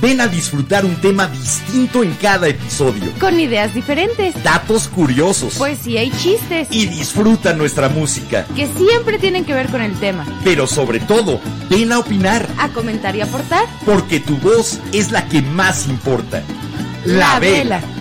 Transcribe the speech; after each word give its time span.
Ven 0.00 0.20
a 0.20 0.28
disfrutar 0.28 0.84
un 0.84 0.94
tema 1.00 1.26
distinto 1.26 2.04
en 2.04 2.14
cada 2.14 2.46
episodio. 2.46 3.02
Con 3.18 3.40
ideas 3.40 3.74
diferentes, 3.74 4.32
Datos 4.44 4.86
curiosos. 4.86 5.54
poesía 5.54 6.04
y 6.04 6.10
chistes 6.12 6.68
y 6.70 6.86
disfruta 6.86 7.52
nuestra 7.52 7.88
música. 7.88 8.46
que 8.54 8.68
siempre 8.68 9.18
tienen 9.18 9.44
que 9.44 9.54
ver 9.54 9.68
con 9.68 9.82
el 9.82 9.92
tema. 9.98 10.24
Pero 10.44 10.68
sobre 10.68 11.00
todo, 11.00 11.40
ven 11.68 11.90
a 11.92 11.98
opinar, 11.98 12.48
A 12.58 12.68
comentar 12.68 13.16
y 13.16 13.22
aportar. 13.22 13.64
porque 13.84 14.20
tu 14.20 14.36
voz 14.36 14.78
es 14.92 15.10
la 15.10 15.26
que 15.28 15.42
más 15.42 15.88
importa. 15.88 16.42
La, 17.04 17.40
vela. 17.40 17.80
Free 17.80 17.97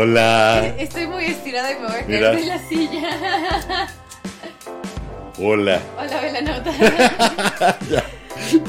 Hola. 0.00 0.76
Estoy 0.78 1.08
muy 1.08 1.24
estirada 1.24 1.72
y 1.72 1.74
me 1.74 1.86
voy 1.88 1.96
a 1.96 2.06
caer 2.06 2.36
de 2.36 2.46
la 2.46 2.68
silla. 2.68 3.88
Hola. 5.40 5.80
Hola, 5.98 6.20
Velanotas. 6.20 6.76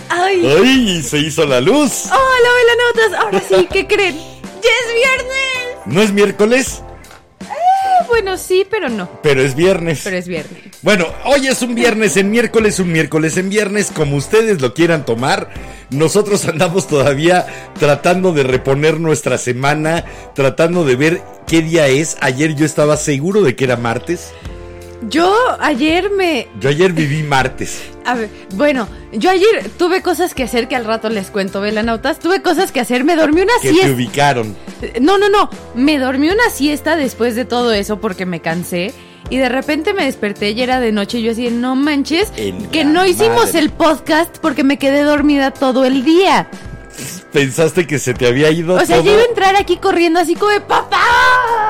Ay. 0.10 0.44
¡Ay! 0.44 1.04
Se 1.04 1.20
hizo 1.20 1.46
la 1.46 1.62
luz. 1.62 2.08
Hola, 2.08 2.50
Velanotas. 2.58 3.22
Ahora 3.24 3.44
sí, 3.48 3.68
¿qué 3.72 3.86
creen? 3.86 4.16
¡Ya 4.16 4.72
es 4.72 4.96
viernes! 4.96 5.86
No 5.86 6.02
es 6.02 6.12
miércoles, 6.12 6.82
Bueno, 8.10 8.38
sí, 8.38 8.66
pero 8.70 8.90
no. 8.90 9.08
pero 9.24 9.42
es 9.42 9.56
viernes. 9.56 10.02
Pero 10.04 10.18
es 10.18 10.28
viernes. 10.28 10.60
Bueno, 10.82 11.06
hoy 11.26 11.48
es 11.48 11.62
un 11.62 11.76
viernes 11.76 12.18
en 12.18 12.32
miércoles, 12.32 12.80
un 12.80 12.92
miércoles 12.92 13.38
en 13.38 13.50
viernes, 13.50 13.92
como 13.94 14.16
ustedes 14.18 14.62
lo 14.62 14.74
quieran 14.74 15.06
tomar. 15.06 15.50
Nosotros 15.90 16.46
andamos 16.46 16.88
todavía 16.88 17.46
tratando 17.80 18.34
de 18.34 18.44
reponer 18.44 19.00
nuestra 19.00 19.38
semana, 19.38 20.06
tratando 20.36 20.84
de 20.86 20.96
ver 20.96 21.22
qué 21.48 21.62
día 21.62 21.88
es. 21.88 22.18
Ayer 22.20 22.56
yo 22.56 22.66
estaba 22.66 22.98
seguro 22.98 23.42
de 23.42 23.56
que 23.56 23.64
era 23.64 23.78
martes. 23.78 24.32
Yo 25.08 25.34
ayer 25.62 26.10
me 26.12 26.48
Yo 26.60 26.70
ayer 26.70 26.92
viví 26.94 27.24
martes. 27.24 27.82
A 28.06 28.16
ver, 28.16 28.30
bueno, 28.56 28.88
yo 29.14 29.30
ayer 29.30 29.70
tuve 29.78 30.02
cosas 30.02 30.34
que 30.34 30.44
hacer 30.44 30.68
que 30.68 30.76
al 30.76 30.86
rato 30.86 31.10
les 31.10 31.30
cuento, 31.30 31.62
velanautas. 31.62 32.20
Tuve 32.20 32.42
cosas 32.42 32.72
que 32.72 32.80
hacer, 32.80 33.04
me 33.04 33.16
dormí 33.16 33.42
una 33.42 33.54
Que 33.62 33.70
te 33.70 33.74
siesta. 33.76 33.94
ubicaron. 33.94 34.56
No, 35.00 35.18
no, 35.18 35.30
no, 35.30 35.50
me 35.76 35.98
dormí 36.00 36.30
una 36.30 36.50
siesta 36.50 36.96
después 36.96 37.36
de 37.36 37.46
todo 37.46 37.72
eso 37.74 38.00
porque 38.00 38.26
me 38.26 38.42
cansé. 38.42 38.94
Y 39.30 39.38
de 39.38 39.48
repente 39.48 39.94
me 39.94 40.06
desperté 40.06 40.52
y 40.52 40.62
era 40.62 40.80
de 40.80 40.92
noche 40.92 41.20
y 41.20 41.22
yo 41.24 41.32
así, 41.34 41.50
no 41.50 41.76
manches, 41.76 42.34
En 42.36 42.66
que 42.72 42.84
no 42.84 43.06
hicimos 43.06 43.54
el 43.54 43.70
podcast 43.70 44.38
porque 44.40 44.64
me 44.64 44.80
quedé 44.80 45.04
dormida 45.04 45.52
todo 45.52 45.86
el 45.86 46.04
día. 46.04 46.50
Pensaste 47.32 47.86
que 47.88 48.00
se 48.00 48.14
te 48.14 48.28
había 48.28 48.50
ido 48.52 48.76
O 48.76 48.80
sea, 48.86 48.98
todo. 48.98 49.06
yo 49.06 49.14
iba 49.14 49.22
a 49.22 49.26
entrar 49.26 49.56
aquí 49.56 49.78
corriendo 49.78 50.20
así 50.20 50.36
como 50.36 50.52
de 50.52 50.62
papá. 50.62 51.00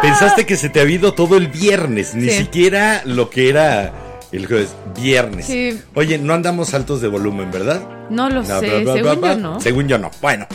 Pensaste 0.01 0.45
que 0.45 0.56
se 0.56 0.69
te 0.69 0.79
había 0.81 0.95
ido 0.95 1.13
todo 1.13 1.35
el 1.38 1.47
viernes, 1.47 2.16
ni 2.16 2.29
Sí. 2.29 2.38
siquiera 2.40 3.01
lo 3.06 3.29
que 3.29 3.50
era 3.50 3.91
el 4.31 4.45
jueves, 4.47 4.69
viernes. 5.00 5.45
Sí. 5.47 5.79
Oye, 5.95 6.18
no 6.18 6.34
andamos 6.34 6.73
altos 6.73 7.01
de 7.01 7.07
volumen, 7.07 7.51
¿verdad? 7.51 7.81
No 8.09 8.29
lo 8.29 8.41
No, 8.44 8.59
sé, 8.59 8.81
bla, 8.81 8.94
bla, 8.94 8.94
según 8.94 9.22
bla, 9.22 9.34
yo 9.34 9.39
no. 9.39 9.59
Según 9.62 9.88
yo 9.88 9.97
no. 9.97 10.12
Bueno. 10.22 10.47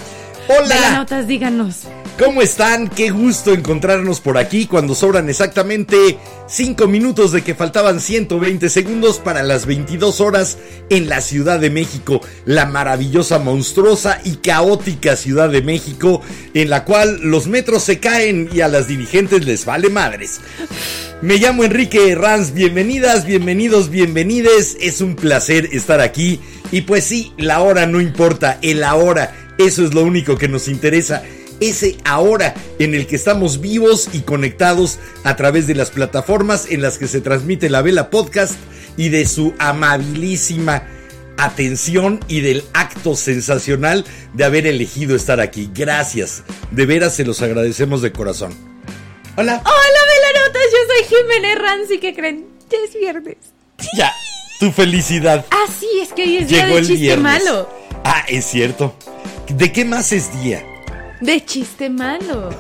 Hola, 0.49 0.69
Velanautas, 0.75 1.27
díganos. 1.27 1.83
¿Cómo 2.19 2.43
están? 2.43 2.89
Qué 2.89 3.11
gusto 3.11 3.53
encontrarnos 3.53 4.21
por 4.21 4.39
aquí 4.39 4.67
cuando 4.67 4.95
sobran 4.95 5.29
exactamente 5.29 6.19
5 6.47 6.87
minutos 6.87 7.33
de 7.33 7.43
que 7.43 7.55
faltaban 7.55 8.01
120 8.01 8.69
segundos 8.69 9.19
para 9.19 9.43
las 9.43 9.67
22 9.67 10.21
horas 10.21 10.59
en 10.91 11.09
la 11.09 11.21
Ciudad 11.21 11.59
de 11.59 11.71
México, 11.71 12.21
la 12.45 12.67
maravillosa, 12.67 13.39
monstruosa 13.39 14.21
y 14.25 14.37
caótica 14.37 15.17
Ciudad 15.17 15.49
de 15.49 15.63
México, 15.63 16.21
en 16.55 16.71
la 16.71 16.85
cual 16.85 17.21
los 17.23 17.47
metros 17.47 17.83
se 17.83 17.99
caen 18.01 18.49
y 18.53 18.61
a 18.61 18.69
las 18.69 18.89
dirigentes 18.89 19.45
les 19.45 19.65
vale 19.65 19.91
madres. 19.91 20.41
Me 21.23 21.39
llamo 21.39 21.65
Enrique 21.65 22.11
Herranz, 22.11 22.53
bienvenidas, 22.53 23.25
bienvenidos, 23.25 23.89
bienvenides. 23.89 24.77
Es 24.81 25.01
un 25.01 25.17
placer 25.17 25.71
estar 25.73 26.01
aquí. 26.01 26.41
Y 26.71 26.83
pues 26.83 27.05
sí, 27.05 27.33
la 27.39 27.61
hora 27.61 27.87
no 27.87 28.01
importa, 28.01 28.59
el 28.63 28.85
ahora, 28.85 29.55
eso 29.59 29.85
es 29.85 29.95
lo 29.95 30.03
único 30.03 30.37
que 30.37 30.49
nos 30.49 30.69
interesa. 30.69 31.23
Ese 31.61 31.97
ahora 32.05 32.55
en 32.79 32.95
el 32.95 33.07
que 33.07 33.17
estamos 33.17 33.61
vivos 33.61 34.09
y 34.13 34.21
conectados 34.21 34.99
a 35.23 35.37
través 35.37 35.67
de 35.67 35.75
las 35.75 35.91
plataformas 35.91 36.67
en 36.71 36.83
las 36.83 36.99
que 36.99 37.09
se 37.09 37.21
transmite 37.21 37.71
la 37.71 37.83
Vela 37.83 38.11
Podcast 38.11 38.55
y 38.97 39.09
de 39.09 39.27
su 39.27 39.55
amabilísima 39.59 40.85
atención 41.37 42.21
y 42.29 42.41
del 42.41 42.65
acto 42.75 43.17
sensacional 43.17 44.05
de 44.35 44.45
haber 44.45 44.67
elegido 44.67 45.17
estar 45.17 45.41
aquí. 45.41 45.71
Gracias, 45.75 46.43
de 46.71 46.87
veras 46.87 47.15
se 47.17 47.25
los 47.25 47.43
agradecemos 47.43 48.03
de 48.03 48.13
corazón. 48.13 48.53
Hola. 49.37 49.61
Hola, 49.65 50.01
velanautas, 50.15 50.63
yo 50.71 50.79
soy 51.09 51.19
Jimena 51.19 51.53
Herranz 51.53 51.91
y 51.91 51.99
¿qué 51.99 52.15
creen? 52.15 52.47
Ya 52.71 52.79
es 52.87 52.95
viernes. 52.95 53.37
Ya, 53.97 54.13
tu 54.61 54.71
felicidad. 54.71 55.45
Ah, 55.51 55.65
sí, 55.81 55.89
es 56.01 56.13
que 56.13 56.23
hoy 56.23 56.37
es 56.39 56.49
día 56.49 56.65
Llegó 56.67 56.75
de 56.77 56.81
el 56.81 56.87
chiste 56.87 57.03
viernes. 57.03 57.25
malo. 57.45 57.69
Ah, 58.05 58.25
es 58.29 58.45
cierto. 58.45 58.95
¿De 59.49 59.73
qué 59.73 59.85
más 59.85 60.13
es 60.13 60.33
día? 60.43 60.65
De 61.21 61.45
chiste 61.45 61.89
malo. 61.91 62.51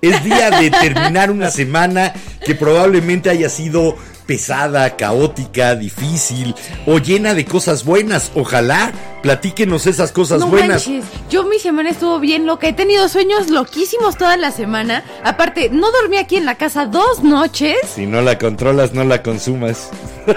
Es 0.00 0.22
día 0.24 0.50
de 0.50 0.70
terminar 0.82 1.30
una 1.30 1.50
semana 1.50 2.12
que 2.44 2.54
probablemente 2.54 3.30
haya 3.30 3.48
sido 3.48 3.96
pesada, 4.26 4.96
caótica, 4.96 5.74
difícil 5.74 6.54
o 6.86 6.98
llena 6.98 7.34
de 7.34 7.44
cosas 7.44 7.84
buenas. 7.84 8.32
Ojalá 8.34 8.92
platíquenos 9.24 9.86
esas 9.86 10.12
cosas 10.12 10.38
no 10.40 10.48
buenas. 10.48 10.86
manches, 10.86 11.06
yo 11.30 11.44
mi 11.44 11.58
semana 11.58 11.88
estuvo 11.88 12.20
bien 12.20 12.44
loca. 12.46 12.68
He 12.68 12.74
tenido 12.74 13.08
sueños 13.08 13.48
loquísimos 13.48 14.18
toda 14.18 14.36
la 14.36 14.50
semana. 14.50 15.02
Aparte, 15.24 15.70
no 15.70 15.90
dormí 15.92 16.18
aquí 16.18 16.36
en 16.36 16.44
la 16.44 16.56
casa 16.56 16.84
dos 16.84 17.22
noches. 17.24 17.76
Si 17.94 18.06
no 18.06 18.20
la 18.20 18.38
controlas, 18.38 18.92
no 18.92 19.02
la 19.02 19.22
consumas. 19.22 19.88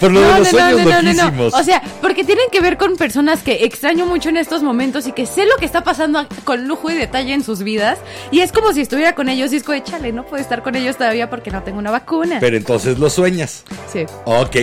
Por 0.00 0.12
lo 0.12 0.20
de 0.20 0.26
No, 0.26 0.38
los 0.38 0.52
no, 0.52 0.58
sueños 0.58 0.80
no, 0.84 0.84
no, 0.84 1.00
no, 1.02 1.02
loquísimos. 1.12 1.54
O 1.54 1.62
sea, 1.64 1.82
porque 2.00 2.22
tienen 2.22 2.46
que 2.52 2.60
ver 2.60 2.76
con 2.76 2.96
personas 2.96 3.42
que 3.42 3.64
extraño 3.64 4.06
mucho 4.06 4.28
en 4.28 4.36
estos 4.36 4.62
momentos 4.62 5.06
y 5.08 5.12
que 5.12 5.26
sé 5.26 5.44
lo 5.46 5.56
que 5.56 5.64
está 5.64 5.82
pasando 5.82 6.26
con 6.44 6.68
lujo 6.68 6.90
y 6.90 6.94
detalle 6.94 7.32
en 7.34 7.42
sus 7.42 7.64
vidas. 7.64 7.98
Y 8.30 8.40
es 8.40 8.52
como 8.52 8.72
si 8.72 8.80
estuviera 8.80 9.14
con 9.16 9.28
ellos 9.28 9.52
y 9.52 9.56
es 9.56 9.64
como, 9.64 9.76
de, 9.78 10.12
no 10.12 10.24
puedo 10.24 10.40
estar 10.40 10.62
con 10.62 10.76
ellos 10.76 10.96
todavía 10.96 11.30
porque 11.30 11.50
no 11.50 11.62
tengo 11.64 11.78
una 11.78 11.90
vacuna. 11.90 12.38
Pero 12.40 12.56
entonces 12.56 12.98
lo 12.98 13.10
sueñas. 13.10 13.64
Sí. 13.92 14.06
Ok. 14.24 14.56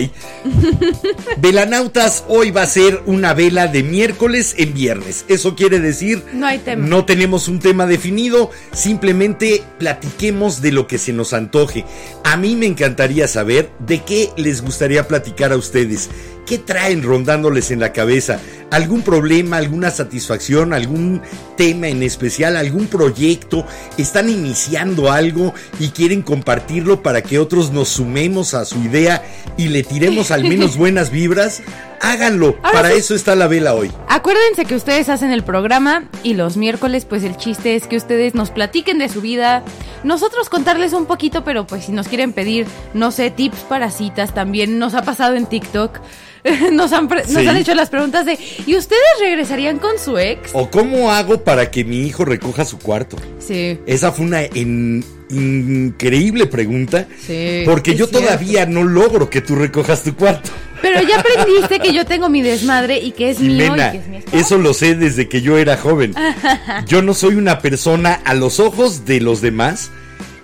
Velanautas, 1.38 2.24
hoy 2.28 2.50
va 2.50 2.61
a 2.62 2.66
ser 2.66 3.02
una 3.06 3.34
vela 3.34 3.66
de 3.66 3.82
miércoles 3.82 4.54
en 4.56 4.72
viernes. 4.72 5.24
Eso 5.28 5.56
quiere 5.56 5.80
decir... 5.80 6.22
No 6.32 6.46
hay 6.46 6.58
tema. 6.58 6.86
No 6.86 7.04
tenemos 7.04 7.48
un 7.48 7.58
tema 7.58 7.86
definido, 7.86 8.50
simplemente 8.72 9.62
platiquemos 9.78 10.62
de 10.62 10.72
lo 10.72 10.86
que 10.86 10.98
se 10.98 11.12
nos 11.12 11.32
antoje. 11.32 11.84
A 12.24 12.36
mí 12.36 12.54
me 12.54 12.66
encantaría 12.66 13.26
saber 13.26 13.70
de 13.80 14.02
qué 14.02 14.30
les 14.36 14.62
gustaría 14.62 15.08
platicar 15.08 15.52
a 15.52 15.56
ustedes. 15.56 16.08
¿Qué 16.46 16.58
traen 16.58 17.02
rondándoles 17.02 17.70
en 17.70 17.80
la 17.80 17.92
cabeza? 17.92 18.40
¿Algún 18.70 19.02
problema, 19.02 19.58
alguna 19.58 19.90
satisfacción, 19.90 20.72
algún 20.72 21.22
tema 21.56 21.88
en 21.88 22.02
especial, 22.02 22.56
algún 22.56 22.86
proyecto? 22.86 23.64
¿Están 23.96 24.28
iniciando 24.28 25.12
algo 25.12 25.54
y 25.78 25.88
quieren 25.88 26.22
compartirlo 26.22 27.02
para 27.02 27.22
que 27.22 27.38
otros 27.38 27.70
nos 27.72 27.88
sumemos 27.88 28.54
a 28.54 28.64
su 28.64 28.78
idea 28.80 29.22
y 29.56 29.68
le 29.68 29.82
tiremos 29.82 30.30
al 30.30 30.42
menos 30.44 30.76
buenas 30.78 31.10
vibras? 31.10 31.62
Háganlo, 32.00 32.56
Ahora 32.62 32.72
para 32.72 32.90
sí. 32.90 32.96
eso 32.96 33.14
está 33.14 33.36
la 33.36 33.46
vela 33.46 33.74
hoy. 33.74 33.92
Acuérdense 34.08 34.64
que 34.64 34.74
ustedes 34.74 35.08
hacen 35.08 35.30
el 35.30 35.44
programa 35.44 36.08
y 36.24 36.34
los 36.34 36.56
miércoles 36.56 37.04
pues 37.04 37.22
el 37.22 37.36
chiste 37.36 37.76
es 37.76 37.86
que 37.86 37.96
ustedes 37.96 38.34
nos 38.34 38.50
platiquen 38.50 38.98
de 38.98 39.08
su 39.08 39.20
vida, 39.20 39.62
nosotros 40.02 40.48
contarles 40.48 40.94
un 40.94 41.06
poquito, 41.06 41.44
pero 41.44 41.64
pues 41.64 41.84
si 41.84 41.92
nos 41.92 42.08
quieren 42.08 42.32
pedir, 42.32 42.66
no 42.92 43.12
sé, 43.12 43.30
tips 43.30 43.58
para 43.68 43.92
citas 43.92 44.34
también, 44.34 44.80
nos 44.80 44.94
ha 44.94 45.02
pasado 45.02 45.36
en 45.36 45.46
TikTok, 45.46 46.00
nos 46.72 46.92
han, 46.92 47.08
pre- 47.08 47.22
nos 47.22 47.42
Sí. 47.42 47.46
han 47.48 47.56
hecho 47.56 47.74
las 47.74 47.88
preguntas 47.90 48.26
de, 48.26 48.38
¿y 48.66 48.76
ustedes 48.76 49.00
regresarían 49.20 49.78
con 49.78 49.98
su 49.98 50.18
ex? 50.18 50.50
¿O 50.52 50.70
cómo 50.70 51.10
hago 51.12 51.42
para 51.44 51.70
que 51.70 51.84
mi 51.84 52.06
hijo 52.06 52.24
recoja 52.24 52.64
su 52.64 52.78
cuarto? 52.78 53.16
Sí, 53.38 53.78
Esa 53.86 54.12
fue 54.12 54.26
una 54.26 54.42
en- 54.42 55.04
increíble 55.30 56.46
pregunta. 56.46 57.06
sí. 57.26 57.62
Porque 57.64 57.92
yo 57.94 58.06
cierto. 58.06 58.20
todavía 58.26 58.66
no 58.66 58.84
logro 58.84 59.30
que 59.30 59.40
tú 59.40 59.54
recojas 59.54 60.02
tu 60.02 60.14
cuarto. 60.14 60.50
Pero 60.80 61.00
ya 61.08 61.20
aprendiste 61.20 61.78
que 61.78 61.92
yo 61.94 62.04
tengo 62.04 62.28
mi 62.28 62.42
desmadre 62.42 62.98
y 62.98 63.12
que 63.12 63.30
es 63.30 63.38
mío 63.40 63.74
y 63.74 63.78
que 63.78 63.98
es 63.98 64.08
mi 64.08 64.16
espacio. 64.18 64.40
eso 64.40 64.58
lo 64.58 64.74
sé 64.74 64.94
desde 64.94 65.28
que 65.28 65.40
yo 65.42 65.56
era 65.58 65.76
joven. 65.76 66.14
Yo 66.86 67.02
no 67.02 67.14
soy 67.14 67.36
una 67.36 67.60
persona 67.60 68.20
a 68.24 68.34
los 68.34 68.58
ojos 68.60 69.04
de 69.06 69.20
los 69.20 69.40
demás, 69.40 69.90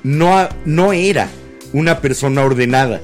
no, 0.04 0.48
no 0.64 0.92
era 0.92 1.28
una 1.72 2.00
persona 2.00 2.42
ordenada. 2.44 3.00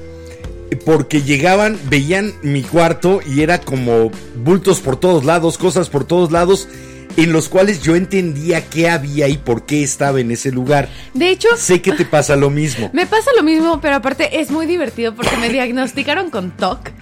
Porque 0.77 1.23
llegaban, 1.23 1.79
veían 1.89 2.33
mi 2.43 2.63
cuarto 2.63 3.21
y 3.27 3.43
era 3.43 3.61
como 3.61 4.11
bultos 4.37 4.81
por 4.81 4.97
todos 4.97 5.25
lados, 5.25 5.59
cosas 5.59 5.89
por 5.89 6.05
todos 6.05 6.31
lados, 6.33 6.69
en 7.17 7.33
los 7.33 7.49
cuales 7.49 7.83
yo 7.83 7.97
entendía 7.97 8.69
qué 8.69 8.89
había 8.89 9.29
y 9.29 9.39
por 9.39 9.67
qué 9.67 9.83
estaba 9.83 10.21
en 10.21 10.31
ese 10.31 10.51
lugar. 10.51 10.89
De 11.13 11.31
hecho, 11.31 11.49
Sé 11.57 11.81
que 11.81 11.93
te 11.93 12.05
pasa 12.05 12.37
lo 12.37 12.51
mismo. 12.51 12.91
me 12.93 13.07
pasa 13.07 13.31
lo 13.37 13.43
mismo, 13.43 13.81
pero 13.81 13.97
aparte 13.97 14.41
es 14.41 14.51
muy 14.51 14.67
divertido 14.67 15.15
porque 15.15 15.37
me 15.37 15.49
diagnosticaron 15.49 16.31
con 16.31 16.51
TOC. 16.57 16.91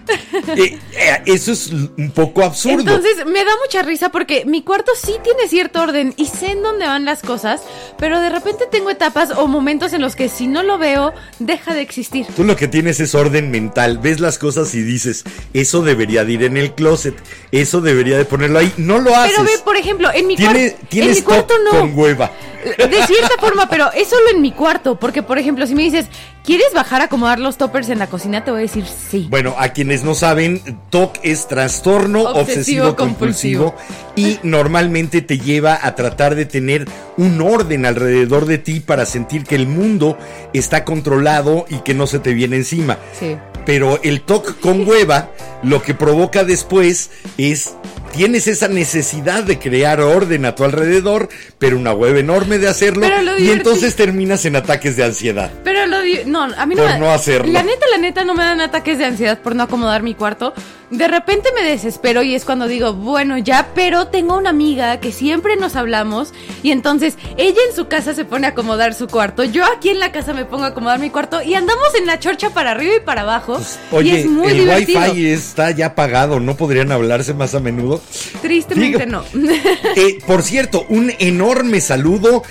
Eh, 0.57 0.79
eh, 0.93 1.23
eso 1.27 1.53
es 1.53 1.71
un 1.71 2.11
poco 2.15 2.43
absurdo. 2.43 2.81
Entonces 2.81 3.25
me 3.27 3.45
da 3.45 3.53
mucha 3.65 3.83
risa 3.83 4.09
porque 4.11 4.45
mi 4.45 4.63
cuarto 4.63 4.93
sí 5.01 5.13
tiene 5.23 5.47
cierto 5.49 5.81
orden 5.83 6.15
y 6.17 6.27
sé 6.27 6.53
en 6.53 6.63
dónde 6.63 6.87
van 6.87 7.05
las 7.05 7.23
cosas, 7.23 7.63
pero 7.99 8.21
de 8.21 8.31
repente 8.31 8.65
tengo 8.71 8.91
etapas 8.91 9.31
o 9.31 9.47
momentos 9.47 9.93
en 9.93 10.01
los 10.01 10.17
que 10.17 10.29
si 10.29 10.47
no 10.47 10.63
lo 10.63 10.79
veo, 10.79 11.13
deja 11.39 11.75
de 11.75 11.83
existir. 11.83 12.27
Tú 12.35 12.45
lo 12.45 12.57
que 12.57 12.67
tienes 12.67 13.01
es 13.01 13.15
orden 13.15 13.51
mental, 13.51 13.99
ves 13.99 14.21
las 14.21 14.39
cosas 14.39 14.75
y 14.75 14.83
dices, 14.83 15.25
eso 15.53 15.83
debería 15.83 16.25
de 16.25 16.33
ir 16.33 16.43
en 16.45 16.57
el 16.57 16.75
closet, 16.75 17.15
eso 17.53 17.81
debería 17.81 18.17
de 18.17 18.25
ponerlo 18.25 18.59
ahí, 18.59 18.73
no 18.77 18.99
lo 18.99 19.15
haces. 19.15 19.35
Pero 19.37 19.45
ve, 19.45 19.59
por 19.65 19.77
ejemplo, 19.77 20.02
en 20.11 20.27
mi, 20.27 20.37
Tiene- 20.37 20.77
en 20.91 21.11
mi 21.11 21.21
cuarto 21.23 21.55
no. 21.65 21.71
con 21.79 21.99
hueva. 21.99 22.31
De 22.63 23.07
cierta 23.07 23.35
forma, 23.41 23.69
pero 23.69 23.91
es 23.93 24.09
solo 24.09 24.31
en 24.33 24.41
mi 24.41 24.53
cuarto. 24.53 24.99
Porque, 24.99 25.23
por 25.23 25.39
ejemplo, 25.39 25.67
si 25.67 25.75
me 25.75 25.83
dices, 25.83 26.07
¿quieres 26.45 26.69
bajar 26.73 27.01
a 27.01 27.05
acomodar 27.05 27.41
los 27.41 27.57
toppers 27.57 27.89
en 27.89 27.99
la 27.99 28.07
cocina? 28.07 28.45
Te 28.45 28.53
voy 28.53 28.61
a 28.61 28.63
decir 28.63 28.85
sí. 28.87 29.27
Bueno, 29.29 29.55
a 29.59 29.71
quienes 29.71 30.05
no 30.05 30.15
saben, 30.15 30.63
TOC 30.91 31.19
es 31.25 31.49
trastorno 31.49 32.21
Obsesivo 32.23 32.41
obsesivo 32.41 32.97
compulsivo 32.97 33.75
y 34.15 34.39
normalmente 34.45 35.23
te 35.23 35.39
lleva 35.39 35.79
a 35.83 35.95
tratar 35.97 36.37
de 36.37 36.45
tener 36.47 36.87
un 37.17 37.41
orden 37.41 37.85
alrededor 37.85 38.47
de 38.47 38.59
ti 38.59 38.79
para 38.81 39.07
sentir 39.07 39.45
que 39.45 39.57
el 39.57 39.67
mundo 39.67 40.17
está 40.53 40.85
controlado 40.85 41.67
y 41.69 41.79
que 41.79 41.95
no 41.95 42.07
se 42.07 42.21
te 42.21 42.33
viene 42.33 42.57
encima. 42.57 42.99
Sí. 43.19 43.37
Pero 43.67 44.01
el 44.03 44.23
TOC 44.23 44.61
con 44.61 44.87
hueva 44.89 45.31
lo 45.63 45.83
que 45.83 45.95
provoca 45.95 46.45
después 46.45 47.11
es 47.39 47.75
tienes 48.13 48.47
esa 48.47 48.69
necesidad 48.69 49.43
de 49.43 49.59
crear 49.59 50.01
orden 50.01 50.45
a 50.45 50.55
tu 50.55 50.65
alrededor, 50.65 51.29
pero 51.59 51.77
una 51.79 51.93
hueva 51.93 52.19
enorme 52.19 52.59
de 52.59 52.69
hacerlo 52.69 53.03
Pero 53.09 53.23
lo 53.23 53.39
y 53.39 53.51
entonces 53.51 53.97
terminas 53.97 54.45
en 54.45 54.57
ataques 54.57 54.97
de 54.97 55.05
ansiedad. 55.05 55.51
Pero 55.65 55.87
lo 55.87 55.99
no, 56.27 56.43
a 56.43 56.67
mí 56.67 56.75
no 56.75 56.83
Por 56.83 56.93
me- 56.93 56.99
no 56.99 57.11
hacerlo. 57.11 57.53
La 57.53 57.63
neta, 57.63 57.87
la 57.91 57.99
neta 57.99 58.25
no 58.25 58.35
me 58.35 58.45
dan 58.45 58.61
ataques 58.61 58.99
de 58.99 59.05
ansiedad 59.07 59.39
por 59.41 59.55
no 59.57 59.63
acomodar 59.65 60.03
mi 60.03 60.15
cuarto. 60.15 60.53
De 60.91 61.09
repente 61.09 61.49
me 61.55 61.63
desespero 61.67 62.23
y 62.23 62.35
es 62.35 62.45
cuando 62.45 62.67
digo, 62.67 62.93
bueno, 62.93 63.39
ya, 63.39 63.69
pero 63.75 64.09
tengo 64.09 64.37
una 64.37 64.51
amiga 64.51 65.01
que 65.01 65.11
siempre 65.11 65.57
nos 65.57 65.75
hablamos 65.75 66.35
y 66.63 66.71
entonces 66.71 67.17
ella 67.39 67.61
en 67.71 67.75
su 67.75 67.89
casa 67.89 68.13
se 68.13 68.27
pone 68.27 68.47
a 68.47 68.51
acomodar 68.51 68.93
su 68.93 69.07
cuarto, 69.09 69.43
yo 69.45 69.65
aquí 69.65 69.89
en 69.89 70.01
la 70.01 70.13
casa 70.13 70.35
me 70.35 70.45
pongo 70.45 70.65
a 70.65 70.69
acomodar 70.69 70.99
mi 70.99 71.09
cuarto 71.09 71.41
y 71.41 71.55
andamos 71.55 71.87
en 71.99 72.05
la 72.07 72.19
chorcha 72.21 72.51
para 72.51 72.73
arriba 72.73 72.97
y 72.97 73.01
para 73.01 73.23
abajo 73.23 73.59
y 73.93 73.95
Oye, 73.97 74.21
es 74.21 74.27
muy 74.27 74.49
el 74.49 74.59
divertido. 74.59 75.01
wifi 75.01 75.29
está 75.29 75.71
ya 75.71 75.87
apagado, 75.87 76.41
¿no 76.41 76.57
podrían 76.59 76.93
hablarse 76.93 77.33
más 77.33 77.55
a 77.55 77.61
menudo? 77.61 78.02
Tristemente 78.41 79.07
Digo- 79.07 79.11
no. 79.11 79.25
Eh, 79.97 80.19
por 80.27 80.43
cierto, 80.43 80.85
un 80.89 81.13
enorme 81.19 81.81
saludo 81.81 82.43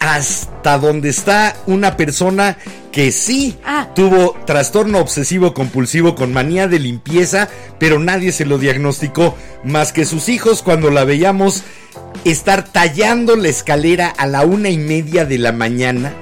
hasta 0.00 0.78
donde 0.78 1.08
está 1.08 1.56
una 1.66 1.96
persona 1.96 2.58
que 2.90 3.10
sí 3.10 3.56
Ah. 3.64 3.88
tuvo 3.94 4.36
trastorno 4.46 4.98
obsesivo 4.98 5.54
compulsivo 5.54 6.14
con 6.14 6.32
manía 6.32 6.68
de 6.68 6.78
limpieza, 6.78 7.48
pero 7.78 7.98
nadie 7.98 8.32
se 8.32 8.44
lo 8.44 8.58
diagnosticó 8.58 9.34
más 9.64 9.92
que 9.92 10.04
sus 10.04 10.28
hijos 10.28 10.62
cuando 10.62 10.90
la 10.90 11.04
veíamos 11.04 11.62
estar 12.24 12.64
tallando 12.70 13.34
la 13.36 13.48
escalera 13.48 14.08
a 14.08 14.26
la 14.26 14.42
una 14.42 14.68
y 14.68 14.76
media 14.76 15.24
de 15.24 15.38
la 15.38 15.52
mañana. 15.52 16.12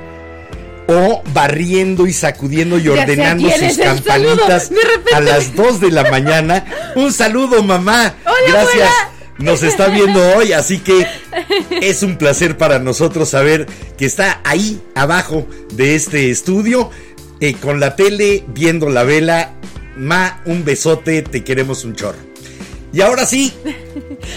O 0.92 1.22
barriendo 1.32 2.08
y 2.08 2.12
sacudiendo 2.12 2.76
y 2.78 2.88
ordenando 2.88 3.48
sus 3.48 3.78
campanitas 3.78 4.70
a 5.14 5.20
las 5.20 5.54
2 5.54 5.80
de 5.80 5.90
la 5.92 6.10
mañana. 6.10 6.64
Un 6.96 7.12
saludo, 7.12 7.62
mamá. 7.62 8.16
Hola, 8.24 8.34
Gracias. 8.48 8.72
abuela. 8.74 9.10
Nos 9.38 9.62
está 9.62 9.86
viendo 9.88 10.20
hoy, 10.36 10.52
así 10.52 10.78
que 10.80 11.06
es 11.80 12.02
un 12.02 12.18
placer 12.18 12.58
para 12.58 12.78
nosotros 12.80 13.28
saber 13.30 13.66
que 13.96 14.04
está 14.04 14.40
ahí 14.44 14.82
abajo 14.94 15.46
de 15.74 15.94
este 15.94 16.28
estudio, 16.30 16.90
eh, 17.40 17.54
con 17.54 17.78
la 17.78 17.94
tele, 17.96 18.44
viendo 18.48 18.90
la 18.90 19.04
vela. 19.04 19.52
Ma, 19.96 20.42
un 20.44 20.64
besote, 20.64 21.22
te 21.22 21.44
queremos 21.44 21.84
un 21.84 21.94
chorro. 21.94 22.18
Y 22.92 23.00
ahora 23.00 23.24
sí, 23.26 23.52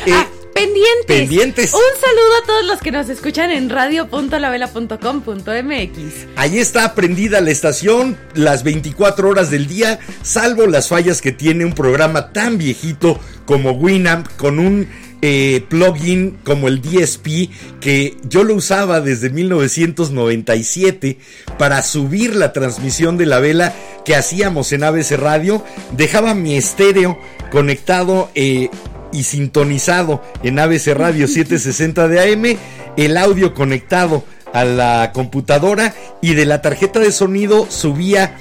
eh, 0.05 0.13
Ah, 0.13 0.27
pendientes. 0.73 1.05
pendientes. 1.05 1.73
Un 1.73 1.81
saludo 1.99 2.35
a 2.41 2.45
todos 2.45 2.65
los 2.65 2.79
que 2.79 2.91
nos 2.91 3.09
escuchan 3.09 3.51
en 3.51 3.69
radio.lavela.com.mx. 3.69 6.27
ahí 6.35 6.57
está 6.57 6.95
prendida 6.95 7.39
la 7.41 7.51
estación 7.51 8.17
las 8.33 8.63
24 8.63 9.29
horas 9.29 9.51
del 9.51 9.67
día, 9.67 9.99
salvo 10.21 10.65
las 10.67 10.89
fallas 10.89 11.21
que 11.21 11.31
tiene 11.31 11.63
un 11.65 11.73
programa 11.73 12.33
tan 12.33 12.57
viejito 12.57 13.19
como 13.45 13.71
Winamp 13.71 14.27
con 14.37 14.59
un 14.59 14.87
eh, 15.21 15.65
plugin 15.69 16.37
como 16.43 16.67
el 16.67 16.81
DSP 16.81 17.49
que 17.79 18.17
yo 18.27 18.43
lo 18.43 18.55
usaba 18.55 18.99
desde 18.99 19.29
1997 19.29 21.17
para 21.57 21.81
subir 21.81 22.35
la 22.35 22.51
transmisión 22.51 23.17
de 23.17 23.25
la 23.25 23.39
vela 23.39 23.73
que 24.03 24.15
hacíamos 24.15 24.73
en 24.73 24.83
ABC 24.83 25.11
Radio. 25.11 25.63
Dejaba 25.95 26.33
mi 26.33 26.57
estéreo 26.57 27.17
conectado 27.51 28.29
eh, 28.35 28.69
y 29.13 29.23
sintonizado 29.23 30.21
en 30.43 30.59
ABC 30.59 30.87
Radio 30.93 31.27
760 31.29 32.07
de 32.07 32.33
AM, 32.33 32.57
el 32.97 33.17
audio 33.17 33.53
conectado 33.53 34.23
a 34.51 34.65
la 34.65 35.11
computadora 35.13 35.93
y 36.21 36.33
de 36.35 36.45
la 36.45 36.61
tarjeta 36.61 36.99
de 36.99 37.11
sonido 37.11 37.65
subía 37.69 38.35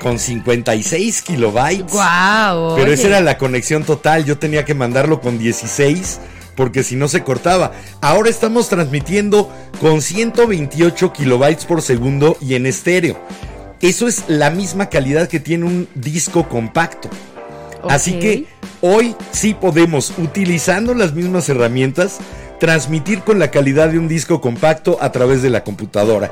con 0.00 0.18
56 0.18 1.22
kilobytes. 1.22 1.92
Wow. 1.92 2.76
Pero 2.76 2.92
esa 2.92 3.06
era 3.08 3.20
la 3.20 3.38
conexión 3.38 3.84
total, 3.84 4.24
yo 4.24 4.38
tenía 4.38 4.64
que 4.64 4.74
mandarlo 4.74 5.20
con 5.20 5.38
16 5.38 6.20
porque 6.56 6.82
si 6.82 6.96
no 6.96 7.08
se 7.08 7.22
cortaba. 7.22 7.72
Ahora 8.00 8.28
estamos 8.28 8.68
transmitiendo 8.68 9.50
con 9.80 10.02
128 10.02 11.12
kilobytes 11.12 11.64
por 11.64 11.80
segundo 11.80 12.36
y 12.40 12.54
en 12.54 12.66
estéreo. 12.66 13.18
Eso 13.80 14.08
es 14.08 14.24
la 14.28 14.50
misma 14.50 14.90
calidad 14.90 15.26
que 15.28 15.40
tiene 15.40 15.64
un 15.64 15.88
disco 15.94 16.48
compacto. 16.48 17.08
Así 17.88 18.18
que 18.18 18.46
hoy 18.80 19.14
sí 19.32 19.54
podemos, 19.54 20.12
utilizando 20.18 20.94
las 20.94 21.14
mismas 21.14 21.48
herramientas, 21.48 22.18
transmitir 22.58 23.22
con 23.22 23.38
la 23.38 23.50
calidad 23.50 23.88
de 23.88 23.98
un 23.98 24.08
disco 24.08 24.40
compacto 24.40 24.98
a 25.00 25.12
través 25.12 25.42
de 25.42 25.50
la 25.50 25.64
computadora. 25.64 26.30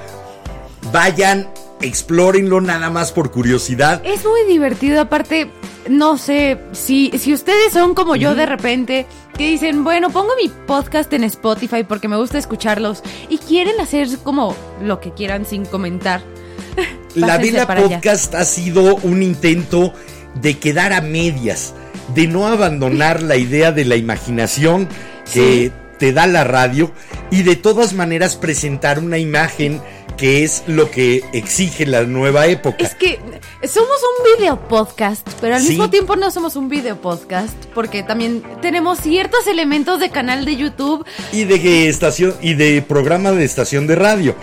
Vayan, 0.93 1.49
explórenlo 1.81 2.61
nada 2.61 2.91
más 2.91 3.13
por 3.13 3.31
curiosidad. 3.31 4.01
Es 4.05 4.25
muy 4.25 4.45
divertido, 4.47 5.01
aparte, 5.01 5.51
no 5.89 6.19
sé, 6.19 6.59
si, 6.73 7.11
si 7.19 7.33
ustedes 7.33 7.73
son 7.73 7.95
como 7.95 8.15
yo 8.17 8.35
de 8.35 8.47
repente, 8.47 9.07
que 9.37 9.49
dicen, 9.49 9.85
bueno, 9.85 10.11
pongo 10.11 10.31
mi 10.41 10.49
podcast 10.49 11.13
en 11.13 11.25
Spotify 11.25 11.85
porque 11.85 12.09
me 12.09 12.17
gusta 12.17 12.39
escucharlos 12.39 13.03
y 13.29 13.39
quieren 13.39 13.81
hacer 13.81 14.09
como 14.23 14.55
lo 14.83 15.01
que 15.01 15.13
quieran 15.13 15.47
sin 15.47 15.65
comentar. 15.65 16.21
La 17.15 17.39
Vela 17.39 17.63
allá. 17.63 17.83
Podcast 17.83 18.35
ha 18.35 18.45
sido 18.45 18.97
un 18.97 19.23
intento 19.23 19.93
de 20.35 20.59
quedar 20.59 20.93
a 20.93 21.01
medias, 21.01 21.75
de 22.15 22.27
no 22.27 22.47
abandonar 22.49 23.23
la 23.23 23.37
idea 23.37 23.73
de 23.73 23.85
la 23.85 23.97
imaginación 23.97 24.89
que 25.33 25.65
Sí. 25.67 25.73
te 25.99 26.13
da 26.13 26.27
la 26.27 26.45
radio 26.45 26.93
y 27.31 27.43
de 27.43 27.57
todas 27.57 27.93
maneras 27.93 28.37
presentar 28.37 28.99
una 28.99 29.19
imagen 29.19 29.81
que 30.17 30.43
es 30.45 30.63
lo 30.67 30.91
que 30.91 31.23
exige 31.33 31.87
la 31.87 32.03
nueva 32.03 32.47
época. 32.47 32.85
Es 32.85 32.95
que 32.95 33.19
somos 33.67 33.99
un 34.19 34.25
video 34.37 34.69
podcast, 34.69 35.27
pero 35.41 35.57
al 35.57 35.63
Sí. 35.63 35.71
mismo 35.71 35.89
tiempo 35.91 36.15
no 36.17 36.31
somos 36.31 36.55
un 36.57 36.69
video 36.69 37.01
podcast 37.01 37.53
porque 37.75 38.03
también 38.05 38.43
tenemos 38.63 38.99
ciertos 39.01 39.47
elementos 39.49 39.99
de 40.01 40.11
canal 40.11 40.45
de 40.45 40.57
YouTube. 40.57 41.05
y 41.33 41.43
de 41.45 41.89
estación 41.89 42.35
y 42.41 42.55
de 42.55 42.81
programa 42.83 43.33
de 43.33 43.45
estación 43.45 43.87
de 43.89 43.97
radio. 43.97 44.35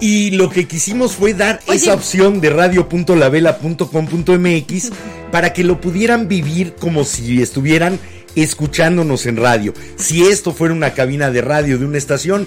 Y 0.00 0.32
lo 0.32 0.50
que 0.50 0.66
quisimos 0.68 1.12
fue 1.12 1.32
dar 1.34 1.60
Oye. 1.66 1.76
esa 1.78 1.94
opción 1.94 2.40
de 2.40 2.50
radio.lavela.com.mx 2.50 4.90
para 5.32 5.52
que 5.52 5.64
lo 5.64 5.80
pudieran 5.80 6.28
vivir 6.28 6.74
como 6.74 7.04
si 7.04 7.40
estuvieran 7.42 7.98
escuchándonos 8.36 9.26
en 9.26 9.36
radio. 9.36 9.72
Si 9.96 10.24
esto 10.26 10.52
fuera 10.52 10.74
una 10.74 10.92
cabina 10.92 11.30
de 11.30 11.40
radio 11.40 11.78
de 11.78 11.84
una 11.86 11.98
estación, 11.98 12.46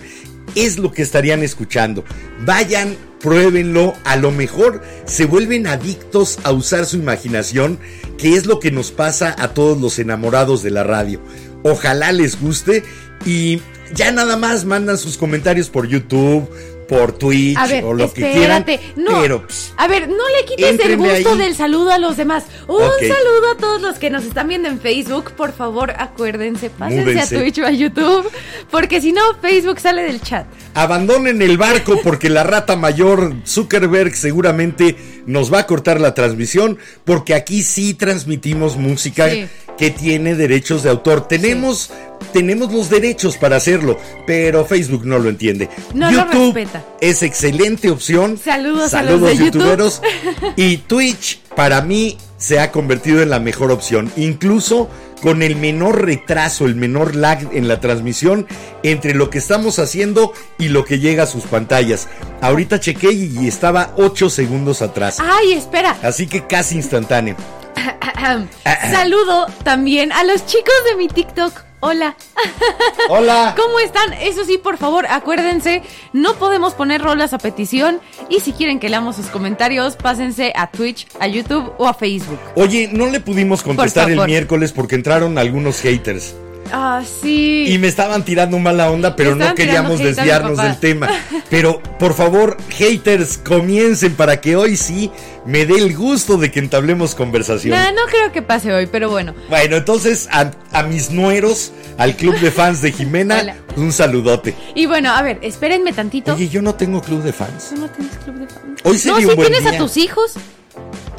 es 0.56 0.78
lo 0.78 0.92
que 0.92 1.02
estarían 1.02 1.44
escuchando. 1.44 2.04
Vayan, 2.46 2.96
pruébenlo, 3.20 3.94
a 4.04 4.16
lo 4.16 4.32
mejor 4.32 4.82
se 5.06 5.26
vuelven 5.26 5.68
adictos 5.68 6.40
a 6.44 6.52
usar 6.52 6.86
su 6.86 6.98
imaginación, 6.98 7.80
que 8.18 8.36
es 8.36 8.46
lo 8.46 8.60
que 8.60 8.72
nos 8.72 8.92
pasa 8.92 9.36
a 9.38 9.54
todos 9.54 9.80
los 9.80 10.00
enamorados 10.00 10.64
de 10.64 10.72
la 10.72 10.84
radio. 10.84 11.22
Ojalá 11.64 12.12
les 12.12 12.40
guste 12.40 12.84
y 13.26 13.62
ya 13.94 14.12
nada 14.12 14.38
más 14.38 14.66
mandan 14.66 14.98
sus 14.98 15.18
comentarios 15.18 15.70
por 15.70 15.88
YouTube, 15.88 16.50
por 16.88 17.12
Twitch 17.12 17.58
A 17.58 17.68
ver, 17.68 17.84
o 17.84 17.94
lo 17.94 18.12
que 18.14 18.32
quieran. 18.32 18.66
No. 18.96 19.22
Pero 19.22 19.44
pues, 19.44 19.74
A 19.78 19.88
ver, 19.88 20.08
no 20.10 20.16
le 20.38 20.46
quites 20.46 20.80
el 20.80 20.98
gusto 20.98 21.30
ahí. 21.34 21.38
del 21.38 21.56
saludo 21.56 21.92
a 21.92 21.98
los 21.98 22.18
demás. 22.18 22.46
Un 22.68 22.78
saludo 22.80 23.52
a 23.52 23.58
todos 23.58 23.82
los 23.82 24.00
que 24.00 24.10
nos 24.10 24.24
están 24.26 24.48
viendo 24.48 24.68
en 24.70 24.80
Facebook. 24.80 25.32
Por 25.34 25.54
favor, 25.54 25.94
acuérdense, 25.98 26.70
pásense 26.70 27.04
Múdense. 27.04 27.36
a 27.36 27.40
Twitch 27.40 27.60
o 27.60 27.66
a 27.66 27.72
YouTube. 27.72 28.30
Porque 28.72 29.02
si 29.02 29.12
no, 29.12 29.22
Facebook 29.42 29.80
sale 29.80 30.04
del 30.04 30.22
chat. 30.22 30.46
abandonen 30.74 31.42
el 31.42 31.58
barco 31.58 32.00
porque 32.04 32.30
la 32.30 32.44
rata 32.44 32.76
mayor 32.76 33.34
Zuckerberg 33.46 34.16
seguramente 34.16 35.17
nos 35.28 35.54
va 35.54 35.60
a 35.60 35.68
cortar 35.68 36.02
la 36.02 36.16
transmisión 36.16 36.80
porque 37.06 37.36
aquí 37.36 37.62
sí 37.62 37.94
transmitimos 37.94 38.78
música 38.78 39.30
Sí. 39.30 39.46
que 39.78 39.92
tiene 39.92 40.34
derechos 40.34 40.82
de 40.82 40.90
autor. 40.90 41.28
Tenemos 41.28 41.92
tenemos 42.34 42.74
los 42.74 42.90
derechos 42.90 43.38
para 43.38 43.58
hacerlo, 43.58 44.00
pero 44.26 44.66
Facebook 44.66 45.06
no 45.06 45.20
lo 45.20 45.30
entiende. 45.30 45.70
No 45.94 46.10
lo 46.12 46.24
YouTube 46.24 46.56
respeta. 46.56 46.84
es 47.00 47.22
excelente 47.22 47.92
opción. 47.92 48.40
Saludos 48.44 48.96
a 48.96 49.04
los 49.04 49.12
Saludos 49.12 49.30
de 49.30 49.36
YouTube. 49.46 49.62
youtuberos. 49.62 50.02
y 50.56 50.78
Twitch 50.78 51.40
para 51.56 51.82
mí 51.84 52.18
se 52.38 52.60
ha 52.60 52.72
convertido 52.72 53.22
en 53.22 53.30
la 53.30 53.40
mejor 53.40 53.72
opción, 53.72 54.12
incluso 54.18 54.90
con 55.22 55.42
el 55.42 55.56
menor 55.56 56.06
retraso, 56.06 56.66
el 56.66 56.76
menor 56.76 57.16
lag 57.16 57.50
en 57.54 57.68
la 57.68 57.80
transmisión 57.80 58.48
entre 58.84 59.14
lo 59.14 59.30
que 59.30 59.38
estamos 59.38 59.80
haciendo 59.80 60.34
y 60.58 60.70
lo 60.70 60.86
que 60.86 61.00
llega 61.00 61.24
a 61.24 61.28
sus 61.28 61.44
pantallas. 61.44 62.08
Ahorita 62.42 62.80
chequé 62.80 63.12
y 63.12 63.48
estaba 63.48 63.94
8 63.98 64.30
segundos 64.30 64.82
atrás. 64.82 65.20
Ay, 65.20 65.54
espera. 65.54 65.98
Así 66.04 66.28
que 66.28 66.46
casi 66.46 66.76
instantáneo. 66.76 67.36
Saludo 68.92 69.48
también 69.64 70.12
a 70.12 70.24
los 70.24 70.46
chicos 70.46 70.74
de 70.90 70.98
mi 70.98 71.08
TikTok. 71.08 71.67
Hola. 71.80 72.16
Hola. 73.10 73.54
¿Cómo 73.56 73.80
están? 73.80 74.14
Eso 74.14 74.44
sí, 74.46 74.58
por 74.58 74.78
favor, 74.78 75.06
acuérdense, 75.08 75.84
no 76.12 76.34
podemos 76.36 76.74
poner 76.74 77.02
rolas 77.02 77.34
a 77.34 77.38
petición 77.38 78.00
y 78.30 78.40
si 78.40 78.54
quieren 78.54 78.80
que 78.80 78.90
leamos 78.90 79.16
sus 79.16 79.28
comentarios, 79.28 79.96
pásense 79.96 80.54
a 80.56 80.72
Twitch, 80.72 81.08
a 81.20 81.28
YouTube 81.28 81.72
o 81.78 81.88
a 81.88 81.94
Facebook. 81.94 82.40
Oye, 82.56 82.90
no 82.92 83.06
le 83.08 83.20
pudimos 83.20 83.62
contestar 83.62 84.10
el 84.10 84.26
miércoles 84.26 84.72
porque 84.72 84.96
entraron 84.96 85.38
algunos 85.38 85.80
haters. 85.82 86.36
Ah, 86.72 87.02
sí. 87.22 87.66
Y 87.68 87.78
me 87.78 87.88
estaban 87.88 88.24
tirando 88.26 88.58
mala 88.60 88.92
onda, 88.92 89.16
pero 89.16 89.36
no 89.36 89.54
queríamos 89.56 90.00
desviarnos 90.00 90.58
del 90.58 90.78
tema. 90.80 91.10
Pero 91.50 91.82
por 92.00 92.14
favor, 92.14 92.58
haters, 92.70 93.38
comiencen 93.38 94.16
para 94.16 94.42
que 94.42 94.56
hoy 94.56 94.76
sí 94.78 95.12
me 95.46 95.66
dé 95.66 95.76
el 95.78 95.96
gusto 95.96 96.38
de 96.38 96.52
que 96.52 96.60
entablemos 96.60 97.16
conversación. 97.16 97.74
Nah, 97.78 97.92
no 97.92 98.06
creo 98.10 98.32
que 98.32 98.42
pase 98.42 98.74
hoy, 98.74 98.86
pero 98.88 99.10
bueno. 99.10 99.34
Bueno, 99.50 99.78
entonces 99.78 100.28
a, 100.32 100.52
a 100.74 100.84
mis 100.84 101.10
nueros, 101.12 101.72
al 101.98 102.16
club 102.16 102.38
de 102.40 102.52
fans 102.52 102.82
de 102.82 102.92
Jimena, 102.92 103.40
Hola. 103.42 103.56
un 103.78 103.92
saludote. 103.94 104.54
Y 104.76 104.86
bueno, 104.88 105.12
a 105.12 105.22
ver, 105.22 105.40
espérenme 105.42 105.94
tantito. 105.94 106.34
Oye, 106.34 106.50
yo 106.50 106.62
no 106.62 106.76
tengo 106.76 107.02
club 107.02 107.24
de 107.24 107.32
fans, 107.34 107.72
¿Tú 107.74 107.80
no 107.82 107.88
tienes 107.90 108.16
club 108.18 108.36
de 108.40 108.48
fans? 108.48 108.82
Hoy 108.84 108.98
sería 108.98 109.14
no, 109.14 109.24
un 109.24 109.30
si 109.30 109.36
buen 109.36 109.48
tienes 109.52 109.70
día. 109.72 109.80
a 109.80 109.84
tus 109.84 109.98
hijos. 109.98 110.34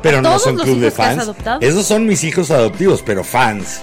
pero 0.02 0.20
no 0.22 0.38
son 0.38 0.56
club 0.56 0.78
de 0.78 0.90
fans. 0.90 1.30
Esos 1.60 1.86
son 1.86 2.06
mis 2.06 2.22
hijos 2.24 2.50
adoptivos, 2.50 3.02
pero 3.04 3.24
fans. 3.24 3.80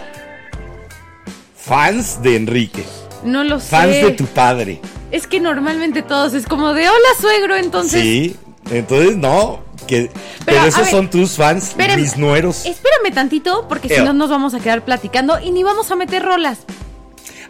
Fans 1.65 2.21
de 2.21 2.35
Enrique. 2.35 2.85
No 3.23 3.43
lo 3.43 3.59
sé. 3.59 3.67
Fans 3.69 3.95
de 3.95 4.11
tu 4.11 4.25
padre. 4.25 4.79
Es 5.11 5.25
que 5.25 5.39
normalmente 5.39 6.03
todos 6.03 6.33
es 6.35 6.45
como 6.45 6.73
de 6.73 6.87
hola 6.87 7.09
suegro, 7.19 7.55
entonces. 7.55 8.01
Sí, 8.01 8.35
entonces 8.69 9.17
no, 9.17 9.63
que, 9.87 10.11
pero, 10.45 10.63
esos 10.65 10.81
ver, 10.83 10.91
son 10.91 11.09
tus 11.09 11.31
fans, 11.31 11.69
espérame, 11.69 12.01
mis 12.01 12.17
nueros. 12.17 12.65
Espérame 12.65 13.13
tantito, 13.13 13.65
porque 13.67 13.89
si 13.89 14.01
no 14.01 14.13
nos 14.13 14.29
vamos 14.29 14.53
a 14.53 14.59
quedar 14.59 14.85
platicando 14.85 15.39
y 15.39 15.49
ni 15.51 15.63
vamos 15.63 15.89
a 15.89 15.95
meter 15.95 16.23
rolas. 16.23 16.59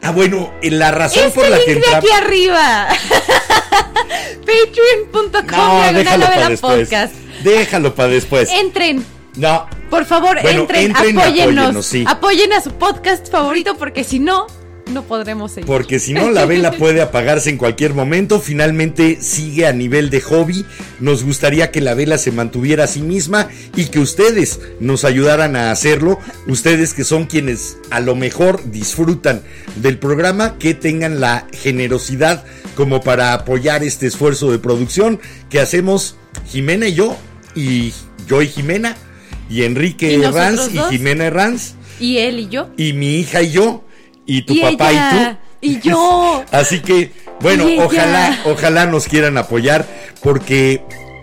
Ah, 0.02 0.12
bueno, 0.12 0.50
eh, 0.62 0.72
la 0.72 0.92
razón 0.92 1.24
Este 1.26 1.40
por 1.40 1.50
la 1.50 1.58
link 1.58 1.66
que 1.66 1.74
de 1.74 1.80
entra- 1.80 1.98
aquí 1.98 2.12
arriba. 2.12 2.88
Patreon.com 4.46 5.58
No, 5.58 5.92
diagonal 5.92 6.20
novela 6.20 6.58
podcast. 6.62 7.14
Déjalo 7.44 7.96
para 7.96 8.10
después. 8.10 8.50
Entren. 8.52 9.06
No, 9.38 9.68
Por 9.90 10.06
favor, 10.06 10.38
Bueno, 10.42 10.62
entren, 10.62 10.86
entren 10.92 11.20
apóyennos, 11.20 11.86
sí. 11.86 12.06
Apoyen 12.08 12.54
a 12.54 12.62
su 12.62 12.72
podcast 12.72 13.30
favorito 13.30 13.76
porque 13.78 14.04
si 14.04 14.20
no, 14.20 14.48
no 14.92 15.04
podremos 15.04 15.52
seguir. 15.52 15.68
porque 15.68 16.00
si 16.00 16.14
no 16.14 16.30
la 16.32 16.46
vela 16.46 16.72
puede 16.72 17.02
apagarse 17.02 17.50
en 17.50 17.58
cualquier 17.58 17.94
momento. 17.94 18.40
Finalmente 18.40 19.18
sigue 19.22 19.66
a 19.68 19.74
nivel 19.74 20.10
de 20.10 20.22
hobby. 20.22 20.66
Nos 21.00 21.24
gustaría 21.24 21.72
que 21.72 21.82
la 21.82 21.96
vela 21.96 22.18
se 22.18 22.32
mantuviera 22.32 22.86
a 22.86 22.88
sí 22.88 23.02
misma 23.02 23.50
y 23.76 23.86
que 23.88 24.00
ustedes 24.00 24.60
nos 24.80 25.04
ayudaran 25.04 25.56
a 25.56 25.72
hacerlo. 25.72 26.20
Ustedes 26.48 26.94
que 26.94 27.04
son 27.04 27.26
quienes 27.26 27.78
a 27.90 28.00
lo 28.00 28.16
mejor 28.16 28.62
disfrutan 28.72 29.42
del 29.76 29.98
programa, 29.98 30.58
que 30.60 30.74
tengan 30.76 31.20
la 31.20 31.48
generosidad 31.52 32.46
como 32.76 33.02
para 33.02 33.34
apoyar 33.34 33.84
este 33.84 34.08
esfuerzo 34.08 34.52
de 34.52 34.60
producción 34.60 35.20
que 35.50 35.60
hacemos 35.60 36.16
Jimena 36.48 36.88
y 36.88 36.94
yo, 36.94 37.18
y 37.56 37.94
yo 38.28 38.42
y 38.42 38.48
Jimena, 38.48 38.98
y 39.50 39.64
Enrique 39.64 40.14
¿Y 40.18 40.24
Herranz 40.24 40.70
y? 40.74 40.80
Jimena 40.90 41.26
Herranz, 41.26 41.74
Y 42.00 42.18
él 42.18 42.40
y 42.40 42.48
yo. 42.50 42.70
y 42.78 42.94
mi 42.94 43.16
hija 43.20 43.42
y 43.42 43.52
yo, 43.52 43.84
y 44.26 44.42
tu 44.44 44.54
Y 44.54 44.62
papá 44.62 44.92
ella, 44.92 45.40
y 45.62 45.76
tú. 45.76 45.88
y 45.88 45.90
yo. 45.90 46.44
Así 46.52 46.80
que, 46.82 47.12
bueno, 47.42 47.66
ojalá, 47.84 48.40
ojalá 48.46 48.86
nos 48.86 49.08
quieran 49.08 49.38
apoyar, 49.38 49.86
porque 50.22 50.82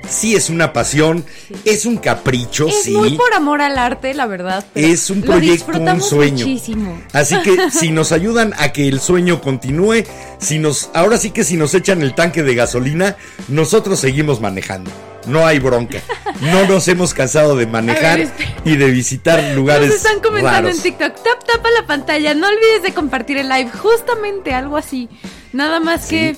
sí 0.09 0.35
es 0.35 0.50
una 0.50 0.73
pasión, 0.73 1.25
es 1.64 1.87
un 1.87 1.97
capricho, 1.97 2.67
Es 2.69 2.83
sí. 2.85 2.91
muy 2.91 3.17
por 3.17 3.33
amor 3.35 3.62
al 3.62 3.79
arte, 3.79 4.14
la 4.14 4.26
verdad. 4.26 4.64
pero 4.75 4.87
Es 4.88 5.11
un 5.11 5.23
proyecto, 5.23 5.79
un 5.81 6.00
sueño. 6.02 6.47
Muchísimo. 6.47 7.00
Así 7.12 7.37
que 7.43 7.71
si 7.71 7.91
nos 7.91 8.12
ayudan 8.12 8.52
a 8.59 8.73
que 8.73 8.88
el 8.88 9.00
sueño 9.00 9.41
continúe, 9.41 10.05
si 10.38 10.59
nos, 10.59 10.91
ahora 10.95 11.19
sí 11.19 11.31
que 11.31 11.45
si 11.45 11.57
nos 11.57 11.73
echan 11.75 12.02
el 12.02 12.14
tanque 12.14 12.43
de 12.43 12.55
gasolina, 12.55 13.17
nosotros 13.49 13.99
seguimos 14.00 14.41
manejando. 14.41 14.91
No 15.26 15.47
hay 15.47 15.59
bronca. 15.59 16.00
No 16.41 16.67
nos 16.67 16.88
hemos 16.88 17.14
cansado 17.14 17.57
de 17.57 17.67
manejar 17.67 18.19
ver, 18.19 18.31
y 18.64 18.76
de 18.76 18.91
visitar 18.91 19.43
lugares 19.55 19.87
Nos 19.88 19.97
están 19.97 20.21
comentando 20.21 20.69
raros. 20.69 20.76
en 20.76 20.83
TikTok. 20.83 21.14
Tap, 21.14 21.45
tapa 21.47 21.69
la 21.81 21.87
pantalla. 21.87 22.35
No 22.35 22.49
olvides 22.49 22.83
de 22.83 22.93
compartir 22.93 23.38
el 23.38 23.49
live. 23.49 23.71
Justamente 23.71 24.52
algo 24.52 24.76
así. 24.76 25.09
Nada 25.52 25.79
más 25.81 26.07
que 26.07 26.37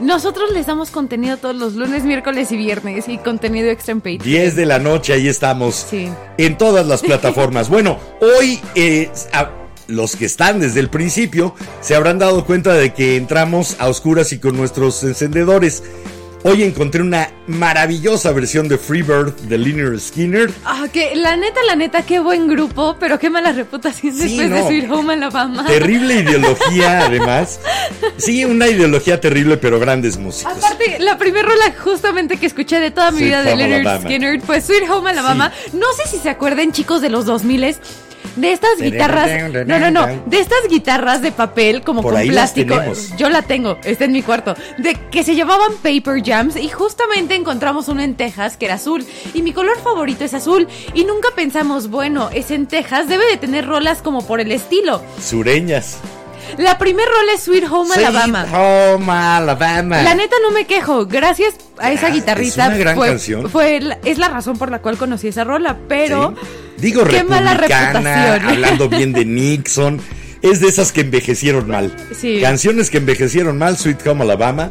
nosotros 0.00 0.50
les 0.52 0.66
damos 0.66 0.90
contenido 0.90 1.36
todos 1.36 1.54
los 1.56 1.74
lunes, 1.74 2.02
miércoles 2.04 2.50
y 2.52 2.56
viernes. 2.56 3.08
Y 3.08 3.18
contenido 3.18 3.70
extra 3.70 3.92
en 3.92 4.00
Patreon. 4.00 4.22
10 4.24 4.56
de 4.56 4.66
la 4.66 4.78
noche, 4.78 5.12
ahí 5.12 5.28
estamos. 5.28 5.86
Sí. 5.88 6.08
En 6.38 6.58
todas 6.58 6.86
las 6.86 7.02
plataformas. 7.02 7.68
bueno, 7.68 7.98
hoy 8.20 8.60
eh, 8.74 9.10
a- 9.32 9.50
los 9.88 10.16
que 10.16 10.24
están 10.24 10.58
desde 10.58 10.80
el 10.80 10.90
principio 10.90 11.54
se 11.80 11.94
habrán 11.94 12.18
dado 12.18 12.44
cuenta 12.44 12.74
de 12.74 12.92
que 12.92 13.14
entramos 13.16 13.76
a 13.78 13.86
oscuras 13.86 14.32
y 14.32 14.38
con 14.40 14.56
nuestros 14.56 15.04
encendedores. 15.04 15.84
Hoy 16.48 16.62
encontré 16.62 17.02
una 17.02 17.28
maravillosa 17.48 18.30
versión 18.30 18.68
de 18.68 18.78
Freebird 18.78 19.34
de 19.48 19.58
Linear 19.58 19.98
Skinner. 19.98 20.48
Ah, 20.64 20.86
que 20.92 21.16
la 21.16 21.36
neta, 21.36 21.58
la 21.66 21.74
neta, 21.74 22.02
qué 22.02 22.20
buen 22.20 22.46
grupo, 22.46 22.96
pero 23.00 23.18
qué 23.18 23.30
mala 23.30 23.50
reputación 23.50 24.14
Sí, 24.14 24.38
después 24.38 24.50
de. 24.50 24.62
Sweet 24.62 24.88
Home 24.92 25.14
Alabama. 25.14 25.66
Terrible 25.66 26.14
ideología, 26.20 27.06
además. 27.06 27.58
Sí, 28.16 28.44
una 28.44 28.68
ideología 28.68 29.20
terrible, 29.20 29.56
pero 29.56 29.80
grandes 29.80 30.18
músicos. 30.18 30.56
Aparte, 30.56 30.98
la 31.00 31.18
primera 31.18 31.48
rola 31.48 31.74
justamente 31.82 32.36
que 32.36 32.46
escuché 32.46 32.78
de 32.78 32.92
toda 32.92 33.10
mi 33.10 33.18
Sweet 33.18 33.28
vida 33.28 33.42
de 33.42 33.52
Home 33.52 33.62
Leonard 33.64 33.80
Alabama. 33.80 34.08
Skinner 34.08 34.40
fue 34.40 34.60
Sweet 34.60 34.88
Home 34.88 35.10
Alabama. 35.10 35.52
No 35.72 35.86
sé 35.96 36.08
si 36.08 36.18
se 36.18 36.30
acuerden, 36.30 36.70
chicos, 36.70 37.00
de 37.00 37.10
los 37.10 37.26
2000 37.26 37.64
de 38.36 38.52
estas 38.52 38.78
guitarras. 38.80 39.52
No, 39.66 39.78
no, 39.78 39.90
no. 39.90 40.06
De 40.26 40.38
estas 40.38 40.68
guitarras 40.68 41.22
de 41.22 41.32
papel 41.32 41.82
como 41.82 42.02
Por 42.02 42.14
con 42.14 42.26
plástico. 42.28 42.76
Yo 43.16 43.28
la 43.28 43.42
tengo, 43.42 43.78
está 43.84 44.04
en 44.04 44.12
mi 44.12 44.22
cuarto. 44.22 44.54
De 44.78 44.94
que 45.10 45.22
se 45.22 45.34
llamaban 45.34 45.72
Paper 45.82 46.22
Jams 46.24 46.56
y 46.56 46.68
justamente 46.68 47.34
encontramos 47.34 47.88
uno 47.88 48.02
en 48.02 48.14
Texas 48.14 48.56
que 48.56 48.66
era 48.66 48.74
azul. 48.74 49.04
Y 49.34 49.42
mi 49.42 49.52
color 49.52 49.78
favorito 49.80 50.24
es 50.24 50.34
azul. 50.34 50.68
Y 50.94 51.04
nunca 51.04 51.28
pensamos, 51.34 51.88
bueno, 51.90 52.30
es 52.32 52.50
en 52.50 52.66
Texas, 52.66 53.08
debe 53.08 53.26
de 53.26 53.36
tener 53.36 53.66
rolas 53.66 54.02
como 54.02 54.26
por 54.26 54.40
el 54.40 54.52
estilo. 54.52 55.02
Sureñas. 55.20 55.98
La 56.58 56.78
primer 56.78 57.06
rola 57.06 57.32
es 57.34 57.42
Sweet 57.42 57.64
Home 57.70 57.94
Alabama. 57.94 58.42
Sweet 58.46 58.54
Home 58.56 59.12
Alabama. 59.12 60.02
La 60.02 60.14
neta 60.14 60.36
no 60.42 60.50
me 60.52 60.66
quejo, 60.66 61.06
gracias 61.06 61.54
a 61.78 61.92
esa 61.92 62.06
Ah, 62.08 62.10
guitarrita. 62.10 62.62
es 62.66 62.68
una 62.70 62.78
gran 62.78 62.96
fue, 62.96 63.08
canción. 63.08 63.50
fue 63.50 63.80
la- 63.80 63.98
es 64.04 64.18
la 64.18 64.28
razón 64.28 64.56
por 64.58 64.70
la 64.70 64.80
cual 64.80 64.96
conocí 64.96 65.28
esa 65.28 65.44
rola, 65.44 65.76
pero 65.88 66.34
Sí. 66.40 66.46
Digo 66.78 67.04
qué 67.04 67.24
mala 67.24 67.54
reputación. 67.54 68.04
hablando 68.48 68.88
bien 68.88 69.12
de 69.12 69.24
Nixon. 69.24 70.00
Es 70.42 70.60
de 70.60 70.68
esas 70.68 70.92
que 70.92 71.00
envejecieron 71.00 71.66
mal. 71.68 71.94
Sí. 72.18 72.38
Canciones 72.40 72.90
que 72.90 72.98
envejecieron 72.98 73.58
mal, 73.58 73.76
Sweet 73.78 74.06
Home 74.06 74.22
Alabama, 74.22 74.70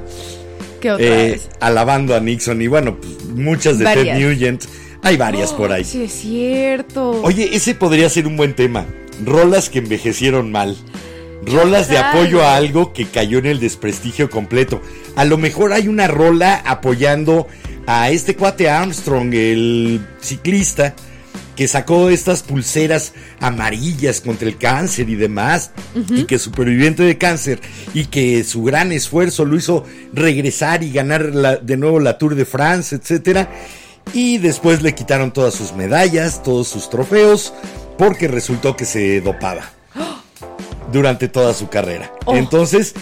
¿qué 0.79 0.91
otra 0.91 1.05
eh, 1.05 1.41
alabando 1.59 2.15
a 2.15 2.19
Nixon 2.19 2.61
y 2.61 2.67
bueno, 2.67 2.95
pues, 2.97 3.25
muchas 3.35 3.79
de 3.79 3.85
Varias. 3.85 4.17
Ted 4.17 4.25
Nugent. 4.29 4.63
Hay 5.01 5.17
varias 5.17 5.51
por 5.53 5.71
ahí. 5.71 5.83
Sí, 5.83 6.03
es 6.03 6.13
cierto. 6.13 7.11
Oye, 7.23 7.49
ese 7.55 7.75
podría 7.75 8.09
ser 8.09 8.25
un 8.27 8.37
buen 8.37 8.55
tema. 8.55 8.85
Rolas 9.23 9.69
que 9.69 9.79
envejecieron 9.79 10.51
mal. 10.51 10.75
Rolas 11.45 11.87
de 11.89 11.97
apoyo 11.97 12.43
a 12.43 12.55
algo 12.55 12.93
que 12.93 13.05
cayó 13.05 13.37
en 13.39 13.45
el 13.45 13.59
desprestigio 13.59 14.29
completo. 14.29 14.81
A 15.15 15.25
lo 15.25 15.37
mejor 15.37 15.73
hay 15.73 15.87
una 15.87 16.07
rola 16.07 16.61
apoyando 16.65 17.47
a 17.87 18.09
este 18.09 18.35
cuate 18.35 18.69
Armstrong, 18.69 19.33
el 19.33 20.01
ciclista, 20.21 20.95
que 21.55 21.67
sacó 21.69 22.09
estas 22.09 22.43
pulseras 22.43 23.13
amarillas 23.39 24.19
contra 24.19 24.47
el 24.49 24.57
cáncer 24.57 25.09
y 25.09 25.15
demás, 25.15 25.71
y 26.09 26.25
que 26.25 26.35
es 26.35 26.41
superviviente 26.41 27.03
de 27.03 27.17
cáncer, 27.17 27.61
y 27.93 28.05
que 28.07 28.43
su 28.43 28.63
gran 28.63 28.91
esfuerzo 28.91 29.45
lo 29.45 29.55
hizo 29.55 29.85
regresar 30.11 30.83
y 30.83 30.91
ganar 30.91 31.33
la- 31.33 31.55
de 31.57 31.77
nuevo 31.77 31.99
la 32.01 32.17
Tour 32.17 32.35
de 32.35 32.45
France, 32.45 32.95
etcétera. 32.95 33.49
Y 34.13 34.37
después 34.39 34.81
le 34.81 34.93
quitaron 34.95 35.31
todas 35.31 35.53
sus 35.53 35.73
medallas, 35.73 36.43
todos 36.43 36.67
sus 36.67 36.89
trofeos, 36.89 37.53
porque 37.97 38.27
resultó 38.27 38.75
que 38.75 38.83
se 38.85 39.21
dopaba 39.21 39.71
durante 40.91 41.27
toda 41.27 41.53
su 41.53 41.67
carrera. 41.69 42.11
Oh. 42.25 42.35
Entonces, 42.35 42.93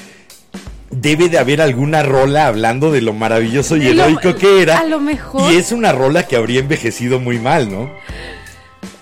debe 0.91 1.29
de 1.29 1.37
haber 1.39 1.61
alguna 1.61 2.03
rola 2.03 2.47
hablando 2.47 2.91
de 2.91 3.01
lo 3.01 3.13
maravilloso 3.13 3.75
y 3.77 3.93
lo- 3.93 4.03
heroico 4.03 4.35
que 4.35 4.61
era. 4.61 4.79
a 4.79 4.83
lo 4.85 4.99
mejor. 4.99 5.51
Y 5.51 5.55
es 5.57 5.71
una 5.71 5.91
rola 5.91 6.23
que 6.27 6.35
habría 6.35 6.59
envejecido 6.59 7.19
muy 7.19 7.39
mal, 7.39 7.71
¿no? 7.71 7.89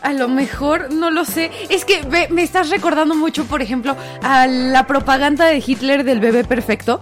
A 0.01 0.13
lo 0.13 0.27
mejor, 0.27 0.91
no 0.91 1.11
lo 1.11 1.25
sé. 1.25 1.51
Es 1.69 1.85
que 1.85 2.01
me 2.31 2.41
estás 2.41 2.69
recordando 2.69 3.13
mucho, 3.15 3.45
por 3.45 3.61
ejemplo, 3.61 3.95
a 4.23 4.47
la 4.47 4.87
propaganda 4.87 5.45
de 5.45 5.63
Hitler 5.65 6.03
del 6.03 6.19
bebé 6.19 6.43
perfecto, 6.43 7.01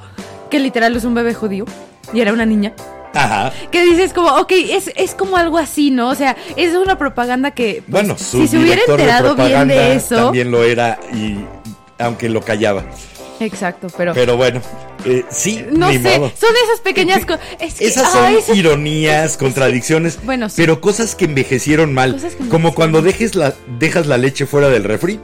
que 0.49 0.59
literal 0.59 0.95
es 0.97 1.05
un 1.05 1.13
bebé 1.13 1.33
judío 1.33 1.65
y 2.13 2.19
era 2.19 2.33
una 2.33 2.45
niña. 2.45 2.73
Ajá. 3.13 3.51
Que 3.71 3.83
dices 3.85 4.11
como, 4.13 4.29
ok, 4.35 4.51
es, 4.51 4.91
es 4.95 5.15
como 5.15 5.37
algo 5.37 5.57
así, 5.57 5.91
¿no? 5.91 6.09
O 6.09 6.15
sea, 6.15 6.35
es 6.57 6.75
una 6.75 6.97
propaganda 6.97 7.51
que, 7.51 7.75
pues, 7.89 8.03
Bueno, 8.03 8.17
su 8.17 8.41
si 8.41 8.47
se 8.49 8.57
hubiera 8.57 8.81
enterado 8.87 9.35
bien 9.35 9.67
de 9.69 9.95
eso. 9.95 10.15
también 10.15 10.51
lo 10.51 10.63
era 10.63 10.99
y 11.13 11.37
aunque 11.99 12.29
lo 12.29 12.41
callaba. 12.41 12.85
Exacto, 13.39 13.87
pero... 13.95 14.13
Pero 14.13 14.35
bueno, 14.35 14.61
eh, 15.05 15.23
sí, 15.29 15.65
no 15.71 15.89
sé, 15.91 15.99
modo. 15.99 16.31
son 16.37 16.49
esas 16.65 16.81
pequeñas 16.83 17.25
cosas. 17.25 17.39
Es 17.59 17.79
Esas 17.79 18.11
son 18.11 18.35
ironías, 18.55 19.37
contradicciones, 19.37 20.19
Bueno, 20.23 20.49
sí. 20.49 20.55
pero 20.57 20.81
cosas 20.81 21.15
que 21.15 21.25
envejecieron 21.25 21.93
mal. 21.93 22.13
Cosas 22.13 22.35
que 22.35 22.49
Como 22.49 22.75
cuando 22.75 23.01
dejes 23.01 23.35
la, 23.35 23.53
dejas 23.79 24.07
la 24.07 24.17
leche 24.17 24.45
fuera 24.45 24.67
del 24.69 24.83
refri 24.83 25.19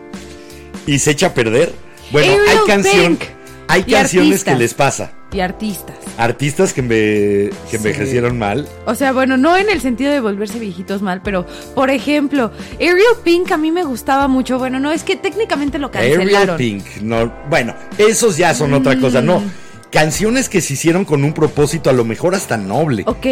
y 0.88 1.00
se 1.00 1.12
echa 1.12 1.28
a 1.28 1.34
perder. 1.34 1.74
Bueno, 2.12 2.32
hay 2.48 2.58
canción, 2.68 3.18
Pink. 3.18 3.30
Hay 3.68 3.84
Y 3.88 3.92
canciones 3.92 4.32
artistas. 4.32 4.54
que 4.54 4.60
les 4.60 4.74
pasa. 4.74 5.12
Y 5.32 5.40
artistas. 5.42 5.96
Artistas 6.18 6.72
que, 6.74 6.82
enve- 6.84 7.50
que 7.50 7.72
Sí. 7.72 7.76
envejecieron 7.78 8.38
mal. 8.40 8.68
O 8.86 8.96
sea, 8.96 9.12
bueno, 9.12 9.36
no 9.38 9.58
en 9.58 9.70
el 9.70 9.82
sentido 9.82 10.12
de 10.14 10.22
volverse 10.22 10.60
viejitos 10.60 11.02
mal, 11.02 11.22
pero 11.24 11.46
por 11.74 11.90
ejemplo, 11.90 12.52
Ariel 12.76 13.02
Pink 13.24 13.52
a 13.52 13.58
mí 13.58 13.72
me 13.72 13.84
gustaba 13.84 14.28
mucho. 14.30 14.58
Bueno, 14.60 14.80
no, 14.80 14.92
es 14.92 15.04
que 15.04 15.16
técnicamente 15.18 15.78
lo 15.78 15.92
cancelaron. 15.92 16.22
Ariel 16.52 16.56
Pink, 16.58 16.86
no, 17.02 17.34
bueno, 17.50 17.76
esos 17.98 18.38
ya 18.38 18.54
son 18.54 18.74
otra 18.74 18.98
cosa, 18.98 19.22
no. 19.22 19.40
Mm. 19.40 19.52
Canciones 19.92 20.50
que 20.50 20.62
se 20.62 20.74
hicieron 20.74 21.06
con 21.06 21.24
un 21.24 21.34
propósito 21.34 21.90
a 21.90 21.94
lo 21.94 22.04
mejor 22.06 22.36
hasta 22.36 22.58
noble. 22.58 23.04
Ok, 23.08 23.26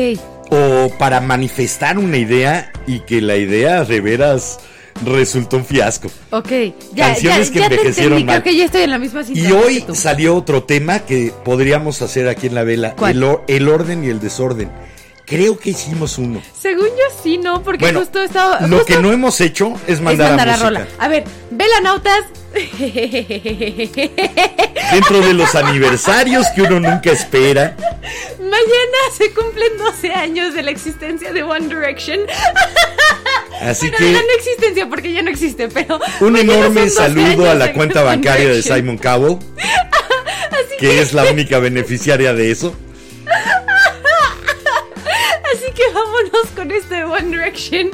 O 0.50 0.92
para 1.00 1.20
manifestar 1.22 1.98
una 1.98 2.18
idea 2.18 2.72
y 2.86 3.00
que 3.02 3.22
la 3.22 3.38
idea 3.38 3.86
de 3.86 4.02
veras 4.02 4.60
resultó 5.06 5.58
un 5.58 5.66
fiasco. 5.66 6.10
ok. 6.32 6.50
Ya, 6.94 7.08
Canciones 7.08 7.48
ya, 7.48 7.54
que 7.54 7.60
ya 7.60 7.70
te 7.70 7.76
envejecieron 7.76 8.14
entendí, 8.14 8.24
mal. 8.26 8.42
creo 8.42 8.54
que 8.54 8.58
ya 8.60 8.66
estoy 8.66 8.82
en 8.84 8.90
la 8.92 8.98
misma 9.00 9.22
Y 9.22 9.26
situación. 9.26 9.62
hoy 9.64 9.80
que 9.82 9.88
tú. 9.88 9.96
salió 9.96 10.36
otro 10.36 10.64
tema 10.64 11.00
que 11.00 11.34
podríamos 11.44 12.02
hacer 12.02 12.28
aquí 12.30 12.48
en 12.48 12.56
la 12.56 12.64
vela, 12.64 12.96
el, 13.08 13.24
or- 13.24 13.44
el 13.48 13.68
orden 13.70 14.04
y 14.04 14.10
el 14.10 14.20
desorden. 14.20 14.72
Creo 15.26 15.58
que 15.58 15.70
hicimos 15.72 16.18
uno. 16.18 16.42
Según 16.60 16.88
yo 16.88 17.16
sí, 17.24 17.38
no, 17.38 17.64
porque 17.64 17.86
Bueno, 17.86 18.02
justo 18.02 18.22
estaba. 18.22 18.60
lo 18.68 18.78
justo 18.80 18.86
que 18.86 19.02
no 19.02 19.12
hemos 19.14 19.40
hecho 19.42 19.74
es 19.88 19.94
es 19.96 20.02
mandar, 20.02 20.38
a 20.50 20.54
a 20.54 20.58
rola. 20.58 20.86
A 21.00 21.08
ver, 21.08 21.24
velanautas. 21.50 22.26
Dentro 24.92 25.22
de 25.22 25.34
los 25.34 25.56
aniversarios 25.56 26.46
que 26.54 26.62
uno 26.62 26.80
nunca 26.80 27.12
espera. 27.12 27.76
Mañana 28.40 28.98
se 29.18 29.34
cumplen 29.34 29.78
12 29.78 30.12
años 30.14 30.54
de 30.54 30.62
la 30.62 30.72
existencia 30.72 31.32
de 31.34 31.42
One 31.42 31.68
Direction. 31.68 32.20
Así 33.62 33.90
Bueno, 33.90 33.98
que 33.98 34.12
la 34.12 34.20
no 34.20 34.28
existencia 34.38 34.90
porque 34.90 35.14
ya 35.14 35.22
no 35.22 35.30
existe, 35.30 35.68
pero. 35.70 36.00
un 36.22 36.38
enorme 36.38 36.90
son 36.90 37.14
12 37.16 37.22
saludo 37.26 37.50
a 37.50 37.54
la 37.56 37.74
cuenta 37.74 38.04
bancaria 38.04 38.50
de. 38.50 38.62
Simon 38.62 38.98
Cowell, 38.98 39.38
que 40.80 41.02
es 41.02 41.14
la 41.14 41.24
única 41.32 41.60
beneficiaria 41.60 42.34
de 42.34 42.52
eso. 42.52 42.76
Así 45.54 45.72
que 45.76 45.84
vámonos 45.94 46.50
con 46.56 46.72
este 46.72 46.96
de 46.96 47.04
One 47.04 47.30
Direction 47.30 47.90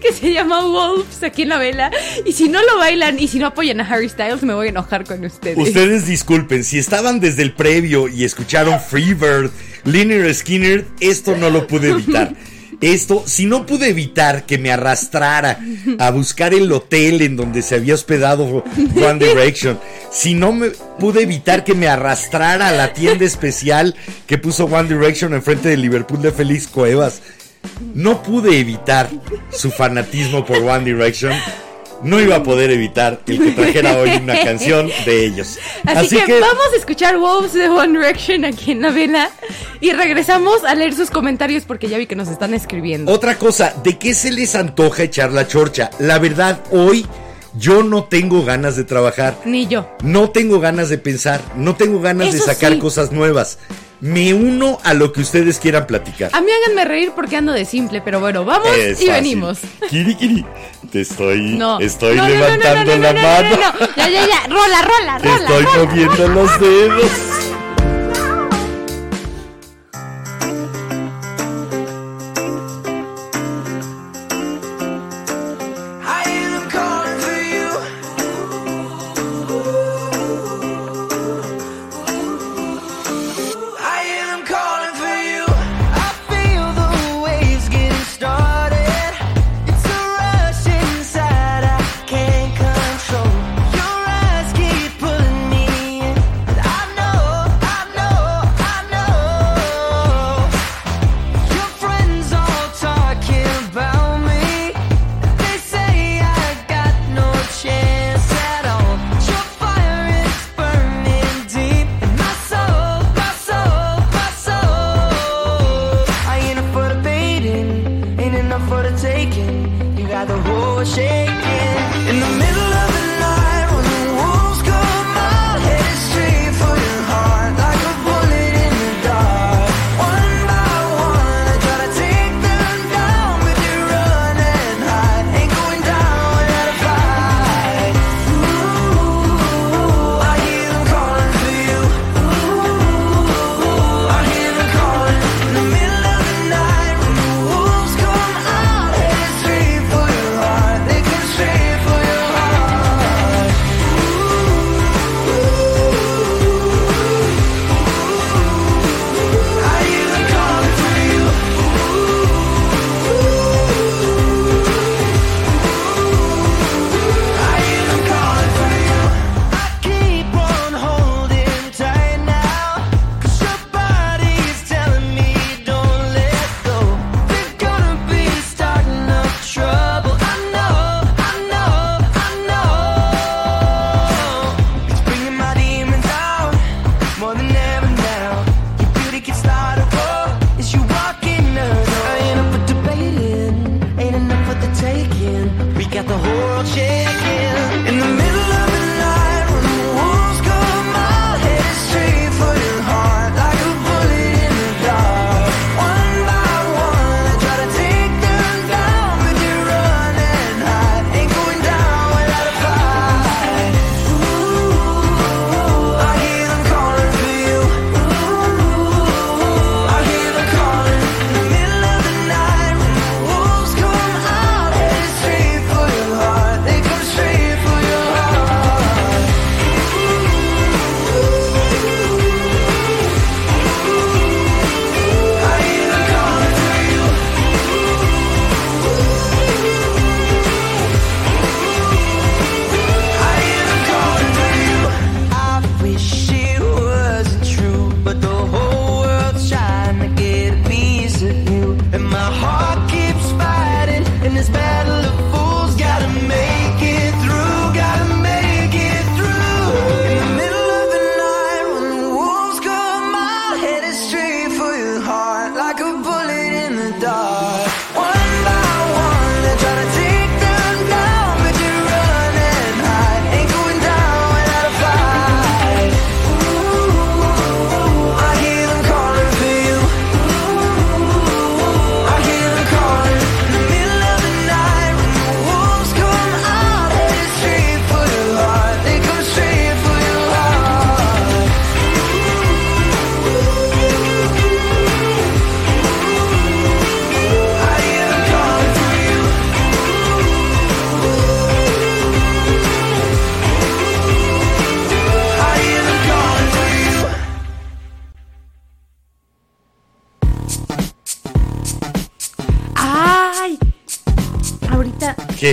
que 0.00 0.12
se 0.12 0.32
llama 0.32 0.60
Wolves 0.64 1.22
aquí 1.22 1.42
en 1.42 1.48
la 1.50 1.58
vela. 1.58 1.90
Y 2.24 2.32
si 2.32 2.48
no 2.48 2.62
lo 2.62 2.78
bailan 2.78 3.18
y 3.18 3.26
si 3.26 3.38
no 3.38 3.48
apoyan 3.48 3.80
a 3.80 3.84
Harry 3.88 4.08
Styles, 4.08 4.42
me 4.44 4.54
voy 4.54 4.68
a 4.68 4.70
enojar 4.70 5.04
con 5.04 5.24
ustedes. 5.24 5.58
Ustedes 5.58 6.06
disculpen, 6.06 6.62
si 6.62 6.78
estaban 6.78 7.18
desde 7.20 7.42
el 7.42 7.52
previo 7.52 8.06
y 8.08 8.24
escucharon 8.24 8.78
Freebird, 8.80 9.50
Linear 9.84 10.32
Skinner, 10.32 10.84
esto 11.00 11.36
no 11.36 11.50
lo 11.50 11.66
pude 11.66 11.90
evitar. 11.90 12.32
Esto, 12.80 13.24
si 13.26 13.44
no 13.44 13.66
pude 13.66 13.88
evitar 13.88 14.46
que 14.46 14.56
me 14.56 14.72
arrastrara 14.72 15.58
a 15.98 16.10
buscar 16.10 16.54
el 16.54 16.72
hotel 16.72 17.20
en 17.20 17.36
donde 17.36 17.60
se 17.62 17.74
había 17.74 17.94
hospedado 17.94 18.64
One 18.96 19.18
Direction, 19.18 19.78
si 20.10 20.34
no 20.34 20.52
me 20.52 20.70
pude 20.98 21.22
evitar 21.22 21.62
que 21.62 21.74
me 21.74 21.88
arrastrara 21.88 22.68
a 22.68 22.72
la 22.72 22.94
tienda 22.94 23.26
especial 23.26 23.94
que 24.26 24.38
puso 24.38 24.64
One 24.64 24.88
Direction 24.88 25.34
enfrente 25.34 25.68
del 25.68 25.82
Liverpool 25.82 26.22
de 26.22 26.32
Félix 26.32 26.68
Cuevas, 26.68 27.20
no 27.94 28.22
pude 28.22 28.58
evitar 28.58 29.10
su 29.52 29.70
fanatismo 29.70 30.46
por 30.46 30.58
One 30.58 30.84
Direction. 30.84 31.32
No 32.02 32.20
iba 32.20 32.36
a 32.36 32.42
poder 32.42 32.70
evitar 32.70 33.20
el 33.26 33.38
que 33.38 33.50
trajera 33.52 33.98
hoy 33.98 34.10
una 34.22 34.42
canción 34.42 34.90
de 35.04 35.26
ellos. 35.26 35.58
Así, 35.84 36.16
que, 36.16 36.40
vamos 36.40 36.66
a 36.72 36.76
escuchar 36.76 37.18
Wolves 37.18 37.52
de 37.52 37.68
One 37.68 37.98
Direction 37.98 38.44
aquí 38.44 38.72
en 38.72 38.82
la 38.82 38.90
vela 38.90 39.30
y 39.80 39.92
regresamos 39.92 40.64
a 40.64 40.74
leer 40.74 40.94
sus 40.94 41.10
comentarios 41.10 41.64
porque 41.64 41.88
ya 41.88 41.98
vi 41.98 42.06
que 42.06 42.16
nos 42.16 42.28
están 42.28 42.54
escribiendo. 42.54 43.12
Otra 43.12 43.36
cosa, 43.36 43.74
¿de 43.82 43.98
qué 43.98 44.14
se 44.14 44.32
les 44.32 44.54
antoja 44.54 45.02
echar 45.02 45.32
la 45.32 45.46
chorcha? 45.46 45.90
La 45.98 46.18
verdad, 46.18 46.60
hoy 46.70 47.06
yo 47.54 47.82
no 47.82 48.04
tengo 48.04 48.44
ganas 48.44 48.76
de 48.76 48.84
trabajar. 48.84 49.36
Ni 49.44 49.66
yo. 49.66 49.88
No 50.02 50.30
tengo 50.30 50.60
ganas 50.60 50.88
de 50.88 50.98
pensar, 50.98 51.40
no 51.56 51.76
tengo 51.76 52.00
ganas 52.00 52.32
de 52.32 52.38
sacar 52.38 52.72
sí. 52.72 52.78
cosas 52.78 53.12
nuevas. 53.12 53.58
Me 54.00 54.32
uno 54.32 54.78
a 54.82 54.94
lo 54.94 55.12
que 55.12 55.20
ustedes 55.20 55.58
quieran 55.58 55.86
platicar. 55.86 56.30
A 56.32 56.40
mí 56.40 56.46
háganme 56.50 56.86
reír 56.86 57.12
porque 57.14 57.36
ando 57.36 57.52
de 57.52 57.64
simple, 57.66 58.00
pero 58.00 58.18
bueno, 58.20 58.44
vamos 58.46 58.68
Es 58.74 58.92
y 59.02 59.06
fácil. 59.06 59.10
venimos. 59.10 59.58
Kiri, 59.90 60.14
kiri, 60.14 60.44
te 60.90 61.02
estoy, 61.02 61.40
No. 61.58 61.78
estoy 61.80 62.16
No, 62.16 62.22
no, 62.22 62.28
no, 62.28 62.34
no, 62.34 62.40
levantando 62.48 62.96
la 62.96 63.12
no, 63.12 63.20
no, 63.20 63.28
mano. 63.28 63.56
no, 63.56 63.72
no. 63.86 63.94
Ya, 63.96 64.08
ya, 64.08 64.26
ya. 64.26 64.46
Rola, 64.48 64.82
rola, 64.82 65.18
Te 65.20 65.28
rola. 65.28 65.40
estoy 65.40 65.64
rola. 65.64 65.84
moviendo 65.84 66.28
los 66.28 66.60
dedos. 66.60 67.10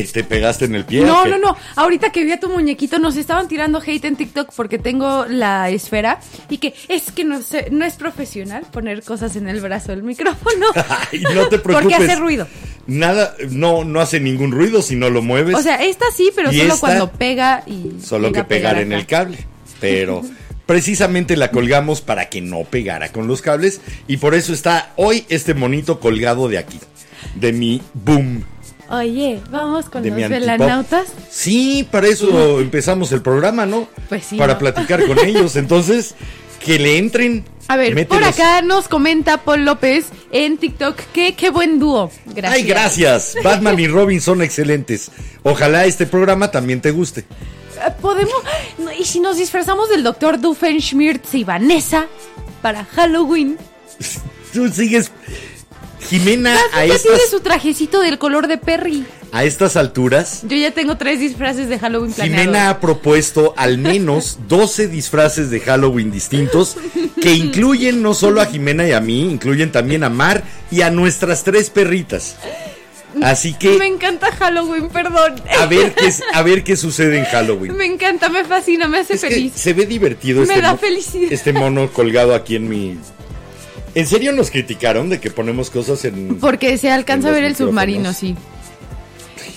¿Qué? 0.02 0.08
¿Te 0.08 0.24
pegaste 0.24 0.66
en 0.66 0.76
el 0.76 0.86
pie? 0.86 1.02
No, 1.02 1.26
no, 1.26 1.38
no. 1.38 1.56
Ahorita 1.76 2.12
que 2.12 2.24
vi 2.24 2.32
a 2.32 2.40
tu 2.40 2.50
muñequito, 2.50 3.00
nos 3.00 3.16
estaban 3.18 3.48
tirando 3.48 3.82
hate 3.86 4.06
en 4.06 4.16
TikTok 4.16 4.54
porque 4.56 4.80
tengo 4.80 5.26
la 5.26 5.70
esfera 5.70 6.20
y 6.50 6.58
que 6.58 6.74
es 6.88 7.12
que 7.12 7.24
no, 7.24 7.38
es 7.38 7.96
profesional 7.96 8.66
poner 8.72 9.04
cosas 9.04 9.36
en 9.36 9.48
el 9.48 9.60
brazo 9.62 9.92
del 9.92 10.04
micrófono. 10.04 10.68
Ay, 11.12 11.24
no 11.34 11.48
te 11.48 11.60
preocupes. 11.60 11.78
Porque 11.88 11.96
hace 11.96 12.16
ruido. 12.16 12.48
Nada, 12.88 13.36
no, 13.50 13.84
no 13.84 14.00
hace 14.00 14.20
ningún 14.20 14.52
ruido 14.52 14.82
si 14.82 14.96
no 14.96 15.10
lo 15.10 15.22
mueves. 15.22 15.56
O 15.56 15.62
sea, 15.62 15.84
esta 15.84 16.06
sí, 16.16 16.32
pero 16.36 16.52
¿Y 16.52 16.60
solo 16.60 16.78
cuando 16.80 17.12
pega 17.12 17.64
y. 17.68 18.02
Solo 18.02 18.32
que 18.32 18.44
pegar 18.44 18.76
pegar 18.76 18.78
en 18.80 18.94
el 18.94 19.06
cable. 19.06 19.38
Pero 19.80 20.24
precisamente 20.66 21.38
la 21.38 21.52
colgamos 21.52 22.02
para 22.02 22.30
que 22.30 22.42
no 22.42 22.64
pegara 22.64 23.12
con 23.12 23.28
los 23.28 23.44
cables. 23.44 23.80
Y 24.08 24.18
por 24.18 24.34
eso 24.34 24.54
está 24.54 24.94
hoy 24.96 25.26
este 25.30 25.54
monito 25.54 26.00
colgado 26.00 26.48
de 26.48 26.58
aquí. 26.58 26.80
De 27.36 27.54
mi 27.54 27.82
boom. 27.94 28.44
Oye, 28.90 29.42
vamos 29.50 29.90
con 29.90 30.04
De 30.04 30.10
los 30.12 30.30
velanautas. 30.30 31.08
Sí, 31.30 31.88
para 31.92 32.08
eso 32.08 32.60
empezamos 32.62 33.12
el 33.12 33.22
programa, 33.22 33.66
¿no? 33.66 33.88
Pues 34.10 34.26
sí, 34.26 34.38
Para 34.38 34.54
¿no? 34.54 34.60
platicar 34.60 35.06
con 35.06 35.20
ellos. 35.26 35.56
Entonces, 35.56 36.16
que 36.60 36.80
le 36.80 36.98
entren. 36.98 37.46
A 37.70 37.76
ver, 37.76 38.08
por 38.08 38.24
acá 38.24 38.62
nos 38.62 38.88
comenta 38.88 39.44
Paul 39.44 39.66
López 39.66 40.06
en 40.32 40.58
TikTok 40.58 40.96
que 41.14 41.36
qué 41.36 41.50
buen 41.50 41.80
dúo. 41.80 42.10
Gracias. 42.28 42.54
Ay, 42.54 42.64
gracias. 42.64 43.36
Batman 43.44 43.78
y 43.78 43.88
Robin 43.88 44.22
son 44.22 44.42
excelentes. 44.42 45.12
Ojalá 45.44 45.86
este 45.86 46.06
programa 46.06 46.50
también 46.50 46.80
te 46.80 46.92
guste. 46.92 47.22
Eh, 47.22 47.92
Podemos. 48.02 48.34
¿Y 48.98 49.04
si 49.04 49.20
nos 49.20 49.38
disfrazamos 49.38 49.90
del 49.90 50.02
doctor 50.04 50.40
Doofenshmirtz 50.40 51.36
y 51.36 51.44
Vanessa 51.44 52.08
para 52.62 52.86
Halloween? 52.86 53.58
Tú 54.54 54.70
sigues. 54.70 55.12
Jimena, 56.10 56.56
a 56.74 56.86
ya 56.86 56.98
tiene 56.98 57.18
estas, 57.18 57.30
su 57.30 57.40
trajecito 57.42 58.00
del 58.02 58.18
color 58.18 58.48
de 58.48 58.58
Perry. 58.58 59.06
a 59.32 59.44
estas 59.44 59.76
alturas, 59.76 60.42
Yo 60.48 60.56
ya 60.56 60.72
tengo 60.72 60.96
tres 60.98 61.20
disfraces 61.20 61.68
de 61.70 61.78
Halloween 61.80 62.14
planeados. 62.14 62.42
Jimena 62.42 62.70
ha 62.70 62.80
propuesto 62.80 63.54
al 63.58 63.78
menos 63.78 64.40
12 64.48 64.88
disfraces 64.88 65.50
de 65.50 65.60
Halloween 65.60 66.12
distintos 66.12 66.78
que 67.22 67.34
incluyen 67.34 68.02
no 68.02 68.14
solo 68.14 68.42
a 68.42 68.46
Jimena 68.46 68.88
y 68.88 68.94
a 68.94 69.02
mí, 69.02 69.22
incluyen 69.30 69.72
también 69.72 70.04
a 70.04 70.10
Mar 70.10 70.44
y 70.72 70.82
a 70.82 70.90
nuestras 70.90 71.44
tres 71.44 71.70
perritas. 71.70 72.36
Así 73.24 73.54
Me 73.54 73.58
que 73.58 73.86
encanta 73.88 74.32
Halloween, 74.32 74.90
perdón. 74.90 75.36
a 75.60 75.66
ver 75.66 75.94
qué, 75.96 76.14
a 76.34 76.42
ver 76.44 76.64
qué 76.64 76.76
sucede 76.78 77.18
en 77.18 77.26
Halloween. 77.26 77.76
Me 77.76 77.86
encanta, 77.86 78.30
me 78.30 78.46
fascina, 78.46 78.88
me 78.88 79.00
hace 79.00 79.16
Es 79.16 79.22
feliz. 79.22 79.54
se 79.56 79.74
ve 79.74 79.88
divertido 79.88 80.42
Me 80.42 80.54
este, 80.54 80.62
da 80.62 80.78
felicidad. 80.78 81.32
este 81.34 81.52
mono 81.52 81.92
colgado 81.92 82.36
aquí 82.36 82.56
en 82.56 82.70
mi... 82.70 82.98
¿En 83.98 84.06
serio 84.06 84.32
nos 84.32 84.52
criticaron 84.52 85.10
de 85.10 85.20
que 85.20 85.32
ponemos 85.32 85.72
cosas 85.72 86.06
en... 86.06 86.38
Porque 86.38 86.78
se 86.78 86.92
alcanza 86.92 87.30
a 87.30 87.32
ver 87.32 87.44
el 87.44 87.56
submarino, 87.56 88.14
sí. 88.14 88.36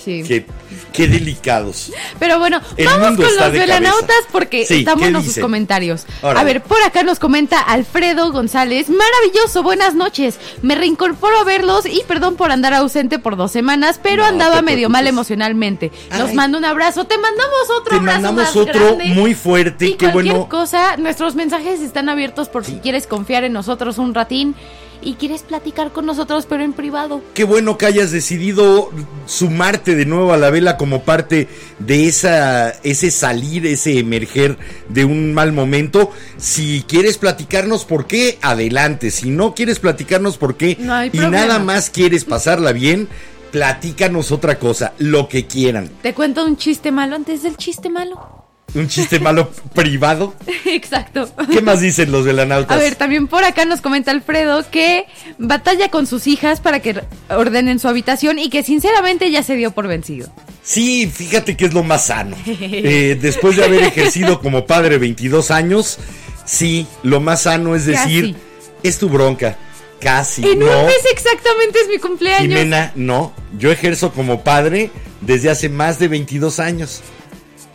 Sí. 0.03 0.23
Qué, 0.27 0.45
qué 0.93 1.07
delicados. 1.07 1.91
Pero 2.19 2.39
bueno, 2.39 2.59
El 2.77 2.87
vamos 2.87 3.17
con 3.17 3.35
los 3.35 3.51
velanautas 3.51 4.15
porque 4.31 4.65
Sí, 4.65 4.79
estamos 4.79 5.03
¿qué 5.07 5.15
en 5.15 5.23
sus 5.23 5.37
comentarios. 5.37 6.05
Órale. 6.21 6.39
A 6.39 6.43
ver, 6.43 6.63
por 6.63 6.81
acá 6.83 7.03
nos 7.03 7.19
comenta 7.19 7.59
Alfredo 7.59 8.31
González. 8.31 8.89
Maravilloso, 8.89 9.63
buenas 9.63 9.93
noches. 9.93 10.39
Me 10.61 10.75
reincorporo 10.75 11.37
a 11.39 11.43
verlos 11.43 11.85
y 11.85 12.01
perdón 12.07 12.35
por 12.35 12.51
andar 12.51 12.73
ausente 12.73 13.19
por 13.19 13.35
dos 13.37 13.51
semanas, 13.51 13.99
pero 14.01 14.23
No 14.23 14.29
andaba 14.29 14.57
te 14.57 14.61
medio 14.63 14.89
mal 14.89 15.05
emocionalmente. 15.07 15.91
Nos 16.11 16.29
Ay. 16.29 16.35
mando 16.35 16.57
un 16.57 16.65
abrazo. 16.65 17.05
Te 17.05 17.17
mandamos 17.17 17.69
otro 17.79 17.91
Te 17.91 17.95
abrazo 17.97 18.21
mandamos 18.21 18.43
más 18.43 18.55
otro 18.55 18.95
grande. 18.97 19.05
muy 19.13 19.35
fuerte. 19.35 19.85
Y 19.87 19.93
Qué 19.95 20.11
cualquier 20.11 20.35
bueno. 20.35 20.49
cosa, 20.49 20.97
nuestros 20.97 21.35
mensajes 21.35 21.79
están 21.81 22.09
abiertos 22.09 22.49
por 22.49 22.65
si 22.65 22.73
quieres 22.77 23.07
confiar 23.07 23.43
en 23.43 23.53
nosotros 23.53 23.97
un 23.97 24.13
ratín 24.13 24.55
y 25.01 25.15
quieres 25.15 25.43
platicar 25.43 25.91
con 25.91 26.05
nosotros, 26.05 26.45
pero 26.47 26.63
en 26.63 26.73
privado. 26.73 27.21
Qué 27.33 27.43
bueno 27.43 27.77
que 27.77 27.85
hayas 27.85 28.11
decidido 28.11 28.89
sumarte 29.25 29.95
de 29.95 30.05
nuevo 30.05 30.33
a 30.33 30.37
la 30.37 30.49
vela 30.49 30.77
como 30.77 31.03
parte 31.03 31.47
de 31.79 32.07
esa, 32.07 32.69
ese 32.83 33.11
salir, 33.11 33.65
ese 33.65 33.97
emerger 33.99 34.57
de 34.89 35.05
un 35.05 35.33
mal 35.33 35.53
momento. 35.53 36.11
Si 36.37 36.83
quieres 36.87 37.17
platicarnos 37.17 37.85
por 37.85 38.05
qué, 38.07 38.37
adelante. 38.41 39.11
Si 39.11 39.29
no 39.29 39.55
quieres 39.55 39.79
platicarnos 39.79 40.37
por 40.37 40.55
qué 40.55 40.77
No 40.79 40.93
hay 40.93 41.07
y 41.07 41.11
problema. 41.11 41.37
nada 41.37 41.59
más 41.59 41.89
quieres 41.89 42.25
pasarla 42.25 42.71
bien, 42.71 43.07
platícanos 43.51 44.31
otra 44.31 44.59
cosa, 44.59 44.93
lo 44.97 45.27
que 45.27 45.45
quieran. 45.45 45.89
Te 46.01 46.13
cuento 46.13 46.45
un 46.45 46.57
chiste 46.57 46.91
malo 46.91 47.15
antes 47.15 47.43
del 47.43 47.57
chiste 47.57 47.89
malo. 47.89 48.40
Un 48.73 48.87
chiste 48.87 49.19
malo 49.19 49.51
privado. 49.73 50.33
Exacto. 50.65 51.29
¿Qué 51.51 51.61
más 51.61 51.81
dicen 51.81 52.11
los 52.11 52.25
velanautas? 52.25 52.77
A 52.77 52.79
ver, 52.79 52.95
también 52.95 53.27
por 53.27 53.43
acá 53.43 53.65
nos 53.65 53.81
comenta 53.81 54.11
Alfredo 54.11 54.63
que 54.69 55.05
batalla 55.37 55.89
con 55.89 56.07
sus 56.07 56.27
hijas 56.27 56.61
para 56.61 56.79
que 56.79 57.01
ordenen 57.29 57.79
su 57.79 57.87
habitación 57.87 58.39
y 58.39 58.49
que 58.49 58.63
sinceramente 58.63 59.29
ya 59.29 59.43
se 59.43 59.55
dio 59.55 59.71
por 59.71 59.87
vencido. 59.87 60.31
Sí, 60.63 61.11
fíjate 61.13 61.57
que 61.57 61.65
es 61.65 61.73
lo 61.73 61.83
más 61.83 62.05
sano. 62.07 62.35
Eh, 62.83 63.17
después 63.19 63.57
de 63.57 63.65
haber 63.65 63.83
ejercido 63.83 64.39
como 64.39 64.65
padre 64.65 64.97
22 64.97 65.51
años, 65.51 65.97
sí, 66.45 66.87
lo 67.03 67.19
más 67.19 67.43
sano 67.43 67.75
es 67.75 67.85
decir, 67.85 68.33
Casi. 68.33 68.35
es 68.83 68.97
tu 68.97 69.09
bronca. 69.09 69.57
Casi. 69.99 70.43
en 70.43 70.59
no, 70.59 70.65
un 70.65 70.85
mes 70.85 71.03
exactamente 71.11 71.79
es 71.79 71.87
mi 71.89 71.97
cumpleaños. 71.97 72.47
Jimena, 72.47 72.91
no. 72.95 73.33
Yo 73.57 73.71
ejerzo 73.71 74.11
como 74.13 74.43
padre 74.43 74.89
desde 75.21 75.49
hace 75.49 75.69
más 75.69 75.99
de 75.99 76.07
22 76.07 76.59
años. 76.59 77.01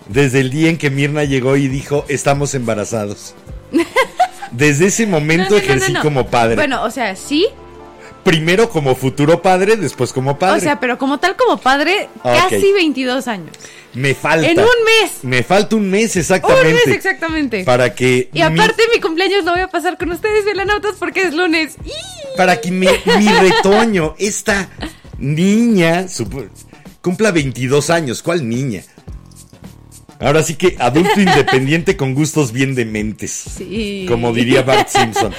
Desde 0.09 0.41
el 0.41 0.51
día 0.51 0.71
en 0.71 0.79
que 0.79 0.91
Mirna 0.91 1.25
llegó 1.25 1.57
y 1.57 1.69
dijo, 1.69 2.05
estamos 2.09 2.55
embarazados. 2.55 3.35
Desde 4.53 4.87
ese 4.87 5.07
momento 5.07 5.51
no, 5.51 5.57
no, 5.57 5.57
ejercí 5.57 5.93
no, 5.93 6.03
como 6.03 6.27
padre. 6.29 6.55
Bueno, 6.55 6.85
o 6.85 6.91
sea, 6.91 7.17
sí, 7.17 7.49
Primero 8.27 8.69
como 8.71 8.97
futuro 8.97 9.41
padre, 9.41 9.77
después 9.77 10.13
como 10.13 10.37
padre. 10.37 10.59
o 10.59 10.61
sea, 10.61 10.81
pero 10.81 10.99
como 10.99 11.19
tal 11.19 11.37
como 11.37 11.59
padre, 11.59 12.09
casi 12.25 12.73
22 12.73 13.29
años. 13.29 13.57
me 13.95 14.17
falta. 14.17 14.51
En 14.51 14.59
un 14.59 14.65
mes. 14.67 15.13
Me 15.23 15.45
falta 15.45 15.77
un 15.77 15.89
mes 15.89 16.17
exactamente. 16.17 16.71
Un 16.71 16.75
mes 16.75 16.89
exactamente. 16.89 17.63
Para 17.63 17.95
que. 17.95 18.29
Y 18.33 18.41
aparte 18.41 18.83
mi 18.93 19.01
cumpleaños 19.01 19.45
lo 19.45 19.53
voy 19.53 19.61
a 19.61 19.69
pasar 19.69 19.97
con 19.97 20.11
ustedes, 20.11 20.45
velanautas, 20.45 20.97
porque 20.99 21.23
es 21.23 21.35
lunes. 21.35 21.77
Para 22.37 22.61
que 22.61 22.73
mi, 22.73 22.89
mi 23.17 23.29
retoño, 23.29 24.17
esta 24.19 24.71
niña, 25.19 26.07
cumpla 27.01 27.31
22 27.31 27.91
años. 27.91 28.25
¿Cuál 28.25 28.49
niña? 28.49 28.83
Ahora 30.21 30.43
sí 30.43 30.55
que 30.55 30.77
adulto 30.79 31.21
independiente 31.21 31.97
con 31.97 32.15
gustos 32.15 32.53
bien 32.53 32.75
dementes. 32.75 33.31
Sí. 33.31 34.07
Como 34.09 34.33
diría 34.33 34.63
Bart 34.63 34.89
Simpson. 34.89 35.33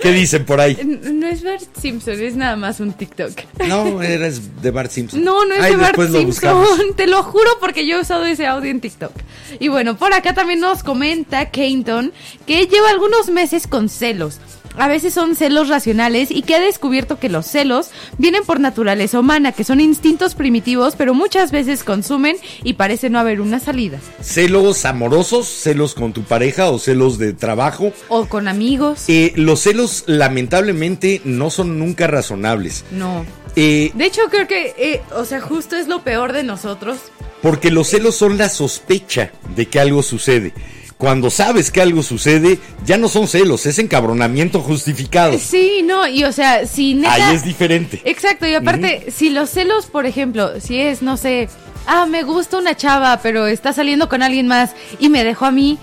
¿Qué 0.00 0.12
dicen 0.12 0.44
por 0.44 0.60
ahí? 0.60 0.76
No 0.84 1.26
es 1.26 1.42
Bart 1.42 1.64
Simpson, 1.80 2.20
es 2.20 2.36
nada 2.36 2.56
más 2.56 2.78
un 2.78 2.92
TikTok. 2.92 3.32
No, 3.66 4.00
eres 4.00 4.62
de 4.62 4.70
Bart 4.70 4.90
Simpson. 4.90 5.24
No, 5.24 5.44
no 5.44 5.54
es 5.54 5.62
Ay, 5.62 5.72
de 5.72 5.76
Bart 5.76 5.88
después 5.88 6.10
lo 6.10 6.24
buscamos. 6.24 6.68
Simpson. 6.68 6.86
Te 6.96 7.06
lo 7.08 7.22
juro 7.24 7.50
porque 7.60 7.86
yo 7.86 7.96
he 7.96 8.00
usado 8.00 8.24
ese 8.24 8.46
audio 8.46 8.70
en 8.70 8.80
TikTok. 8.80 9.12
Y 9.58 9.68
bueno, 9.68 9.96
por 9.96 10.12
acá 10.12 10.34
también 10.34 10.60
nos 10.60 10.84
comenta 10.84 11.50
Keynton 11.50 12.12
que 12.46 12.66
lleva 12.66 12.90
algunos 12.90 13.28
meses 13.30 13.66
con 13.66 13.88
celos. 13.88 14.38
A 14.78 14.86
veces 14.86 15.12
son 15.12 15.34
celos 15.34 15.68
racionales 15.68 16.30
y 16.30 16.42
que 16.42 16.54
ha 16.54 16.60
descubierto 16.60 17.18
que 17.18 17.28
los 17.28 17.46
celos 17.46 17.90
vienen 18.16 18.44
por 18.44 18.60
naturaleza 18.60 19.18
humana, 19.18 19.50
que 19.50 19.64
son 19.64 19.80
instintos 19.80 20.36
primitivos, 20.36 20.94
pero 20.96 21.14
muchas 21.14 21.50
veces 21.50 21.82
consumen 21.82 22.36
y 22.62 22.74
parece 22.74 23.10
no 23.10 23.18
haber 23.18 23.40
una 23.40 23.58
salida. 23.58 23.98
Celos 24.20 24.84
amorosos, 24.84 25.48
celos 25.48 25.94
con 25.94 26.12
tu 26.12 26.22
pareja 26.22 26.70
o 26.70 26.78
celos 26.78 27.18
de 27.18 27.32
trabajo. 27.32 27.92
O 28.08 28.26
con 28.26 28.46
amigos. 28.46 29.04
Eh, 29.08 29.32
los 29.34 29.60
celos 29.60 30.04
lamentablemente 30.06 31.22
no 31.24 31.50
son 31.50 31.80
nunca 31.80 32.06
razonables. 32.06 32.84
No. 32.92 33.26
Eh, 33.56 33.90
De 33.94 34.06
hecho, 34.06 34.22
creo 34.30 34.46
que, 34.46 34.74
eh, 34.78 35.02
o 35.16 35.24
sea, 35.24 35.40
justo 35.40 35.74
es 35.74 35.88
lo 35.88 36.04
peor 36.04 36.32
de 36.32 36.44
nosotros. 36.44 36.98
Porque 37.42 37.72
los 37.72 37.88
celos 37.88 38.14
son 38.14 38.38
la 38.38 38.48
sospecha 38.48 39.32
de 39.56 39.66
que 39.66 39.80
algo 39.80 40.04
sucede. 40.04 40.52
Cuando 40.98 41.30
sabes 41.30 41.70
que 41.70 41.80
algo 41.80 42.02
sucede, 42.02 42.58
ya 42.84 42.98
no 42.98 43.08
son 43.08 43.28
celos, 43.28 43.66
es 43.66 43.78
encabronamiento 43.78 44.60
justificado. 44.60 45.38
Sí, 45.38 45.82
no, 45.84 46.08
y 46.08 46.24
o 46.24 46.32
sea, 46.32 46.66
si 46.66 46.94
neta... 46.94 47.14
Ahí 47.14 47.36
es 47.36 47.44
diferente. 47.44 48.02
Exacto, 48.04 48.46
y 48.48 48.54
aparte, 48.54 49.06
si 49.14 49.30
los 49.30 49.48
celos, 49.48 49.86
por 49.86 50.06
ejemplo, 50.06 50.60
si 50.60 50.80
es, 50.80 51.00
no 51.00 51.16
sé, 51.16 51.48
ah, 51.86 52.06
me 52.06 52.24
gusta 52.24 52.58
una 52.58 52.76
chava, 52.76 53.20
pero 53.22 53.46
está 53.46 53.72
saliendo 53.72 54.08
con 54.08 54.24
alguien 54.24 54.48
más 54.48 54.72
y 54.98 55.08
me 55.08 55.22
dejó 55.22 55.44
a 55.46 55.52
mí, 55.52 55.78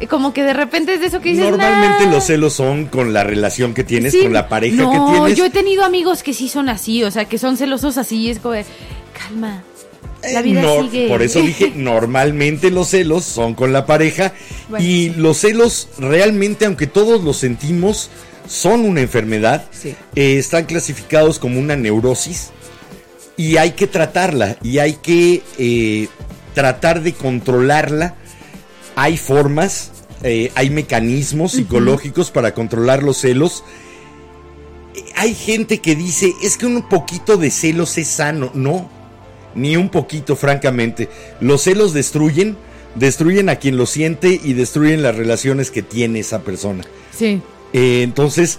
eh, 0.00 0.08
como 0.08 0.34
que 0.34 0.42
de 0.42 0.52
repente 0.52 0.94
es 0.94 1.00
de 1.00 1.06
eso 1.06 1.20
que 1.20 1.28
dices, 1.30 1.48
Normalmente 1.48 2.06
"Nah". 2.06 2.10
los 2.12 2.24
celos 2.24 2.52
son 2.54 2.86
con 2.86 3.12
la 3.12 3.22
relación 3.22 3.72
que 3.72 3.84
tienes, 3.84 4.14
Sí, 4.14 4.22
con 4.24 4.32
la 4.32 4.48
pareja 4.48 4.82
no, 4.82 4.90
que 4.90 5.12
tienes. 5.12 5.36
yo 5.38 5.44
he 5.44 5.50
tenido 5.50 5.84
amigos 5.84 6.24
que 6.24 6.34
sí 6.34 6.48
son 6.48 6.68
así, 6.68 7.04
o 7.04 7.10
sea, 7.12 7.24
que 7.26 7.38
son 7.38 7.56
celosos 7.56 7.98
así, 7.98 8.16
y 8.16 8.30
es 8.30 8.40
como 8.40 8.54
de, 8.54 8.64
calma, 9.16 9.62
la 10.32 10.40
Eh, 10.40 10.42
vida 10.42 10.62
no, 10.62 10.82
sigue. 10.82 11.08
Por 11.08 11.22
eso 11.22 11.40
dije, 11.40 11.72
normalmente 11.76 12.70
los 12.70 12.88
celos 12.88 13.24
son 13.24 13.54
con 13.54 13.72
la 13.72 13.86
pareja 13.86 14.32
Bueno, 14.68 14.84
y 14.84 15.10
los 15.10 15.38
celos 15.38 15.88
realmente, 15.98 16.66
aunque 16.66 16.86
todos 16.86 17.22
los 17.22 17.36
sentimos, 17.38 18.10
son 18.48 18.80
una 18.84 19.00
enfermedad. 19.00 19.64
Sí. 19.72 19.94
Eh, 20.14 20.38
están 20.38 20.64
clasificados 20.66 21.38
como 21.38 21.58
una 21.58 21.76
neurosis 21.76 22.50
y 23.36 23.56
hay 23.58 23.72
que 23.72 23.86
tratarla 23.86 24.56
y 24.62 24.78
hay 24.78 24.94
que 24.94 25.42
eh, 25.58 26.08
tratar 26.54 27.02
de 27.02 27.12
controlarla. 27.12 28.14
Hay 28.94 29.18
formas, 29.18 29.90
eh, 30.22 30.50
hay 30.54 30.70
mecanismos 30.70 31.52
psicológicos 31.52 32.30
para 32.30 32.54
controlar 32.54 33.02
los 33.02 33.18
celos. 33.18 33.62
Hay 35.16 35.34
gente 35.34 35.80
que 35.80 35.94
dice, 35.94 36.32
es 36.42 36.56
que 36.56 36.64
un 36.66 36.88
poquito 36.88 37.36
de 37.36 37.50
celos 37.50 37.98
es 37.98 38.08
sano. 38.08 38.50
No, 38.54 38.88
ni 39.56 39.76
un 39.76 39.88
poquito, 39.88 40.36
francamente. 40.36 41.08
Los 41.40 41.62
celos 41.62 41.92
destruyen, 41.92 42.56
destruyen 42.94 43.48
a 43.48 43.56
quien 43.56 43.76
lo 43.76 43.86
siente 43.86 44.40
y 44.42 44.52
destruyen 44.52 45.02
las 45.02 45.16
relaciones 45.16 45.70
que 45.70 45.82
tiene 45.82 46.20
esa 46.20 46.42
persona. 46.42 46.84
Sí. 47.16 47.40
Eh, 47.72 48.02
entonces, 48.02 48.58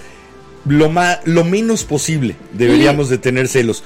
lo, 0.65 0.91
lo 1.25 1.43
menos 1.45 1.83
posible 1.83 2.35
deberíamos 2.53 3.09
de 3.09 3.17
tener 3.17 3.47
celos. 3.47 3.83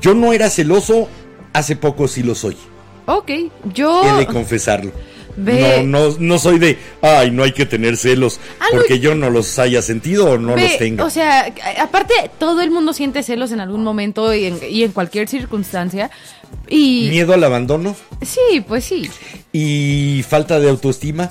Yo 0.00 0.14
no 0.14 0.32
era 0.32 0.48
celoso, 0.48 1.08
hace 1.52 1.76
poco 1.76 2.08
sí 2.08 2.22
lo 2.22 2.34
soy. 2.34 2.56
Ok, 3.06 3.30
yo... 3.74 4.02
He 4.04 4.20
de 4.20 4.26
confesarlo. 4.26 4.92
Ve- 5.36 5.82
No, 5.84 6.08
no, 6.10 6.16
no 6.18 6.38
soy 6.38 6.58
de, 6.58 6.78
ay, 7.00 7.30
no 7.30 7.42
hay 7.42 7.52
que 7.52 7.64
tener 7.66 7.96
celos, 7.96 8.38
Ah, 8.60 8.66
no, 8.72 8.78
porque 8.78 8.98
yo 9.00 9.14
no 9.14 9.30
los 9.30 9.58
haya 9.58 9.80
sentido 9.82 10.32
o 10.32 10.38
no 10.38 10.54
Ve, 10.54 10.62
los 10.68 10.78
tenga. 10.78 11.04
O 11.04 11.10
sea, 11.10 11.52
aparte, 11.80 12.12
todo 12.38 12.60
el 12.60 12.70
mundo 12.70 12.92
siente 12.92 13.22
celos 13.22 13.50
en 13.52 13.60
algún 13.60 13.82
momento 13.82 14.34
y 14.34 14.44
en, 14.46 14.58
y 14.68 14.82
en 14.82 14.92
cualquier 14.92 15.28
circunstancia. 15.28 16.10
Y 16.68 17.08
Miedo 17.10 17.32
al 17.32 17.42
abandono 17.44 17.96
sí, 18.20 18.60
pues 18.66 18.84
sí. 18.84 19.08
y 19.52 20.22
falta 20.28 20.60
de 20.60 20.68
autoestima. 20.68 21.30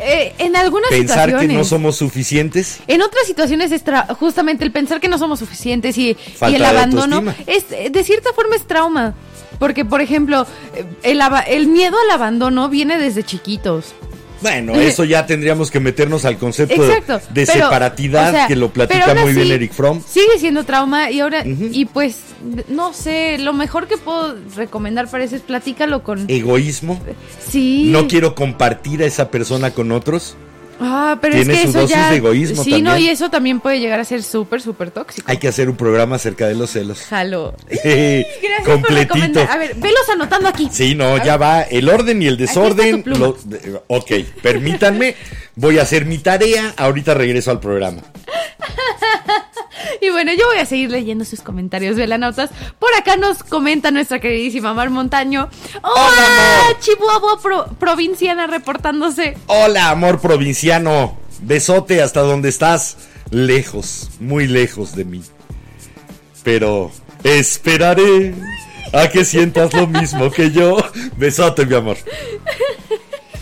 Eh, 0.00 0.32
en 0.38 0.54
algunas 0.54 0.90
Pensar 0.90 1.26
que 1.26 1.32
situaciones. 1.32 1.56
no 1.58 1.64
somos 1.64 1.96
suficientes. 1.96 2.78
En 2.86 3.02
otras 3.02 3.26
situaciones 3.26 3.72
es 3.72 3.82
justamente 4.18 4.64
el 4.64 4.70
pensar 4.70 5.00
que 5.00 5.08
no 5.08 5.18
somos 5.18 5.40
suficientes 5.40 5.98
y, 5.98 6.14
Falta 6.14 6.50
y 6.52 6.54
el 6.54 6.64
abandono 6.64 7.34
es 7.48 7.64
de 7.68 8.04
cierta 8.04 8.32
forma 8.32 8.54
es 8.56 8.64
trauma. 8.66 9.14
Porque, 9.58 9.84
por 9.84 10.00
ejemplo, 10.00 10.46
el, 11.02 11.20
el 11.48 11.66
miedo 11.68 11.96
al 12.04 12.10
abandono 12.10 12.68
viene 12.68 12.98
desde 12.98 13.22
chiquitos. 13.24 13.94
Bueno, 14.40 14.74
eso 14.76 15.02
ya 15.02 15.26
tendríamos 15.26 15.68
que 15.70 15.80
meternos 15.80 16.24
al 16.24 16.38
concepto 16.38 16.80
de- 16.80 16.94
Exacto. 16.94 17.20
de 17.34 17.44
pero, 17.44 17.64
separatidad 17.64 18.28
o 18.28 18.32
sea, 18.32 18.46
que 18.46 18.54
lo 18.54 18.70
platica 18.72 19.12
muy 19.14 19.32
bien 19.32 19.50
Eric 19.50 19.72
Fromm. 19.72 20.00
Sigue 20.06 20.38
siendo 20.38 20.62
trauma 20.62 21.10
y 21.10 21.18
ahora, 21.18 21.42
y 21.44 21.86
pues, 21.86 22.20
no 22.68 22.92
sé, 22.92 23.38
lo 23.38 23.52
mejor 23.52 23.88
que 23.88 23.96
puedo 23.96 24.36
recomendar 24.54 25.10
para 25.10 25.24
eso 25.24 25.34
es 25.34 25.42
platícalo 25.42 26.04
con... 26.04 26.24
Egoísmo. 26.30 27.00
sí. 27.50 27.88
No 27.90 28.06
quiero 28.06 28.36
compartir 28.36 29.02
a 29.02 29.06
esa 29.06 29.28
persona 29.32 29.72
con 29.72 29.90
otros. 29.90 30.36
Ah, 30.80 31.18
pero 31.20 31.34
es 31.34 31.44
Tiene 31.44 31.54
que 31.60 31.64
su 31.64 31.70
eso 31.70 31.80
dosis 31.80 31.96
ya... 31.96 32.10
de 32.10 32.16
egoísmo 32.18 32.62
Sí, 32.62 32.80
no, 32.82 32.96
y 32.96 33.08
eso 33.08 33.30
también 33.30 33.60
puede 33.60 33.80
llegar 33.80 33.98
a 34.00 34.04
ser 34.04 34.22
súper, 34.22 34.60
súper 34.60 34.90
tóxico. 34.90 35.30
Hay 35.30 35.38
que 35.38 35.48
hacer 35.48 35.68
un 35.68 35.76
programa 35.76 36.16
acerca 36.16 36.46
de 36.46 36.54
los 36.54 36.70
celos. 36.70 37.00
Jalo. 37.08 37.54
Gracias 37.68 38.26
por 38.64 38.72
Completito. 38.74 39.14
recomendar. 39.14 39.50
A 39.50 39.56
ver, 39.56 39.74
velos 39.76 40.08
anotando 40.12 40.48
aquí. 40.48 40.68
Sí, 40.72 40.94
no, 40.94 41.22
ya 41.24 41.36
va 41.36 41.62
el 41.62 41.88
orden 41.88 42.22
y 42.22 42.26
el 42.26 42.36
desorden. 42.36 43.02
lo- 43.06 43.36
ok, 43.88 44.10
permítanme. 44.42 45.16
Voy 45.56 45.78
a 45.78 45.82
hacer 45.82 46.04
mi 46.06 46.18
tarea. 46.18 46.74
Ahorita 46.76 47.14
regreso 47.14 47.50
al 47.50 47.58
programa. 47.60 48.02
Y 50.00 50.10
bueno, 50.10 50.32
yo 50.32 50.46
voy 50.46 50.58
a 50.58 50.66
seguir 50.66 50.90
leyendo 50.90 51.24
sus 51.24 51.40
comentarios, 51.40 51.96
velanautas. 51.96 52.50
Por 52.78 52.94
acá 52.94 53.16
nos 53.16 53.42
comenta 53.42 53.90
nuestra 53.90 54.20
queridísima 54.20 54.72
Mar 54.74 54.90
Montaño. 54.90 55.48
¡Hola! 55.82 56.76
Chihuahua 56.80 57.40
pro- 57.42 57.66
provinciana 57.78 58.46
reportándose. 58.46 59.36
Hola, 59.46 59.90
amor 59.90 60.20
provinciano. 60.20 61.18
Besote 61.42 62.02
hasta 62.02 62.20
donde 62.20 62.48
estás. 62.48 62.96
Lejos, 63.30 64.10
muy 64.20 64.46
lejos 64.46 64.94
de 64.94 65.04
mí. 65.04 65.22
Pero 66.44 66.90
esperaré 67.24 68.34
a 68.92 69.08
que 69.08 69.24
sientas 69.24 69.74
lo 69.74 69.86
mismo 69.86 70.30
que 70.30 70.50
yo. 70.50 70.78
Besote, 71.16 71.66
mi 71.66 71.74
amor. 71.74 71.96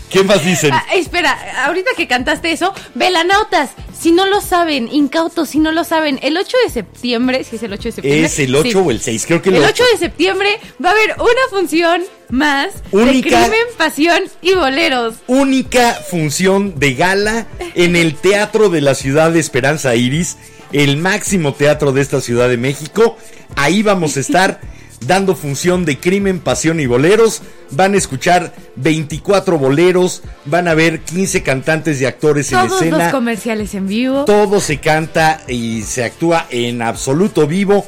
¿Qué 0.09 0.23
más 0.23 0.43
dicen? 0.45 0.71
Ah, 0.73 0.85
espera, 0.95 1.37
ahorita 1.65 1.91
que 1.97 2.07
cantaste 2.07 2.51
eso, 2.51 2.73
velanautas, 2.95 3.71
si 3.99 4.11
no 4.11 4.25
lo 4.25 4.39
saben, 4.39 4.87
incautos, 4.91 5.49
si 5.49 5.59
no 5.59 5.71
lo 5.71 5.83
saben, 5.83 6.17
el 6.21 6.37
8 6.37 6.57
de 6.65 6.71
septiembre, 6.71 7.43
si 7.43 7.57
es 7.57 7.63
el 7.63 7.73
8 7.73 7.83
de 7.83 7.91
septiembre. 7.91 8.25
¿Es 8.25 8.39
el 8.39 8.55
8 8.55 8.69
sí. 8.69 8.77
o 8.77 8.91
el 8.91 9.01
6? 9.01 9.25
Creo 9.25 9.41
que 9.41 9.49
el 9.49 9.55
El 9.57 9.63
8. 9.63 9.73
8 9.73 9.83
de 9.93 9.97
septiembre 9.99 10.49
va 10.83 10.89
a 10.89 10.91
haber 10.93 11.15
una 11.19 11.41
función 11.49 12.03
más 12.29 12.69
Única. 12.91 13.41
de 13.41 13.45
crimen, 13.47 13.65
pasión 13.77 14.23
y 14.41 14.53
boleros. 14.53 15.15
única 15.27 15.93
función 16.09 16.79
de 16.79 16.93
gala 16.93 17.47
en 17.75 17.95
el 17.95 18.15
Teatro 18.15 18.69
de 18.69 18.81
la 18.81 18.95
Ciudad 18.95 19.31
de 19.31 19.39
Esperanza 19.39 19.95
Iris, 19.95 20.37
el 20.71 20.97
máximo 20.97 21.53
teatro 21.53 21.91
de 21.91 22.01
esta 22.01 22.21
Ciudad 22.21 22.47
de 22.49 22.57
México. 22.57 23.17
Ahí 23.55 23.83
vamos 23.83 24.15
a 24.15 24.21
estar 24.21 24.61
dando 25.01 25.35
función 25.35 25.85
de 25.85 25.99
crimen, 25.99 26.39
pasión 26.39 26.79
y 26.79 26.85
boleros. 26.85 27.41
Van 27.71 27.93
a 27.93 27.97
escuchar 27.97 28.53
24 28.77 29.57
boleros, 29.57 30.23
van 30.45 30.67
a 30.67 30.73
ver 30.73 31.01
15 31.01 31.43
cantantes 31.43 32.01
y 32.01 32.05
actores 32.05 32.51
en 32.51 32.59
Todos 32.67 32.81
escena. 32.81 32.97
los 33.05 33.11
comerciales 33.11 33.73
en 33.75 33.87
vivo. 33.87 34.25
Todo 34.25 34.59
se 34.59 34.77
canta 34.79 35.41
y 35.47 35.81
se 35.83 36.03
actúa 36.03 36.47
en 36.49 36.81
absoluto 36.81 37.47
vivo. 37.47 37.85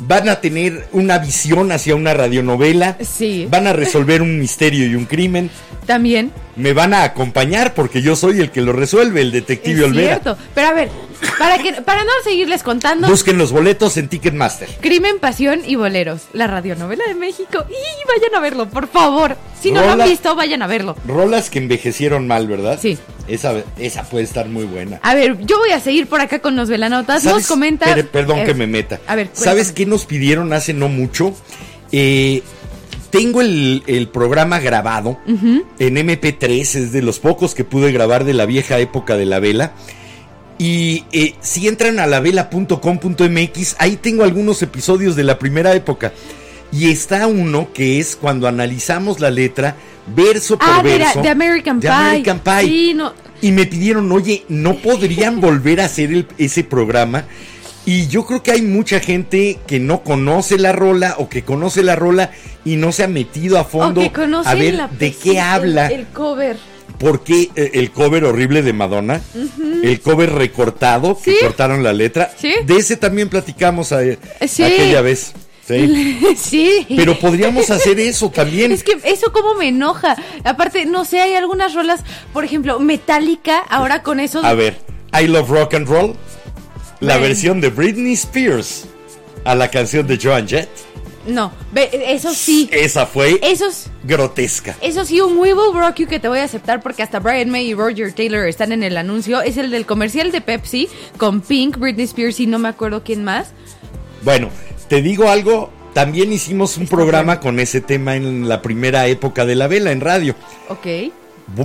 Van 0.00 0.28
a 0.28 0.40
tener 0.40 0.88
una 0.92 1.18
visión 1.18 1.70
hacia 1.70 1.94
una 1.94 2.14
radionovela. 2.14 2.98
Sí. 3.00 3.46
Van 3.48 3.66
a 3.66 3.72
resolver 3.72 4.22
un 4.22 4.38
misterio 4.40 4.86
y 4.86 4.96
un 4.96 5.04
crimen 5.04 5.50
También. 5.86 6.32
me 6.56 6.72
van 6.72 6.94
a 6.94 7.02
acompañar 7.04 7.74
porque 7.74 8.00
yo 8.02 8.16
soy 8.16 8.40
el 8.40 8.50
que 8.50 8.60
lo 8.60 8.72
resuelve, 8.72 9.20
el 9.20 9.32
detective 9.32 9.80
Es 9.80 9.84
Olvera. 9.86 10.06
cierto. 10.20 10.38
Pero 10.54 10.68
a 10.68 10.72
ver, 10.72 10.88
para 11.38 11.58
que 11.58 11.72
para 11.82 12.04
no 12.04 12.10
seguirles 12.22 12.62
contando, 12.62 13.08
Busquen 13.08 13.38
los 13.38 13.52
boletos 13.52 13.96
en 13.96 14.08
Ticketmaster. 14.08 14.68
Crimen, 14.80 15.18
Pasión 15.18 15.60
y 15.66 15.76
Boleros, 15.76 16.22
la 16.32 16.46
radionovela 16.46 17.04
de 17.06 17.14
México. 17.14 17.64
Y 17.68 18.08
vayan 18.08 18.34
a 18.36 18.40
verlo, 18.40 18.68
por 18.68 18.88
favor. 18.88 19.36
Si 19.60 19.70
no 19.72 19.80
lo 19.82 19.92
han 20.02 20.08
visto, 20.08 20.34
vayan 20.34 20.62
a 20.62 20.66
verlo. 20.66 20.96
Rolas 21.06 21.48
que 21.50 21.58
envejecieron 21.58 22.26
mal, 22.26 22.46
¿verdad? 22.46 22.78
Sí. 22.80 22.98
Esa, 23.26 23.54
esa 23.78 24.04
puede 24.04 24.24
estar 24.24 24.46
muy 24.48 24.64
buena. 24.64 25.00
A 25.02 25.14
ver, 25.14 25.38
yo 25.46 25.58
voy 25.58 25.70
a 25.70 25.80
seguir 25.80 26.06
por 26.06 26.20
acá 26.20 26.40
con 26.40 26.56
los 26.56 26.68
velanotas. 26.68 27.24
Nos 27.24 27.32
¿Sabes? 27.32 27.46
comenta. 27.46 27.86
Pere- 27.86 28.04
perdón 28.04 28.40
eh, 28.40 28.44
que 28.44 28.52
me 28.54 28.66
meta. 28.66 29.00
A 29.06 29.16
ver, 29.16 29.28
¿sabes 29.32 29.68
cuéntame. 29.68 29.74
qué 29.74 29.86
nos 29.86 30.04
pidieron 30.04 30.52
hace 30.52 30.74
no 30.74 30.88
mucho? 30.88 31.34
Eh, 31.92 32.42
tengo 33.18 33.40
el, 33.40 33.82
el 33.86 34.08
programa 34.08 34.58
grabado 34.60 35.18
en 35.26 35.94
MP3, 35.96 36.60
es 36.60 36.92
de 36.92 37.02
los 37.02 37.18
pocos 37.20 37.54
que 37.54 37.64
pude 37.64 37.92
grabar 37.92 38.24
de 38.24 38.34
la 38.34 38.46
vieja 38.46 38.78
época 38.78 39.16
de 39.16 39.26
la 39.26 39.40
vela. 39.40 39.72
Y 40.58 41.04
eh, 41.12 41.34
si 41.40 41.66
entran 41.68 41.98
a 41.98 42.06
lavela.com.mx, 42.06 43.76
ahí 43.78 43.96
tengo 43.96 44.24
algunos 44.24 44.62
episodios 44.62 45.16
de 45.16 45.24
la 45.24 45.38
primera 45.38 45.74
época. 45.74 46.12
Y 46.72 46.90
está 46.90 47.26
uno 47.26 47.68
que 47.72 47.98
es 48.00 48.16
cuando 48.16 48.48
analizamos 48.48 49.20
la 49.20 49.30
letra 49.30 49.76
verso 50.14 50.58
por 50.58 50.68
Ah, 50.68 50.76
la- 50.78 50.82
verso. 50.82 51.22
de 51.22 51.28
American 51.28 51.80
de 51.80 51.88
Pie. 51.88 51.96
American 51.96 52.40
Pie. 52.40 52.60
Sí, 52.62 52.94
no. 52.94 53.12
Y 53.42 53.52
me 53.52 53.66
pidieron, 53.66 54.10
oye, 54.12 54.44
¿no 54.48 54.76
podrían 54.82 55.40
volver 55.40 55.80
a 55.80 55.84
hacer 55.86 56.12
el- 56.12 56.26
ese 56.38 56.64
programa? 56.64 57.24
Y 57.86 58.06
yo 58.08 58.24
creo 58.24 58.42
que 58.42 58.50
hay 58.52 58.62
mucha 58.62 58.98
gente 59.00 59.58
que 59.66 59.78
no 59.78 60.02
conoce 60.02 60.58
la 60.58 60.72
rola 60.72 61.16
o 61.18 61.28
que 61.28 61.42
conoce 61.44 61.82
la 61.82 61.96
rola 61.96 62.30
y 62.64 62.76
no 62.76 62.92
se 62.92 63.04
ha 63.04 63.08
metido 63.08 63.58
a 63.58 63.64
fondo 63.64 64.00
o 64.00 64.04
que 64.04 64.12
conocen 64.12 64.50
a 64.50 64.54
ver 64.54 64.74
la- 64.74 64.88
de 64.88 65.12
qué 65.14 65.32
el- 65.32 65.38
habla. 65.38 65.86
El, 65.88 66.06
cover. 66.06 66.56
¿Por 66.98 67.22
qué 67.24 67.50
eh, 67.56 67.72
el 67.74 67.90
cover 67.90 68.24
horrible 68.24 68.62
de 68.62 68.72
Madonna? 68.72 69.20
El 69.82 70.00
cover 70.00 70.32
recortado, 70.32 71.18
que 71.22 71.36
cortaron 71.40 71.82
la 71.82 71.92
letra. 71.92 72.30
Sí. 72.38 72.54
De 72.64 72.76
ese 72.76 72.96
también 72.96 73.28
platicamos 73.28 73.92
a- 73.92 74.00
Sí. 74.46 74.62
aquella 74.62 75.02
vez. 75.02 75.32
Sí. 75.66 76.18
sí. 76.36 76.86
Pero 76.96 77.18
podríamos 77.18 77.70
hacer 77.70 77.98
eso 78.00 78.30
también. 78.30 78.72
Es 78.72 78.82
que 78.84 78.98
eso 79.04 79.30
como 79.32 79.54
me 79.56 79.68
enoja. 79.68 80.16
Aparte, 80.44 80.86
no 80.86 81.04
sé, 81.04 81.20
hay 81.20 81.34
algunas 81.34 81.74
rolas, 81.74 82.00
por 82.32 82.44
ejemplo, 82.44 82.78
Metallica, 82.80 83.58
ahora 83.58 84.02
con 84.02 84.20
eso. 84.20 84.40
de- 84.40 84.46
A 84.48 84.54
ver, 84.54 84.78
I 85.20 85.26
Love 85.26 85.50
Rock 85.50 85.74
and 85.74 85.86
Roll. 85.88 86.14
La 87.00 87.18
versión 87.18 87.60
de 87.60 87.68
Britney 87.70 88.14
Spears 88.14 88.86
a 89.44 89.54
la 89.54 89.70
canción 89.70 90.06
de 90.06 90.18
Joan 90.22 90.48
Jett. 90.48 90.68
No, 91.26 91.52
eso 91.74 92.34
sí. 92.34 92.68
Esa 92.70 93.06
fue 93.06 93.38
Esos, 93.42 93.86
grotesca. 94.02 94.76
eso 94.82 95.06
sí, 95.06 95.20
un 95.22 95.38
We 95.38 95.54
Will 95.54 95.74
Rock 95.74 95.96
You 95.96 96.06
que 96.06 96.20
te 96.20 96.28
voy 96.28 96.38
a 96.40 96.44
aceptar 96.44 96.82
porque 96.82 97.02
hasta 97.02 97.18
Brian 97.18 97.48
May 97.50 97.68
y 97.70 97.74
Roger 97.74 98.12
Taylor 98.12 98.46
están 98.46 98.72
en 98.72 98.82
el 98.82 98.96
anuncio. 98.98 99.40
Es 99.40 99.56
el 99.56 99.70
del 99.70 99.86
comercial 99.86 100.32
de 100.32 100.42
Pepsi 100.42 100.88
con 101.16 101.40
Pink, 101.40 101.78
Britney 101.78 102.04
Spears 102.04 102.40
y 102.40 102.46
no 102.46 102.58
me 102.58 102.68
acuerdo 102.68 103.02
quién 103.04 103.24
más. 103.24 103.52
Bueno, 104.22 104.50
te 104.88 105.00
digo 105.00 105.30
algo. 105.30 105.70
También 105.94 106.32
hicimos 106.32 106.76
un 106.76 106.88
programa 106.88 107.38
con 107.40 107.60
ese 107.60 107.80
tema 107.80 108.16
en 108.16 108.48
la 108.48 108.60
primera 108.62 109.06
época 109.06 109.46
de 109.46 109.54
la 109.54 109.68
vela 109.68 109.92
en 109.92 110.00
radio. 110.00 110.34
Ok. 110.68 110.86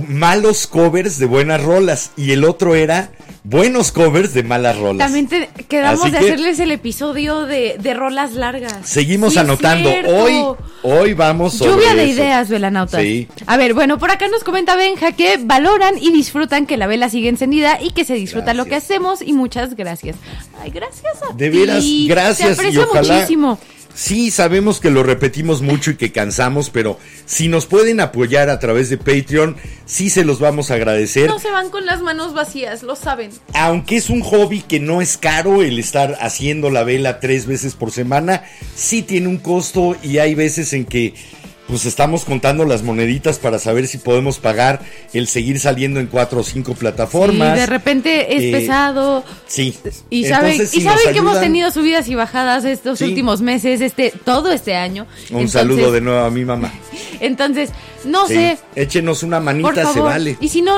Malos 0.08 0.66
covers 0.66 1.18
de 1.18 1.26
buenas 1.26 1.62
rolas. 1.62 2.10
Y 2.16 2.32
el 2.32 2.44
otro 2.44 2.74
era 2.74 3.10
buenos 3.44 3.90
covers 3.92 4.34
de 4.34 4.42
malas 4.42 4.76
rolas. 4.78 5.06
También 5.06 5.26
te- 5.26 5.48
quedamos 5.68 6.02
Así 6.02 6.10
de 6.10 6.18
que- 6.18 6.24
hacerles 6.26 6.60
el 6.60 6.70
episodio 6.70 7.46
de, 7.46 7.76
de 7.80 7.94
rolas 7.94 8.32
largas. 8.34 8.74
Seguimos 8.84 9.32
Sí, 9.32 9.38
anotando. 9.38 9.90
Hoy, 10.08 10.42
hoy 10.82 11.14
vamos 11.14 11.54
sobre 11.54 11.72
Lluvia 11.72 11.94
de 11.94 12.04
eso. 12.10 12.12
ideas, 12.20 12.48
velanautas. 12.50 13.00
Sí. 13.00 13.26
A 13.46 13.56
ver, 13.56 13.72
bueno, 13.74 13.98
por 13.98 14.10
acá 14.10 14.28
nos 14.28 14.44
comenta 14.44 14.76
Benja 14.76 15.12
que 15.12 15.38
valoran 15.42 15.94
y 15.98 16.12
disfrutan 16.12 16.66
que 16.66 16.76
la 16.76 16.86
vela 16.86 17.08
sigue 17.08 17.28
encendida 17.30 17.78
y 17.82 17.90
que 17.92 18.04
se 18.04 18.14
disfruta 18.14 18.52
lo 18.54 18.66
que 18.66 18.76
hacemos 18.76 19.22
y 19.22 19.32
muchas 19.32 19.74
gracias. 19.74 20.16
Ay, 20.62 20.70
gracias 20.70 21.14
a 21.28 21.34
De 21.34 21.50
ti. 21.50 21.58
veras, 21.58 21.84
gracias 22.06 22.48
Te 22.48 22.54
aprecio 22.54 22.80
y 22.82 22.84
ojalá 22.84 23.14
muchísimo. 23.14 23.58
Sí, 24.00 24.30
sabemos 24.30 24.80
que 24.80 24.88
lo 24.88 25.02
repetimos 25.02 25.60
mucho 25.60 25.90
y 25.90 25.96
que 25.96 26.10
cansamos, 26.10 26.70
pero 26.70 26.98
si 27.26 27.48
nos 27.48 27.66
pueden 27.66 28.00
apoyar 28.00 28.48
a 28.48 28.58
través 28.58 28.88
de 28.88 28.96
Patreon, 28.96 29.58
sí 29.84 30.08
se 30.08 30.24
los 30.24 30.40
vamos 30.40 30.70
a 30.70 30.76
agradecer. 30.76 31.28
No 31.28 31.38
se 31.38 31.50
van 31.50 31.68
con 31.68 31.84
las 31.84 32.00
manos 32.00 32.32
vacías, 32.32 32.82
lo 32.82 32.96
saben. 32.96 33.30
Aunque 33.52 33.98
es 33.98 34.08
un 34.08 34.22
hobby 34.22 34.62
que 34.62 34.80
no 34.80 35.02
es 35.02 35.18
caro 35.18 35.60
el 35.60 35.78
estar 35.78 36.16
haciendo 36.22 36.70
la 36.70 36.82
vela 36.82 37.20
tres 37.20 37.44
veces 37.44 37.74
por 37.74 37.90
semana, 37.90 38.42
sí 38.74 39.02
tiene 39.02 39.28
un 39.28 39.36
costo 39.36 39.94
y 40.02 40.16
hay 40.16 40.34
veces 40.34 40.72
en 40.72 40.86
que 40.86 41.12
pues 41.70 41.86
estamos 41.86 42.24
contando 42.24 42.64
las 42.66 42.82
moneditas 42.82 43.38
para 43.38 43.58
saber 43.58 43.86
si 43.86 43.96
podemos 43.98 44.38
pagar 44.38 44.80
el 45.14 45.26
seguir 45.26 45.58
saliendo 45.60 46.00
en 46.00 46.06
cuatro 46.08 46.40
o 46.40 46.42
cinco 46.44 46.74
plataformas. 46.74 47.56
Y 47.56 47.60
de 47.60 47.66
repente 47.66 48.36
es 48.36 48.42
Eh, 48.42 48.52
pesado. 48.52 49.24
Sí. 49.46 49.74
Y 50.10 50.26
saben, 50.26 50.50
Entonces, 50.52 50.74
y 50.74 50.78
si 50.80 50.84
saben 50.84 51.12
que 51.12 51.18
hemos 51.18 51.40
tenido 51.40 51.70
subidas 51.70 52.08
y 52.08 52.14
bajadas 52.14 52.64
estos 52.64 52.98
Sí. 52.98 53.04
últimos 53.06 53.40
meses, 53.40 53.80
este, 53.80 54.12
todo 54.24 54.52
este 54.52 54.74
año. 54.74 55.04
Un 55.30 55.36
Entonces- 55.42 55.52
saludo 55.52 55.92
de 55.92 56.00
nuevo 56.00 56.20
a 56.24 56.30
mi 56.30 56.44
mamá. 56.44 56.72
Entonces, 57.20 57.70
no 58.04 58.26
Sí, 58.26 58.34
sé, 58.34 58.58
Échenos 58.74 59.22
una 59.22 59.40
manita, 59.40 59.92
se 59.92 60.00
vale. 60.00 60.36
Y 60.40 60.48
si 60.48 60.62
no, 60.62 60.74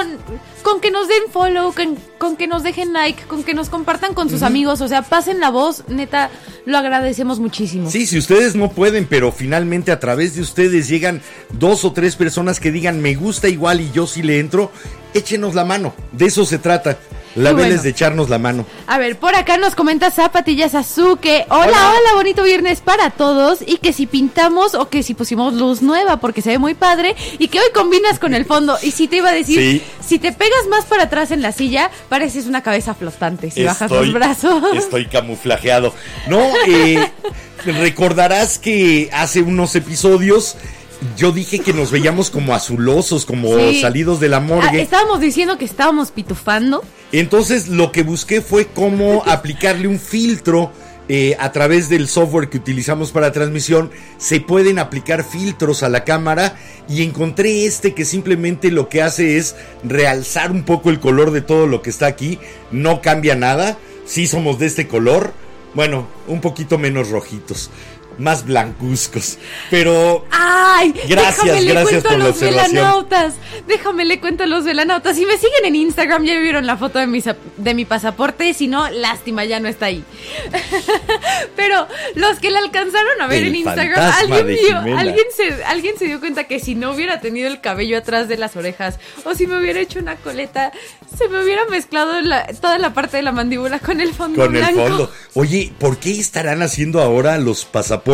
con 0.62 0.80
que 0.80 0.90
nos 0.90 1.08
den 1.08 1.24
follow, 1.30 1.72
con, 1.74 1.96
con 2.18 2.36
que 2.36 2.46
nos 2.46 2.62
dejen 2.62 2.92
like, 2.92 3.24
con 3.24 3.44
que 3.44 3.54
nos 3.54 3.68
compartan 3.68 4.14
con 4.14 4.30
sus 4.30 4.42
amigos, 4.42 4.80
o 4.80 4.88
sea, 4.88 5.02
pasen 5.02 5.40
la 5.40 5.50
voz, 5.50 5.84
neta, 5.88 6.30
lo 6.64 6.78
agradecemos 6.78 7.38
muchísimo. 7.38 7.90
Sí, 7.90 8.06
si 8.06 8.18
ustedes 8.18 8.54
no 8.54 8.70
pueden, 8.70 9.06
pero 9.06 9.32
finalmente 9.32 9.92
a 9.92 10.00
través 10.00 10.34
de 10.34 10.42
ustedes 10.42 10.88
llegan 10.88 11.20
dos 11.50 11.84
o 11.84 11.92
tres 11.92 12.16
personas 12.16 12.60
que 12.60 12.72
digan 12.72 13.00
me 13.00 13.14
gusta 13.14 13.48
igual 13.48 13.80
y 13.80 13.90
yo 13.92 14.06
sí 14.06 14.22
le 14.22 14.38
entro, 14.38 14.70
échenos 15.14 15.54
la 15.54 15.64
mano. 15.64 15.94
De 16.12 16.26
eso 16.26 16.44
se 16.44 16.58
trata. 16.58 16.96
La 17.34 17.52
vela 17.52 17.60
bueno. 17.62 17.74
es 17.76 17.82
de 17.82 17.88
echarnos 17.88 18.28
la 18.28 18.38
mano. 18.38 18.66
A 18.86 18.98
ver, 18.98 19.18
por 19.18 19.34
acá 19.34 19.56
nos 19.56 19.74
comenta 19.74 20.10
Zapatillas 20.10 20.74
Azuke. 20.74 21.46
Hola, 21.48 21.64
hola, 21.64 21.90
Hola. 21.98 22.14
bonito 22.14 22.42
viernes 22.42 22.82
para 22.82 23.08
todos. 23.08 23.60
Y 23.66 23.78
que 23.78 23.94
si 23.94 24.06
pintamos 24.06 24.74
o 24.74 24.90
que 24.90 25.02
si 25.02 25.14
pusimos 25.14 25.54
luz 25.54 25.80
nueva, 25.80 26.18
porque 26.18 26.42
se 26.42 26.50
ve 26.50 26.58
muy 26.58 26.74
padre. 26.74 27.16
Y 27.38 27.48
que 27.48 27.58
hoy 27.58 27.66
combinas 27.72 28.18
con 28.18 28.34
el 28.34 28.44
fondo. 28.44 28.76
Y 28.82 28.90
si 28.90 29.08
te 29.08 29.16
iba 29.16 29.30
a 29.30 29.32
decir, 29.32 29.58
Sí. 29.58 29.82
si 30.06 30.18
te 30.18 30.32
pegas 30.32 30.66
más 30.68 30.84
para 30.84 31.04
atrás 31.04 31.30
en 31.30 31.40
la 31.40 31.52
silla, 31.52 31.90
pareces 32.10 32.44
una 32.46 32.62
cabeza 32.62 32.92
flotante. 32.94 33.50
Si 33.50 33.64
bajas 33.64 33.90
los 33.90 34.12
brazos. 34.12 34.62
Estoy 34.74 35.06
camuflajeado. 35.06 35.94
No, 36.28 36.38
eh, 36.66 37.10
recordarás 37.64 38.58
que 38.58 39.08
hace 39.12 39.40
unos 39.40 39.74
episodios 39.74 40.56
yo 41.16 41.32
dije 41.32 41.58
que 41.60 41.72
nos 41.72 41.90
veíamos 41.90 42.30
como 42.30 42.54
azulosos, 42.54 43.24
como 43.26 43.56
Sí. 43.58 43.80
salidos 43.80 44.20
de 44.20 44.28
la 44.28 44.38
Ah, 44.38 44.40
morgue. 44.40 44.80
estábamos 44.82 45.20
diciendo 45.20 45.58
que 45.58 45.64
estábamos 45.64 46.10
pitufando. 46.10 46.82
Entonces 47.12 47.68
lo 47.68 47.92
que 47.92 48.02
busqué 48.02 48.40
fue 48.40 48.66
cómo 48.66 49.22
aplicarle 49.26 49.88
un 49.88 49.98
filtro 50.00 50.70
eh, 51.08 51.36
a 51.40 51.50
través 51.52 51.88
del 51.88 52.06
software 52.08 52.48
que 52.48 52.56
utilizamos 52.58 53.10
para 53.10 53.32
transmisión. 53.32 53.90
Se 54.18 54.40
pueden 54.40 54.78
aplicar 54.78 55.24
filtros 55.24 55.82
a 55.82 55.88
la 55.88 56.04
cámara 56.04 56.56
y 56.88 57.02
encontré 57.02 57.66
este 57.66 57.92
que 57.92 58.04
simplemente 58.04 58.70
lo 58.70 58.88
que 58.88 59.02
hace 59.02 59.36
es 59.36 59.56
realzar 59.82 60.52
un 60.52 60.62
poco 60.62 60.90
el 60.90 61.00
color 61.00 61.32
de 61.32 61.40
todo 61.42 61.66
lo 61.66 61.82
que 61.82 61.90
está 61.90 62.06
aquí. 62.06 62.38
No 62.70 63.02
cambia 63.02 63.34
nada. 63.34 63.76
Sí 64.06 64.26
somos 64.28 64.58
de 64.60 64.66
este 64.66 64.86
color. 64.88 65.34
Bueno, 65.74 66.06
un 66.28 66.40
poquito 66.40 66.78
menos 66.78 67.10
rojitos. 67.10 67.70
Más 68.22 68.44
blancuzcos. 68.46 69.38
Pero 69.70 70.24
¡Ay! 70.30 70.94
Gracias, 71.08 71.44
déjame 71.44 71.60
le 71.62 71.72
gracias 71.72 71.90
cuento 72.02 72.08
por 72.08 72.20
a 72.20 72.24
los 72.28 72.40
velanautas. 72.40 73.34
Déjame 73.66 74.04
le 74.04 74.20
cuento 74.20 74.44
a 74.44 74.46
los 74.46 74.64
velanautas. 74.64 75.16
Si 75.16 75.26
me 75.26 75.34
siguen 75.36 75.64
en 75.64 75.76
Instagram, 75.76 76.24
ya 76.24 76.38
vieron 76.38 76.66
la 76.66 76.76
foto 76.76 76.98
de 76.98 77.06
mi, 77.06 77.20
de 77.56 77.74
mi 77.74 77.84
pasaporte. 77.84 78.54
Si 78.54 78.68
no, 78.68 78.88
lástima, 78.90 79.44
ya 79.44 79.58
no 79.60 79.68
está 79.68 79.86
ahí. 79.86 80.04
Pero 81.56 81.86
los 82.14 82.38
que 82.38 82.50
la 82.50 82.60
alcanzaron 82.60 83.20
a 83.20 83.26
ver 83.26 83.42
El 83.42 83.48
en 83.48 83.56
Instagram, 83.56 84.12
alguien, 84.18 84.46
vio- 84.46 84.98
alguien, 84.98 85.26
se, 85.36 85.64
alguien 85.64 85.98
se 85.98 86.06
dio 86.06 86.20
cuenta 86.20 86.44
que 86.44 86.60
si 86.60 86.74
no 86.74 86.92
hubiera 86.92 87.20
tenido 87.20 87.48
el 87.48 87.60
cabello 87.60 87.98
atrás 87.98 88.28
de 88.28 88.36
las 88.38 88.56
orejas 88.56 88.98
o 89.24 89.34
si 89.34 89.46
me 89.46 89.58
hubiera 89.58 89.80
hecho 89.80 89.98
una 89.98 90.16
coleta, 90.16 90.72
se 91.16 91.28
me 91.28 91.42
hubiera 91.42 91.64
mezclado 91.66 92.20
la- 92.20 92.46
toda 92.46 92.78
la 92.78 92.94
parte 92.94 93.16
de 93.18 93.22
la 93.24 93.32
mandíbula 93.32 93.78
con 93.80 94.00
el 94.00 94.14
fondo 94.14 94.42
con 94.44 94.54
el 94.56 94.62
blanco. 94.62 94.80
fondo. 94.88 95.10
Oye, 95.34 95.72
¿por 95.78 95.98
qué 95.98 96.12
estarán 96.18 96.62
haciendo 96.62 97.00
ahora 97.02 97.38
los 97.38 97.64
pasaportes 97.64 98.11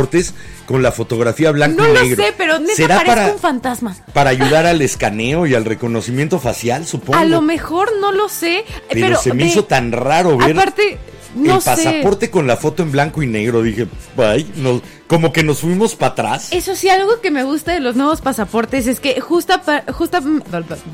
con 0.66 0.82
la 0.82 0.92
fotografía 0.92 1.51
blanco 1.51 1.82
No 1.82 1.88
y 1.88 1.94
lo 1.94 2.01
negro? 2.03 2.24
sé, 2.24 2.34
pero 2.36 2.59
neta 2.59 2.74
¿Será 2.74 3.03
para, 3.05 3.32
un 3.32 3.38
fantasma. 3.38 3.96
para 4.12 4.30
ayudar 4.38 4.66
al 4.66 4.80
escaneo 4.82 5.46
y 5.46 5.55
al 5.55 5.64
reconocimiento 5.64 6.38
facial, 6.38 6.86
supongo? 6.86 7.18
A 7.18 7.24
lo 7.24 7.40
mejor 7.42 7.90
no 8.01 8.12
lo 8.12 8.28
sé, 8.28 8.64
pero, 8.90 9.07
pero, 9.09 9.20
se 9.20 9.32
me 9.34 9.44
de- 9.44 9.49
hizo 9.51 9.64
tan 9.64 9.92
raro 9.92 10.36
ver 10.36 10.53
Aparte, 10.53 10.99
no 11.34 11.57
el 11.57 11.61
sé. 11.62 11.70
pasaporte 11.70 12.30
con 12.30 12.46
la 12.46 12.57
foto 12.57 12.82
en 12.82 12.90
blanco 12.92 13.22
y 13.22 13.26
negro. 13.26 13.62
Dije, 13.62 13.86
ay, 14.16 14.51
no, 14.57 14.80
como 15.07 15.32
que 15.32 15.42
nos 15.42 15.61
fuimos 15.61 15.94
para 15.94 16.12
atrás. 16.12 16.49
Eso 16.53 16.74
sí, 16.74 16.88
algo 16.88 17.20
que 17.20 17.30
me 17.30 17.44
gusta 17.44 17.72
de 17.72 17.80
los 17.80 17.96
nuevos 17.96 18.20
pasaportes 18.20 18.86
es 18.86 18.99
que 19.01 19.20
justa, 19.20 19.62
justa, 19.92 20.18
Ah, 20.18 20.20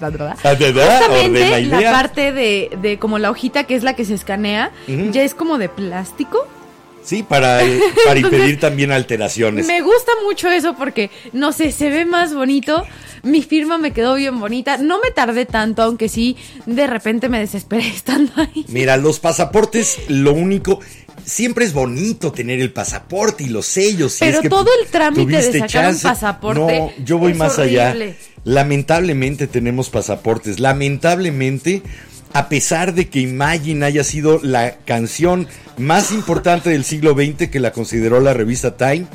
verdad, 0.06 0.36
ordena 0.44 0.98
justamente 0.98 1.62
la 1.66 1.90
parte 1.92 2.32
de, 2.32 2.70
de 2.82 2.98
como 2.98 3.18
la 3.18 3.30
hojita 3.30 3.64
que 3.64 3.74
es 3.76 3.82
la 3.82 3.94
que 3.94 4.04
se 4.04 4.14
escanea, 4.14 4.70
ya 4.86 5.22
es 5.22 5.34
como 5.34 5.58
de 5.58 5.68
plástico. 5.68 6.46
Sí, 7.04 7.22
para, 7.22 7.62
eh, 7.62 7.80
para 8.04 8.16
Entonces, 8.16 8.40
impedir 8.40 8.60
también 8.60 8.90
alteraciones. 8.90 9.66
Me 9.66 9.82
gusta 9.82 10.12
mucho 10.24 10.50
eso 10.50 10.74
porque, 10.74 11.10
no 11.32 11.52
sé, 11.52 11.70
se 11.70 11.90
ve 11.90 12.04
más 12.04 12.34
bonito. 12.34 12.84
Mi 13.22 13.42
firma 13.42 13.78
me 13.78 13.92
quedó 13.92 14.14
bien 14.14 14.40
bonita. 14.40 14.78
No 14.78 15.00
me 15.00 15.10
tardé 15.10 15.46
tanto, 15.46 15.82
aunque 15.82 16.08
sí, 16.08 16.36
de 16.66 16.86
repente 16.86 17.28
me 17.28 17.38
desesperé 17.38 17.86
estando 17.94 18.32
ahí. 18.36 18.64
Mira, 18.68 18.96
los 18.96 19.20
pasaportes, 19.20 19.98
lo 20.08 20.32
único, 20.32 20.80
siempre 21.24 21.64
es 21.64 21.72
bonito 21.72 22.32
tener 22.32 22.60
el 22.60 22.72
pasaporte 22.72 23.44
y 23.44 23.48
los 23.48 23.66
sellos. 23.66 24.14
si 24.14 24.24
Pero 24.24 24.38
es 24.38 24.42
que 24.42 24.48
todo 24.48 24.68
el 24.82 24.88
trámite 24.88 25.42
de 25.42 25.58
sacar 25.60 25.92
un 25.92 26.00
pasaporte 26.00 26.78
No, 26.78 27.04
yo 27.04 27.18
voy 27.18 27.34
más 27.34 27.58
allá. 27.58 27.94
Lamentablemente 28.44 29.46
tenemos 29.46 29.88
pasaportes. 29.88 30.60
Lamentablemente, 30.60 31.82
a 32.34 32.48
pesar 32.48 32.94
de 32.94 33.08
que 33.08 33.20
Imagine 33.20 33.86
haya 33.86 34.02
sido 34.02 34.40
la 34.42 34.76
canción 34.84 35.46
más 35.78 36.10
importante 36.10 36.68
del 36.68 36.84
siglo 36.84 37.14
XX 37.14 37.48
que 37.48 37.60
la 37.60 37.70
consideró 37.70 38.20
la 38.20 38.34
revista 38.34 38.76
Time, 38.76 39.06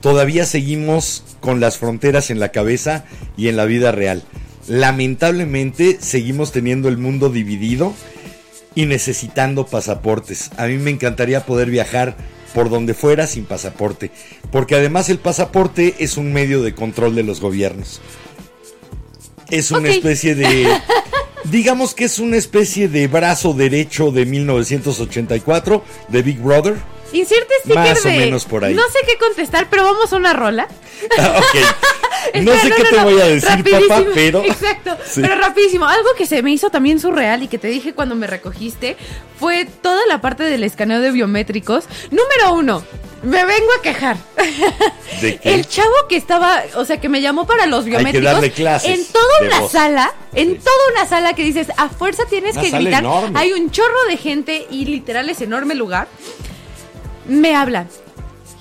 todavía 0.00 0.44
seguimos 0.44 1.22
con 1.38 1.60
las 1.60 1.78
fronteras 1.78 2.28
en 2.28 2.40
la 2.40 2.50
cabeza 2.50 3.04
y 3.36 3.46
en 3.46 3.56
la 3.56 3.66
vida 3.66 3.92
real. 3.92 4.24
Lamentablemente 4.66 5.98
seguimos 6.00 6.50
teniendo 6.50 6.88
el 6.88 6.98
mundo 6.98 7.30
dividido 7.30 7.94
y 8.74 8.86
necesitando 8.86 9.66
pasaportes. 9.66 10.50
A 10.56 10.66
mí 10.66 10.76
me 10.76 10.90
encantaría 10.90 11.46
poder 11.46 11.70
viajar 11.70 12.16
por 12.52 12.68
donde 12.68 12.94
fuera 12.94 13.28
sin 13.28 13.44
pasaporte, 13.44 14.10
porque 14.50 14.74
además 14.74 15.08
el 15.08 15.18
pasaporte 15.18 15.94
es 16.00 16.16
un 16.16 16.32
medio 16.32 16.62
de 16.62 16.74
control 16.74 17.14
de 17.14 17.22
los 17.22 17.40
gobiernos. 17.40 18.00
Es 19.50 19.70
una 19.70 19.88
especie 19.88 20.34
de... 20.34 20.66
Digamos 21.44 21.94
que 21.94 22.04
es 22.04 22.18
una 22.18 22.36
especie 22.36 22.88
de 22.88 23.08
brazo 23.08 23.54
derecho 23.54 24.12
de 24.12 24.26
1984 24.26 25.82
de 26.08 26.22
Big 26.22 26.38
Brother. 26.38 26.76
Inserte 27.12 27.52
sticker 27.64 27.76
Más 27.78 28.04
o 28.04 28.08
de- 28.08 28.16
menos 28.18 28.44
por 28.44 28.64
ahí. 28.64 28.74
No 28.74 28.82
sé 28.84 28.98
qué 29.06 29.18
contestar, 29.18 29.68
pero 29.70 29.84
vamos 29.84 30.12
a 30.12 30.16
una 30.16 30.32
rola. 30.32 30.68
Ah, 31.18 31.38
ok. 31.38 31.60
No 32.34 32.52
Espera, 32.52 32.76
sé 32.76 32.82
qué 32.82 32.88
te 32.90 33.00
voy 33.02 33.18
a 33.20 33.24
decir, 33.24 33.48
Rapidísimo. 33.48 33.88
papá, 33.88 34.04
pero... 34.14 34.44
Exacto, 34.44 34.96
Sí. 35.06 35.22
pero 35.22 35.36
rapidísimo. 35.36 35.86
Algo 35.86 36.10
que 36.18 36.26
se 36.26 36.42
me 36.42 36.52
hizo 36.52 36.68
también 36.68 37.00
surreal 37.00 37.42
y 37.42 37.48
que 37.48 37.56
te 37.56 37.68
dije 37.68 37.94
cuando 37.94 38.14
me 38.14 38.26
recogiste 38.26 38.98
fue 39.38 39.64
toda 39.64 40.00
la 40.06 40.20
parte 40.20 40.42
del 40.44 40.62
escaneo 40.62 41.00
de 41.00 41.10
biométricos. 41.12 41.84
Número 42.10 42.52
uno, 42.52 42.84
me 43.22 43.42
vengo 43.46 43.72
a 43.78 43.82
quejar. 43.82 44.18
¿De 45.22 45.38
qué? 45.38 45.54
El 45.54 45.66
chavo 45.66 45.88
que 46.10 46.16
estaba, 46.16 46.62
o 46.76 46.84
sea, 46.84 47.00
que 47.00 47.08
me 47.08 47.22
llamó 47.22 47.46
para 47.46 47.64
los 47.66 47.84
que 47.84 47.90
biométricos. 47.90 48.32
darle 48.32 48.50
clases 48.52 48.98
en 48.98 49.04
toda 49.06 49.40
de 49.40 49.46
una 49.46 49.60
voz. 49.60 49.72
sala, 49.72 50.12
en 50.34 50.48
Sí. 50.50 50.58
toda 50.62 50.76
una 50.94 51.06
sala 51.08 51.32
que 51.32 51.42
dices, 51.42 51.68
a 51.78 51.88
fuerza 51.88 52.24
tienes 52.28 52.52
Una 52.52 52.62
que 52.62 52.70
sala 52.70 52.82
gritar. 52.82 53.02
enorme. 53.02 53.40
Hay 53.40 53.52
un 53.54 53.70
chorro 53.70 54.04
de 54.10 54.18
gente 54.18 54.66
y 54.70 54.84
literal 54.84 55.30
es 55.30 55.40
enorme 55.40 55.74
lugar. 55.74 56.06
Me 57.30 57.54
hablan. 57.54 57.86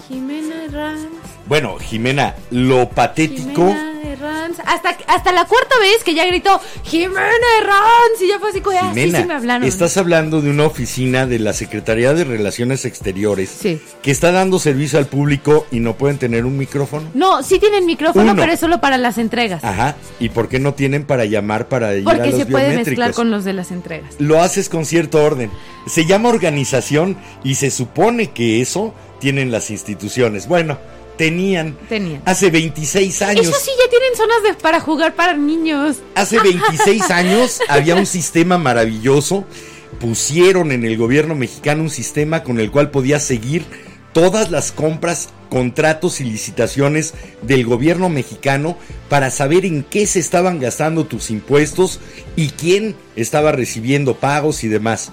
Jimena 0.07 0.53
Herranz. 0.63 1.39
Bueno, 1.50 1.78
Jimena, 1.80 2.36
lo 2.52 2.88
patético... 2.89 3.66
Jimena 3.70 4.02
Herranz. 4.04 4.60
Hasta, 4.66 4.95
hasta 5.08 5.32
la 5.32 5.45
cuarta 5.45 5.80
vez 5.80 6.04
que 6.04 6.14
ya 6.14 6.26
gritó 6.28 6.62
Jimena 6.84 7.22
Herranz. 7.60 8.22
Y 8.24 8.28
ya 8.28 8.38
fue 8.39 8.50
así, 8.52 8.62
como, 8.62 8.78
ah, 8.80 8.89
Jimena, 8.93 9.22
sí 9.22 9.26
me 9.28 9.34
hablaron. 9.34 9.68
estás 9.68 9.97
hablando 9.97 10.41
de 10.41 10.52
una 10.52 10.66
oficina 10.68 11.26
de 11.26 11.39
la 11.39 11.54
Secretaría 11.54 12.14
de 12.14 12.24
Relaciones 12.24 12.86
Exteriores 12.86 13.50
Sí. 13.50 13.82
que 14.04 14.12
está 14.12 14.32
dando 14.32 14.60
servicio 14.60 15.00
al 15.00 15.08
público 15.08 15.66
y 15.72 15.80
no 15.80 15.95
pueden 15.95 16.20
tener 16.20 16.45
un 16.45 16.56
micrófono. 16.56 17.10
No, 17.16 17.41
sí 17.41 17.58
tienen 17.58 17.88
micrófono, 17.88 18.32
Uno. 18.34 18.39
pero 18.41 18.54
es 18.54 18.60
solo 18.60 18.80
para 18.80 19.00
las 19.00 19.18
entregas. 19.18 19.64
Ajá. 19.64 19.95
¿Y 20.20 20.30
por 20.30 20.50
qué 20.50 20.60
no 20.60 20.76
tienen 20.76 21.04
para 21.04 21.26
llamar 21.26 21.68
para 21.68 21.95
ir 21.95 22.08
a 22.08 22.12
porque 22.14 22.30
los 22.30 22.39
se 22.39 22.45
puede 22.45 22.76
mezclar 22.78 23.14
con 23.14 23.32
los 23.32 23.43
de 23.43 23.54
las 23.54 23.72
entregas. 23.72 24.14
Lo 24.20 24.39
haces 24.39 24.70
con 24.70 24.86
cierto 24.86 25.24
orden. 25.24 25.50
Se 25.88 26.06
llama 26.06 26.30
organización 26.30 27.18
y 27.43 27.56
se 27.56 27.72
supone 27.72 28.30
que 28.30 28.62
eso 28.62 28.93
tienen 29.20 29.52
las 29.52 29.72
instituciones. 29.72 30.47
Bueno, 30.47 30.78
tenían. 31.20 31.78
Tenían. 31.89 32.22
Hace 32.24 32.49
26 32.49 33.22
años. 33.24 33.45
Eso 33.45 33.57
sí, 33.61 33.72
ya 33.78 33.89
tienen 33.89 34.15
zonas 34.15 34.41
de, 34.41 34.53
para 34.53 34.80
jugar 34.80 35.15
para 35.15 35.36
niños. 35.36 35.97
Hace 36.15 36.39
26 36.39 37.01
años 37.11 37.59
había 37.67 37.95
un 37.95 38.05
sistema 38.05 38.57
maravilloso. 38.57 39.43
Pusieron 39.99 40.72
en 40.72 40.86
el 40.86 40.95
gobierno 40.95 41.36
mexicano 41.36 41.84
un 41.84 41.89
sistema 41.89 42.41
con 42.41 42.57
el 42.57 42.72
cual 42.72 42.89
podías 42.89 43.22
seguir 43.22 43.65
todas 44.13 44.49
las 44.49 44.72
compras, 44.72 45.28
contratos 45.49 46.22
y 46.22 46.24
licitaciones 46.24 47.13
del 47.41 47.65
gobierno 47.65 48.07
mexicano 48.07 48.78
para 49.09 49.30
saber 49.30 49.65
en 49.65 49.84
qué 49.84 50.07
se 50.07 50.20
estaban 50.20 50.59
gastando 50.59 51.05
tus 51.05 51.32
impuestos 51.32 51.99
y 52.38 52.51
quién 52.51 52.95
estaba 53.17 53.51
recibiendo 53.51 54.15
pagos 54.15 54.63
y 54.63 54.70
demás. 54.70 55.11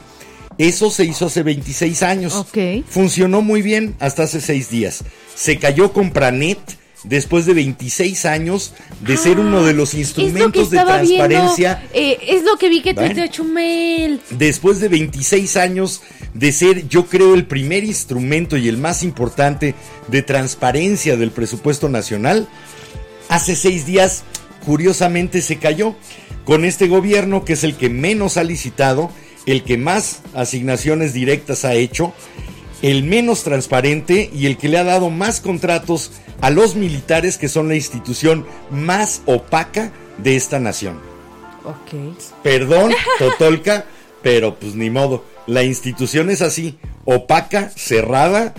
Eso 0.59 0.91
se 0.91 1.05
hizo 1.05 1.27
hace 1.27 1.43
26 1.43 2.03
años. 2.03 2.47
Funcionó 2.89 3.43
muy 3.43 3.63
bien 3.63 3.95
hasta 4.01 4.23
hace 4.25 4.41
6 4.41 4.71
días. 4.71 5.05
Se 5.35 5.59
cayó 5.59 5.93
Compranet 5.93 6.59
después 7.05 7.45
de 7.47 7.55
26 7.55 8.25
años 8.25 8.73
de 9.01 9.17
ser 9.17 9.39
uno 9.39 9.63
de 9.65 9.75
los 9.75 9.91
Ah, 9.91 9.97
lo 9.97 10.01
instrumentos 10.01 10.71
de 10.71 10.77
viendo, 10.79 10.93
transparencia 10.93 11.87
eh, 11.93 12.19
es 12.27 12.43
lo 12.43 12.57
que 12.57 12.69
vi 12.69 12.81
que 12.81 12.95
Bueno. 12.95 13.15
tuiteó 13.15 13.27
Chumel. 13.31 14.21
después 14.31 14.81
de 14.81 14.89
26 14.89 15.57
años 15.57 16.01
de 16.35 16.51
ser, 16.53 16.89
yo 16.89 17.07
creo, 17.07 17.35
el 17.35 17.47
primer 17.47 17.85
instrumento 17.85 18.57
y 18.57 18.67
el 18.69 18.79
más 18.79 19.03
importante 19.03 19.75
de 20.09 20.23
transparencia 20.23 21.17
del 21.17 21.31
presupuesto 21.31 21.89
nacional, 21.89 22.49
hace 23.29 23.55
seis 23.57 23.87
días, 23.87 24.25
curiosamente, 24.65 25.43
se 25.43 25.57
cayó 25.59 25.95
con 26.45 26.65
este 26.65 26.89
gobierno 26.89 27.45
que 27.45 27.53
es 27.53 27.63
el 27.63 27.77
que 27.77 27.89
menos 27.91 28.37
ha 28.37 28.43
licitado, 28.43 29.11
el 29.47 29.63
que 29.63 29.79
más 29.79 30.23
asignaciones 30.35 31.13
directas 31.13 31.65
ha 31.65 31.75
hecho, 31.75 32.13
el 32.83 33.05
menos 33.05 33.43
transparente 33.43 34.31
y 34.35 34.47
el 34.47 34.59
que 34.59 34.69
le 34.69 34.79
ha 34.79 34.85
dado 34.85 35.09
más 35.11 35.41
contratos 35.41 36.13
a 36.41 36.51
los 36.51 36.75
militares 36.75 37.39
que 37.39 37.49
son 37.49 37.69
la 37.69 37.77
institución 37.77 38.47
más 38.71 39.23
opaca 39.25 39.93
de 40.19 40.37
esta 40.37 40.59
nación. 40.59 41.01
Ok. 41.65 42.17
Perdón, 42.43 42.93
Totolca, 43.19 43.87
pero 44.23 44.57
pues 44.57 44.75
ni 44.75 44.91
modo. 44.91 45.25
La 45.47 45.63
institución 45.63 46.29
es 46.31 46.43
así, 46.43 46.79
opaca, 47.05 47.71
cerrada 47.71 48.55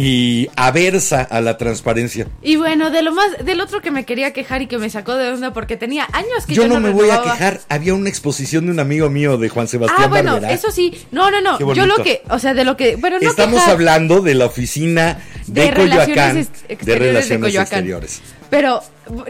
y 0.00 0.48
aversa 0.54 1.22
a 1.22 1.40
la 1.40 1.58
transparencia. 1.58 2.28
Y 2.40 2.54
bueno, 2.54 2.90
de 2.92 3.02
lo 3.02 3.12
más, 3.12 3.44
del 3.44 3.60
otro 3.60 3.80
que 3.82 3.90
me 3.90 4.04
quería 4.04 4.32
quejar 4.32 4.62
y 4.62 4.68
que 4.68 4.78
me 4.78 4.90
sacó 4.90 5.16
de 5.16 5.28
onda 5.32 5.52
porque 5.52 5.76
tenía 5.76 6.06
años 6.12 6.46
que 6.46 6.54
Yo 6.54 6.62
yo, 6.62 6.68
no 6.68 6.78
me 6.78 6.90
voy 6.90 7.10
a 7.10 7.20
quejar. 7.20 7.60
Había 7.68 7.94
una 7.94 8.08
exposición 8.08 8.66
de 8.66 8.70
un 8.70 8.78
amigo 8.78 9.10
mío 9.10 9.38
de 9.38 9.48
Juan 9.48 9.66
Sebastián 9.66 10.02
Ah, 10.04 10.06
bueno, 10.06 10.32
Barberá. 10.34 10.52
eso 10.52 10.70
sí. 10.70 11.04
No, 11.10 11.32
no, 11.32 11.40
no. 11.40 11.58
Yo 11.74 11.84
lo 11.86 11.96
que, 12.04 12.22
o 12.30 12.38
sea, 12.38 12.54
de 12.54 12.64
lo 12.64 12.76
que, 12.76 12.94
bueno, 12.94 13.16
no 13.20 13.28
Estamos 13.28 13.56
quejar, 13.58 13.72
hablando 13.72 14.20
de 14.20 14.34
la 14.34 14.46
oficina 14.46 15.18
de, 15.48 15.62
De 15.62 15.72
Coyoacán 15.74 16.46
de 16.80 16.94
Relaciones 16.94 17.40
Coyoacán. 17.40 17.78
Exteriores. 17.78 18.22
Pero 18.50 18.80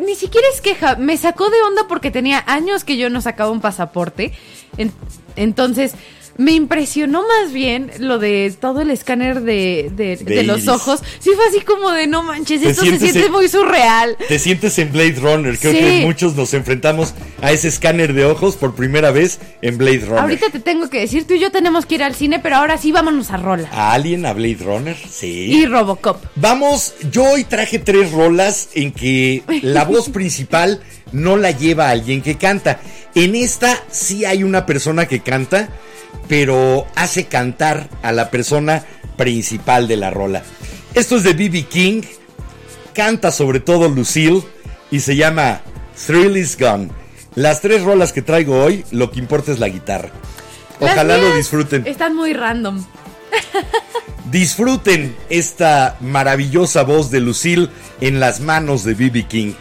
ni 0.05 0.17
siquiera 0.17 0.47
es 0.55 0.61
queja, 0.61 0.97
me 0.97 1.17
sacó 1.17 1.49
de 1.49 1.63
onda 1.63 1.87
porque 1.89 2.11
tenía 2.11 2.45
años 2.47 2.85
que 2.85 2.99
yo 2.99 3.09
no 3.09 3.23
sacaba 3.23 3.51
un 3.51 3.63
pasaporte. 3.63 4.33
En- 4.77 4.93
entonces, 5.37 5.93
me 6.39 6.53
impresionó 6.53 7.23
más 7.27 7.53
bien 7.53 7.91
lo 7.99 8.19
de 8.19 8.55
todo 8.61 8.81
el 8.81 8.91
escáner 8.91 9.41
de, 9.43 9.91
de- 9.95 10.17
De 10.17 10.37
de 10.37 10.43
los 10.45 10.69
ojos. 10.69 11.01
Sí 11.19 11.31
fue 11.35 11.45
así 11.49 11.61
como 11.61 11.91
de 11.91 12.07
no 12.07 12.23
manches, 12.23 12.63
esto 12.63 12.85
se 12.85 12.99
siente 12.99 13.27
en- 13.27 13.33
muy 13.33 13.49
surreal. 13.49 14.17
Te 14.29 14.39
sientes 14.39 14.79
en 14.79 14.93
Blade 14.93 15.17
Runner. 15.21 15.59
Creo 15.59 15.73
Sí. 15.73 15.79
que 15.79 16.03
muchos 16.07 16.37
nos 16.37 16.55
enfrentamos 16.55 17.13
a 17.43 17.51
ese 17.53 17.67
escáner 17.69 18.13
de 18.15 18.25
ojos 18.25 18.55
por 18.57 18.75
primera 18.77 19.11
vez 19.11 19.41
en 19.63 19.77
Blade 19.79 19.99
Runner. 20.07 20.21
Ahorita 20.21 20.47
te 20.51 20.61
tengo 20.61 20.89
que 20.89 21.01
decir, 21.01 21.27
tú 21.27 21.35
y 21.35 21.41
yo 21.41 21.51
tenemos 21.51 21.87
que 21.87 21.97
ir 21.97 22.03
al 22.05 22.15
cine, 22.15 22.39
pero 22.39 22.55
ahora 22.57 22.79
sí 22.79 22.93
vámonos 22.93 23.31
a 23.33 23.37
Rola. 23.37 23.69
¿A 23.73 23.93
Alien, 23.93 24.25
a 24.25 24.33
Blade 24.33 24.59
Runner? 24.65 24.97
Sí. 25.11 25.53
Y 25.53 25.67
Robocop. 25.67 26.23
Vamos, 26.37 26.95
yo 27.11 27.25
hoy 27.25 27.43
traje 27.45 27.81
tres 27.81 28.13
rolas 28.13 28.69
en 28.75 28.93
que 28.93 29.43
la 29.63 29.85
voz 29.85 30.09
principal 30.11 30.81
no 31.11 31.37
la 31.37 31.51
lleva 31.51 31.91
alguien 31.91 32.23
que 32.23 32.37
canta. 32.37 32.81
En 33.17 33.35
esta 33.35 33.77
sí 33.91 34.25
hay 34.25 34.45
una 34.45 34.67
persona 34.67 35.07
que 35.09 35.19
canta, 35.21 35.71
pero 36.29 36.87
hace 36.95 37.27
cantar 37.27 37.89
a 38.03 38.13
la 38.13 38.31
persona 38.31 38.85
principal 39.17 39.89
de 39.89 39.97
la 39.97 40.11
rola. 40.11 40.43
Esto 40.95 41.17
es 41.17 41.25
de 41.25 41.35
B.B. 41.35 41.65
King, 41.65 42.03
canta 42.95 43.31
sobre 43.31 43.61
todo 43.61 43.89
Lucille 43.89 44.43
y 44.91 45.01
se 45.01 45.17
llama 45.17 45.61
Thrill 46.07 46.37
is 46.37 46.59
Gone. 46.59 46.89
Las 47.35 47.61
tres 47.61 47.83
rolas 47.83 48.13
que 48.13 48.23
traigo 48.23 48.63
hoy, 48.63 48.85
lo 48.91 49.11
que 49.11 49.19
importa 49.19 49.53
es 49.53 49.59
la 49.59 49.69
guitarra. 49.69 50.11
Ojalá 50.81 51.19
lo 51.19 51.35
disfruten. 51.35 51.87
Están 51.87 52.15
muy 52.15 52.33
random. 52.33 52.85
Disfruten 54.31 55.17
esta 55.29 55.97
maravillosa 56.01 56.83
voz 56.83 57.11
de 57.11 57.21
Lucille 57.21 57.69
en 58.01 58.21
las 58.21 58.41
manos 58.41 58.85
de 58.85 58.95
B.B. 58.95 59.27
King. 59.27 59.53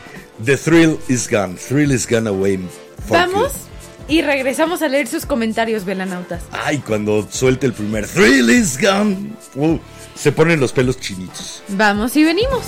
The 0.44 0.58
thrill 0.58 1.00
is 1.08 1.30
gone. 1.30 1.56
Thrill 1.56 1.92
is 1.92 2.08
gone 2.08 2.28
away. 2.28 2.60
Vamos 3.08 3.54
good. 3.54 3.67
Y 4.08 4.22
regresamos 4.22 4.82
a 4.82 4.88
leer 4.88 5.08
sus 5.08 5.26
comentarios, 5.26 5.86
velanautas. 5.86 6.44
Ay, 6.52 6.80
cuando 6.80 7.28
suelte 7.30 7.66
el 7.66 7.74
primer 7.74 8.08
thrill 8.08 8.50
is 8.50 8.78
gone. 8.82 9.32
uh, 9.56 9.78
se 10.16 10.32
ponen 10.32 10.60
los 10.60 10.72
pelos 10.74 11.00
chinitos. 11.00 11.64
Vamos 11.70 12.16
y 12.16 12.24
venimos. 12.24 12.64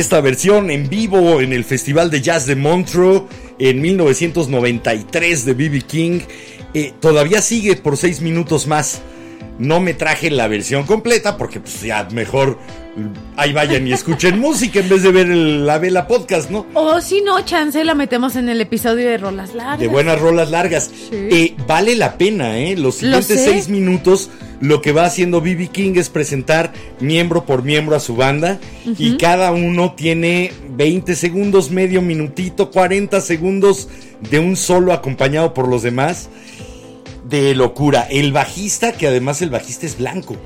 Esta 0.00 0.20
versión 0.20 0.70
en 0.70 0.88
vivo 0.88 1.40
en 1.40 1.52
el 1.52 1.64
Festival 1.64 2.10
de 2.10 2.22
Jazz 2.22 2.46
de 2.46 2.56
Montreux 2.56 3.24
en 3.58 3.82
1993 3.82 5.44
de 5.44 5.54
B.B. 5.54 5.82
King. 5.82 6.20
Eh, 6.72 6.94
todavía 7.00 7.42
sigue 7.42 7.76
por 7.76 7.98
seis 7.98 8.22
minutos 8.22 8.66
más. 8.66 9.02
No 9.58 9.78
me 9.80 9.92
traje 9.94 10.30
la 10.30 10.48
versión 10.48 10.84
completa 10.84 11.36
porque 11.36 11.60
pues 11.60 11.82
ya 11.82 12.08
mejor 12.12 12.58
mm, 12.96 13.36
ahí 13.38 13.52
vayan 13.52 13.86
y 13.86 13.92
escuchen 13.92 14.38
música 14.40 14.80
en 14.80 14.88
vez 14.88 15.02
de 15.02 15.12
ver 15.12 15.30
el- 15.30 15.66
la 15.66 15.78
vela 15.78 16.06
podcast, 16.06 16.50
¿no? 16.50 16.66
O 16.74 17.00
si 17.00 17.20
no, 17.20 17.40
chance 17.44 17.84
la 17.84 17.94
metemos 17.94 18.36
en 18.36 18.48
el 18.48 18.60
episodio 18.60 19.08
de 19.08 19.18
Rolas 19.18 19.54
Largas. 19.54 19.78
De 19.80 19.88
buenas 19.88 20.18
rolas 20.20 20.50
largas. 20.50 20.90
Sí. 21.10 21.10
Eh, 21.12 21.54
vale 21.66 21.94
la 21.96 22.16
pena, 22.16 22.58
¿eh? 22.58 22.74
Los 22.76 22.96
siguientes 22.96 23.42
seis 23.44 23.68
minutos 23.68 24.30
lo 24.60 24.82
que 24.82 24.92
va 24.92 25.04
haciendo 25.06 25.40
BB 25.40 25.68
King 25.70 25.92
es 25.96 26.10
presentar 26.10 26.72
miembro 27.00 27.46
por 27.46 27.62
miembro 27.62 27.96
a 27.96 28.00
su 28.00 28.14
banda 28.16 28.58
y 28.98 29.16
cada 29.16 29.52
uno 29.52 29.94
tiene 29.94 30.52
20 30.70 31.14
segundos, 31.16 31.70
medio 31.70 32.02
minutito, 32.02 32.70
40 32.70 33.20
segundos 33.22 33.88
de 34.30 34.38
un 34.38 34.56
solo 34.56 34.92
acompañado 34.92 35.54
por 35.54 35.66
los 35.68 35.82
demás. 35.82 36.28
De 37.30 37.54
locura. 37.54 38.06
El 38.10 38.32
bajista, 38.32 38.92
que 38.92 39.06
además 39.06 39.40
el 39.40 39.50
bajista 39.50 39.86
es 39.86 39.96
blanco. 39.96 40.36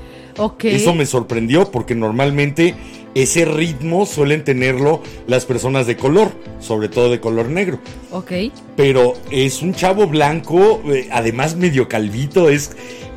Eso 0.63 0.93
me 0.93 1.05
sorprendió 1.05 1.71
porque 1.71 1.95
normalmente 1.95 2.75
ese 3.15 3.45
ritmo 3.45 4.05
suelen 4.05 4.43
tenerlo 4.43 5.01
las 5.27 5.45
personas 5.45 5.87
de 5.87 5.95
color, 5.95 6.31
sobre 6.59 6.89
todo 6.89 7.09
de 7.09 7.21
color 7.21 7.49
negro. 7.49 7.79
Ok. 8.11 8.31
Pero 8.75 9.13
es 9.31 9.61
un 9.61 9.73
chavo 9.73 10.07
blanco, 10.07 10.81
eh, 10.87 11.07
además 11.11 11.55
medio 11.55 11.87
calvito, 11.87 12.49
es, 12.49 12.71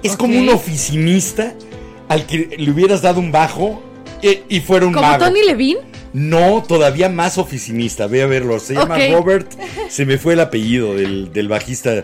es 0.05 0.17
como 0.17 0.39
un 0.39 0.49
oficinista 0.49 1.55
al 2.09 2.27
que 2.27 2.57
le 2.57 2.71
hubieras 2.71 3.03
dado 3.03 3.19
un 3.19 3.33
bajo 3.33 3.83
eh, 4.23 4.45
y 4.49 4.61
fuera 4.61 4.87
un 4.87 4.93
¿Como 4.93 5.07
mago. 5.07 5.25
Tony 5.25 5.43
Levine? 5.45 5.81
No, 6.13 6.63
todavía 6.67 7.09
más 7.09 7.37
oficinista, 7.37 8.07
ve 8.07 8.23
a 8.23 8.27
verlo. 8.27 8.61
Se 8.61 8.75
llama. 8.75 8.97
Robert, 9.13 9.53
se 9.89 10.07
me 10.07 10.19
fue 10.19 10.35
el 10.35 10.41
apellido 10.41 10.95
del, 10.95 11.33
del 11.33 11.49
bajista 11.49 12.03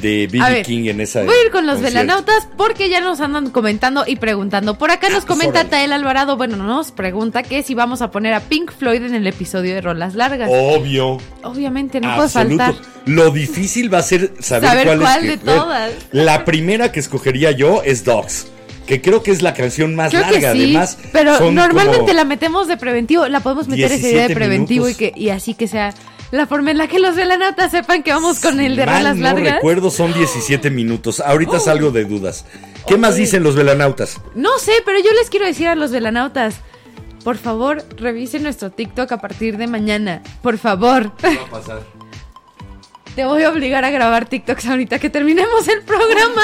de 0.00 0.26
B.B. 0.26 0.62
King 0.62 0.88
en 0.88 1.00
esa. 1.00 1.22
Voy 1.22 1.34
a 1.34 1.46
ir 1.46 1.50
con 1.50 1.66
los 1.66 1.76
concierto. 1.76 1.98
velanautas 1.98 2.48
porque 2.56 2.88
ya 2.88 3.00
nos 3.00 3.20
andan 3.20 3.50
comentando 3.50 4.04
y 4.06 4.16
preguntando. 4.16 4.78
Por 4.78 4.90
acá 4.90 5.08
nos 5.08 5.24
pues 5.24 5.26
comenta 5.26 5.60
órale. 5.60 5.70
Tael 5.70 5.92
Alvarado, 5.92 6.36
bueno, 6.36 6.56
nos 6.56 6.90
pregunta 6.92 7.42
que 7.42 7.62
si 7.62 7.74
vamos 7.74 8.02
a 8.02 8.10
poner 8.10 8.34
a 8.34 8.40
Pink 8.40 8.72
Floyd 8.72 9.02
en 9.02 9.14
el 9.14 9.26
episodio 9.26 9.74
de 9.74 9.80
Rolas 9.80 10.14
Largas. 10.14 10.48
Obvio. 10.52 11.18
Obviamente, 11.42 12.00
no 12.00 12.14
puede 12.16 12.28
faltar. 12.28 12.74
Lo 13.06 13.30
difícil 13.30 13.92
va 13.92 13.98
a 13.98 14.02
ser 14.02 14.32
saber, 14.40 14.68
Saber 14.68 14.86
cuál, 14.86 15.00
cuál 15.00 15.26
de 15.26 15.36
todas. 15.38 15.92
La 16.12 16.44
primera 16.44 16.92
que 16.92 17.00
escogería 17.00 17.50
yo 17.50 17.82
es 17.84 18.04
Dogs, 18.04 18.46
que 18.86 19.00
creo 19.00 19.22
que 19.22 19.30
es 19.30 19.42
la 19.42 19.54
canción 19.54 19.94
más 19.94 20.10
Creo 20.10 20.22
larga. 20.22 20.52
que 20.52 20.58
sí, 20.58 20.64
Además, 20.64 20.98
pero 21.12 21.50
normalmente 21.50 22.14
la 22.14 22.24
metemos 22.24 22.68
de 22.68 22.76
preventivo, 22.76 23.26
la 23.28 23.40
podemos 23.40 23.68
meter 23.68 23.86
ese 23.92 24.08
día 24.08 24.22
de 24.22 24.28
17 24.28 24.34
preventivo 24.34 24.88
y 24.88 24.94
que 24.94 25.12
y 25.16 25.30
así 25.30 25.54
que 25.54 25.66
sea 25.66 25.94
la 26.32 26.46
forma 26.48 26.72
en 26.72 26.78
la 26.78 26.88
que 26.88 26.98
los 26.98 27.14
velanautas 27.14 27.70
sepan 27.70 28.02
que 28.02 28.10
vamos 28.12 28.40
con 28.40 28.58
el 28.58 28.74
de 28.74 28.84
Mal 28.86 29.16
no 29.18 29.22
Largas. 29.22 29.54
recuerdo, 29.56 29.90
son 29.90 30.12
17 30.12 30.70
minutos. 30.70 31.20
Ahorita 31.20 31.58
Oh. 31.58 31.60
salgo 31.60 31.90
de 31.92 32.04
dudas. 32.04 32.44
¿Qué 32.88 32.96
más 32.96 33.14
dicen 33.14 33.44
los 33.44 33.54
velanautas? 33.54 34.20
No 34.34 34.58
sé, 34.58 34.72
pero 34.84 34.98
yo 34.98 35.12
les 35.12 35.30
quiero 35.30 35.46
decir 35.46 35.68
a 35.68 35.74
los 35.76 35.92
velanautas, 35.92 36.56
por 37.22 37.36
favor, 37.36 37.84
revisen 37.96 38.42
nuestro 38.42 38.70
TikTok 38.72 39.12
a 39.12 39.18
partir 39.18 39.56
de 39.56 39.68
mañana. 39.68 40.22
Por 40.42 40.58
favor. 40.58 41.12
¿Qué 41.16 41.36
va 41.36 41.42
a 41.44 41.50
pasar? 41.50 41.82
Te 43.14 43.26
voy 43.26 43.42
a 43.42 43.50
obligar 43.50 43.84
a 43.84 43.90
grabar 43.90 44.26
TikToks 44.26 44.66
ahorita 44.66 44.98
que 44.98 45.10
terminemos 45.10 45.68
el 45.68 45.82
programa. 45.82 46.42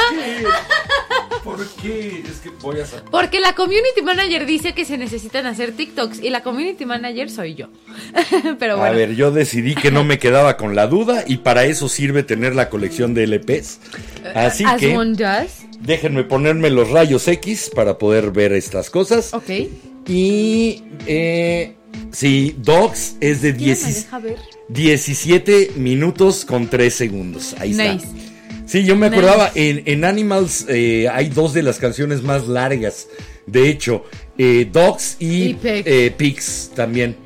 ¿Por 1.42 1.66
qué? 1.80 2.22
Es 2.30 2.40
que 2.42 2.50
voy 2.60 2.80
a. 2.80 2.84
Porque 3.10 3.40
la 3.40 3.54
community 3.54 4.02
manager 4.04 4.44
dice 4.44 4.74
que 4.74 4.84
se 4.84 4.98
necesitan 4.98 5.46
hacer 5.46 5.72
TikToks 5.72 6.20
y 6.22 6.28
la 6.28 6.42
community 6.42 6.84
manager 6.84 7.30
soy 7.30 7.54
yo. 7.54 7.68
Pero 8.58 8.76
bueno. 8.76 8.92
A 8.92 8.94
ver, 8.94 9.14
yo 9.14 9.30
decidí 9.30 9.74
que 9.74 9.90
no 9.90 10.04
me 10.04 10.18
quedaba 10.18 10.58
con 10.58 10.74
la 10.76 10.86
duda 10.88 11.24
y 11.26 11.38
para 11.38 11.64
eso 11.64 11.88
sirve 11.88 12.22
tener 12.22 12.54
la 12.54 12.68
colección 12.68 13.14
de 13.14 13.26
LPs. 13.26 13.80
Así 14.34 14.64
As 14.66 14.78
que 14.78 14.94
one 14.94 15.14
does. 15.16 15.62
déjenme 15.80 16.24
ponerme 16.24 16.68
los 16.68 16.90
rayos 16.90 17.26
X 17.28 17.70
para 17.74 17.96
poder 17.96 18.30
ver 18.30 18.52
estas 18.52 18.90
cosas. 18.90 19.32
Ok. 19.32 19.48
Y 20.06 20.82
eh, 21.06 21.76
sí, 22.12 22.54
Dogs 22.58 23.16
es 23.20 23.40
de 23.40 23.54
¿Quién 23.54 23.68
me 23.70 23.74
10 23.74 24.04
deja 24.04 24.18
ver? 24.18 24.36
17 24.68 25.72
minutos 25.76 26.44
con 26.44 26.68
3 26.68 26.92
segundos. 26.94 27.54
Ahí 27.58 27.70
Nice. 27.70 27.84
está. 27.92 28.08
Sí, 28.66 28.84
yo 28.84 28.96
me 28.96 29.08
Nice. 29.08 29.18
acordaba, 29.20 29.50
en, 29.54 29.82
en 29.86 30.04
Animals 30.04 30.66
eh, 30.68 31.08
hay 31.10 31.30
dos 31.30 31.54
de 31.54 31.62
las 31.62 31.78
canciones 31.78 32.22
más 32.22 32.46
largas. 32.48 33.08
De 33.46 33.68
hecho, 33.70 34.04
eh, 34.36 34.68
Dogs 34.70 35.16
y, 35.18 35.42
Y 35.44 35.54
Pig. 35.54 35.82
eh, 35.86 36.14
Pigs 36.16 36.70
también. 36.74 37.16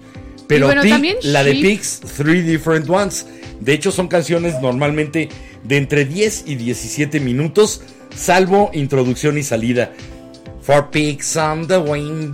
Pero 0.47 0.67
bueno, 0.67 0.83
Pig- 0.83 0.91
también 0.91 1.17
la 1.23 1.43
de. 1.43 1.53
Pigs, 1.55 2.01
Three 2.17 2.43
Different 2.43 2.89
Ones. 2.89 3.27
De 3.61 3.73
hecho, 3.73 3.91
son 3.91 4.07
canciones 4.07 4.55
normalmente 4.61 5.29
de 5.65 5.77
entre 5.79 6.05
10 6.05 6.45
y 6.47 6.55
17 6.57 7.19
minutos, 7.21 7.83
salvo 8.15 8.71
introducción 8.73 9.37
y 9.39 9.43
salida. 9.43 9.93
For 10.63 10.91
Pigs 10.91 11.37
on 11.37 11.67
the 11.67 11.79
Wing. 11.79 12.33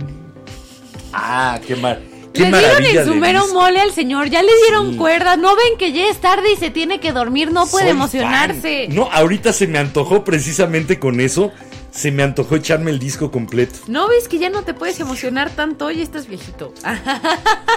Ah, 1.13 1.59
qué 1.65 1.75
mal. 1.75 1.99
Le 2.33 2.45
dieron 2.45 2.51
maravilla 2.61 3.01
en 3.01 3.07
su 3.07 3.13
de 3.13 3.19
mero 3.19 3.41
disco. 3.43 3.59
mole 3.59 3.79
al 3.81 3.91
señor, 3.91 4.29
ya 4.29 4.41
le 4.43 4.51
dieron 4.65 4.91
Sí. 4.91 4.97
cuerda. 4.97 5.35
No 5.35 5.55
ven 5.55 5.77
que 5.77 5.91
ya 5.91 6.07
es 6.09 6.17
tarde 6.19 6.51
y 6.53 6.57
se 6.57 6.69
tiene 6.69 6.99
que 6.99 7.11
dormir, 7.11 7.51
no 7.51 7.65
puede 7.67 7.85
Soy 7.85 7.91
emocionarse. 7.91 8.85
fan. 8.87 8.95
No, 8.95 9.09
ahorita 9.11 9.51
se 9.53 9.67
me 9.67 9.79
antojó 9.79 10.23
precisamente 10.23 10.99
con 10.99 11.19
eso. 11.19 11.51
Se 11.91 12.11
me 12.11 12.23
antojó 12.23 12.55
echarme 12.55 12.91
el 12.91 12.99
disco 12.99 13.31
completo. 13.31 13.79
¿No 13.87 14.07
ves 14.07 14.27
que 14.27 14.37
ya 14.37 14.49
no 14.49 14.63
te 14.63 14.73
puedes 14.73 14.99
emocionar 14.99 15.49
tanto? 15.49 15.85
Hoy 15.85 16.01
estás 16.01 16.27
viejito. 16.27 16.73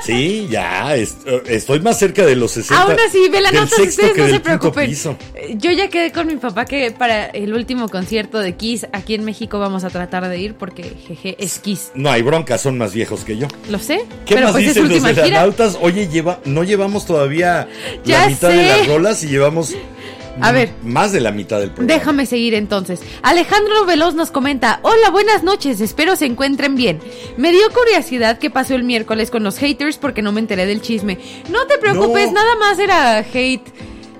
Sí, 0.05 0.49
ya, 0.51 0.97
est- 0.97 1.27
estoy 1.47 1.79
más 1.81 1.97
cerca 1.99 2.27
de 2.27 2.35
los 2.35 2.51
60. 2.53 2.83
Aún 2.83 2.97
así, 3.07 3.21
del 3.23 3.31
velanotas, 3.31 3.71
sexto 3.71 4.03
ustedes 4.07 4.17
no 4.19 4.35
se 4.35 4.41
preocupen. 4.41 4.89
piso. 4.91 5.17
Eh, 5.35 5.55
Yo 5.57 5.71
ya 5.71 5.89
quedé 5.89 6.11
con 6.11 6.27
mi 6.27 6.37
papá 6.37 6.65
que 6.65 6.91
para 6.91 7.27
el 7.27 7.55
último 7.55 7.89
concierto 7.89 8.41
de 8.41 8.57
Kiss 8.57 8.87
aquí 8.93 9.15
en 9.15 9.25
México 9.25 9.61
vamos 9.61 9.85
a 9.85 9.91
tratar 9.91 10.29
de 10.29 10.39
ir 10.39 10.55
porque 10.55 10.83
jeje 11.07 11.37
es 11.39 11.59
Kiss. 11.61 11.93
No 11.95 12.11
hay 12.11 12.23
bronca, 12.23 12.59
son 12.59 12.79
más 12.79 12.93
viejos 12.95 13.25
que 13.25 13.37
yo. 13.37 13.47
Lo 13.71 13.79
sé, 13.79 14.05
¿Qué 14.27 14.35
pero 14.35 14.47
más 14.49 14.53
pues 14.53 14.67
es 14.69 14.75
dicen 14.75 14.89
los 14.89 14.99
gira. 14.99 15.23
velanautas? 15.23 15.79
Oye, 15.81 16.09
lleva, 16.09 16.41
no 16.47 16.65
llevamos 16.65 17.07
todavía 17.07 17.69
Ya 18.05 18.23
la 18.23 18.29
mitad 18.31 18.49
de 18.49 18.67
las 18.67 18.87
rolas 18.89 19.23
y 19.23 19.29
llevamos 19.29 19.75
A 20.41 20.53
ver. 20.53 20.71
más 20.83 21.13
de 21.13 21.21
la 21.21 21.31
mitad 21.31 21.61
del 21.61 21.71
programa. 21.71 21.99
Déjame 21.99 22.27
seguir 22.27 22.55
entonces. 22.55 23.01
Alejandro 23.23 23.85
Veloz 23.85 24.15
nos 24.15 24.31
comenta, 24.31 24.81
hola, 24.83 25.11
buenas 25.11 25.43
noches, 25.43 25.81
espero 25.81 26.17
se 26.17 26.27
encuentren 26.27 26.75
bien. 26.75 27.01
Me 27.37 27.51
dio 27.53 27.63
curiosidad 27.73 28.39
qué 28.39 28.51
pasó 28.51 28.75
el 28.75 28.85
miércoles 28.85 29.31
con 29.31 29.43
los 29.45 29.59
haters 29.59 29.99
porque 29.99 30.23
no 30.23 30.33
me 30.33 30.41
enteré 30.41 30.67
del 30.67 30.81
chisme. 30.81 31.19
No 31.51 31.67
te 31.67 31.79
preocupes, 31.79 32.29
No. 32.29 32.35
nada 32.35 32.57
más 32.57 32.79
era 32.79 33.19
hate 33.19 33.69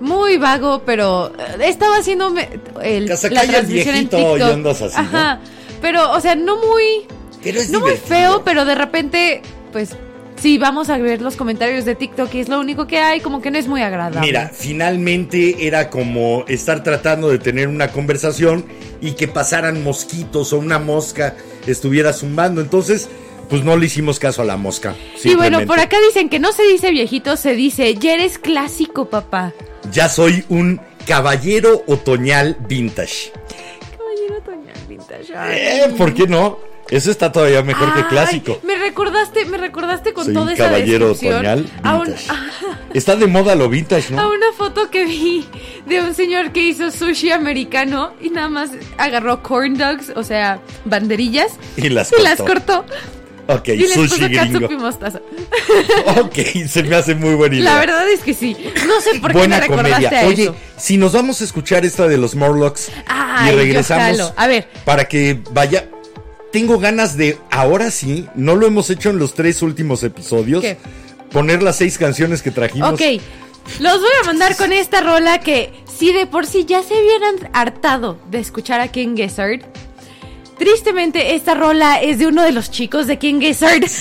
muy 0.01 0.37
vago, 0.37 0.83
pero 0.85 1.33
eh, 1.39 1.69
estaba 1.69 1.97
haciendo 1.97 2.35
el, 2.83 3.11
el 3.11 3.19
transmisión 3.19 3.95
en 3.95 4.09
TikTok. 4.09 4.41
así, 4.67 4.83
¿no? 4.83 5.01
Ajá, 5.01 5.41
pero, 5.81 6.13
o 6.13 6.21
sea, 6.21 6.35
no 6.35 6.57
muy... 6.57 7.07
Pero 7.43 7.61
es 7.61 7.71
no 7.71 7.81
muy 7.81 7.93
feo, 7.97 8.43
pero 8.45 8.65
de 8.65 8.75
repente, 8.75 9.43
pues... 9.73 9.97
Sí, 10.43 10.59
vamos 10.59 10.91
a 10.91 10.99
ver 10.99 11.23
los 11.23 11.37
comentarios 11.37 11.85
de 11.85 11.95
TikTok 11.95 12.35
y 12.35 12.41
es 12.41 12.49
lo 12.49 12.59
único 12.59 12.89
que 12.89 12.99
hay, 12.99 13.21
como 13.21 13.41
que 13.41 13.53
no 13.53 13.59
es 13.59 13.69
muy 13.69 13.81
agradable. 13.81 14.27
Mira, 14.27 14.51
finalmente 14.53 15.69
era 15.69 15.89
como 15.89 16.45
estar 16.49 16.83
tratando 16.83 17.29
de 17.29 17.39
tener 17.39 17.69
una 17.69 17.93
conversación 17.93 18.65
y 19.01 19.13
que 19.13 19.29
pasaran 19.29 19.85
mosquitos 19.85 20.53
o 20.53 20.59
una 20.59 20.81
mosca 20.81 21.37
estuviera 21.65 22.13
zumbando. 22.13 22.61
Entonces, 22.61 23.09
pues 23.49 23.63
no 23.63 23.77
le 23.77 23.87
hicimos 23.87 24.19
caso 24.19 24.43
a 24.43 24.45
la 24.45 24.57
mosca. 24.57 24.97
Y 25.23 25.37
bueno, 25.37 25.65
por 25.65 25.79
acá 25.79 25.97
dicen 26.09 26.29
que 26.29 26.41
no 26.41 26.51
se 26.51 26.65
dice 26.65 26.91
viejito, 26.91 27.37
se 27.37 27.55
dice, 27.55 27.95
ya 27.95 28.15
eres 28.15 28.39
clásico, 28.39 29.09
papá. 29.09 29.55
Ya 29.93 30.09
soy 30.09 30.45
un 30.49 30.81
caballero 31.07 31.85
otoñal 31.87 32.57
vintage. 32.69 33.31
Caballero 33.97 34.43
Toñal 34.45 34.89
Vintage. 34.89 35.37
ay. 35.37 35.59
Eh, 35.61 35.95
¿Por 35.97 36.13
qué 36.15 36.27
no? 36.27 36.72
Eso 36.93 37.11
está 37.11 37.33
todavía 37.33 37.63
mejor 37.63 37.95
que 37.95 38.07
clásico. 38.07 38.61
Me 38.65 38.77
recordaste, 38.77 39.47
me 39.47 39.57
recordaste 39.57 40.13
con 40.13 40.27
Soy 40.27 40.35
toda 40.35 40.53
esa 40.53 40.65
caballero 40.67 41.09
descripción 41.09 41.71
a, 41.83 41.95
un-. 41.97 42.15
Está 42.95 43.17
de 43.17 43.27
moda 43.27 43.55
lo 43.55 43.71
vintage, 43.71 44.13
a 44.13 44.17
¿no? 44.19 44.29
una 44.29 44.53
foto 44.57 44.91
que 44.91 45.07
vi 45.07 45.47
de 45.87 46.03
un 46.03 46.15
señor 46.15 46.53
que 46.53 46.61
hizo 46.61 46.91
sushi 46.91 47.31
americano 47.31 48.13
y 48.21 48.29
nada 48.29 48.51
más 48.51 48.71
agarró 48.99 49.43
corn 49.43 49.79
dogs, 49.79 50.13
o 50.15 50.23
sea, 50.23 50.61
banderillas, 50.85 51.53
Y 51.79 51.89
las 51.89 52.13
y 52.13 52.23
las 52.23 52.37
cortó. 52.39 52.85
cortó. 52.85 52.95
Ok, 53.49 53.69
y 53.69 53.77
les 53.79 53.93
puso 53.93 54.17
sushi 54.17 54.29
gringo. 54.29 54.71
y 54.71 54.77
mostaza. 54.77 55.21
Ok, 56.21 56.37
se 56.69 56.83
me 56.83 56.95
hace 56.97 57.15
muy 57.15 57.35
buena 57.35 57.57
idea. 57.57 57.73
La 57.75 57.81
verdad 57.81 58.09
es 58.11 58.21
que 58.21 58.35
sí. 58.35 58.55
No 58.87 59.01
sé 59.01 59.19
por 59.19 59.33
qué 59.33 59.39
Buena 59.39 59.57
me 59.57 59.63
recordaste 59.63 60.05
comedia. 60.05 60.21
a 60.21 60.27
Oye, 60.29 60.43
eso. 60.45 60.57
si 60.77 60.99
nos 60.99 61.13
vamos 61.13 61.41
a 61.41 61.45
escuchar 61.45 61.85
esta 61.87 62.07
de 62.07 62.19
los 62.19 62.35
Morlocks 62.35 62.91
Ay, 63.07 63.51
y 63.53 63.57
regresamos. 63.57 64.33
A 64.37 64.47
ver. 64.47 64.69
para 64.85 65.07
que 65.07 65.41
vaya. 65.53 65.89
Tengo 66.53 66.79
ganas 66.79 67.17
de, 67.17 67.39
ahora 67.51 67.91
sí, 67.91 68.29
no 68.35 68.55
lo 68.55 68.67
hemos 68.67 68.91
hecho 68.91 69.11
en 69.11 69.19
los 69.19 69.35
tres 69.35 69.63
últimos 69.63 70.03
episodios, 70.03 70.61
¿Qué? 70.61 70.77
poner 71.33 71.63
las 71.63 71.77
seis 71.77 71.97
canciones 71.99 72.43
que 72.43 72.51
trajimos. 72.51 72.93
Ok, 72.93 73.01
los 73.81 74.01
voy 74.01 74.11
a 74.23 74.27
mandar 74.27 74.57
con 74.57 74.73
esta 74.73 75.01
rola 75.01 75.41
que 75.41 75.73
si 75.99 76.13
de 76.13 76.27
por 76.27 76.47
sí 76.47 76.65
ya 76.67 76.83
se 76.83 76.95
hubieran 76.95 77.51
hartado 77.53 78.19
de 78.31 78.39
escuchar 78.39 78.81
a 78.81 78.89
King 78.89 79.17
Gizzard. 79.17 79.63
Tristemente, 80.63 81.35
esta 81.35 81.55
rola 81.55 82.01
es 82.01 82.21
de 82.21 82.29
uno 82.29 82.43
de 82.45 82.53
los 82.53 82.71
chicos 82.71 83.09
de 83.09 83.19
King 83.19 83.41
Gizzard. 83.41 83.83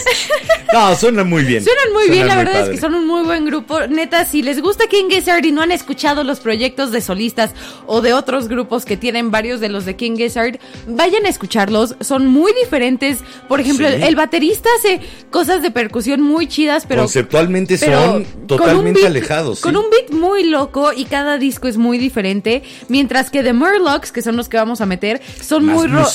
No, 0.74 0.96
suena 0.96 1.26
muy 1.26 1.44
bien. 1.44 1.62
Suenan 1.66 1.92
muy 1.92 2.10
bien, 2.10 2.28
la 2.30 2.38
verdad 2.38 2.62
es 2.64 2.70
que 2.70 2.78
son 2.78 2.96
un 2.96 3.06
muy 3.06 3.24
buen 3.24 3.44
grupo. 3.46 3.88
Neta, 3.90 4.24
si 4.24 4.42
les 4.42 4.62
gusta 4.62 4.86
King 4.88 5.10
Gizzard 5.10 5.44
y 5.46 5.52
no 5.52 5.62
han 5.62 5.72
escuchado 5.74 6.24
los 6.24 6.40
proyectos 6.40 6.94
de 6.94 7.02
solistas 7.02 7.52
o 7.88 8.00
de 8.00 8.14
otros 8.14 8.48
grupos 8.48 8.86
que 8.86 8.96
tienen 8.96 9.32
varios 9.32 9.60
de 9.60 9.68
los 9.68 9.84
de 9.84 9.98
King 9.98 10.16
Gizzard, 10.16 10.60
vayan 10.88 11.26
a 11.26 11.30
escucharlos. 11.30 11.96
Son 12.00 12.26
muy 12.28 12.54
diferentes. 12.54 13.18
Por 13.50 13.60
ejemplo, 13.60 13.86
Sí. 13.90 13.96
el, 14.02 14.16
baterista 14.16 14.70
hace 14.80 15.02
cosas 15.30 15.62
de 15.62 15.72
percusión 15.72 16.22
muy 16.22 16.48
chidas, 16.48 16.86
pero 16.88 17.02
Conceptualmente 17.02 17.78
pero 17.78 18.02
son 18.06 18.26
totalmente 18.48 19.02
beat- 19.02 19.08
alejados. 19.08 19.60
Con 19.60 19.76
un 19.76 19.90
beat 19.90 20.12
muy 20.12 20.46
loco 20.46 20.94
y 20.96 21.04
cada 21.04 21.38
disco 21.38 21.68
es 21.68 21.76
muy 21.76 21.98
diferente. 21.98 22.64
Mientras 22.88 23.30
que 23.30 23.44
The 23.44 23.52
Murlocs, 23.52 24.14
que 24.14 24.22
son 24.22 24.38
los 24.38 24.48
que 24.48 24.56
vamos 24.56 24.80
a 24.80 24.86
meter, 24.86 25.22
son 25.42 25.66
Más 25.66 25.76
muy 25.76 25.88
ro- 25.88 26.06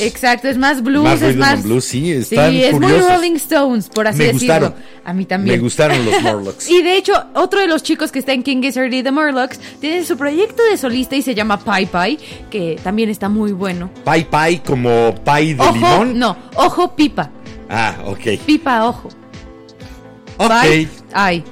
Exacto, 0.00 0.48
es 0.48 0.58
más 0.58 0.82
blues, 0.82 1.04
Más 1.04 1.22
es 1.22 1.36
más. 1.36 1.62
blues, 1.62 1.84
sí, 1.84 2.22
Sí, 2.24 2.36
es 2.62 2.72
muy. 2.78 2.92
Rolling 2.92 3.36
Stones, 3.36 3.88
por 3.88 4.06
así 4.06 4.18
Me 4.18 4.24
decirlo. 4.32 4.54
gustaron. 4.54 4.74
A 5.04 5.12
mí 5.12 5.24
también. 5.24 5.56
Me 5.56 5.62
gustaron 5.62 6.04
los 6.04 6.20
Morlocks. 6.22 6.68
Y 6.68 6.82
de 6.82 6.96
hecho, 6.96 7.12
otro 7.34 7.60
de 7.60 7.66
los 7.66 7.82
chicos 7.82 8.10
que 8.12 8.18
está 8.18 8.32
en 8.32 8.42
King 8.42 8.62
Gizzard 8.62 8.92
y 8.92 9.02
The 9.02 9.10
Murlocs 9.12 9.58
tiene 9.80 10.04
su 10.04 10.16
proyecto 10.16 10.62
de 10.70 10.76
solista 10.76 11.16
y 11.16 11.22
se 11.22 11.34
llama 11.34 11.58
Pai 11.58 11.86
Pai, 11.86 12.18
que 12.50 12.78
también 12.82 13.10
está 13.10 13.28
muy 13.28 13.52
bueno. 13.52 13.90
Pai 14.04 14.24
Pai 14.28 14.62
como 14.62 15.14
pie 15.24 15.54
de 15.54 15.62
Ojo, 15.62 15.72
limón. 15.74 16.18
no, 16.18 16.36
Ojo 16.56 16.94
Pipa. 16.96 17.30
Ah, 17.68 17.96
ok. 18.06 18.38
Pipa, 18.46 18.86
ojo. 18.86 19.08
Ok. 20.38 20.48
Bye. 20.62 20.88
Ay. 21.12 21.44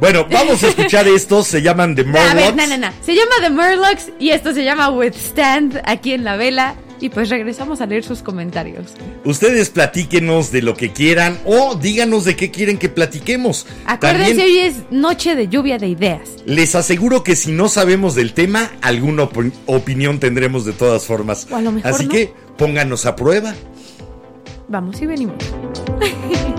Bueno, 0.00 0.24
vamos 0.30 0.62
a 0.62 0.68
escuchar 0.68 1.06
estos. 1.08 1.46
Se 1.46 1.60
llaman 1.60 1.94
The 1.94 2.02
A 2.02 2.04
ver, 2.34 2.34
Morlocks. 2.34 2.56
no, 2.56 2.66
no, 2.68 2.78
no. 2.86 2.92
Se 3.04 3.14
llama 3.14 3.32
The 3.42 3.50
Murlocs 3.50 4.08
y 4.18 4.30
esto 4.30 4.54
se 4.54 4.64
llama 4.64 4.88
Withstand 4.90 5.82
aquí 5.84 6.12
en 6.14 6.24
la 6.24 6.36
vela. 6.36 6.74
Y 7.00 7.08
pues 7.08 7.30
regresamos 7.30 7.80
a 7.80 7.86
leer 7.86 8.04
sus 8.04 8.22
comentarios. 8.22 8.92
Ustedes 9.24 9.70
platíquenos 9.70 10.52
de 10.52 10.60
lo 10.62 10.74
que 10.76 10.92
quieran 10.92 11.38
o 11.46 11.74
díganos 11.74 12.24
de 12.26 12.36
qué 12.36 12.50
quieren 12.50 12.76
que 12.78 12.88
platiquemos. 12.90 13.66
Acuérdense, 13.86 14.26
También 14.36 14.46
hoy 14.46 14.58
es 14.58 14.74
noche 14.90 15.34
de 15.34 15.48
lluvia 15.48 15.78
de 15.78 15.88
ideas. 15.88 16.20
les 16.44 16.74
aseguro 16.74 17.24
que 17.24 17.36
si 17.36 17.52
no 17.52 17.68
sabemos 17.68 18.14
del 18.14 18.34
tema, 18.34 18.70
alguna 18.82 19.22
op- 19.24 19.52
opinión 19.66 20.20
tendremos 20.20 20.64
de 20.64 20.72
todas 20.72 21.04
formas. 21.06 21.46
O 21.50 21.56
a 21.56 21.62
lo 21.62 21.72
mejor 21.72 21.90
Así 21.92 22.04
no. 22.04 22.10
que 22.12 22.32
pónganos 22.58 23.06
a 23.06 23.16
prueba. 23.16 23.54
Vamos 24.68 25.00
y 25.00 25.06
venimos. 25.06 25.36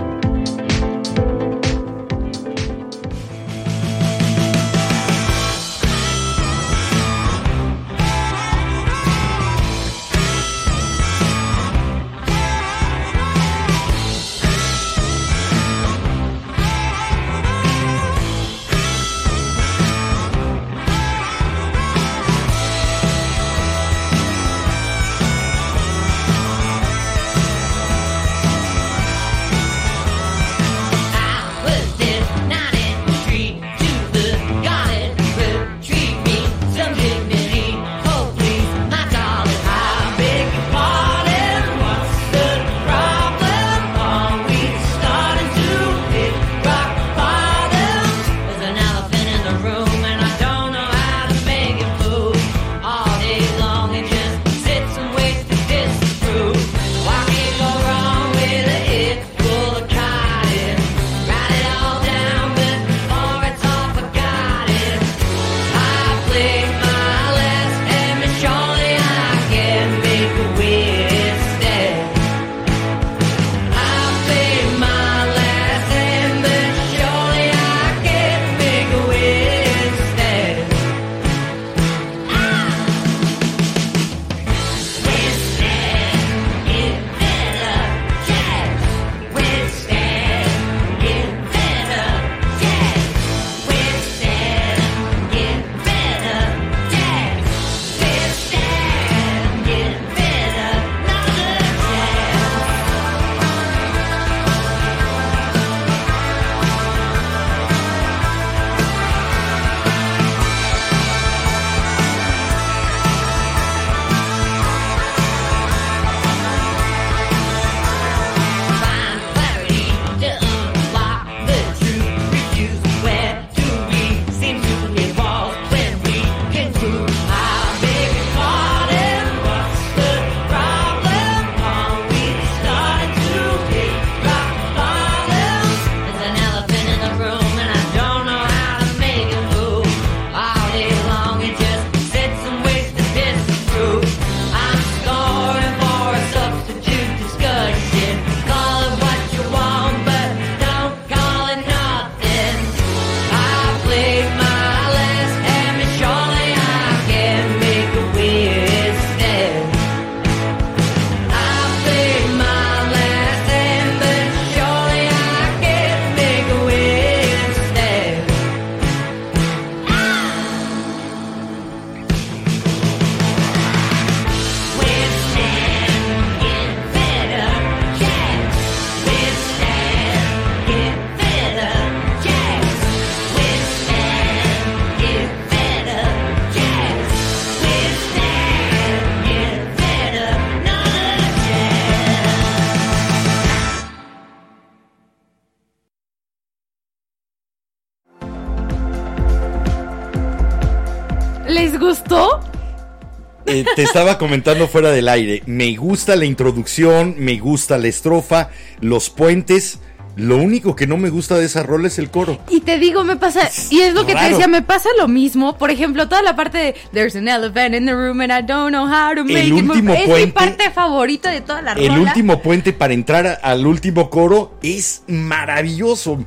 Eh, 203.52 203.64
te 203.76 203.82
estaba 203.82 204.18
comentando 204.18 204.66
fuera 204.68 204.90
del 204.90 205.08
aire. 205.08 205.42
Me 205.46 205.74
gusta 205.76 206.16
la 206.16 206.24
introducción, 206.24 207.16
me 207.18 207.38
gusta 207.38 207.76
la 207.78 207.88
estrofa, 207.88 208.48
los 208.80 209.10
puentes. 209.10 209.78
Lo 210.14 210.36
único 210.36 210.76
que 210.76 210.86
no 210.86 210.98
me 210.98 211.08
gusta 211.08 211.38
de 211.38 211.46
esa 211.46 211.62
rola 211.62 211.88
es 211.88 211.98
el 211.98 212.10
coro. 212.10 212.38
Y 212.50 212.60
te 212.60 212.78
digo, 212.78 213.02
me 213.02 213.16
pasa, 213.16 213.48
y 213.70 213.80
es 213.80 213.94
lo 213.94 214.04
que 214.04 214.14
te 214.14 214.28
decía, 214.28 214.46
me 214.46 214.60
pasa 214.60 214.90
lo 214.98 215.08
mismo. 215.08 215.56
Por 215.56 215.70
ejemplo, 215.70 216.06
toda 216.06 216.20
la 216.20 216.36
parte 216.36 216.58
de 216.58 216.74
There's 216.92 217.16
an 217.16 217.28
elephant 217.28 217.74
in 217.74 217.86
the 217.86 217.94
room 217.94 218.20
and 218.20 218.30
I 218.30 218.42
don't 218.46 218.70
know 218.72 218.84
how 218.86 219.14
to 219.14 219.24
make 219.24 219.46
it 219.46 219.52
move", 219.52 219.70
último 219.72 219.94
Es 219.94 220.08
mi 220.26 220.26
parte 220.32 220.70
favorita 220.70 221.30
de 221.30 221.40
toda 221.40 221.62
la 221.62 221.72
El 221.72 221.88
rola. 221.88 222.00
último 222.02 222.42
puente 222.42 222.74
para 222.74 222.92
entrar 222.92 223.40
al 223.42 223.66
último 223.66 224.10
coro 224.10 224.58
es 224.62 225.02
maravilloso. 225.08 226.22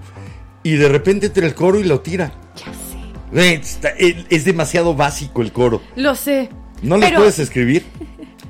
Y 0.64 0.72
de 0.78 0.90
repente 0.90 1.28
entra 1.28 1.46
el 1.46 1.54
coro 1.54 1.80
y 1.80 1.84
lo 1.84 2.00
tira. 2.02 2.32
Ya 2.56 2.72
sé. 2.74 3.54
Eh, 3.54 3.62
eh, 4.00 4.26
Es 4.32 4.46
demasiado 4.46 4.96
básico 4.96 5.44
el 5.44 5.52
coro. 5.52 5.82
Lo 5.96 6.16
sé. 6.16 6.50
¿No 6.82 6.98
le 6.98 7.08
Pero 7.08 7.20
puedes 7.20 7.40
escribir? 7.40 7.84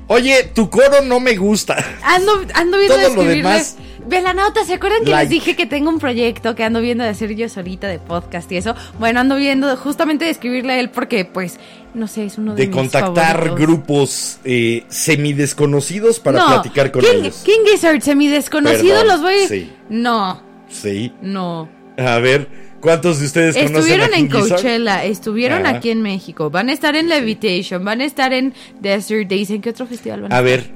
Oye, 0.08 0.44
tu 0.54 0.70
coro 0.70 1.02
no 1.04 1.18
me 1.20 1.36
gusta. 1.36 1.76
Ando, 2.02 2.32
ando 2.54 2.78
viendo 2.78 2.94
Todo 2.96 3.10
de 3.10 3.16
lo 3.16 3.24
demás- 3.24 3.76
Velanauta, 4.08 4.64
¿se 4.64 4.74
acuerdan 4.74 5.02
que 5.02 5.10
Like. 5.10 5.22
les 5.24 5.30
dije 5.30 5.56
que 5.56 5.66
tengo 5.66 5.88
un 5.90 5.98
proyecto 5.98 6.54
que 6.54 6.62
ando 6.62 6.80
viendo 6.80 7.02
de 7.02 7.10
hacer 7.10 7.34
yo 7.34 7.48
solita 7.48 7.88
de 7.88 7.98
podcast 7.98 8.50
y 8.52 8.56
eso? 8.56 8.76
Bueno, 9.00 9.18
ando 9.18 9.34
viendo 9.34 9.76
justamente 9.76 10.26
de 10.26 10.30
escribirle 10.30 10.74
a 10.74 10.78
él 10.78 10.90
porque, 10.90 11.24
pues, 11.24 11.58
no 11.92 12.06
sé, 12.06 12.24
es 12.26 12.38
uno 12.38 12.54
de, 12.54 12.62
De 12.62 12.66
mis 12.68 12.76
contactar 12.76 13.32
favoritos. 13.38 13.58
grupos 13.58 14.38
eh, 14.44 14.84
semidesconocidos 14.88 16.20
para 16.20 16.38
no, 16.38 16.46
platicar 16.46 16.92
con 16.92 17.02
King, 17.02 17.08
ellos. 17.22 17.42
King 17.44 17.64
Gizzard, 17.68 18.00
semi 18.00 18.28
desconocido, 18.28 19.00
Perdón, 19.00 19.08
los 19.08 19.22
voy. 19.22 19.46
sí. 19.48 19.72
No, 19.88 20.40
Sí. 20.68 21.12
no. 21.20 21.68
A 21.98 22.18
ver, 22.18 22.48
¿cuántos 22.86 23.18
de 23.18 23.26
ustedes 23.26 23.56
conocen 23.56 23.76
Estuvieron 23.76 24.14
a 24.14 24.16
en? 24.16 24.28
Coachella, 24.28 25.04
estuvieron 25.04 25.66
Ajá. 25.66 25.76
aquí 25.78 25.90
en 25.90 26.02
México, 26.02 26.50
van 26.50 26.68
a 26.68 26.72
estar 26.72 26.94
en 26.94 27.08
Levitation, 27.08 27.84
van 27.84 28.00
a 28.00 28.04
estar 28.04 28.32
en 28.32 28.54
Desert 28.80 29.28
Days. 29.28 29.50
¿En 29.50 29.60
qué 29.60 29.70
otro 29.70 29.86
festival 29.86 30.22
van 30.22 30.32
a 30.32 30.36
A 30.36 30.38
estar? 30.38 30.44
ver, 30.44 30.70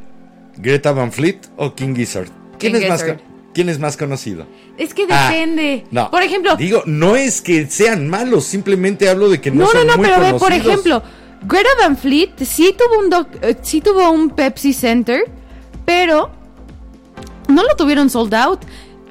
¿Greta 0.57 0.93
Van 0.93 1.13
Fleet 1.13 1.39
o 1.57 1.75
King 1.75 1.95
Gizzard? 1.95 2.29
¿Quién 2.59 2.73
King 2.73 2.81
es 2.83 2.89
más 2.89 3.03
Gizzard. 3.03 3.21
¿Quién 3.55 3.69
es 3.69 3.79
más 3.79 3.97
conocido? 3.97 4.47
Es 4.77 4.93
que 4.95 5.07
Ah, 5.09 5.31
depende. 5.31 5.85
no. 5.91 6.11
Por 6.11 6.23
ejemplo, 6.23 6.57
Digo, 6.57 6.83
no 6.87 7.17
es 7.17 7.41
que 7.43 7.67
sean 7.67 8.09
malos, 8.09 8.45
simplemente 8.45 9.09
hablo 9.09 9.29
de 9.29 9.41
que 9.41 9.51
no, 9.51 9.59
no, 9.59 9.65
no, 9.65 9.71
son 9.71 9.87
no, 9.87 9.97
muy 9.97 10.07
pero 10.07 10.21
ve, 10.21 10.35
por 10.39 10.53
ejemplo, 10.53 11.03
Greta 11.49 11.69
Van 11.81 11.97
Fleet 11.97 12.31
sí 12.45 12.75
tuvo 12.77 13.01
un 13.03 13.11
doc- 13.11 13.39
eh, 13.43 13.57
sí 13.63 13.81
tuvo 13.81 14.11
un 14.11 14.31
Pepsi 14.31 14.73
Center, 14.73 15.25
pero 15.85 16.31
no 17.49 17.63
lo 17.65 17.75
tuvieron 17.77 18.09
sold 18.11 18.35
out. 18.35 18.61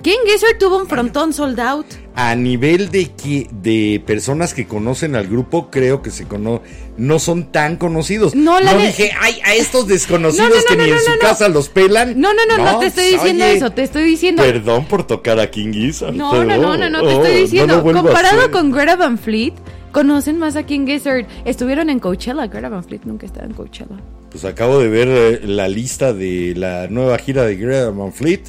King 0.01 0.17
Gizzard 0.25 0.57
tuvo 0.57 0.77
un 0.77 0.87
frontón 0.87 1.33
sold 1.33 1.59
out. 1.59 1.85
A 2.15 2.35
nivel 2.35 2.89
de 2.89 3.11
que 3.11 3.47
de 3.51 4.01
personas 4.05 4.53
que 4.53 4.65
conocen 4.67 5.15
al 5.15 5.27
grupo, 5.27 5.69
creo 5.69 6.01
que 6.01 6.09
se 6.11 6.25
cono 6.25 6.61
no 6.97 7.19
son 7.19 7.51
tan 7.51 7.75
conocidos. 7.77 8.33
No, 8.35 8.59
la 8.59 8.73
de- 8.75 8.87
dije, 8.87 9.11
ay, 9.21 9.39
a 9.45 9.55
estos 9.55 9.87
desconocidos 9.89 10.49
No, 10.49 10.55
no, 10.55 10.61
no, 10.61 10.67
que 10.67 10.75
no, 10.77 10.83
ni 10.83 10.89
en 10.89 10.95
no, 10.95 11.01
su 11.01 11.09
no, 11.09 11.15
no. 11.15 11.21
casa 11.21 11.49
los 11.49 11.69
pelan. 11.69 12.19
No, 12.19 12.33
no, 12.33 12.45
no, 12.45 12.57
no, 12.57 12.79
te 12.79 12.87
estoy 12.87 13.03
pues, 13.11 13.21
diciendo 13.21 13.45
oye, 13.45 13.53
eso, 13.57 13.71
te 13.71 13.83
estoy 13.83 14.03
diciendo. 14.03 14.41
Perdón 14.43 14.85
por 14.85 15.05
tocar 15.07 15.39
a 15.39 15.49
King 15.49 15.71
Gizzard. 15.73 16.13
No, 16.13 16.43
no, 16.43 16.57
no, 16.57 16.77
no, 16.77 16.89
no, 16.89 17.01
te 17.01 17.07
Oh, 17.07 17.09
estoy 17.23 17.33
no 17.33 17.39
diciendo. 17.41 17.83
comparado 17.83 18.51
con 18.51 18.71
Greta 18.71 18.95
Van 18.95 19.17
Fleet, 19.17 19.53
conocen 19.91 20.37
más 20.39 20.55
a 20.55 20.63
King 20.63 20.85
Gizzard. 20.87 21.25
Estuvieron 21.45 21.89
en 21.89 21.99
Coachella. 21.99 22.47
Greta 22.47 22.69
Van 22.69 22.83
Fleet 22.83 23.01
nunca 23.05 23.25
estaba 23.25 23.45
en 23.45 23.53
Coachella. 23.53 23.95
Pues 24.31 24.45
acabo 24.45 24.77
de 24.79 24.87
ver 24.89 25.07
eh, 25.09 25.41
la 25.47 25.67
lista 25.67 26.13
de 26.13 26.53
la 26.55 26.87
nueva 26.87 27.17
gira 27.17 27.45
de 27.45 27.55
Greta 27.55 27.89
Van 27.91 28.13
Fleet. 28.13 28.41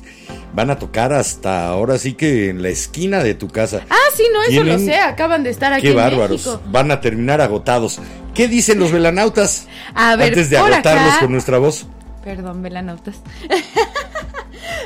Van 0.52 0.70
a 0.70 0.78
tocar 0.78 1.12
hasta 1.12 1.66
ahora 1.68 1.96
sí 1.98 2.14
que 2.14 2.48
en 2.50 2.62
la 2.62 2.68
esquina 2.70 3.22
de 3.22 3.34
tu 3.34 3.48
casa. 3.48 3.82
Ah, 3.88 3.96
sí, 4.16 4.24
no, 4.32 4.42
eso 4.42 4.64
lo 4.64 4.78
sé. 4.78 4.96
Acaban 4.96 5.42
de 5.44 5.50
estar 5.50 5.72
aquí 5.72 5.82
Qué 5.82 5.90
en 5.90 5.96
bárbaros. 5.96 6.44
México. 6.46 6.62
Van 6.70 6.90
a 6.90 7.00
terminar 7.00 7.40
agotados. 7.40 7.98
¿Qué 8.34 8.48
dicen 8.48 8.78
los 8.80 8.90
velanautas? 8.92 9.66
A 9.94 10.16
ver, 10.16 10.28
Antes 10.28 10.50
de 10.50 10.58
agotarlos 10.58 11.10
acá- 11.12 11.20
con 11.20 11.32
nuestra 11.32 11.58
voz. 11.58 11.86
Perdón, 12.24 12.62
velanautas. 12.62 13.16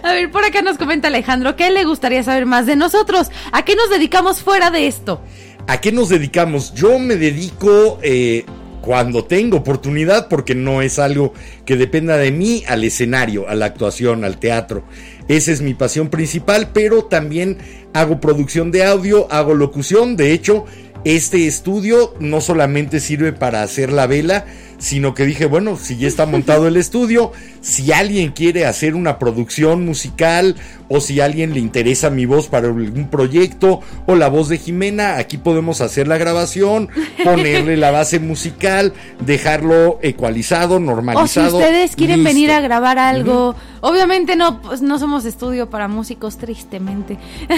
A 0.03 0.13
ver, 0.13 0.31
por 0.31 0.45
acá 0.45 0.61
nos 0.63 0.77
comenta 0.77 1.09
Alejandro, 1.09 1.57
¿qué 1.57 1.71
le 1.71 1.85
gustaría 1.85 2.23
saber 2.23 2.47
más 2.47 2.67
de 2.67 2.77
nosotros? 2.77 3.29
¿A 3.53 3.65
qué 3.65 3.75
nos 3.75 3.89
dedicamos 3.91 4.43
fuera 4.43 4.71
de 4.71 4.87
esto? 4.87 5.21
¿A 5.67 5.81
qué 5.81 5.93
nos 5.93 6.11
dedicamos? 6.11 6.75
Yo 6.75 6.99
me 6.99 7.17
dedico 7.17 7.99
eh, 8.03 8.45
cuando 8.83 9.25
tengo 9.25 9.57
oportunidad, 9.59 10.29
porque 10.29 10.55
no 10.55 10.83
es 10.83 10.99
algo 10.99 11.33
que 11.65 11.77
dependa 11.77 12.19
de 12.19 12.31
mí, 12.33 12.63
al 12.69 12.85
escenario, 12.85 13.49
a 13.49 13.55
la 13.55 13.65
actuación, 13.67 14.25
al 14.25 14.37
teatro. 14.39 14.85
Esa 15.29 15.53
es 15.53 15.63
mi 15.63 15.75
pasión 15.75 16.09
principal, 16.09 16.71
pero 16.73 17.05
también 17.05 17.59
hago 17.93 18.21
producción 18.21 18.71
de 18.71 18.85
audio, 18.85 19.31
hago 19.33 19.55
locución. 19.55 20.17
De 20.17 20.33
hecho, 20.33 20.67
este 21.05 21.47
estudio 21.47 22.15
no 22.19 22.41
solamente 22.41 23.01
sirve 23.01 23.33
para 23.33 23.63
hacer 23.63 23.93
la 23.93 24.07
vela, 24.07 24.47
sino 24.79 25.15
que 25.15 25.25
dije, 25.27 25.47
bueno, 25.47 25.77
si 25.77 25.97
ya 25.97 26.09
está 26.09 26.27
montado 26.27 26.67
el 26.67 26.77
estudio, 26.77 27.33
si 27.61 27.93
alguien 27.93 28.33
quiere 28.33 28.67
hacer 28.67 28.95
una 28.95 29.19
producción 29.19 29.85
musical 29.85 30.57
o 30.89 31.01
si 31.01 31.21
a 31.21 31.25
alguien 31.25 31.55
le 31.55 31.61
interesa 31.61 32.11
mi 32.11 32.27
voz 32.27 32.49
para 32.49 32.67
algún 32.69 33.09
proyecto 33.09 33.81
o 34.07 34.15
la 34.17 34.29
voz 34.29 34.49
de 34.49 34.59
Jimena, 34.59 35.17
aquí 35.19 35.39
podemos 35.39 35.81
hacer 35.81 36.07
la 36.09 36.19
grabación, 36.19 36.89
ponerle 37.25 37.77
la 37.77 37.91
base 37.91 38.19
musical, 38.21 38.93
dejarlo 39.21 39.99
ecualizado, 40.03 40.77
O 40.77 40.79
si 40.79 40.85
normalizado. 40.85 41.57
ustedes 41.59 41.97
quieren 41.97 42.23
listo. 42.23 42.31
venir 42.35 42.51
a 42.51 42.61
grabar 42.61 42.99
algo, 42.99 43.55
obviamente 43.81 44.37
no, 44.37 44.61
pues 44.63 44.83
no 44.83 44.99
somos 44.99 45.25
estudio 45.25 45.71
para 45.71 45.89
músicos, 45.89 46.37
tristemente. 46.39 47.17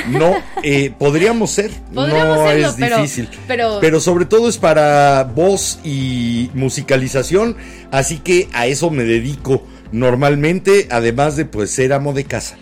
No, 0.09 0.35
eh, 0.63 0.93
podríamos 0.99 1.51
ser. 1.51 1.71
Podríamos 1.95 2.39
no 2.39 2.47
serlo, 2.47 2.69
es 2.69 2.75
pero- 2.79 2.97
difícil. 2.99 3.29
pero- 3.47 4.01
sobre 4.01 4.27
todo 4.27 4.49
es 4.49 4.59
para 4.59 5.25
voz 5.25 5.79
y 5.85 6.51
musicalización. 6.55 7.57
Así 7.91 8.19
que 8.19 8.49
a 8.53 8.67
eso 8.67 8.91
me 8.91 9.05
dedico 9.05 9.63
normalmente, 9.91 10.87
además 10.91 11.37
de 11.37 11.45
pues 11.45 11.71
ser 11.71 11.93
amo 11.93 12.13
de 12.13 12.25
casa. 12.25 12.57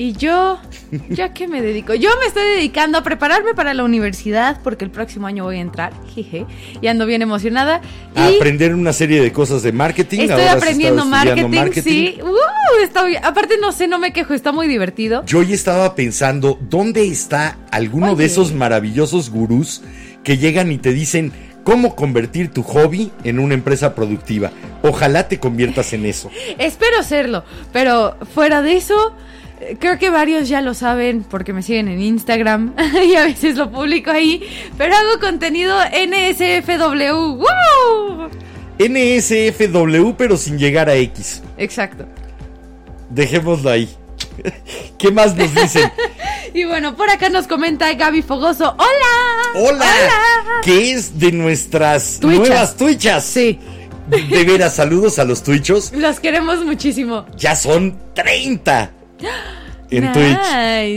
Y 0.00 0.14
yo, 0.14 0.58
¿ya 1.10 1.34
qué 1.34 1.46
me 1.46 1.60
dedico? 1.60 1.92
Yo 1.92 2.08
me 2.20 2.26
estoy 2.26 2.42
dedicando 2.56 2.96
a 2.96 3.02
prepararme 3.02 3.52
para 3.52 3.74
la 3.74 3.84
universidad 3.84 4.58
porque 4.64 4.86
el 4.86 4.90
próximo 4.90 5.26
año 5.26 5.44
voy 5.44 5.58
a 5.58 5.60
entrar, 5.60 5.92
jeje, 6.14 6.46
y 6.80 6.86
ando 6.86 7.04
bien 7.04 7.20
emocionada. 7.20 7.82
A 8.14 8.30
Y 8.30 8.36
aprender 8.36 8.74
una 8.74 8.94
serie 8.94 9.20
de 9.20 9.30
cosas 9.30 9.62
de 9.62 9.72
marketing. 9.72 10.20
estoy 10.20 10.40
Ahora 10.40 10.52
aprendiendo 10.52 11.04
marketing, 11.04 11.82
sí. 11.82 12.18
Uh, 12.22 12.82
está 12.82 13.04
bien. 13.04 13.22
Aparte 13.22 13.58
no 13.60 13.72
sé, 13.72 13.88
no 13.88 13.98
me 13.98 14.14
quejo, 14.14 14.32
está 14.32 14.52
muy 14.52 14.68
divertido. 14.68 15.22
Yo 15.26 15.42
ya 15.42 15.54
estaba 15.54 15.94
pensando, 15.94 16.58
¿dónde 16.62 17.06
está 17.06 17.58
alguno 17.70 18.16
de 18.16 18.24
esos 18.24 18.54
maravillosos 18.54 19.28
gurús 19.28 19.82
que 20.24 20.38
llegan 20.38 20.72
y 20.72 20.78
te 20.78 20.94
dicen 20.94 21.30
cómo 21.62 21.94
convertir 21.94 22.48
tu 22.48 22.62
hobby 22.62 23.12
en 23.22 23.38
una 23.38 23.52
empresa 23.52 23.94
productiva? 23.94 24.50
Ojalá 24.82 25.28
te 25.28 25.38
conviertas 25.38 25.92
en 25.92 26.06
eso. 26.06 26.30
Espero 26.58 27.02
serlo, 27.02 27.44
pero 27.70 28.16
fuera 28.34 28.62
de 28.62 28.78
eso, 28.78 29.14
creo 29.78 29.98
que 29.98 30.10
varios 30.10 30.48
ya 30.48 30.60
lo 30.60 30.74
saben 30.74 31.22
porque 31.28 31.52
me 31.52 31.62
siguen 31.62 31.88
en 31.88 32.00
Instagram 32.00 32.74
y 33.06 33.14
a 33.14 33.24
veces 33.24 33.56
lo 33.56 33.70
publico 33.70 34.10
ahí, 34.10 34.42
pero 34.78 34.94
hago 34.94 35.20
contenido 35.20 35.76
NSFW. 35.84 37.36
¡Woo! 37.36 38.28
NSFW 38.78 40.14
pero 40.16 40.36
sin 40.36 40.58
llegar 40.58 40.88
a 40.88 40.94
X. 40.96 41.42
Exacto. 41.58 42.06
Dejémoslo 43.10 43.70
ahí. 43.70 43.88
¿Qué 44.98 45.10
más 45.10 45.34
nos 45.36 45.54
dicen? 45.54 45.90
Y 46.52 46.64
bueno, 46.64 46.96
por 46.96 47.08
acá 47.08 47.28
nos 47.28 47.46
comenta 47.46 47.92
Gaby 47.94 48.22
Fogoso. 48.22 48.74
¡Hola! 48.76 49.68
Hola, 49.68 49.86
¿qué 50.64 50.90
es 50.90 51.16
de 51.16 51.30
nuestras 51.30 52.18
Twitchas. 52.18 52.48
nuevas 52.48 52.76
twitchas? 52.76 53.24
Sí, 53.24 53.60
De 54.08 54.42
veras, 54.42 54.74
saludos 54.74 55.20
a 55.20 55.24
los 55.24 55.44
twitchos. 55.44 55.92
los 55.92 56.18
queremos 56.18 56.64
muchísimo. 56.64 57.24
Ya 57.36 57.54
son 57.54 57.96
30 58.14 58.90
en 59.90 60.04
Nice. 60.04 60.12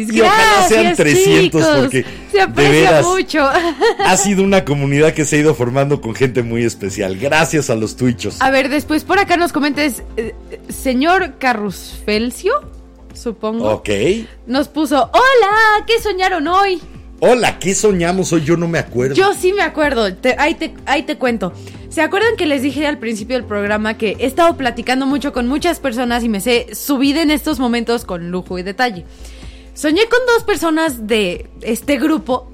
Twitch. 0.05 0.15
Y 0.15 0.21
ojalá 0.21 0.67
sean 0.67 0.83
Gracias, 0.83 0.97
300 0.97 1.61
chicos. 1.61 1.79
porque 1.79 2.05
se 2.31 2.37
de 2.37 2.41
aprecia 2.43 2.71
veras 2.71 3.05
mucho. 3.05 3.49
ha 4.05 4.17
sido 4.17 4.43
una 4.43 4.63
comunidad 4.65 5.13
que 5.13 5.25
se 5.25 5.37
ha 5.37 5.39
ido 5.39 5.55
formando 5.55 5.99
con 5.99 6.13
gente 6.13 6.43
muy 6.43 6.63
especial. 6.63 7.17
Gracias 7.17 7.69
a 7.69 7.75
los 7.75 7.95
twitchos. 7.95 8.39
A 8.41 8.51
ver, 8.51 8.69
después 8.69 9.03
por 9.03 9.17
acá 9.19 9.35
nos 9.37 9.51
comentes, 9.51 10.03
eh, 10.17 10.35
señor 10.69 11.39
Carrusfelcio, 11.39 12.53
supongo. 13.13 13.69
Ok. 13.71 13.89
Nos 14.45 14.67
puso, 14.67 15.09
hola, 15.11 15.85
¿qué 15.87 15.99
soñaron 16.01 16.47
hoy? 16.47 16.79
Hola, 17.25 17.57
¿qué 17.57 17.73
soñamos 17.73 18.33
hoy? 18.33 18.43
Yo 18.43 18.57
no 18.57 18.67
me 18.67 18.79
acuerdo. 18.79 19.15
Yo 19.15 19.33
sí 19.33 19.53
me 19.53 19.61
acuerdo, 19.61 20.09
ahí, 20.37 20.55
te, 20.55 20.73
ahí 20.85 21.03
te 21.03 21.17
cuento. 21.17 21.53
¿Se 21.87 22.01
acuerdan 22.01 22.35
que 22.35 22.45
les 22.45 22.61
dije 22.61 22.85
al 22.85 22.97
principio 22.97 23.37
del 23.37 23.45
programa 23.45 23.97
que 23.97 24.17
he 24.19 24.25
estado 24.25 24.57
platicando 24.57 25.05
mucho 25.05 25.31
con 25.31 25.47
muchas 25.47 25.79
personas 25.79 26.25
y 26.25 26.27
me 26.27 26.41
sé 26.41 26.75
su 26.75 26.97
vida 26.97 27.21
en 27.21 27.31
estos 27.31 27.61
momentos 27.61 28.03
con 28.03 28.29
lujo 28.29 28.59
y 28.59 28.63
detalle? 28.63 29.05
Soñé 29.73 30.01
con 30.09 30.19
dos 30.27 30.43
personas 30.43 31.07
de 31.07 31.49
este 31.61 31.97
grupo 31.97 32.51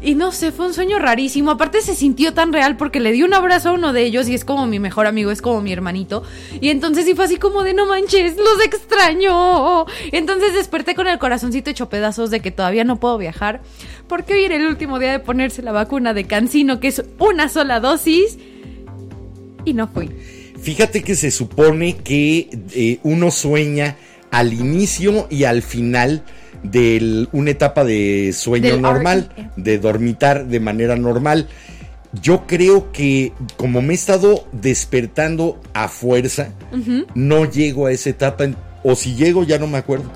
y 0.00 0.14
no 0.14 0.30
sé, 0.30 0.52
fue 0.52 0.66
un 0.66 0.74
sueño 0.74 0.98
rarísimo. 0.98 1.50
Aparte 1.50 1.80
se 1.80 1.96
sintió 1.96 2.32
tan 2.32 2.52
real 2.52 2.76
porque 2.76 3.00
le 3.00 3.12
di 3.12 3.22
un 3.22 3.34
abrazo 3.34 3.70
a 3.70 3.72
uno 3.72 3.92
de 3.92 4.02
ellos 4.02 4.28
y 4.28 4.34
es 4.34 4.44
como 4.44 4.66
mi 4.66 4.78
mejor 4.78 5.06
amigo, 5.06 5.30
es 5.30 5.42
como 5.42 5.60
mi 5.60 5.72
hermanito. 5.72 6.22
Y 6.60 6.68
entonces 6.68 7.04
sí 7.04 7.14
fue 7.14 7.24
así 7.24 7.36
como 7.36 7.64
de 7.64 7.74
no 7.74 7.86
manches, 7.86 8.36
los 8.36 8.64
extraño. 8.64 9.86
Entonces 10.12 10.54
desperté 10.54 10.94
con 10.94 11.08
el 11.08 11.18
corazoncito 11.18 11.70
hecho 11.70 11.88
pedazos 11.88 12.30
de 12.30 12.40
que 12.40 12.50
todavía 12.50 12.84
no 12.84 13.00
puedo 13.00 13.18
viajar 13.18 13.60
porque 14.06 14.34
hoy 14.34 14.44
era 14.44 14.56
el 14.56 14.66
último 14.66 14.98
día 14.98 15.12
de 15.12 15.18
ponerse 15.18 15.62
la 15.62 15.72
vacuna 15.72 16.14
de 16.14 16.24
Cancino, 16.24 16.80
que 16.80 16.88
es 16.88 17.02
una 17.18 17.48
sola 17.48 17.80
dosis. 17.80 18.38
Y 19.64 19.74
no 19.74 19.88
fui. 19.88 20.10
Fíjate 20.60 21.02
que 21.02 21.14
se 21.14 21.30
supone 21.30 21.96
que 21.96 22.48
eh, 22.74 22.98
uno 23.02 23.30
sueña 23.30 23.96
al 24.30 24.52
inicio 24.52 25.26
y 25.30 25.44
al 25.44 25.62
final 25.62 26.24
de 26.62 27.26
una 27.32 27.50
etapa 27.50 27.84
de 27.84 28.32
sueño 28.34 28.70
Del 28.72 28.82
normal, 28.82 29.30
REM. 29.36 29.50
de 29.56 29.78
dormitar 29.78 30.46
de 30.46 30.60
manera 30.60 30.96
normal. 30.96 31.48
Yo 32.22 32.46
creo 32.46 32.90
que 32.90 33.32
como 33.56 33.82
me 33.82 33.92
he 33.92 33.96
estado 33.96 34.46
despertando 34.52 35.60
a 35.74 35.88
fuerza, 35.88 36.48
no 37.14 37.44
llego 37.44 37.86
a 37.86 37.92
esa 37.92 38.10
etapa, 38.10 38.44
en- 38.44 38.56
o 38.82 38.94
si 38.96 39.14
llego 39.14 39.44
ya 39.44 39.58
no 39.58 39.66
me 39.66 39.78
acuerdo. 39.78 40.10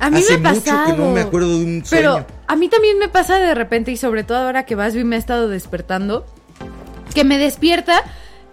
A 0.00 0.10
mí 0.10 0.18
Hace 0.18 0.38
me 0.38 0.48
ha 0.48 0.52
mucho 0.54 0.72
que 0.86 0.92
no 0.94 1.12
me 1.12 1.20
acuerdo 1.20 1.48
de 1.58 1.64
un 1.64 1.84
Pero 1.88 2.12
sueño. 2.12 2.26
a 2.46 2.56
mí 2.56 2.68
también 2.68 2.98
me 2.98 3.08
pasa 3.08 3.38
de 3.38 3.54
repente 3.54 3.92
y 3.92 3.96
sobre 3.96 4.24
todo 4.24 4.38
ahora 4.38 4.64
que 4.66 4.74
Basby 4.74 5.04
me 5.04 5.16
ha 5.16 5.18
estado 5.18 5.48
despertando, 5.48 6.26
que 7.14 7.22
me 7.24 7.38
despierta, 7.38 8.02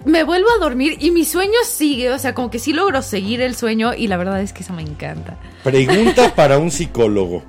me 0.05 0.23
vuelvo 0.23 0.47
a 0.55 0.59
dormir 0.59 0.97
y 0.99 1.11
mi 1.11 1.25
sueño 1.25 1.57
sigue, 1.65 2.11
o 2.11 2.19
sea, 2.19 2.33
como 2.33 2.49
que 2.49 2.59
sí 2.59 2.73
logro 2.73 3.01
seguir 3.01 3.41
el 3.41 3.55
sueño 3.55 3.93
y 3.93 4.07
la 4.07 4.17
verdad 4.17 4.41
es 4.41 4.53
que 4.53 4.63
eso 4.63 4.73
me 4.73 4.81
encanta. 4.81 5.37
Pregunta 5.63 6.33
para 6.35 6.57
un 6.57 6.71
psicólogo 6.71 7.43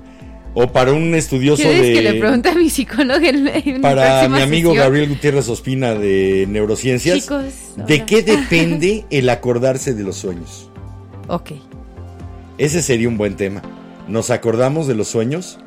o 0.53 0.67
para 0.67 0.93
un 0.93 1.15
estudioso 1.15 1.63
¿Quieres 1.63 1.81
de... 1.81 1.93
que 1.93 2.01
le 2.01 2.13
pregunte 2.15 2.49
a 2.49 2.55
mi 2.55 2.69
psicólogo 2.69 3.25
en, 3.25 3.47
en 3.47 3.81
para 3.81 4.27
mi 4.29 4.41
amigo 4.41 4.69
sesión? 4.69 4.85
Gabriel 4.85 5.09
Gutiérrez 5.09 5.49
Ospina 5.49 5.95
de 5.95 6.45
Neurociencias. 6.47 7.21
Chicos, 7.21 7.45
¿De 7.75 8.05
qué 8.05 8.21
depende 8.23 9.05
el 9.09 9.29
acordarse 9.29 9.93
de 9.93 10.03
los 10.03 10.17
sueños? 10.17 10.69
Ok. 11.27 11.51
Ese 12.57 12.81
sería 12.81 13.07
un 13.07 13.17
buen 13.17 13.35
tema. 13.35 13.61
¿Nos 14.07 14.29
acordamos 14.29 14.87
de 14.87 14.95
los 14.95 15.07
sueños? 15.07 15.57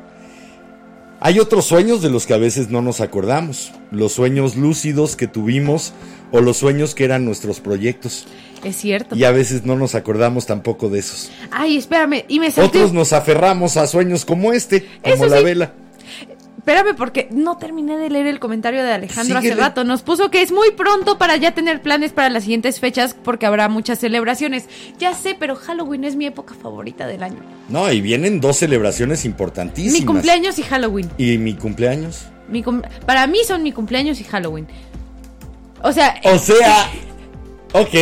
Hay 1.19 1.39
otros 1.39 1.65
sueños 1.65 2.01
de 2.03 2.11
los 2.11 2.27
que 2.27 2.35
a 2.35 2.37
veces 2.37 2.69
no 2.69 2.81
nos 2.81 3.01
acordamos. 3.01 3.71
Los 3.91 4.13
sueños 4.13 4.55
lúcidos 4.55 5.15
que 5.15 5.27
tuvimos 5.27 5.93
o 6.31 6.41
los 6.41 6.57
sueños 6.57 6.95
que 6.95 7.05
eran 7.05 7.25
nuestros 7.25 7.59
proyectos. 7.59 8.25
Es 8.63 8.75
cierto. 8.75 9.15
Y 9.15 9.23
a 9.23 9.31
veces 9.31 9.65
no 9.65 9.75
nos 9.75 9.95
acordamos 9.95 10.45
tampoco 10.45 10.89
de 10.89 10.99
esos. 10.99 11.29
Ay, 11.51 11.77
espérame, 11.77 12.23
y 12.27 12.39
me. 12.39 12.47
Otros 12.57 12.91
nos 12.93 13.13
aferramos 13.13 13.77
a 13.77 13.85
sueños 13.87 14.25
como 14.25 14.51
este, 14.53 14.85
como 15.03 15.15
Eso 15.15 15.25
la 15.27 15.37
sí. 15.39 15.43
vela. 15.43 15.73
Espérame, 16.57 16.97
porque 16.97 17.29
no 17.31 17.57
terminé 17.57 17.97
de 17.97 18.09
leer 18.09 18.27
el 18.27 18.39
comentario 18.41 18.83
de 18.83 18.91
Alejandro 18.91 19.37
hace 19.37 19.55
rato. 19.55 19.85
Nos 19.85 20.01
puso 20.01 20.29
que 20.29 20.41
es 20.41 20.51
muy 20.51 20.71
pronto 20.71 21.17
para 21.17 21.37
ya 21.37 21.51
tener 21.53 21.81
planes 21.81 22.11
para 22.11 22.29
las 22.29 22.43
siguientes 22.43 22.81
fechas 22.81 23.15
porque 23.23 23.45
habrá 23.45 23.69
muchas 23.69 23.99
celebraciones. 23.99 24.65
Ya 24.99 25.13
sé, 25.13 25.33
pero 25.39 25.55
Halloween 25.55 26.03
es 26.03 26.17
mi 26.17 26.25
época 26.25 26.55
favorita 26.61 27.07
del 27.07 27.23
año. 27.23 27.37
No, 27.69 27.89
y 27.89 28.01
vienen 28.01 28.41
dos 28.41 28.57
celebraciones 28.57 29.23
importantísimas. 29.23 29.97
Mi 30.01 30.05
cumpleaños 30.05 30.59
y 30.59 30.63
Halloween. 30.63 31.09
¿Y 31.17 31.37
mi 31.37 31.53
cumpleaños? 31.53 32.25
Mi 32.49 32.63
cum- 32.63 32.81
para 33.05 33.27
mí 33.27 33.39
son 33.47 33.63
mi 33.63 33.71
cumpleaños 33.71 34.19
y 34.19 34.25
Halloween. 34.25 34.67
O 35.83 35.91
sea, 35.91 36.19
O 36.23 36.37
sea, 36.37 36.89
ok, 37.73 37.93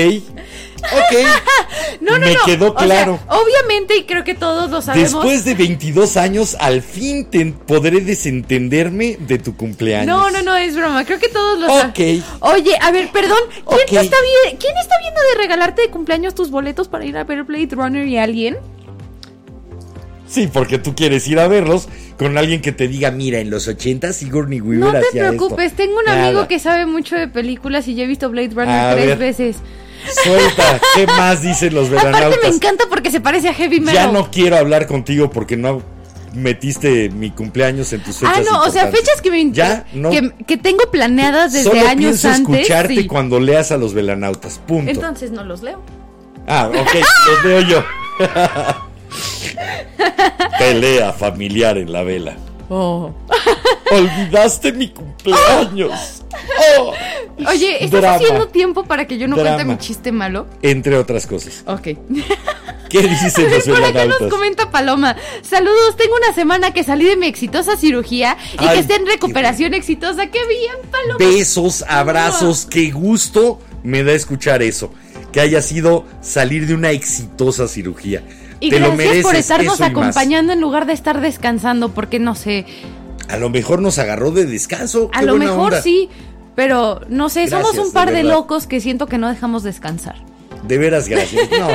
ok. 0.94 1.14
no, 2.02 2.18
no, 2.18 2.26
me 2.26 2.34
no. 2.34 2.40
quedó 2.46 2.74
O 2.74 2.78
sea, 2.78 2.86
claro. 2.88 3.20
obviamente, 3.28 3.98
y 3.98 4.04
creo 4.04 4.24
que 4.24 4.34
todos 4.34 4.70
lo 4.70 4.82
sabemos. 4.82 5.12
Después 5.14 5.46
de 5.46 5.56
22 5.56 6.18
años, 6.18 6.56
al 6.60 6.82
fin 6.82 7.26
te 7.30 7.46
podré 7.46 8.02
desentenderme 8.02 9.18
de 9.20 9.40
tu 9.40 9.56
cumpleaños. 9.56 10.08
No, 10.08 10.30
no, 10.32 10.42
no, 10.42 10.56
es 10.56 10.76
broma. 10.76 11.06
Creo 11.06 11.20
que 11.20 11.30
todos 11.30 11.60
lo 11.60 11.68
saben. 11.68 12.24
Oye, 12.42 12.78
a 12.82 12.92
ver, 12.92 13.12
perdón. 13.12 13.40
¿Quién, 13.50 13.64
Ok. 13.66 13.90
te 13.90 14.00
está 14.00 14.18
¿Quién 14.60 14.78
está 14.78 14.96
viendo 15.02 15.22
de 15.32 15.38
regalarte 15.38 15.82
de 15.84 15.90
cumpleaños 15.90 16.36
tus 16.36 16.50
boletos 16.52 16.88
para 16.88 17.06
ir 17.06 17.18
a 17.18 17.24
ver 17.24 17.44
Blade 17.44 17.70
Runner 17.72 18.08
y 18.08 18.18
alguien? 18.18 18.58
Sí, 20.28 20.50
porque 20.52 20.80
tú 20.80 20.96
quieres 20.96 21.28
ir 21.28 21.40
a 21.40 21.48
verlos 21.48 21.88
con 22.18 22.38
alguien 22.38 22.62
que 22.62 22.72
te 22.72 22.88
diga, 22.88 23.12
mira, 23.12 23.40
en 23.40 23.50
los 23.50 23.68
80 23.68 24.12
Sigourney 24.14 24.60
Weaver 24.62 24.80
No 24.80 24.92
te 24.92 25.08
hacía 25.08 25.28
preocupes, 25.30 25.66
esto". 25.68 25.78
tengo 25.78 25.98
un 26.00 26.06
Nada. 26.06 26.26
amigo 26.28 26.48
que 26.48 26.60
sabe 26.60 26.86
mucho 26.86 27.16
de 27.16 27.28
películas 27.28 27.88
y 27.88 27.96
ya 27.96 28.04
he 28.04 28.08
visto 28.08 28.30
Blade 28.30 28.50
Runner 28.56 28.70
A 28.80 28.94
tres 28.96 29.06
ver. 29.08 29.18
veces. 29.18 29.58
Suelta, 30.24 30.80
¿qué 30.96 31.08
más 31.08 31.42
dicen 31.42 31.74
los 31.76 31.88
Aparte 31.90 32.06
me 32.08 32.12
veranautas? 32.14 32.56
encanta 32.56 32.86
porque 32.90 33.12
se 33.12 33.22
parece 33.22 33.50
a 33.50 33.54
Heavy 33.54 33.80
Metal. 33.80 33.94
Ya 33.94 34.12
no 34.12 34.30
quiero 34.32 34.58
hablar 34.58 34.88
contigo 34.88 35.30
porque 35.30 35.58
no 35.58 35.82
metiste 36.34 37.10
mi 37.10 37.32
cumpleaños 37.32 37.94
en 37.94 38.02
tus 38.04 38.18
fechas 38.18 38.36
Ah, 38.38 38.42
no, 38.52 38.64
o 38.64 38.70
sea, 38.70 38.88
fechas 38.88 39.22
que 39.22 39.32
me 39.32 39.52
Ya, 39.52 39.86
no. 39.94 40.10
que, 40.12 40.32
que 40.46 40.58
tengo 40.58 40.92
planeadas 40.92 41.54
desde 41.54 41.70
Solo 41.70 41.82
años 41.88 41.98
pienso 41.98 42.28
antes. 42.30 42.56
escucharte 42.58 42.96
sí. 42.96 43.08
cuando 43.08 43.40
leas 43.40 43.72
a 43.72 43.78
los 43.78 43.94
velanautas, 43.94 44.60
punto. 44.68 44.92
Entonces 44.92 45.32
no 45.32 45.44
los 45.44 45.64
leo. 45.64 45.82
Ah, 46.48 46.68
ok, 46.70 46.76
los 47.28 47.44
veo 47.44 47.62
yo. 47.62 47.84
Pelea 50.60 51.14
familiar 51.14 51.78
en 51.78 51.92
la 51.92 52.04
vela. 52.04 52.38
Oh. 52.70 53.14
Olvidaste 53.92 54.72
mi 54.72 54.90
cumpleaños. 54.90 56.24
Oh. 56.80 56.94
Oye, 57.48 57.84
¿estás 57.84 58.02
Drama. 58.02 58.16
haciendo 58.16 58.48
tiempo 58.48 58.84
para 58.86 59.06
que 59.06 59.18
yo 59.18 59.28
no 59.28 59.36
cuente 59.36 59.66
mi 59.66 59.78
chiste 59.78 60.12
malo? 60.12 60.48
Entre 60.62 60.98
otras 60.98 61.28
cosas. 61.28 61.64
Ok. 61.68 61.82
¿Qué 62.90 63.02
dicen 63.02 63.52
los 63.52 63.64
Por 63.64 63.84
acá 63.84 64.06
nos 64.06 64.30
comenta 64.30 64.72
Paloma. 64.72 65.16
Saludos, 65.42 65.96
tengo 65.98 66.16
una 66.16 66.34
semana 66.34 66.72
que 66.72 66.84
salí 66.84 67.06
de 67.06 67.18
mi 67.18 67.28
exitosa 67.28 67.78
cirugía 67.78 68.38
y 68.54 68.66
Ay, 68.66 68.76
que 68.76 68.80
esté 68.82 68.96
en 68.96 69.06
recuperación 69.06 69.74
exitosa. 69.74 70.28
¡Qué 70.28 70.40
bien, 70.48 70.76
Paloma! 70.92 71.18
Besos, 71.18 71.84
abrazos, 71.88 72.66
qué 72.66 72.92
gusto 72.92 73.60
me 73.84 74.04
da 74.04 74.14
escuchar 74.14 74.62
eso. 74.64 74.92
Que 75.32 75.42
haya 75.42 75.62
sido 75.62 76.06
salir 76.22 76.68
de 76.68 76.74
una 76.74 76.92
exitosa 76.92 77.68
cirugía. 77.68 78.24
Y 78.60 78.70
Te 78.70 78.80
lo 78.80 78.88
gracias 78.88 78.98
mereces. 79.08 79.24
por 79.26 79.36
estarnos 79.36 79.82
acompañando 79.82 80.54
en 80.54 80.62
lugar 80.62 80.86
de 80.86 80.94
estar 80.94 81.22
descansando, 81.22 81.90
porque 81.94 82.20
no 82.20 82.36
sé, 82.36 82.66
A 83.28 83.38
lo 83.38 83.50
mejor 83.50 83.82
nos 83.82 83.98
agarró 84.00 84.32
de 84.32 84.46
descanso. 84.46 85.10
a 85.14 85.20
qué 85.20 85.26
lo 85.26 85.36
mejor 85.38 85.74
onda. 85.74 85.82
sí, 85.82 86.10
pero 86.56 87.02
no 87.10 87.30
sé, 87.30 87.48
somos 87.50 87.78
un 87.78 87.92
par 87.92 88.12
de 88.14 88.24
locos 88.24 88.66
que 88.68 88.80
siento 88.80 89.08
que 89.08 89.18
no 89.18 89.28
dejamos 89.30 89.64
descansar. 89.64 90.16
De 90.68 90.78
veras, 90.80 91.08
gracias. 91.08 91.48
No, 91.60 91.68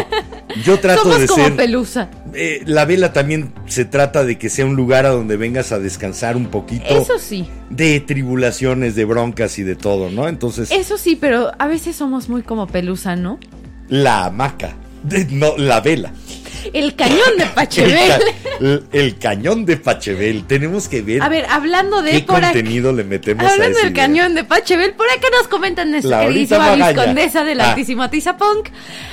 yo 0.64 0.81
trato 0.81 1.03
somos 1.03 1.20
de 1.20 1.26
como 1.28 1.45
ser. 1.45 1.55
pelusa. 1.57 2.11
Eh, 2.35 2.62
la 2.66 2.85
vela 2.87 3.12
también 3.12 3.53
se 3.66 3.85
trata 3.85 4.24
de 4.24 4.37
que 4.39 4.49
sea 4.51 4.64
un 4.66 4.74
lugar 4.74 5.07
a 5.07 5.11
donde 5.11 5.37
vengas 5.37 5.70
a 5.70 5.78
descansar 5.78 6.37
un 6.37 6.47
poquito 6.47 6.87
Eso 6.89 7.18
sí, 7.18 7.47
de 7.68 8.01
tribulaciones, 8.01 8.95
de 8.97 9.05
broncas 9.05 9.59
y 9.61 9.62
de 9.62 9.76
todo, 9.76 10.11
¿no? 10.11 10.26
Entonces, 10.28 10.70
eso 10.72 10.97
sí, 10.99 11.14
pero 11.14 11.53
a 11.59 11.66
veces 11.68 11.95
somos 11.95 12.28
muy 12.28 12.43
como 12.43 12.66
pelusa, 12.66 13.14
¿no? 13.16 13.39
la 13.89 14.24
hamaca, 14.26 14.74
no, 15.31 15.57
la 15.57 15.81
vela. 15.81 16.12
El 16.73 16.95
cañón 16.95 17.37
de 17.39 17.45
El, 17.45 17.51
Pachebel. 17.51 18.09
ca- 18.09 18.81
el- 18.93 19.19
cañón 19.19 19.65
de 19.65 19.77
Pachebel. 19.77 20.45
Tenemos 20.47 20.89
que 20.89 21.03
ver 21.03 21.23
A 21.23 21.29
ver, 21.29 21.47
hablando 21.49 22.03
de 22.03 22.13
qué 22.13 22.21
por 22.23 22.41
contenido 22.41 22.93
le 22.93 23.05
metemos 23.05 23.45
a 23.45 23.51
Hablando 23.53 23.79
del 23.79 23.91
video. 23.91 24.03
cañón 24.07 24.35
de 24.35 24.45
Pachebel, 24.45 24.93
por 24.95 25.07
acá 25.11 25.27
nos 25.39 25.49
comentan 25.49 25.91
nuestra 25.91 26.21
queridísima 26.23 26.75
viscondesa 26.77 27.45
de 27.45 27.55
la 27.55 27.65
Ah. 27.65 27.71
altísima 27.71 28.11
Tiza 28.11 28.37
Punk. 28.37 28.69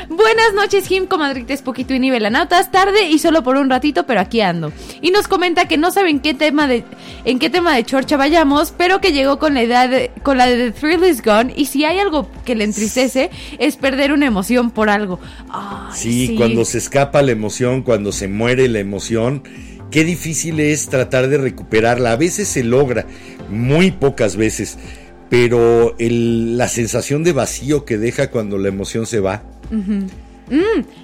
Buenas 0.09 0.53
noches, 0.53 0.87
Jim, 0.87 1.05
comadrites, 1.05 1.61
poquito 1.61 1.93
y 1.93 1.99
nivelanautas. 1.99 2.71
Tarde 2.71 3.09
y 3.09 3.19
solo 3.19 3.43
por 3.43 3.57
un 3.57 3.69
ratito, 3.69 4.05
pero 4.05 4.19
aquí 4.21 4.41
ando. 4.41 4.71
Y 5.01 5.11
nos 5.11 5.27
comenta 5.27 5.67
que 5.67 5.77
no 5.77 5.91
saben 5.91 6.19
qué 6.21 6.33
tema 6.33 6.67
de, 6.67 6.83
en 7.25 7.39
qué 7.39 7.49
tema 7.49 7.75
de 7.75 7.83
chorcha 7.83 8.15
vayamos, 8.17 8.73
pero 8.77 9.01
que 9.01 9.11
llegó 9.11 9.37
con 9.39 9.53
la 9.53 9.63
idea 9.63 9.87
de, 9.87 10.11
con 10.23 10.37
la 10.37 10.45
de 10.47 10.71
The 10.71 10.79
Thrill 10.79 11.03
is 11.03 11.21
Gone. 11.21 11.53
Y 11.55 11.65
si 11.65 11.83
hay 11.85 11.99
algo 11.99 12.29
que 12.45 12.55
le 12.55 12.63
entristece, 12.63 13.29
es 13.59 13.75
perder 13.75 14.11
una 14.13 14.25
emoción 14.25 14.71
por 14.71 14.89
algo. 14.89 15.19
Ay, 15.49 15.91
Sí, 15.93 16.35
cuando 16.37 16.63
se 16.63 16.77
escapa 16.77 17.21
la 17.21 17.31
emoción, 17.37 17.83
cuando 17.83 18.11
se 18.11 18.27
muere 18.27 18.67
la 18.67 18.79
emoción, 18.79 19.43
qué 19.91 20.03
difícil 20.03 20.59
es 20.59 20.89
tratar 20.89 21.29
de 21.29 21.37
recuperarla. 21.37 22.11
A 22.11 22.17
veces 22.17 22.47
se 22.47 22.63
logra, 22.63 23.05
muy 23.49 23.91
pocas 23.91 24.35
veces, 24.35 24.77
pero 25.29 25.95
la 25.99 26.67
sensación 26.67 27.23
de 27.23 27.33
vacío 27.33 27.85
que 27.85 27.97
deja 27.97 28.31
cuando 28.31 28.57
la 28.57 28.67
emoción 28.67 29.05
se 29.05 29.19
va, 29.19 29.43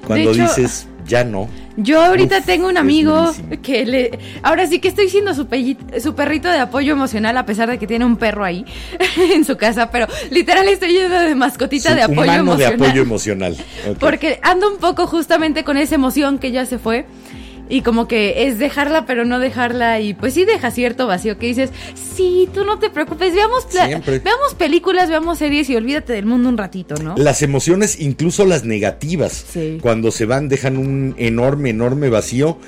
cuando 0.05 0.31
de 0.31 0.35
hecho- 0.35 0.55
dices, 0.55 0.87
ya 1.05 1.23
no. 1.23 1.49
Yo 1.75 2.03
ahorita 2.03 2.37
Uf, 2.37 2.45
tengo 2.45 2.67
un 2.67 2.77
amigo 2.77 3.33
que 3.63 3.83
le... 3.83 4.19
Ahora 4.43 4.67
sí 4.67 4.77
que 4.77 4.89
estoy 4.89 5.09
siendo 5.09 5.33
su, 5.33 5.47
perrito 5.47 6.47
de 6.47 6.59
apoyo 6.59 6.93
emocional 6.93 7.35
a 7.35 7.47
pesar 7.47 7.67
de 7.67 7.79
que 7.79 7.87
tiene 7.87 8.05
un 8.05 8.15
perro 8.17 8.43
ahí 8.43 8.63
en 9.33 9.43
su 9.43 9.57
casa, 9.57 9.89
pero 9.89 10.05
literal 10.29 10.67
estoy 10.67 10.93
yendo 10.93 11.19
de 11.19 11.33
mascotita 11.33 11.89
Su 11.89 11.95
de 11.95 12.03
apoyo 12.03 12.31
emocional. 12.31 12.77
de 12.77 12.85
apoyo 12.85 13.01
emocional. 13.01 13.57
Porque 13.99 14.39
ando 14.43 14.71
un 14.71 14.77
poco 14.77 15.07
justamente 15.07 15.63
con 15.63 15.77
esa 15.77 15.95
emoción 15.95 16.37
que 16.37 16.51
ya 16.51 16.67
se 16.67 16.77
fue. 16.77 17.07
Y 17.73 17.81
como 17.81 18.07
que 18.07 18.45
es 18.45 18.59
dejarla, 18.59 19.07
pero 19.07 19.25
no 19.25 19.39
dejarla. 19.39 19.99
Y 19.99 20.13
pues 20.13 20.35
sí 20.35 20.45
deja 20.45 20.69
cierto 20.69 21.07
vacío 21.07 21.39
que 21.39 21.47
dices, 21.47 21.71
sí, 22.15 22.47
tú 22.53 22.65
no 22.65 22.77
te 22.77 22.91
preocupes, 22.91 23.33
veamos, 23.33 23.65
veamos 24.05 24.53
películas, 24.55 25.09
veamos 25.09 25.39
series 25.39 25.67
y 25.71 25.75
olvídate 25.75 26.13
del 26.13 26.27
mundo 26.27 26.49
un 26.49 26.57
ratito, 26.59 26.93
¿no? 27.01 27.15
Las 27.17 27.41
emociones, 27.41 27.99
incluso 27.99 28.45
las 28.45 28.63
negativas, 28.63 29.45
Sí. 29.51 29.79
cuando 29.81 30.11
se 30.11 30.25
van, 30.25 30.49
dejan 30.49 30.77
un 30.77 31.15
enorme, 31.17 31.71
enorme 31.71 32.09
vacío, 32.09 32.59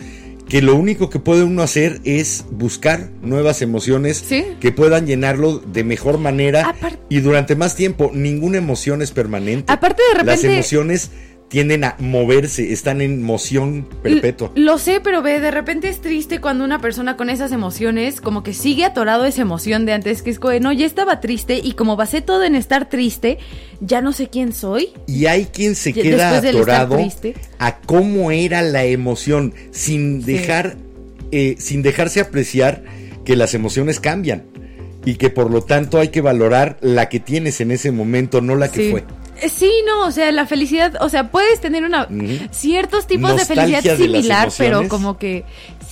que 0.49 0.64
lo 0.64 0.76
único 0.76 1.12
que 1.12 1.20
puede 1.20 1.43
uno 1.43 1.62
hacer 1.62 2.01
es 2.03 2.45
buscar 2.49 3.10
nuevas 3.22 3.62
emociones 3.62 4.24
Sí. 4.28 4.43
que 4.60 4.72
puedan 4.72 5.06
llenarlo 5.06 5.60
de 5.60 5.84
mejor 5.84 6.18
manera 6.18 6.64
Apar- 6.66 6.97
y 7.10 7.20
durante 7.20 7.56
más 7.56 7.76
tiempo. 7.76 8.10
Ninguna 8.12 8.58
emoción 8.58 9.03
es 9.03 9.12
permanente. 9.12 9.72
Aparte 9.72 10.01
de 10.12 10.18
Las 10.24 10.26
repente- 10.38 10.53
emociones 10.56 11.12
tienden 11.56 11.86
a 11.86 11.95
moverse, 11.99 12.74
están 12.74 12.99
en 12.99 13.24
moción 13.24 13.88
perpetua. 14.03 14.51
L- 14.58 14.66
Lo 14.66 14.78
sé, 14.78 14.99
pero 15.01 15.22
ve, 15.22 15.39
de 15.39 15.51
repente 15.51 15.88
es 15.88 16.01
triste 16.01 16.41
cuando 16.41 16.66
una 16.66 16.82
persona 16.82 17.16
con 17.16 17.30
esas 17.30 17.53
emociones, 17.53 18.20
como 18.20 18.43
que 18.43 18.53
sigue 18.53 18.84
atorado 18.84 19.24
esa 19.24 19.41
emoción 19.43 19.86
de 19.86 19.93
antes, 19.93 20.22
que 20.22 20.32
es 20.32 20.38
como, 20.39 20.53
no, 20.60 20.74
ya 20.74 20.86
estaba 20.86 21.22
triste 21.22 21.62
y 21.64 21.72
como 21.72 21.95
basé 21.95 22.20
todo 22.20 22.43
en 22.43 22.56
estar 22.56 22.89
triste, 22.89 23.38
ya 23.80 24.01
no 24.01 24.12
sé 24.12 24.28
quién 24.28 24.51
soy. 24.51 24.89
Y 25.08 25.28
hay 25.28 25.45
quien 25.45 25.76
se 25.76 25.93
queda 25.93 26.38
atorado 26.39 26.97
a 27.58 27.78
cómo 27.80 28.32
era 28.32 28.62
la 28.62 28.84
emoción, 28.84 29.53
sin 29.72 30.26
Sí. 30.26 30.34
dejar, 30.34 30.76
eh, 31.32 31.56
sin 31.58 31.84
dejarse 31.84 32.20
apreciar 32.20 32.84
que 33.24 33.38
las 33.38 33.53
emociones 33.53 34.01
cambian 34.01 34.43
y 35.06 35.16
que 35.16 35.30
por 35.30 35.49
lo 35.51 35.62
tanto 35.62 35.99
hay 35.99 36.10
que 36.10 36.22
valorar 36.22 36.78
la 36.82 37.08
que 37.10 37.20
tienes 37.20 37.62
en 37.62 37.72
ese 37.72 37.91
momento, 37.91 38.41
no 38.41 38.56
la 38.56 38.70
que 38.72 38.86
Sí. 38.86 38.91
fue. 38.91 38.99
Eh, 39.41 39.49
Sí, 39.49 39.70
no, 39.86 40.06
o 40.08 40.12
sea, 40.12 40.32
la 40.32 40.45
felicidad, 40.45 40.93
o 41.01 41.10
sea, 41.10 41.30
puedes 41.30 41.60
tener 41.60 41.84
una 41.84 42.08
ciertos 42.51 43.06
tipos 43.06 43.32
de 43.32 43.36
Nostalgia 43.38 43.82
felicidad 43.82 43.97
de 43.97 44.03
similar, 44.06 44.49
pero 44.58 44.88
como 44.88 45.18
que 45.18 45.43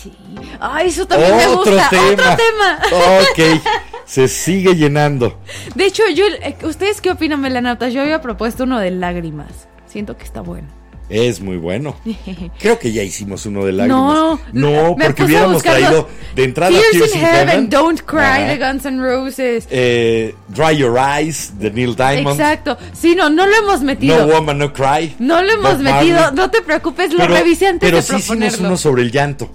sí. 0.01 0.13
Ay, 0.61 0.87
eso 0.87 1.05
también 1.05 1.35
me 1.35 1.47
gusta. 1.47 1.89
tema. 1.89 2.11
Otro 2.13 2.37
tema. 2.37 2.79
Ok, 3.19 3.61
se 4.05 4.27
sigue 4.29 4.75
llenando. 4.75 5.39
De 5.75 5.85
hecho, 5.85 6.03
yo 6.15 6.25
eh, 6.25 6.55
¿ustedes 6.63 7.01
qué 7.01 7.11
opinan, 7.11 7.41
Melanautas? 7.41 7.93
Yo 7.93 8.01
había 8.01 8.21
propuesto 8.21 8.63
uno 8.63 8.79
de 8.79 8.91
lágrimas. 8.91 9.67
Siento 9.87 10.15
que 10.17 10.23
está 10.23 10.39
bueno. 10.41 10.69
Es 11.13 11.41
muy 11.41 11.57
bueno. 11.57 11.95
Creo 12.59 12.79
que 12.79 12.91
ya 12.91 13.03
hicimos 13.03 13.45
uno 13.45 13.63
de 13.65 13.71
lágrimas. 13.71 14.01
No, 14.15 14.39
no, 14.53 14.95
porque 14.99 15.23
hubiéramos 15.25 15.61
traído 15.61 16.09
de 16.35 16.43
entrada 16.43 16.71
Tears, 16.71 16.87
Tears 16.91 17.15
in 17.15 17.21
Heaven, 17.21 17.47
Heaven. 17.49 17.69
Don't 17.69 18.01
Cry 18.01 18.47
de 18.47 18.57
Guns 18.57 18.85
N' 18.87 18.99
Roses. 18.99 19.67
Eh, 19.69 20.33
Dry 20.47 20.75
Your 20.77 20.97
Eyes 20.97 21.53
de 21.59 21.69
Neil 21.69 21.95
Diamond. 21.95 22.39
Exacto. 22.39 22.77
Sí, 22.93 23.13
no, 23.13 23.29
no 23.29 23.45
lo 23.45 23.55
hemos 23.57 23.81
metido. 23.81 24.25
No 24.25 24.33
Woman 24.33 24.57
No 24.57 24.73
Cry. 24.73 25.15
No 25.19 25.39
lo 25.43 25.51
hemos 25.51 25.73
Bob 25.75 25.81
metido. 25.83 26.19
Marley. 26.19 26.35
No 26.35 26.49
te 26.49 26.61
preocupes, 26.63 27.11
lo 27.13 27.19
pero, 27.19 27.35
revisé 27.35 27.67
antes 27.67 27.87
pero 27.87 27.97
de 27.97 28.03
sí 28.03 28.15
hicimos 28.15 28.59
uno 28.59 28.75
sobre 28.77 29.03
el 29.03 29.11
llanto. 29.11 29.51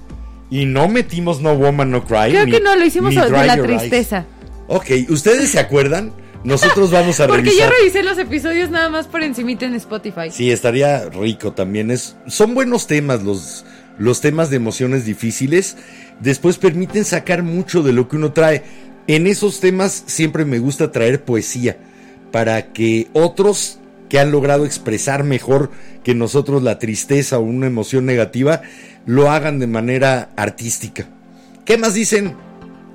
Y 0.51 0.65
no 0.65 0.87
metimos 0.87 1.41
No 1.41 1.57
Woman 1.57 1.91
No 1.91 2.05
Cry. 2.05 2.31
Creo 2.31 2.45
ni- 2.47 2.53
que 2.53 2.61
no, 2.61 2.77
lo 2.77 2.85
hicimos 2.85 3.13
Dry 3.15 3.31
la 3.47 3.57
Your 3.57 3.69
Eyes. 3.69 3.81
tristeza. 3.81 4.27
Ok, 4.69 4.87
¿ustedes 5.09 5.51
se 5.51 5.59
acuerdan? 5.59 6.13
Nosotros 6.45 6.91
vamos 6.91 7.21
a 7.21 7.27
Porque 7.29 7.43
revisar. 7.43 7.71
yo 7.71 7.77
revisé 7.79 8.03
los 8.03 8.19
episodios 8.19 8.71
nada 8.71 8.89
más 8.89 9.07
por 9.07 9.23
encimita 9.23 9.67
en 9.67 9.75
Spotify. 9.75 10.31
Sí, 10.31 10.51
estaría 10.51 11.09
rico 11.09 11.53
también. 11.53 11.91
Es, 11.91 12.17
son 12.27 12.55
buenos 12.55 12.87
temas 12.87 13.23
los, 13.23 13.65
los 13.99 14.21
temas 14.21 14.51
de 14.51 14.57
emociones 14.57 15.05
difíciles. 15.05 15.77
Después 16.21 16.59
permiten 16.59 17.05
sacar 17.05 17.43
mucho 17.43 17.83
de 17.83 17.93
lo 17.93 18.09
que 18.09 18.17
uno 18.17 18.33
trae. 18.33 18.63
En 19.07 19.27
esos 19.27 19.61
temas 19.61 20.05
siempre 20.07 20.45
me 20.45 20.59
gusta 20.59 20.93
traer 20.93 21.25
poesía 21.25 21.79
para 22.31 22.73
que 22.73 23.09
otros 23.13 23.79
que 24.09 24.19
han 24.19 24.31
logrado 24.31 24.65
expresar 24.65 25.25
mejor 25.25 25.71
que 26.03 26.15
nosotros 26.15 26.63
la 26.63 26.79
tristeza 26.79 27.39
o 27.39 27.43
una 27.43 27.67
emoción 27.67 28.07
negativa 28.07 28.63
lo 29.07 29.31
hagan 29.31 29.59
de 29.59 29.67
manera 29.67 30.31
artística. 30.37 31.07
¿Qué 31.65 31.77
más 31.79 31.95
dicen? 31.95 32.35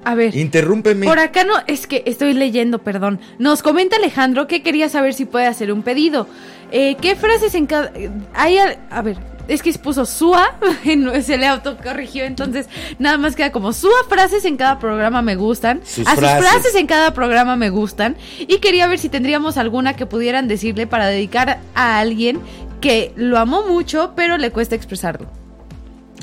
A 0.05 0.15
ver. 0.15 0.35
Interrúmpeme. 0.35 1.05
Por 1.05 1.19
acá 1.19 1.43
no, 1.43 1.55
es 1.67 1.87
que 1.87 2.03
estoy 2.05 2.33
leyendo, 2.33 2.79
perdón. 2.79 3.19
Nos 3.39 3.61
comenta 3.61 3.95
Alejandro 3.95 4.47
que 4.47 4.61
quería 4.61 4.89
saber 4.89 5.13
si 5.13 5.25
puede 5.25 5.47
hacer 5.47 5.71
un 5.71 5.83
pedido. 5.83 6.27
Eh, 6.71 6.95
¿Qué 6.99 7.15
frases 7.15 7.55
en 7.55 7.67
cada... 7.67 7.91
Hay, 8.33 8.57
a 8.57 9.01
ver, 9.01 9.17
es 9.47 9.61
que 9.61 9.71
puso 9.73 10.05
SUA, 10.05 10.57
se 11.21 11.37
le 11.37 11.47
autocorrigió, 11.47 12.23
entonces 12.23 12.67
nada 12.99 13.17
más 13.17 13.35
queda 13.35 13.51
como 13.51 13.73
SUA 13.73 13.91
frases 14.09 14.45
en 14.45 14.57
cada 14.57 14.79
programa 14.79 15.21
me 15.21 15.35
gustan. 15.35 15.81
Sus 15.83 16.07
a 16.07 16.11
sus 16.11 16.19
frases. 16.19 16.49
frases 16.49 16.75
en 16.75 16.87
cada 16.87 17.13
programa 17.13 17.55
me 17.55 17.69
gustan. 17.69 18.15
Y 18.39 18.57
quería 18.57 18.87
ver 18.87 18.99
si 18.99 19.09
tendríamos 19.09 19.57
alguna 19.57 19.95
que 19.95 20.05
pudieran 20.05 20.47
decirle 20.47 20.87
para 20.87 21.07
dedicar 21.07 21.59
a 21.75 21.99
alguien 21.99 22.39
que 22.81 23.13
lo 23.15 23.37
amó 23.37 23.65
mucho, 23.67 24.13
pero 24.15 24.37
le 24.37 24.51
cuesta 24.51 24.75
expresarlo. 24.75 25.27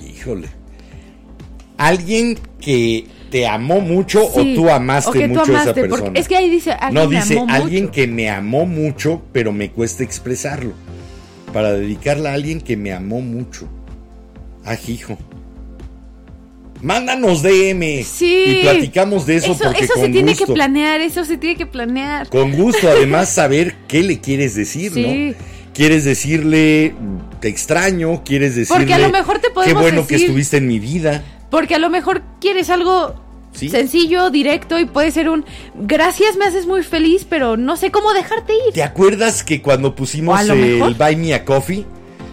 Híjole. 0.05 0.49
Alguien 1.78 2.39
que 2.61 3.07
te 3.31 3.47
amó 3.47 3.81
mucho 3.81 4.28
Sí, 4.35 4.55
o 4.55 4.62
tú 4.62 4.70
amaste 4.70 5.11
o 5.11 5.12
que 5.12 5.28
tú 5.28 5.35
mucho 5.35 5.57
a 5.57 5.62
esa 5.62 5.74
persona. 5.74 6.11
es 6.14 6.28
que 6.28 6.37
ahí 6.37 6.51
dice, 6.51 6.72
alguien 6.72 6.95
no, 7.05 7.09
me 7.09 7.16
dice 7.16 7.39
amó 7.39 7.47
alguien 7.53 7.85
mucho. 7.85 7.93
que 7.95 8.07
me 8.07 8.31
amó 8.31 8.66
mucho, 8.66 9.22
pero 9.33 9.53
me 9.53 9.70
cuesta 9.70 10.03
expresarlo. 10.03 10.72
Para 11.53 11.72
dedicarla 11.72 12.31
a 12.31 12.35
alguien 12.35 12.61
que 12.61 12.76
me 12.76 12.93
amó 12.93 13.20
mucho. 13.20 13.68
Ah, 14.64 14.76
hijo. 14.87 15.16
Mándanos 16.83 17.43
DM 17.43 18.03
Sí. 18.05 18.45
y 18.47 18.62
platicamos 18.62 19.26
de 19.26 19.37
eso, 19.37 19.53
Eso, 19.53 19.64
porque 19.64 19.85
eso 19.85 19.95
con 19.95 20.05
se 20.07 20.09
tiene 20.12 20.31
gusto, 20.33 20.47
que 20.47 20.53
planear, 20.55 21.01
eso 21.03 21.24
se 21.26 21.37
tiene 21.37 21.57
que 21.57 21.66
planear. 21.66 22.28
con 22.28 22.53
gusto, 22.53 22.89
además 22.89 23.28
saber 23.28 23.74
qué 23.87 24.03
le 24.03 24.18
quieres 24.20 24.55
decir, 24.55 24.93
Sí. 24.95 25.03
¿no? 25.03 25.35
Quieres 25.74 26.05
decirle 26.05 26.95
te 27.41 27.49
extraño, 27.49 28.22
quieres 28.24 28.55
decirle 28.55 28.78
Porque 28.81 28.95
a 28.95 28.99
lo 28.99 29.11
mejor 29.11 29.39
te 29.39 29.49
qué 29.49 29.55
podemos 29.55 29.83
bueno 29.83 30.07
que 30.07 30.16
estuviste 30.16 30.57
en 30.57 30.66
mi 30.68 30.78
vida. 30.78 31.22
Porque 31.51 31.74
a 31.74 31.78
lo 31.78 31.90
mejor 31.90 32.22
quieres 32.40 32.70
algo 32.70 33.14
Sí. 33.53 33.68
sencillo, 33.68 34.30
directo 34.30 34.78
y 34.78 34.85
puede 34.85 35.10
ser 35.10 35.28
un 35.28 35.44
gracias, 35.74 36.36
me 36.36 36.44
haces 36.44 36.66
muy 36.66 36.85
feliz, 36.85 37.27
pero 37.28 37.56
no 37.56 37.77
sé 37.77 37.90
cómo 37.90 38.12
dejarte 38.12 38.52
ir. 38.68 38.72
¿Te 38.72 38.85
acuerdas 38.85 39.43
que 39.43 39.60
cuando 39.60 39.94
pusimos 39.97 40.40
el 40.48 40.94
Buy 40.94 41.16
Me 41.16 41.35
a 41.35 41.44
Coffee, 41.44 41.85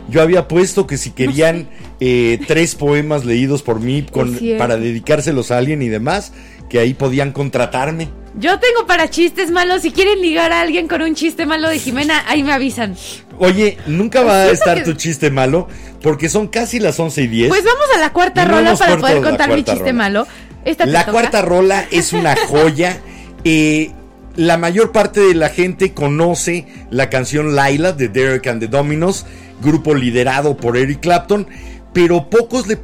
yo 0.10 0.22
había 0.22 0.48
puesto 0.48 0.86
que 0.86 0.98
si 0.98 1.10
querían 1.12 1.68
eh, 2.00 2.40
tres 2.48 2.76
poemas 2.76 3.26
leídos 3.26 3.64
por 3.64 3.80
mí 3.80 4.06
con- 4.12 4.38
para 4.60 4.78
dedicárselos 4.78 5.50
a 5.50 5.58
alguien 5.58 5.82
y 5.82 5.88
demás, 5.88 6.34
que 6.70 6.78
ahí 6.78 6.94
podían 6.94 7.32
contratarme? 7.32 8.10
Yo 8.40 8.60
tengo 8.60 8.86
para 8.86 9.10
chistes 9.10 9.50
malos. 9.52 9.82
Si 9.82 9.92
quieren 9.92 10.22
ligar 10.22 10.52
a 10.52 10.62
alguien 10.62 10.88
con 10.88 11.02
un 11.02 11.16
chiste 11.16 11.46
malo 11.46 11.70
de 11.70 11.80
Jimena, 11.80 12.24
ahí 12.28 12.44
me 12.44 12.54
avisan. 12.54 12.96
Oye, 13.40 13.78
nunca 13.88 14.22
va 14.24 14.44
a 14.44 14.48
estar 14.52 14.78
que- 14.78 14.84
tu 14.84 14.94
chiste 14.94 15.32
malo, 15.32 15.68
porque 16.02 16.30
son 16.30 16.48
casi 16.48 16.80
las 16.80 17.00
11 17.00 17.24
y 17.24 17.28
10. 17.28 17.50
Pues 17.50 17.64
vamos 17.64 17.86
a 17.96 18.00
la 18.00 18.14
cuarta 18.14 18.46
no 18.46 18.52
rola 18.58 18.76
para 18.76 18.98
poder 18.98 19.22
contar 19.24 19.50
mi 19.50 19.64
chiste 19.64 19.80
rola. 19.80 19.94
malo. 19.94 20.28
Esta 20.66 20.86
La 20.86 21.02
toca. 21.02 21.12
cuarta 21.14 21.42
rola 21.42 21.86
es 21.92 22.14
una 22.14 22.36
joya. 22.36 23.00
Eh, 23.44 23.92
la 24.36 24.58
mayor 24.58 24.92
parte 24.92 25.20
de 25.20 25.34
la 25.34 25.50
gente 25.50 25.94
conoce 25.94 26.68
la 26.92 27.10
canción 27.10 27.56
Laila 27.56 27.92
de 27.94 28.08
Derek 28.08 28.46
and 28.48 28.60
the 28.62 28.68
Dominos, 28.68 29.26
grupo 29.64 29.96
liderado 29.96 30.58
por 30.58 30.78
Eric 30.78 31.00
Clapton, 31.00 31.48
pero 31.92 32.30
pocos 32.30 32.68
le, 32.68 32.78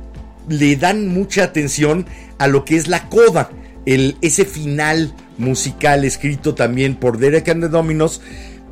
le 0.50 0.76
dan 0.78 1.10
mucha 1.10 1.44
atención 1.44 2.08
a 2.40 2.48
lo 2.48 2.66
que 2.66 2.76
es 2.78 2.88
la 2.88 3.08
coda, 3.10 3.52
el, 3.86 4.18
ese 4.22 4.46
final 4.46 5.14
musical 5.38 6.06
escrito 6.06 6.56
también 6.56 6.96
por 6.96 7.18
Derek 7.18 7.50
and 7.50 7.64
the 7.64 7.70
Dominos, 7.70 8.22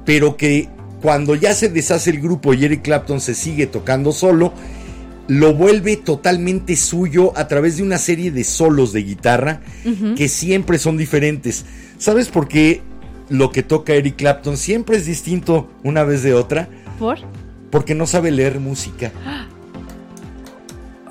pero 0.05 0.38
que 0.38 0.69
cuando 1.01 1.35
ya 1.35 1.53
se 1.53 1.69
deshace 1.69 2.11
el 2.11 2.21
grupo 2.21 2.53
y 2.53 2.65
Eric 2.65 2.83
Clapton 2.83 3.19
se 3.19 3.33
sigue 3.33 3.67
tocando 3.67 4.11
solo, 4.11 4.53
lo 5.27 5.53
vuelve 5.53 5.97
totalmente 5.97 6.75
suyo 6.75 7.33
a 7.35 7.47
través 7.47 7.77
de 7.77 7.83
una 7.83 7.97
serie 7.97 8.31
de 8.31 8.43
solos 8.43 8.91
de 8.93 9.03
guitarra 9.03 9.61
que 10.15 10.27
siempre 10.27 10.77
son 10.77 10.97
diferentes. 10.97 11.65
¿Sabes 11.97 12.29
por 12.29 12.47
qué 12.47 12.81
lo 13.29 13.51
que 13.51 13.63
toca 13.63 13.93
Eric 13.93 14.17
Clapton 14.17 14.57
siempre 14.57 14.97
es 14.97 15.05
distinto 15.05 15.69
una 15.83 16.03
vez 16.03 16.21
de 16.23 16.33
otra? 16.33 16.67
¿Por? 16.99 17.19
Porque 17.69 17.95
no 17.95 18.07
sabe 18.07 18.31
leer 18.31 18.59
música. 18.59 19.11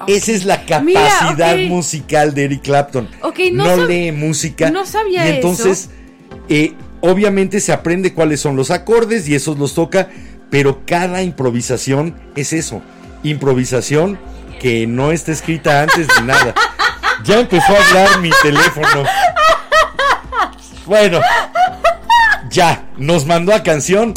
Esa 0.07 0.33
es 0.33 0.45
la 0.45 0.63
Mira, 0.83 1.01
capacidad 1.09 1.57
musical 1.69 2.35
de 2.35 2.45
Eric 2.45 2.63
Clapton. 2.63 3.09
No 3.53 3.77
lee 3.77 4.13
música. 4.13 4.71
no 4.71 4.87
sabía 4.87 5.27
Y 5.27 5.37
entonces, 5.37 5.91
eh, 6.49 6.75
obviamente 7.01 7.61
se 7.61 7.73
aprende 7.73 8.15
cuáles 8.15 8.41
son 8.41 8.57
los 8.57 8.71
acordes 8.71 9.29
y 9.29 9.35
esos 9.35 9.59
los 9.59 9.75
toca, 9.75 10.09
pero 10.51 10.83
cada 10.87 11.23
improvisación 11.23 12.15
es 12.37 12.53
eso. 12.53 12.83
Improvisación 13.23 14.19
que 14.61 14.87
no 14.87 15.13
está 15.13 15.33
escrita 15.33 15.83
antes 15.83 16.07
ni 16.21 16.27
nada. 16.27 16.55
Ya 17.23 17.39
empezó 17.39 17.75
a 17.75 17.87
hablar 17.87 18.21
mi 18.21 18.31
teléfono. 18.43 19.05
Bueno, 20.87 21.21
ya, 22.49 22.89
nos 22.97 23.27
mandó 23.27 23.55
a 23.55 23.63
canción. 23.63 24.15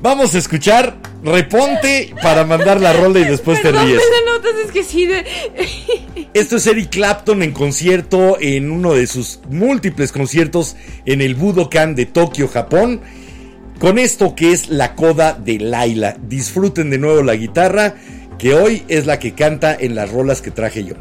Vamos 0.00 0.34
a 0.34 0.38
escuchar 0.38 0.96
Reponte 1.22 2.14
para 2.22 2.44
mandar 2.44 2.80
la 2.80 2.92
rola 2.92 3.18
y 3.20 3.24
después 3.24 3.60
te 3.60 3.72
ríes. 3.72 4.00
notas, 4.26 4.52
es 4.64 4.70
que 4.72 4.84
sí. 4.84 5.06
de- 5.06 5.24
Esto 6.34 6.56
es 6.56 6.66
Eric 6.66 6.90
Clapton 6.90 7.42
en 7.42 7.52
concierto 7.52 8.36
en 8.40 8.70
uno 8.70 8.94
de 8.94 9.06
sus 9.06 9.40
múltiples 9.50 10.12
conciertos 10.12 10.76
en 11.06 11.20
el 11.20 11.34
Budokan 11.34 11.94
de 11.94 12.06
Tokio, 12.06 12.48
Japón. 12.48 13.00
Con 13.80 13.98
esto 13.98 14.34
que 14.34 14.52
es 14.52 14.68
la 14.68 14.94
coda 14.94 15.32
de 15.34 15.58
Laila. 15.58 16.16
Disfruten 16.28 16.90
de 16.90 16.98
nuevo 16.98 17.22
la 17.22 17.34
guitarra, 17.36 17.94
que 18.38 18.54
hoy 18.54 18.82
es 18.88 19.06
la 19.06 19.18
que 19.18 19.34
canta 19.34 19.76
en 19.78 19.94
las 19.94 20.10
rolas 20.10 20.42
que 20.42 20.50
traje 20.50 20.84
yo. 20.84 20.94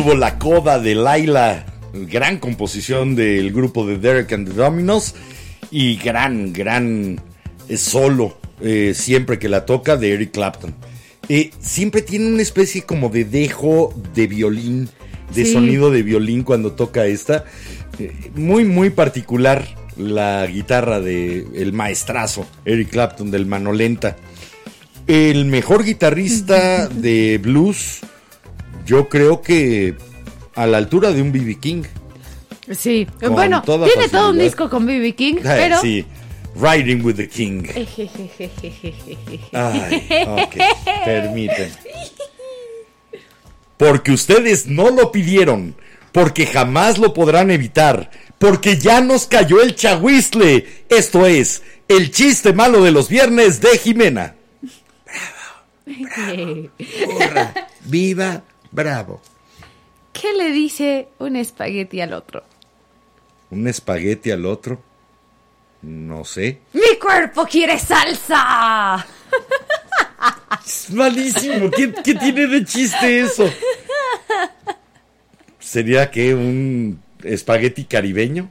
Estuvo 0.00 0.16
la 0.16 0.38
coda 0.38 0.78
de 0.78 0.94
Laila, 0.94 1.66
gran 1.92 2.38
composición 2.38 3.14
del 3.16 3.52
grupo 3.52 3.86
de 3.86 3.98
Derek 3.98 4.32
and 4.32 4.48
the 4.48 4.54
Dominos 4.54 5.14
y 5.70 5.96
gran, 5.96 6.54
gran 6.54 7.20
eh, 7.68 7.76
solo 7.76 8.38
eh, 8.62 8.94
siempre 8.96 9.38
que 9.38 9.50
la 9.50 9.66
toca 9.66 9.98
de 9.98 10.14
Eric 10.14 10.30
Clapton. 10.30 10.74
Eh, 11.28 11.50
siempre 11.60 12.00
tiene 12.00 12.28
una 12.28 12.40
especie 12.40 12.84
como 12.84 13.10
de 13.10 13.26
dejo 13.26 13.92
de 14.14 14.26
violín, 14.26 14.88
de 15.34 15.44
Sí. 15.44 15.52
sonido 15.52 15.90
de 15.90 16.02
violín 16.02 16.44
cuando 16.44 16.72
toca 16.72 17.04
esta. 17.04 17.44
Eh, 17.98 18.30
muy, 18.34 18.64
muy 18.64 18.88
particular 18.88 19.68
la 19.98 20.46
guitarra 20.46 21.00
de 21.00 21.46
el 21.54 21.74
maestrazo 21.74 22.46
Eric 22.64 22.88
Clapton 22.88 23.30
del 23.30 23.44
Mano 23.44 23.74
Lenta. 23.74 24.16
El 25.06 25.44
mejor 25.44 25.84
guitarrista 25.84 26.88
de 26.88 27.36
blues, 27.36 28.00
yo 28.90 29.08
creo 29.08 29.40
que 29.40 29.94
a 30.56 30.66
la 30.66 30.78
altura 30.78 31.12
de 31.12 31.22
un 31.22 31.30
BB 31.30 31.60
King. 31.60 31.84
Sí, 32.76 33.06
Con 33.20 33.34
bueno, 33.34 33.62
toda 33.62 33.86
tiene 33.86 34.08
todo 34.08 34.30
un 34.30 34.36
facilidad. 34.36 34.44
disco 34.44 34.68
con 34.68 34.84
BB 34.84 35.14
King, 35.14 35.34
Ay, 35.36 35.42
pero... 35.44 35.80
Sí, 35.80 36.04
Riding 36.56 37.04
with 37.04 37.14
the 37.14 37.28
King. 37.28 37.62
Ay, 39.52 40.08
ok, 40.26 40.56
permiten. 41.04 41.70
Porque 43.76 44.10
ustedes 44.10 44.66
no 44.66 44.90
lo 44.90 45.12
pidieron, 45.12 45.76
porque 46.10 46.46
jamás 46.46 46.98
lo 46.98 47.14
podrán 47.14 47.52
evitar, 47.52 48.10
porque 48.40 48.76
ya 48.76 49.00
nos 49.00 49.26
cayó 49.26 49.62
el 49.62 49.76
chahuizle. 49.76 50.66
Esto 50.88 51.26
es 51.26 51.62
el 51.86 52.10
chiste 52.10 52.52
malo 52.52 52.82
de 52.82 52.90
los 52.90 53.08
viernes 53.08 53.60
de 53.60 53.78
Jimena. 53.78 54.34
Hurra, 55.86 57.68
viva, 57.84 58.42
bravo. 58.70 59.20
¿Qué 60.12 60.32
le 60.34 60.50
dice 60.50 61.08
un 61.18 61.36
espagueti 61.36 62.00
al 62.00 62.12
otro? 62.12 62.42
Un 63.50 63.68
espagueti 63.68 64.30
al 64.30 64.46
otro. 64.46 64.82
No 65.82 66.24
sé. 66.24 66.60
¡Mi 66.72 66.98
cuerpo 66.98 67.46
quiere 67.46 67.78
salsa! 67.78 69.06
Es 70.66 70.90
malísimo. 70.90 71.70
¿Qué, 71.70 71.92
qué 72.04 72.14
tiene 72.14 72.46
de 72.46 72.64
chiste 72.64 73.20
eso? 73.20 73.50
¿Sería 75.58 76.10
que 76.10 76.34
un 76.34 77.02
espagueti 77.24 77.84
caribeño? 77.84 78.50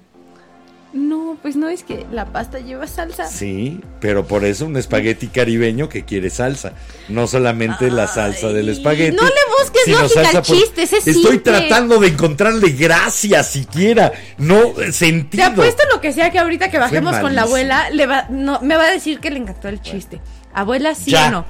No, 0.91 1.37
pues 1.41 1.55
no 1.55 1.69
es 1.69 1.83
que 1.83 2.05
la 2.11 2.25
pasta 2.25 2.59
lleva 2.59 2.87
salsa. 2.87 3.27
Sí, 3.27 3.79
pero 3.99 4.25
por 4.25 4.43
eso 4.43 4.65
un 4.65 4.75
espagueti 4.75 5.27
caribeño 5.27 5.87
que 5.87 6.03
quiere 6.03 6.31
salsa. 6.31 6.73
No 7.09 7.27
solamente 7.27 7.91
la 7.91 8.07
salsa 8.07 8.47
del 8.47 8.69
espagueti. 8.69 9.15
no 9.15 9.21
le 9.23 9.29
busques 9.61 9.87
lógica 9.87 10.21
al 10.29 10.43
por- 10.43 10.55
chiste, 10.57 10.81
Estoy 10.83 11.13
simple. 11.13 11.37
tratando 11.39 11.99
de 11.99 12.07
encontrarle 12.07 12.71
gracia 12.71 13.43
siquiera, 13.43 14.11
no 14.39 14.57
eh, 14.61 14.73
Te 14.87 14.91
sentido. 14.93 15.45
apuesto 15.45 15.83
lo 15.93 16.01
que 16.01 16.11
sea 16.11 16.31
que 16.31 16.39
ahorita 16.39 16.71
que 16.71 16.79
bajemos 16.79 17.15
con 17.17 17.35
la 17.35 17.43
abuela, 17.43 17.89
le 17.91 18.07
va, 18.07 18.25
no, 18.29 18.59
me 18.61 18.75
va 18.75 18.85
a 18.85 18.91
decir 18.91 19.19
que 19.19 19.29
le 19.29 19.37
encantó 19.37 19.67
el 19.67 19.81
chiste. 19.81 20.19
Abuela, 20.53 20.95
sí 20.95 21.11
ya, 21.11 21.27
o 21.27 21.31
no. 21.31 21.45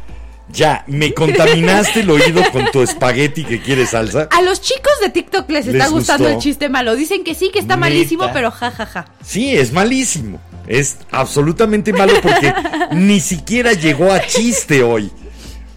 Ya, 0.52 0.84
me 0.88 1.14
contaminaste 1.14 2.02
el 2.02 2.10
oído 2.10 2.42
con 2.52 2.66
tu 2.72 2.82
espagueti 2.82 3.44
que 3.44 3.62
quiere 3.62 3.86
salsa. 3.86 4.28
A 4.32 4.42
los 4.42 4.62
chicos 4.62 4.94
de 5.02 5.10
TikTok 5.10 5.50
les 5.50 5.68
está 5.68 5.84
¿Les 5.86 5.92
gustando 5.92 6.24
gustó? 6.26 6.38
el 6.38 6.44
chiste 6.44 6.70
malo. 6.70 6.96
Dicen 6.96 7.24
que 7.24 7.36
sí, 7.36 7.52
que 7.52 7.60
está 7.60 7.76
Neta. 7.76 7.90
malísimo, 7.90 8.30
pero 8.34 8.52
ja, 8.52 8.72
ja, 8.72 8.86
ja. 8.86 9.06
Sí, 9.24 9.56
es 9.56 9.72
malísimo. 9.72 10.40
Es 10.68 10.98
absolutamente 11.12 11.94
malo 11.94 12.14
porque 12.22 12.54
ni 12.92 13.20
siquiera 13.20 13.74
llegó 13.74 14.12
a 14.12 14.22
chiste 14.26 14.84
hoy. 14.84 15.12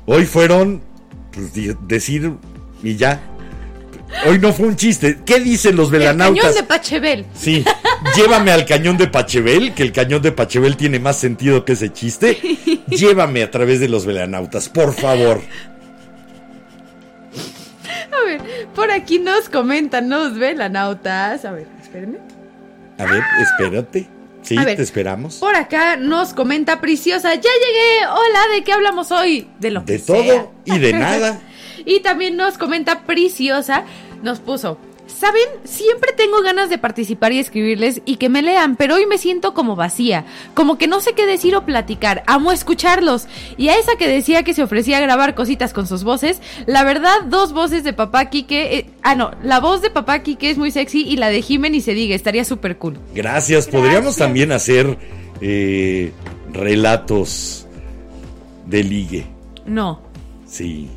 Hoy 0.06 0.26
fueron 0.26 0.82
pues, 1.32 1.52
decir 1.86 2.32
y 2.82 2.96
ya. 2.96 3.20
Hoy 4.26 4.38
no 4.38 4.52
fue 4.52 4.66
un 4.68 4.76
chiste. 4.76 5.18
¿Qué 5.24 5.40
dicen 5.40 5.76
los 5.76 5.92
El 5.92 6.00
cañón 6.00 6.18
velanautas? 6.18 6.54
de 6.54 6.62
Pachebel. 6.62 7.26
Sí, 7.34 7.64
llévame 8.16 8.50
al 8.52 8.64
cañón 8.66 8.96
de 8.96 9.06
Pachebel, 9.08 9.74
que 9.74 9.82
el 9.82 9.92
cañón 9.92 10.22
de 10.22 10.32
Pachebel 10.32 10.76
tiene 10.76 10.98
más 10.98 11.16
sentido 11.18 11.64
que 11.64 11.72
ese 11.72 11.92
chiste. 11.92 12.38
Llévame 12.88 13.42
a 13.42 13.50
través 13.50 13.80
de 13.80 13.88
los 13.88 14.06
velanautas, 14.06 14.68
por 14.68 14.92
favor. 14.94 15.40
A 18.12 18.24
ver, 18.26 18.40
por 18.74 18.90
aquí 18.90 19.18
nos 19.18 19.48
comentan, 19.48 20.08
nos 20.08 20.38
velanautas. 20.38 21.44
A 21.44 21.52
ver, 21.52 21.66
espérenme. 21.80 22.18
A 22.98 23.04
ver, 23.06 23.22
espérate. 23.40 24.08
Sí, 24.42 24.56
ver. 24.56 24.76
te 24.76 24.82
esperamos. 24.82 25.36
Por 25.36 25.54
acá 25.54 25.96
nos 25.96 26.34
comenta 26.34 26.80
Preciosa, 26.80 27.32
ya 27.34 27.40
llegué, 27.40 28.06
hola, 28.08 28.40
¿de 28.54 28.64
qué 28.64 28.72
hablamos 28.72 29.12
hoy? 29.12 29.48
De 29.60 29.70
lo 29.70 29.84
que 29.84 29.92
De 29.94 29.98
todo 30.00 30.22
sea. 30.22 30.46
y 30.64 30.78
de 30.78 30.92
nada. 30.92 31.40
y 31.84 32.00
también 32.00 32.36
nos 32.36 32.58
comenta 32.58 33.02
Preciosa, 33.04 33.84
nos 34.22 34.40
puso, 34.40 34.78
¿saben? 35.06 35.42
Siempre 35.64 36.12
tengo 36.16 36.42
ganas 36.42 36.70
de 36.70 36.78
participar 36.78 37.32
y 37.32 37.38
escribirles 37.38 38.02
y 38.04 38.16
que 38.16 38.28
me 38.28 38.42
lean, 38.42 38.76
pero 38.76 38.96
hoy 38.96 39.06
me 39.06 39.18
siento 39.18 39.54
como 39.54 39.76
vacía, 39.76 40.24
como 40.54 40.78
que 40.78 40.86
no 40.86 41.00
sé 41.00 41.12
qué 41.12 41.26
decir 41.26 41.54
o 41.56 41.64
platicar, 41.64 42.22
amo 42.26 42.52
escucharlos. 42.52 43.26
Y 43.56 43.68
a 43.68 43.78
esa 43.78 43.96
que 43.96 44.08
decía 44.08 44.42
que 44.42 44.54
se 44.54 44.62
ofrecía 44.62 44.98
a 44.98 45.00
grabar 45.00 45.34
cositas 45.34 45.72
con 45.72 45.86
sus 45.86 46.04
voces, 46.04 46.40
la 46.66 46.84
verdad, 46.84 47.22
dos 47.26 47.52
voces 47.52 47.84
de 47.84 47.92
papá 47.92 48.30
Quique, 48.30 48.78
eh, 48.78 48.90
ah 49.02 49.14
no, 49.14 49.32
la 49.42 49.60
voz 49.60 49.82
de 49.82 49.90
papá 49.90 50.20
Quique 50.20 50.50
es 50.50 50.58
muy 50.58 50.70
sexy 50.70 51.02
y 51.02 51.16
la 51.16 51.28
de 51.28 51.42
Jimen 51.42 51.74
y 51.74 51.80
se 51.80 51.94
diga, 51.94 52.14
estaría 52.14 52.44
súper 52.44 52.78
cool. 52.78 52.98
Gracias. 53.14 53.68
Podríamos 53.68 54.16
también 54.16 54.52
hacer 54.52 54.98
eh, 55.40 56.12
relatos 56.52 57.66
de 58.66 58.84
ligue. 58.84 59.26
No, 59.66 60.00
Sí. 60.52 60.90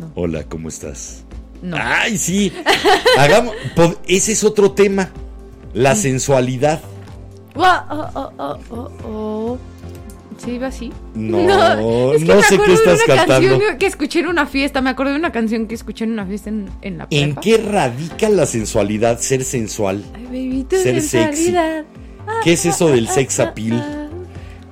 No. 0.00 0.10
Hola, 0.14 0.44
¿cómo 0.44 0.68
estás? 0.68 1.24
no. 1.62 1.76
Ay, 1.78 2.16
sí. 2.18 2.52
Hagamos. 3.18 3.54
ese 4.08 4.32
es 4.32 4.42
otro 4.44 4.72
tema. 4.72 5.10
La 5.74 5.94
sensualidad. 5.94 6.80
Oh, 7.54 7.62
oh, 7.90 8.08
oh, 8.14 8.32
oh, 8.38 8.58
oh, 8.70 8.90
oh. 9.06 9.58
¿Sí 10.42 10.52
iba 10.52 10.68
así? 10.68 10.90
No, 11.14 12.12
es 12.14 12.22
que 12.22 12.24
no 12.28 12.36
me 12.36 12.42
sé 12.42 12.58
qué 12.58 12.66
de 12.68 12.74
estás 12.74 13.00
una 13.06 13.16
cantando. 13.16 13.48
canción 13.50 13.78
que 13.78 13.86
escuché 13.86 14.20
en 14.20 14.26
una 14.28 14.46
fiesta. 14.46 14.80
Me 14.80 14.90
acuerdo 14.90 15.12
de 15.12 15.18
una 15.18 15.32
canción 15.32 15.66
que 15.66 15.74
escuché 15.74 16.04
en 16.04 16.12
una 16.12 16.24
fiesta 16.24 16.48
en, 16.48 16.70
en 16.80 16.98
la 16.98 17.06
¿En 17.10 17.34
prepa. 17.34 17.40
qué 17.42 17.58
radica 17.58 18.28
la 18.30 18.46
sensualidad? 18.46 19.20
Ser 19.20 19.44
sensual. 19.44 20.02
Ay, 20.14 20.24
baby, 20.24 20.66
Ser 20.70 21.02
sexy? 21.02 21.08
sensualidad. 21.08 21.84
¿Qué 22.42 22.52
es 22.54 22.64
eso 22.64 22.88
del 22.88 23.06
sex 23.08 23.38
appeal? 23.40 23.99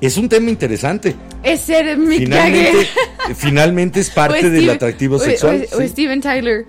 Es 0.01 0.17
un 0.17 0.29
tema 0.29 0.51
interesante. 0.51 1.17
Es 1.43 1.61
ser 1.61 1.97
Mick 1.99 2.21
Finalmente, 2.21 2.71
Jagger. 2.71 3.35
finalmente 3.35 4.01
es 4.01 4.11
parte 4.11 4.49
del 4.51 4.71
atractivo 4.71 5.19
sexual. 5.19 5.67
O, 5.73 5.77
o 5.77 5.81
sí. 5.81 5.89
Steven 5.89 6.21
Tyler. 6.21 6.67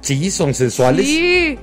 Sí, 0.00 0.30
son 0.30 0.54
sensuales. 0.54 1.06
Sí. 1.06 1.58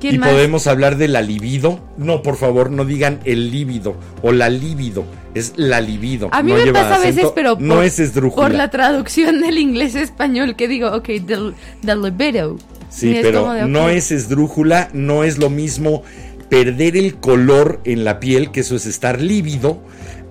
¿Quién 0.00 0.16
y 0.16 0.18
más? 0.18 0.30
podemos 0.30 0.66
hablar 0.66 0.98
de 0.98 1.08
la 1.08 1.22
libido. 1.22 1.80
No, 1.96 2.22
por 2.22 2.36
favor, 2.36 2.70
no 2.70 2.84
digan 2.84 3.20
el 3.24 3.50
líbido 3.50 3.96
o 4.22 4.32
la 4.32 4.50
libido. 4.50 5.04
Es 5.34 5.54
la 5.56 5.80
libido. 5.80 6.28
A 6.32 6.42
mí 6.42 6.52
no 6.52 6.58
me 6.58 6.64
lleva 6.64 6.82
pasa 6.82 6.96
a 6.96 6.98
veces, 6.98 7.26
pero 7.34 7.56
no 7.58 7.82
es 7.82 7.98
esdrújula. 7.98 8.46
por 8.46 8.54
la 8.54 8.70
traducción 8.70 9.40
del 9.40 9.58
inglés 9.58 9.94
a 9.96 10.02
español 10.02 10.56
que 10.56 10.68
digo, 10.68 10.88
ok, 10.92 11.06
the, 11.26 11.52
the 11.84 11.96
libido. 11.96 12.58
Sí, 12.88 13.18
pero 13.20 13.66
no 13.66 13.88
es 13.88 14.12
esdrújula, 14.12 14.88
no 14.92 15.24
es 15.24 15.38
lo 15.38 15.50
mismo 15.50 16.02
perder 16.48 16.96
el 16.96 17.16
color 17.16 17.80
en 17.84 18.04
la 18.04 18.20
piel, 18.20 18.50
que 18.50 18.60
eso 18.60 18.76
es 18.76 18.86
estar 18.86 19.20
lívido, 19.20 19.82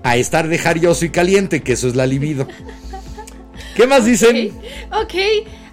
a 0.04 0.18
estar 0.18 0.48
de 0.48 0.58
jarioso 0.58 1.06
y 1.06 1.10
caliente, 1.10 1.62
que 1.62 1.74
eso 1.74 1.88
es 1.88 1.96
la 1.96 2.06
libido. 2.06 2.48
¿Qué 3.76 3.88
más 3.88 4.06
dicen? 4.06 4.52
Ok, 4.92 5.04
ok. 5.04 5.16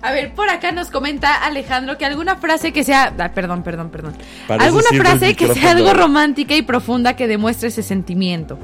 A 0.02 0.10
ver, 0.10 0.34
por 0.34 0.50
acá 0.50 0.72
nos 0.72 0.90
comenta 0.90 1.44
Alejandro 1.44 1.96
que 1.96 2.04
alguna 2.04 2.36
frase 2.36 2.72
que 2.72 2.82
sea. 2.82 3.14
ah, 3.16 3.32
perdón, 3.32 3.62
perdón, 3.62 3.90
perdón. 3.90 4.14
Alguna 4.48 4.88
frase 4.96 5.36
que 5.36 5.54
sea 5.54 5.70
algo 5.70 5.94
romántica 5.94 6.56
y 6.56 6.62
profunda 6.62 7.14
que 7.14 7.28
demuestre 7.28 7.68
ese 7.68 7.84
sentimiento. 7.84 8.58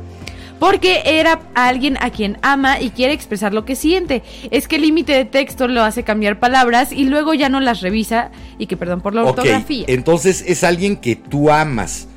Porque 0.59 1.03
era 1.05 1.41
alguien 1.55 1.97
a 2.01 2.11
quien 2.11 2.39
ama 2.43 2.81
y 2.81 2.91
quiere 2.91 3.13
expresar 3.13 3.55
lo 3.55 3.65
que 3.65 3.77
siente. 3.77 4.23
Es 4.51 4.69
que 4.69 4.77
el 4.77 4.83
límite 4.83 5.13
de 5.13 5.25
texto 5.25 5.69
lo 5.69 5.83
hace 5.83 6.03
cambiar 6.03 6.41
palabras 6.41 6.93
y 6.93 7.05
luego 7.05 7.35
ya 7.35 7.49
no 7.49 7.61
las 7.61 7.81
revisa. 7.81 8.31
Y 8.59 8.67
que 8.67 8.77
perdón 8.77 9.01
por 9.01 9.15
la 9.15 9.25
ortografía. 9.25 9.85
entonces 9.89 10.45
es 10.47 10.65
alguien 10.65 10.97
que 10.97 11.17
tú 11.17 11.51
amas 11.51 12.09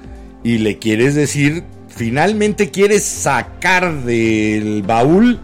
y 0.44 0.58
le 0.58 0.80
quieres 0.80 1.14
decir, 1.16 1.64
finalmente 1.88 2.72
quieres 2.72 3.04
sacar 3.04 4.04
del 4.04 4.82
baúl 4.82 5.40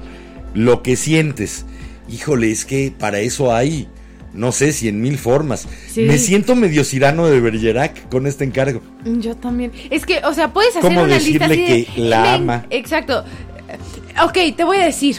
lo 0.53 0.81
que 0.81 0.95
sientes. 0.95 1.65
Híjole, 2.09 2.51
es 2.51 2.65
que 2.65 2.91
para 2.97 3.19
eso 3.19 3.53
hay, 3.53 3.87
no 4.37 4.51
sé, 4.53 4.71
cien 4.71 5.01
mil 5.01 5.17
formas. 5.17 5.67
Sí. 5.91 6.03
Me 6.03 6.17
siento 6.17 6.55
medio 6.55 6.83
Cirano 6.85 7.27
de 7.27 7.41
Bergerac 7.41 8.07
con 8.09 8.25
este 8.27 8.45
encargo. 8.45 8.81
Yo 9.03 9.35
también. 9.35 9.71
Es 9.89 10.05
que, 10.05 10.21
o 10.23 10.33
sea, 10.33 10.53
puedes 10.53 10.71
hacer 10.77 10.83
¿Cómo 10.83 11.03
una 11.03 11.17
lista 11.17 11.47
decirle 11.47 11.75
así 11.75 11.85
de, 11.85 11.85
que 11.93 12.01
la 12.01 12.21
"Me 12.21 12.27
en- 12.29 12.33
ama"? 12.35 12.65
Exacto. 12.69 13.25
Ok, 14.23 14.37
te 14.55 14.63
voy 14.63 14.77
a 14.77 14.85
decir. 14.85 15.17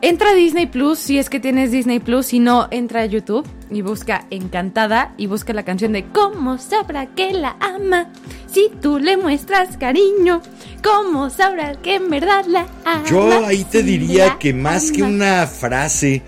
Entra 0.00 0.30
a 0.30 0.34
Disney 0.34 0.66
Plus 0.66 0.98
si 1.00 1.18
es 1.18 1.28
que 1.28 1.40
tienes 1.40 1.72
Disney 1.72 1.98
Plus. 1.98 2.26
Si 2.26 2.38
no, 2.38 2.68
entra 2.70 3.00
a 3.00 3.06
YouTube 3.06 3.44
y 3.68 3.82
busca 3.82 4.26
Encantada 4.30 5.12
y 5.16 5.26
busca 5.26 5.52
la 5.52 5.64
canción 5.64 5.92
de 5.92 6.04
¿Cómo 6.04 6.56
sabrá 6.58 7.06
que 7.06 7.32
la 7.32 7.56
ama? 7.58 8.08
Si 8.46 8.70
tú 8.80 9.00
le 9.00 9.16
muestras 9.16 9.76
cariño, 9.76 10.40
¿cómo 10.84 11.30
sabrá 11.30 11.74
que 11.74 11.96
en 11.96 12.10
verdad 12.10 12.44
la 12.46 12.66
ama? 12.84 13.04
Yo 13.10 13.44
ahí 13.44 13.64
te 13.64 13.82
diría 13.82 14.36
que 14.38 14.54
más 14.54 14.92
que 14.92 15.02
una 15.02 15.46
frase 15.48 16.22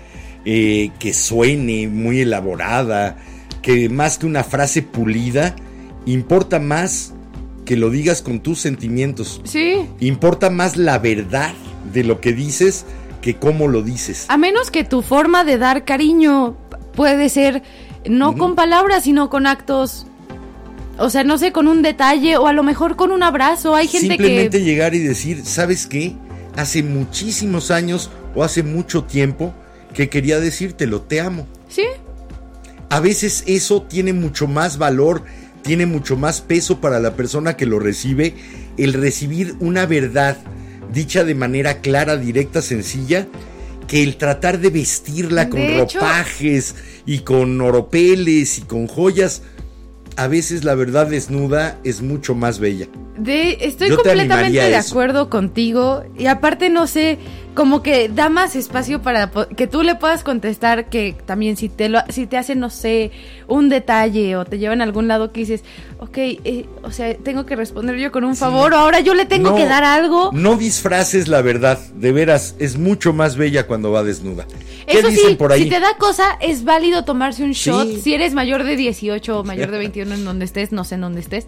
eh, 0.45 0.91
que 0.99 1.13
suene 1.13 1.87
muy 1.87 2.21
elaborada, 2.21 3.17
que 3.61 3.89
más 3.89 4.17
que 4.17 4.25
una 4.25 4.43
frase 4.43 4.81
pulida, 4.81 5.55
importa 6.05 6.59
más 6.59 7.13
que 7.65 7.75
lo 7.75 7.89
digas 7.89 8.21
con 8.21 8.39
tus 8.39 8.59
sentimientos. 8.59 9.41
Sí. 9.43 9.87
Importa 9.99 10.49
más 10.49 10.77
la 10.77 10.99
verdad 10.99 11.53
de 11.93 12.03
lo 12.03 12.19
que 12.21 12.33
dices 12.33 12.85
que 13.21 13.35
cómo 13.35 13.67
lo 13.67 13.83
dices. 13.83 14.25
A 14.29 14.37
menos 14.37 14.71
que 14.71 14.83
tu 14.83 15.01
forma 15.01 15.43
de 15.43 15.57
dar 15.57 15.85
cariño 15.85 16.57
puede 16.95 17.29
ser 17.29 17.61
no 18.09 18.35
con 18.35 18.55
palabras, 18.55 19.03
sino 19.03 19.29
con 19.29 19.45
actos. 19.45 20.07
O 20.97 21.09
sea, 21.09 21.23
no 21.23 21.37
sé, 21.37 21.51
con 21.51 21.67
un 21.67 21.81
detalle 21.81 22.37
o 22.37 22.47
a 22.47 22.53
lo 22.53 22.63
mejor 22.63 22.95
con 22.95 23.11
un 23.11 23.23
abrazo. 23.23 23.75
Hay 23.75 23.87
gente 23.87 24.09
Simplemente 24.09 24.57
que. 24.57 24.63
llegar 24.63 24.95
y 24.95 24.99
decir, 24.99 25.45
¿sabes 25.45 25.87
qué? 25.87 26.15
Hace 26.55 26.83
muchísimos 26.83 27.71
años 27.71 28.09
o 28.35 28.43
hace 28.43 28.63
mucho 28.63 29.03
tiempo 29.03 29.53
que 29.93 30.09
quería 30.09 30.39
decírtelo, 30.39 31.01
te 31.01 31.21
amo. 31.21 31.47
Sí. 31.69 31.83
A 32.89 32.99
veces 32.99 33.43
eso 33.47 33.83
tiene 33.83 34.13
mucho 34.13 34.47
más 34.47 34.77
valor, 34.77 35.23
tiene 35.61 35.85
mucho 35.85 36.17
más 36.17 36.41
peso 36.41 36.81
para 36.81 36.99
la 36.99 37.15
persona 37.15 37.55
que 37.55 37.65
lo 37.65 37.79
recibe, 37.79 38.35
el 38.77 38.93
recibir 38.93 39.55
una 39.59 39.85
verdad 39.85 40.37
dicha 40.91 41.23
de 41.23 41.35
manera 41.35 41.79
clara, 41.79 42.17
directa, 42.17 42.61
sencilla, 42.61 43.27
que 43.87 44.03
el 44.03 44.17
tratar 44.17 44.59
de 44.59 44.69
vestirla 44.69 45.49
con 45.49 45.59
De 45.59 45.81
hecho- 45.81 45.99
ropajes 45.99 46.75
y 47.05 47.19
con 47.19 47.59
oropeles 47.61 48.57
y 48.57 48.61
con 48.61 48.87
joyas. 48.87 49.43
A 50.17 50.27
veces 50.27 50.65
la 50.65 50.75
verdad 50.75 51.07
desnuda 51.07 51.79
es 51.85 52.01
mucho 52.01 52.35
más 52.35 52.59
bella. 52.59 52.87
De, 53.17 53.57
estoy 53.61 53.89
Yo 53.89 53.95
completamente 53.95 54.59
de 54.59 54.75
acuerdo 54.75 55.29
contigo. 55.29 56.03
Y 56.17 56.25
aparte, 56.27 56.69
no 56.69 56.87
sé, 56.87 57.17
como 57.53 57.83
que 57.83 58.07
da 58.09 58.29
más 58.29 58.55
espacio 58.55 59.01
para 59.01 59.29
que 59.57 59.67
tú 59.67 59.83
le 59.83 59.95
puedas 59.95 60.23
contestar 60.23 60.89
que 60.89 61.15
también 61.25 61.57
si 61.57 61.67
te, 61.69 61.89
lo, 61.89 61.99
si 62.09 62.25
te 62.25 62.37
hacen, 62.37 62.59
no 62.59 62.69
sé, 62.69 63.11
un 63.47 63.67
detalle 63.69 64.35
o 64.37 64.45
te 64.45 64.57
llevan 64.57 64.81
a 64.81 64.85
algún 64.85 65.07
lado 65.07 65.31
que 65.31 65.41
dices, 65.41 65.63
ok, 65.99 66.17
eh, 66.17 66.65
o 66.83 66.91
sea, 66.91 67.15
tengo 67.17 67.45
que 67.45 67.55
responder 67.55 67.97
yo 67.97 68.11
con 68.11 68.23
un 68.23 68.35
favor 68.35 68.73
o 68.73 68.77
ahora 68.77 69.01
yo 69.01 69.13
le 69.13 69.25
tengo 69.25 69.51
No, 69.51 69.55
que 69.55 69.65
dar 69.65 69.83
algo. 69.83 70.31
No 70.33 70.55
disfraces 70.55 71.27
la 71.27 71.41
verdad, 71.41 71.77
de 71.95 72.11
veras, 72.11 72.55
es 72.59 72.77
mucho 72.77 73.11
más 73.13 73.35
bella 73.35 73.67
cuando 73.67 73.91
va 73.91 74.03
desnuda. 74.03 74.45
¿Qué 74.91 74.99
Eso 74.99 75.09
dicen 75.09 75.29
sí, 75.29 75.35
por 75.35 75.51
ahí? 75.51 75.63
si 75.63 75.69
te 75.69 75.79
da 75.79 75.95
cosa, 75.97 76.37
es 76.41 76.63
válido 76.63 77.05
tomarse 77.05 77.43
un 77.43 77.51
shot. 77.51 77.87
Sí. 77.87 78.01
Si 78.01 78.13
eres 78.13 78.33
mayor 78.33 78.63
de 78.63 78.75
18 78.75 79.39
o 79.39 79.43
mayor 79.43 79.71
de 79.71 79.77
21 79.77 80.13
en 80.13 80.25
donde 80.25 80.45
estés, 80.45 80.71
no 80.71 80.83
sé 80.83 80.95
en 80.95 81.01
dónde 81.01 81.21
estés. 81.21 81.45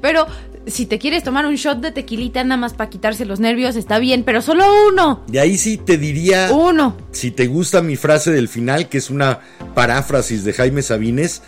Pero 0.00 0.26
si 0.66 0.86
te 0.86 0.98
quieres 0.98 1.22
tomar 1.22 1.46
un 1.46 1.54
shot 1.56 1.80
de 1.80 1.92
tequilita 1.92 2.42
nada 2.44 2.56
más 2.56 2.74
para 2.74 2.90
quitarse 2.90 3.24
los 3.24 3.40
nervios, 3.40 3.76
está 3.76 3.98
bien, 3.98 4.22
pero 4.24 4.42
solo 4.42 4.64
uno. 4.88 5.24
Y 5.32 5.38
ahí 5.38 5.56
sí 5.58 5.76
te 5.76 5.98
diría, 5.98 6.50
Uno. 6.52 6.96
si 7.12 7.30
te 7.30 7.46
gusta 7.46 7.82
mi 7.82 7.96
frase 7.96 8.32
del 8.32 8.48
final, 8.48 8.88
que 8.88 8.98
es 8.98 9.10
una 9.10 9.40
paráfrasis 9.74 10.44
de 10.44 10.52
Jaime 10.52 10.82
Sabines, 10.82 11.42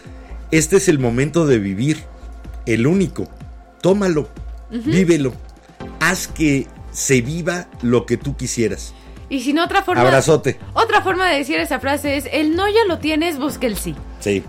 este 0.51 0.77
es 0.77 0.89
el 0.89 0.99
momento 0.99 1.47
de 1.47 1.59
vivir, 1.59 2.05
el 2.67 2.87
único. 2.87 3.29
Tómalo, 3.83 4.29
vívelo, 4.71 5.33
haz 6.01 6.27
que 6.29 6.67
se 6.93 7.21
viva 7.21 7.69
lo 7.83 8.07
que 8.07 8.17
tú 8.17 8.37
quisieras. 8.37 8.95
Y 9.31 9.41
si 9.41 9.53
no, 9.53 9.65
otra 9.65 9.83
forma. 9.83 10.03
Abrazote. 10.03 10.59
Otra 10.75 11.03
forma 11.03 11.29
de 11.29 11.39
decir 11.39 11.59
esa 11.59 11.81
frase 11.81 12.17
es: 12.17 12.25
el 12.33 12.57
no 12.57 12.69
ya 12.69 12.85
lo 12.87 12.99
tienes, 12.99 13.39
busca 13.39 13.67
el 13.67 13.77
sí. 13.77 13.95
Sí. 14.21 14.43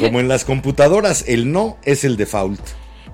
Como 0.00 0.20
en 0.20 0.28
las 0.28 0.44
computadoras, 0.44 1.24
el 1.26 1.50
no 1.50 1.76
es 1.84 2.04
el 2.04 2.16
default. 2.16 2.60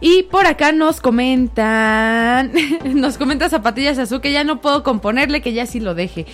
Y 0.00 0.24
por 0.24 0.46
acá 0.46 0.72
nos 0.72 1.00
comentan. 1.00 2.52
Nos 2.84 3.16
comenta 3.18 3.48
Zapatillas 3.48 3.98
Azul 3.98 4.20
que 4.20 4.32
ya 4.32 4.44
no 4.44 4.60
puedo 4.60 4.82
componerle, 4.82 5.40
que 5.42 5.52
ya 5.52 5.64
sí 5.66 5.80
lo 5.80 5.94
deje. 5.94 6.26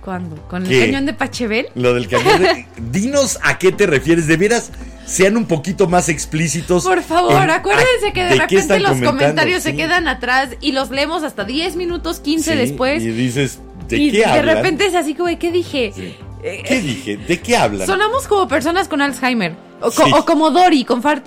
¿Cuándo? 0.00 0.36
¿Con 0.48 0.62
el 0.62 0.68
¿Qué? 0.68 0.86
cañón 0.86 1.04
de 1.06 1.12
Pachebel? 1.14 1.66
Lo 1.74 1.92
del 1.92 2.06
cañón 2.08 2.40
de- 2.40 2.66
Dinos 2.92 3.40
a 3.42 3.58
qué 3.58 3.72
te 3.72 3.86
refieres. 3.88 4.28
De 4.28 4.36
veras, 4.36 4.70
sean 5.04 5.36
un 5.36 5.46
poquito 5.46 5.88
más 5.88 6.08
explícitos. 6.08 6.84
Por 6.84 7.02
favor, 7.02 7.42
en- 7.42 7.50
acuérdense 7.50 8.12
que 8.14 8.22
de, 8.24 8.36
repente 8.36 8.78
los 8.78 9.00
comentarios 9.00 9.64
se 9.64 9.74
quedan 9.74 10.06
atrás 10.06 10.50
y 10.60 10.70
los 10.70 10.90
leemos 10.90 11.24
hasta 11.24 11.42
10 11.44 11.74
minutos, 11.74 12.20
15 12.20 12.52
Sí, 12.52 12.56
después. 12.56 13.02
Y 13.02 13.08
dices, 13.10 13.58
¿de 13.88 13.96
y 13.98 14.10
qué 14.10 14.18
de 14.18 14.24
hablan? 14.24 14.56
repente 14.56 14.86
es 14.86 14.94
así 14.94 15.14
como, 15.14 15.36
¿qué 15.38 15.50
dije? 15.52 15.92
Sí. 15.94 16.14
Eh, 16.42 16.62
¿Qué 16.66 16.80
dije? 16.80 17.16
¿De 17.16 17.40
qué 17.40 17.56
hablan? 17.56 17.86
Sonamos 17.86 18.26
como 18.28 18.46
personas 18.48 18.88
con 18.88 19.00
Alzheimer. 19.00 19.54
O, 19.80 19.90
co- 19.90 20.04
Sí. 20.04 20.10
o 20.14 20.24
como 20.24 20.50
Dory, 20.50 20.84
con, 20.84 21.02
fal- 21.02 21.22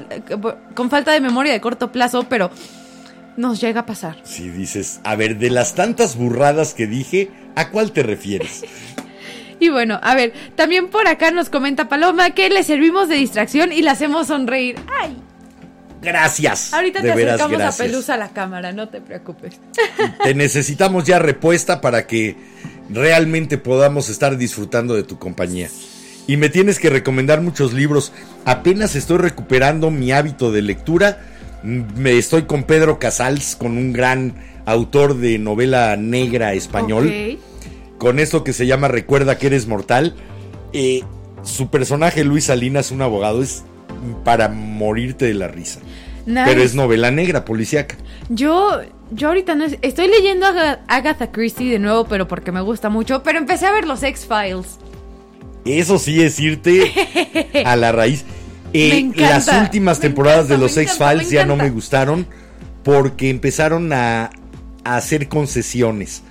con 0.75 0.89
falta 0.89 1.11
de 1.11 1.21
memoria 1.21 1.51
de 1.53 1.61
corto 1.61 1.91
plazo, 1.91 2.25
pero 2.29 2.49
nos 3.37 3.59
llega 3.61 3.81
a 3.81 3.85
pasar. 3.85 4.17
Si 4.23 4.49
dices, 4.49 4.99
a 5.03 5.15
ver, 5.15 5.37
de 5.37 5.49
las 5.49 5.75
tantas 5.75 6.15
burradas 6.15 6.73
que 6.73 6.87
dije, 6.87 7.29
¿a 7.55 7.69
cuál 7.69 7.91
te 7.91 8.03
refieres? 8.03 8.63
Y 9.61 9.67
bueno, 9.67 9.99
a 10.01 10.15
ver, 10.15 10.31
también 10.55 10.87
por 10.87 11.05
acá 11.09 11.31
nos 11.31 11.49
comenta 11.49 11.89
Paloma 11.89 12.29
que 12.29 12.49
le 12.49 12.63
servimos 12.63 13.09
de 13.09 13.15
distracción 13.15 13.73
y 13.73 13.81
la 13.81 13.91
hacemos 13.91 14.27
sonreír. 14.27 14.77
Ay, 15.01 15.17
Gracias. 16.01 16.73
ahorita 16.73 17.01
te 17.01 17.07
veras, 17.07 17.35
acercamos 17.35 17.57
gracias. 17.57 17.79
a 17.79 17.83
Pelusa 17.83 18.13
a 18.13 18.17
la 18.17 18.29
cámara, 18.29 18.71
no 18.71 18.89
te 18.89 19.01
preocupes. 19.01 19.59
Te 20.23 20.33
necesitamos 20.33 21.05
ya 21.05 21.19
repuesta 21.19 21.81
para 21.81 22.07
que 22.07 22.35
realmente 22.89 23.57
podamos 23.57 24.09
estar 24.09 24.37
disfrutando 24.37 24.95
de 24.95 25.03
tu 25.03 25.19
compañía. 25.19 25.69
Y 26.27 26.37
me 26.37 26.49
tienes 26.49 26.79
que 26.79 26.89
recomendar 26.89 27.41
muchos 27.41 27.73
libros. 27.73 28.11
Apenas 28.45 28.95
estoy 28.95 29.17
recuperando 29.17 29.91
mi 29.91 30.11
hábito 30.11 30.51
de 30.51 30.61
lectura. 30.61 31.17
Mm, 31.63 31.81
Me 31.95 32.17
estoy 32.17 32.43
con 32.43 32.63
Pedro 32.63 32.99
Casals, 32.99 33.55
con 33.55 33.77
un 33.77 33.93
gran 33.93 34.35
autor 34.65 35.17
de 35.17 35.39
novela 35.39 35.97
negra 35.97 36.53
español. 36.53 37.39
Con 37.97 38.19
esto 38.19 38.43
que 38.43 38.53
se 38.53 38.67
llama 38.67 38.87
Recuerda 38.87 39.37
que 39.37 39.47
eres 39.47 39.67
mortal. 39.67 40.15
Eh, 40.71 41.03
su 41.43 41.69
personaje 41.69 42.23
Luis 42.23 42.45
Salinas, 42.45 42.91
un 42.91 43.01
abogado, 43.01 43.41
es 43.41 43.63
para 44.23 44.49
morirte 44.49 45.25
de 45.25 45.33
la 45.33 45.47
risa. 45.47 45.79
Nice. 46.25 46.43
Pero 46.45 46.61
es 46.61 46.75
novela 46.75 47.11
negra, 47.11 47.45
policíaca. 47.45 47.95
Yo, 48.29 48.81
yo 49.11 49.29
ahorita 49.29 49.55
no 49.55 49.65
es- 49.65 49.77
estoy 49.81 50.07
leyendo 50.07 50.45
a 50.45 50.79
Agatha 50.87 51.31
Christie 51.31 51.71
de 51.71 51.79
nuevo, 51.79 52.05
pero 52.05 52.27
porque 52.27 52.51
me 52.51 52.61
gusta 52.61 52.89
mucho. 52.89 53.23
Pero 53.23 53.39
empecé 53.39 53.65
a 53.65 53.71
ver 53.71 53.85
los 53.87 54.03
X-Files. 54.03 54.77
Eso 55.65 55.97
sí 55.99 56.21
es 56.21 56.39
irte 56.39 56.91
a 57.65 57.75
la 57.75 57.91
raíz. 57.91 58.25
Eh, 58.71 58.89
Me 58.89 58.97
encanta, 58.99 59.53
las 59.53 59.61
últimas 59.63 59.97
me 59.97 60.01
temporadas 60.03 60.45
encanta, 60.45 60.53
de 60.53 60.61
los 60.61 60.77
X-Files 60.77 61.31
ya 61.31 61.43
no 61.43 61.55
me 61.55 61.71
gustaron 61.71 62.27
porque 62.83 63.31
empezaron 63.31 63.91
a, 63.91 64.29
a 64.83 64.95
hacer 64.95 65.27
concesiones. 65.27 66.21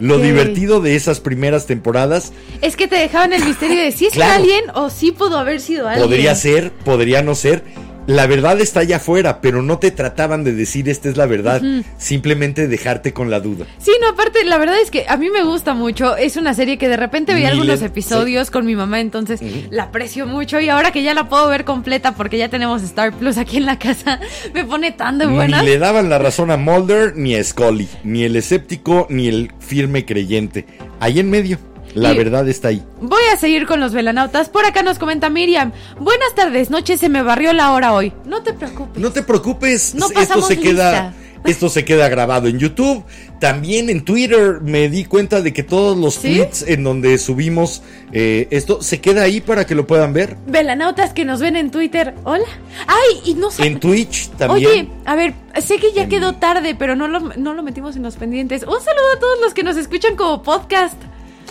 Lo 0.00 0.18
divertido 0.18 0.80
de 0.80 0.96
esas 0.96 1.20
primeras 1.20 1.66
temporadas 1.66 2.32
Es 2.62 2.74
que 2.76 2.88
te 2.88 2.96
dejaban 2.96 3.32
el 3.32 3.44
misterio 3.44 3.82
de 3.82 3.92
si 3.92 4.06
es 4.06 4.14
Claro. 4.14 4.34
alguien 4.42 4.64
o 4.74 4.88
si 4.90 5.12
pudo 5.12 5.36
haber 5.38 5.60
sido 5.60 5.86
alguien. 5.88 6.08
podría 6.08 6.34
ser, 6.34 6.70
podría 6.72 7.22
no 7.22 7.34
ser. 7.34 7.62
La 8.06 8.26
verdad 8.26 8.60
está 8.60 8.80
allá 8.80 8.96
afuera, 8.96 9.40
pero 9.40 9.62
no 9.62 9.78
te 9.78 9.90
trataban 9.90 10.44
de 10.44 10.52
decir 10.52 10.88
esta 10.88 11.08
es 11.08 11.16
la 11.16 11.26
verdad, 11.26 11.62
simplemente 11.96 12.68
dejarte 12.68 13.12
con 13.12 13.30
la 13.30 13.40
duda. 13.40 13.66
Sí, 13.78 13.92
no, 14.00 14.08
aparte, 14.08 14.44
la 14.44 14.58
verdad 14.58 14.78
es 14.80 14.90
que 14.90 15.06
a 15.08 15.16
mí 15.16 15.30
me 15.30 15.42
gusta 15.42 15.72
mucho. 15.72 16.16
Es 16.16 16.36
una 16.36 16.52
serie 16.52 16.76
que 16.76 16.88
de 16.88 16.96
repente 16.96 17.32
veía 17.32 17.48
algunos 17.48 17.80
episodios 17.82 18.50
con 18.50 18.66
mi 18.66 18.76
mamá, 18.76 19.00
entonces 19.00 19.40
la 19.70 19.84
aprecio 19.84 20.26
mucho. 20.26 20.60
Y 20.60 20.68
ahora 20.68 20.92
que 20.92 21.02
ya 21.02 21.14
la 21.14 21.28
puedo 21.28 21.48
ver 21.48 21.64
completa 21.64 22.14
porque 22.14 22.36
ya 22.36 22.48
tenemos 22.48 22.82
Star 22.82 23.12
Plus 23.12 23.38
aquí 23.38 23.56
en 23.56 23.66
la 23.66 23.78
casa, 23.78 24.20
me 24.54 24.64
pone 24.64 24.92
tan 24.92 25.18
de 25.18 25.26
buena. 25.26 25.62
Ni 25.62 25.68
le 25.68 25.78
daban 25.78 26.10
la 26.10 26.18
razón 26.18 26.50
a 26.50 26.56
Mulder 26.56 27.16
ni 27.16 27.34
a 27.34 27.42
Scully, 27.42 27.88
ni 28.02 28.24
el 28.24 28.36
escéptico 28.36 29.06
ni 29.08 29.28
el 29.28 29.52
firme 29.60 30.04
creyente. 30.04 30.66
Ahí 31.00 31.20
en 31.20 31.30
medio, 31.30 31.58
la 31.94 32.12
Y- 32.12 32.18
verdad 32.18 32.48
está 32.48 32.68
ahí. 32.68 32.82
Voy 33.00 33.22
a 33.32 33.36
seguir 33.36 33.66
con 33.66 33.80
los 33.80 33.92
velanautas. 33.92 34.48
Por 34.48 34.64
acá 34.66 34.82
nos 34.82 34.98
comenta 34.98 35.30
Miriam. 35.30 35.72
Buenas 35.98 36.34
tardes, 36.34 36.70
noche, 36.70 36.96
se 36.98 37.08
me 37.08 37.22
barrió 37.22 37.52
la 37.52 37.72
hora 37.72 37.92
hoy. 37.92 38.12
No 38.24 38.42
te 38.42 38.52
preocupes. 38.52 39.00
No 39.02 39.10
te 39.12 39.22
preocupes, 39.22 39.94
No 39.94 40.06
esto 40.10 40.42
se 40.42 40.58
queda 40.58 41.14
esto 41.44 41.68
se 41.68 41.84
queda 41.84 42.08
grabado 42.08 42.48
en 42.48 42.58
YouTube, 42.58 43.04
también 43.38 43.90
en 43.90 44.02
Twitter 44.02 44.62
me 44.62 44.88
di 44.88 45.04
cuenta 45.04 45.42
de 45.42 45.52
que 45.52 45.62
todos 45.62 45.94
los 45.94 46.14
¿Sí? 46.14 46.36
tweets 46.36 46.62
en 46.66 46.82
donde 46.82 47.18
subimos 47.18 47.82
eh, 48.12 48.48
esto 48.50 48.80
se 48.80 49.02
queda 49.02 49.24
ahí 49.24 49.42
para 49.42 49.66
que 49.66 49.74
lo 49.74 49.86
puedan 49.86 50.14
ver. 50.14 50.38
Velanautas 50.46 51.12
que 51.12 51.26
nos 51.26 51.40
ven 51.40 51.56
en 51.56 51.70
Twitter. 51.70 52.14
Hola. 52.24 52.46
Ay, 52.86 53.20
y 53.26 53.34
no 53.34 53.50
sé. 53.50 53.66
En 53.66 53.78
Twitch 53.78 54.30
también. 54.38 54.70
Oye, 54.70 54.88
a 55.04 55.14
ver, 55.16 55.34
sé 55.62 55.76
que 55.76 55.92
ya 55.92 56.04
En- 56.04 56.08
quedó 56.08 56.34
tarde, 56.36 56.74
pero 56.78 56.96
no 56.96 57.08
lo, 57.08 57.20
no 57.20 57.52
lo 57.52 57.62
metimos 57.62 57.94
en 57.96 58.04
los 58.04 58.16
pendientes. 58.16 58.62
Un 58.62 58.80
saludo 58.80 59.12
a 59.14 59.20
todos 59.20 59.38
los 59.42 59.52
que 59.52 59.62
nos 59.64 59.76
escuchan 59.76 60.16
como 60.16 60.42
podcast. 60.42 60.96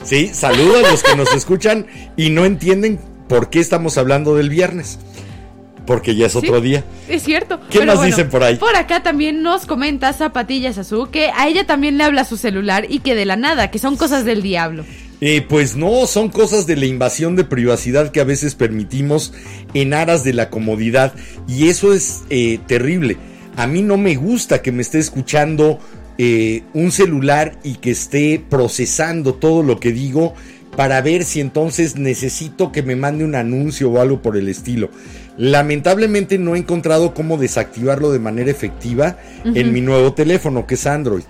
Sí, 0.04 0.32
saludos 0.34 0.84
a 0.84 0.92
los 0.92 1.04
que 1.04 1.16
nos 1.16 1.34
escuchan 1.34 1.86
y 2.18 2.30
no 2.30 2.46
entienden 2.46 3.00
por 3.30 3.50
qué 3.50 3.60
estamos 3.60 3.98
hablando 3.98 4.36
del 4.36 4.50
viernes. 4.50 5.00
Porque 5.86 6.16
ya 6.16 6.28
es 6.28 6.36
otro 6.36 6.58
Sí, 6.58 6.64
día. 6.64 6.84
Es 7.10 7.24
cierto. 7.24 7.60
¿Qué 7.70 7.86
más 7.86 8.02
dicen 8.02 8.30
por 8.30 8.42
ahí? 8.42 8.56
Por 8.56 8.76
acá 8.76 9.04
también 9.04 9.42
nos 9.44 9.66
comenta 9.66 10.14
Zapatillas 10.14 10.78
Azul 10.78 11.10
que 11.12 11.30
a 11.36 11.48
ella 11.48 11.66
también 11.66 11.98
le 11.98 12.06
habla 12.06 12.24
su 12.24 12.38
celular 12.38 12.86
y 12.90 13.00
que 13.00 13.16
de 13.16 13.26
la 13.26 13.36
nada, 13.36 13.70
que 13.70 13.80
son 13.80 13.98
cosas 13.98 14.24
del 14.24 14.42
diablo. 14.42 14.86
Eh, 15.20 15.42
pues 15.42 15.76
no, 15.76 16.06
son 16.08 16.30
cosas 16.30 16.68
de 16.68 16.76
la 16.76 16.86
invasión 16.86 17.36
de 17.36 17.44
privacidad 17.44 18.12
que 18.12 18.20
a 18.22 18.26
veces 18.26 18.56
permitimos 18.56 19.34
en 19.74 19.94
aras 19.94 20.24
de 20.24 20.34
la 20.34 20.50
comodidad 20.50 21.14
y 21.48 21.68
eso 21.70 21.94
es 21.94 22.24
eh, 22.30 22.60
terrible. 22.68 23.18
A 23.56 23.68
mí 23.68 23.82
no 23.82 23.98
me 23.98 24.16
gusta 24.16 24.62
que 24.62 24.72
me 24.72 24.82
esté 24.82 25.00
escuchando 25.00 25.80
eh, 26.18 26.64
un 26.74 26.92
celular 26.92 27.58
y 27.64 27.76
que 27.76 27.92
esté 27.92 28.44
procesando 28.50 29.34
todo 29.36 29.64
lo 29.64 29.80
que 29.80 29.92
digo 29.92 30.34
para 30.76 31.02
ver 31.02 31.24
si 31.24 31.40
entonces 31.40 31.96
necesito 31.98 32.72
que 32.72 32.82
me 32.84 32.96
mande 32.96 33.24
un 33.24 33.36
anuncio 33.36 33.92
o 33.92 34.00
algo 34.02 34.22
por 34.22 34.38
el 34.38 34.50
estilo. 34.50 34.90
Lamentablemente 35.38 36.38
no 36.38 36.56
he 36.56 36.60
encontrado 36.60 37.14
cómo 37.14 37.38
desactivarlo 37.38 38.12
de 38.12 38.20
manera 38.20 38.50
efectiva 38.52 39.18
en 39.44 39.74
mi 39.74 39.82
nuevo 39.82 40.14
teléfono, 40.14 40.66
que 40.68 40.76
es 40.76 40.86
Android. 40.88 41.24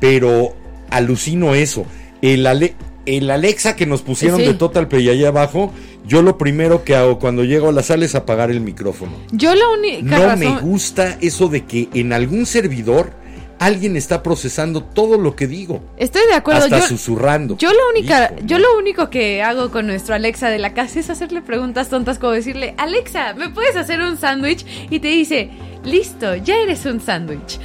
Pero 0.00 0.54
alucino 0.90 1.54
eso. 1.54 1.84
El, 2.22 2.46
Ale- 2.46 2.74
el 3.06 3.30
Alexa 3.30 3.74
que 3.76 3.86
nos 3.86 4.02
pusieron 4.02 4.40
Sí. 4.40 4.46
de 4.46 4.54
Total 4.54 4.86
Play 4.88 5.08
allá 5.08 5.28
abajo, 5.28 5.72
yo 6.06 6.22
lo 6.22 6.38
primero 6.38 6.84
que 6.84 6.94
hago 6.94 7.18
cuando 7.18 7.44
llego 7.44 7.68
a 7.68 7.72
la 7.72 7.82
sala 7.82 8.04
es 8.04 8.14
apagar 8.14 8.50
el 8.50 8.60
micrófono. 8.60 9.12
Yo 9.32 9.54
la 9.54 9.68
única 9.68 10.02
No 10.18 10.24
razón... 10.24 10.38
me 10.38 10.60
gusta 10.60 11.18
eso 11.20 11.48
de 11.48 11.64
que 11.64 11.88
en 11.94 12.12
algún 12.12 12.46
servidor 12.46 13.12
alguien 13.58 13.96
está 13.96 14.22
procesando 14.22 14.82
todo 14.82 15.18
lo 15.18 15.34
que 15.34 15.46
digo. 15.46 15.82
Estoy 15.96 16.22
de 16.26 16.34
acuerdo. 16.34 16.64
hasta 16.64 16.80
yo, 16.80 16.86
susurrando. 16.86 17.56
Yo 17.58 17.72
lo 17.72 17.88
única, 17.90 18.32
Hijo, 18.32 18.46
yo 18.46 18.58
lo 18.58 18.78
único 18.78 19.10
que 19.10 19.42
hago 19.42 19.70
con 19.70 19.86
nuestro 19.86 20.14
Alexa 20.14 20.48
de 20.48 20.58
la 20.58 20.74
casa 20.74 21.00
es 21.00 21.10
hacerle 21.10 21.42
preguntas 21.42 21.88
tontas 21.88 22.18
como 22.18 22.32
decirle, 22.32 22.74
Alexa, 22.78 23.34
¿me 23.34 23.50
puedes 23.50 23.76
hacer 23.76 24.00
un 24.00 24.16
sándwich? 24.16 24.64
Y 24.90 25.00
te 25.00 25.08
dice, 25.08 25.50
listo, 25.84 26.36
ya 26.36 26.56
eres 26.56 26.84
un 26.86 27.00
sándwich. 27.00 27.58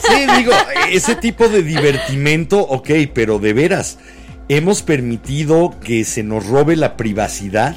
Sí, 0.00 0.26
digo, 0.36 0.52
ese 0.90 1.14
tipo 1.14 1.48
de 1.48 1.62
divertimento, 1.62 2.60
ok, 2.60 2.90
pero 3.14 3.38
de 3.38 3.52
veras, 3.52 3.98
hemos 4.48 4.82
permitido 4.82 5.74
que 5.80 6.04
se 6.04 6.22
nos 6.22 6.46
robe 6.46 6.76
la 6.76 6.96
privacidad 6.96 7.76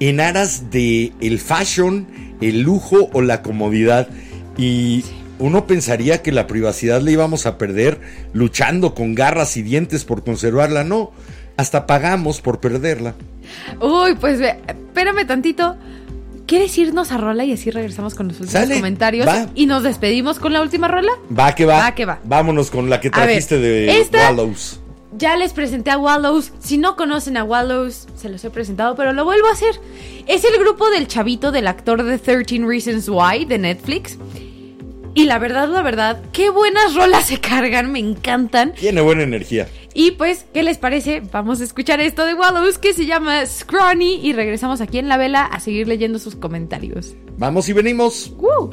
en 0.00 0.20
aras 0.20 0.70
de 0.70 1.12
el 1.20 1.38
fashion, 1.38 2.06
el 2.40 2.60
lujo 2.60 3.08
o 3.12 3.22
la 3.22 3.42
comodidad. 3.42 4.08
Y 4.56 5.04
uno 5.38 5.66
pensaría 5.66 6.22
que 6.22 6.32
la 6.32 6.46
privacidad 6.46 7.00
la 7.00 7.10
íbamos 7.10 7.46
a 7.46 7.58
perder 7.58 8.00
luchando 8.32 8.94
con 8.94 9.14
garras 9.14 9.56
y 9.56 9.62
dientes 9.62 10.04
por 10.04 10.24
conservarla. 10.24 10.84
No, 10.84 11.12
hasta 11.56 11.86
pagamos 11.86 12.40
por 12.40 12.60
perderla. 12.60 13.14
Uy, 13.80 14.14
pues 14.14 14.40
espérame 14.40 15.26
tantito. 15.26 15.76
¿Quieres 16.46 16.76
irnos 16.76 17.10
a 17.10 17.16
rola 17.16 17.44
y 17.44 17.52
así 17.52 17.70
regresamos 17.70 18.14
con 18.14 18.28
los 18.28 18.38
últimos 18.38 18.52
Sale, 18.52 18.76
comentarios? 18.76 19.26
va. 19.26 19.46
Y 19.54 19.64
nos 19.66 19.82
despedimos 19.82 20.38
con 20.38 20.52
la 20.52 20.60
última 20.60 20.88
rola. 20.88 21.10
Va 21.36 21.54
que 21.54 21.64
va. 21.64 21.78
Va 21.78 21.94
que 21.94 22.04
va. 22.04 22.20
Vámonos 22.24 22.70
con 22.70 22.90
la 22.90 23.00
que 23.00 23.08
ver, 23.08 23.14
trajiste 23.24 23.58
de 23.58 23.98
esta- 24.00 24.28
Wallows. 24.30 24.80
Ya 25.16 25.36
les 25.36 25.52
presenté 25.52 25.90
a 25.90 25.96
Wallows. 25.98 26.52
Si 26.58 26.76
no 26.76 26.96
conocen 26.96 27.36
a 27.36 27.44
Wallows, 27.44 28.08
se 28.16 28.28
los 28.28 28.44
he 28.44 28.50
presentado, 28.50 28.94
pero 28.96 29.12
lo 29.12 29.24
vuelvo 29.24 29.46
a 29.48 29.52
hacer. 29.52 29.74
Es 30.26 30.44
el 30.44 30.58
grupo 30.60 30.90
del 30.90 31.06
chavito 31.06 31.50
del 31.52 31.66
actor 31.68 32.02
de 32.02 32.18
13 32.18 32.58
Reasons 32.66 33.08
Why 33.08 33.44
de 33.46 33.58
Netflix. 33.58 34.18
Y 35.16 35.26
la 35.26 35.38
verdad, 35.38 35.68
la 35.68 35.82
verdad, 35.82 36.20
qué 36.32 36.50
buenas 36.50 36.94
rolas 36.94 37.26
se 37.26 37.38
cargan, 37.38 37.92
me 37.92 38.00
encantan. 38.00 38.74
Tiene 38.74 39.00
buena 39.00 39.22
energía. 39.22 39.68
Y 39.94 40.10
pues, 40.12 40.44
¿qué 40.52 40.64
les 40.64 40.76
parece? 40.76 41.20
Vamos 41.20 41.60
a 41.60 41.64
escuchar 41.64 42.00
esto 42.00 42.26
de 42.26 42.34
Wallows 42.34 42.78
que 42.78 42.92
se 42.92 43.06
llama 43.06 43.46
Scrawny 43.46 44.16
y 44.26 44.32
regresamos 44.32 44.80
aquí 44.80 44.98
en 44.98 45.08
la 45.08 45.16
vela 45.16 45.44
a 45.44 45.60
seguir 45.60 45.86
leyendo 45.86 46.18
sus 46.18 46.34
comentarios. 46.34 47.14
Vamos 47.38 47.68
y 47.68 47.72
venimos. 47.72 48.32
¡Woo! 48.38 48.70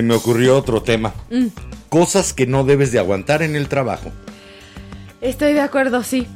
Se 0.00 0.06
me 0.06 0.14
ocurrió 0.14 0.56
otro 0.56 0.82
tema. 0.82 1.12
Mm. 1.28 1.48
Cosas 1.90 2.32
que 2.32 2.46
no 2.46 2.64
debes 2.64 2.90
de 2.90 2.98
aguantar 2.98 3.42
en 3.42 3.54
el 3.54 3.68
trabajo. 3.68 4.10
Estoy 5.20 5.52
de 5.52 5.60
acuerdo, 5.60 6.02
sí. 6.02 6.26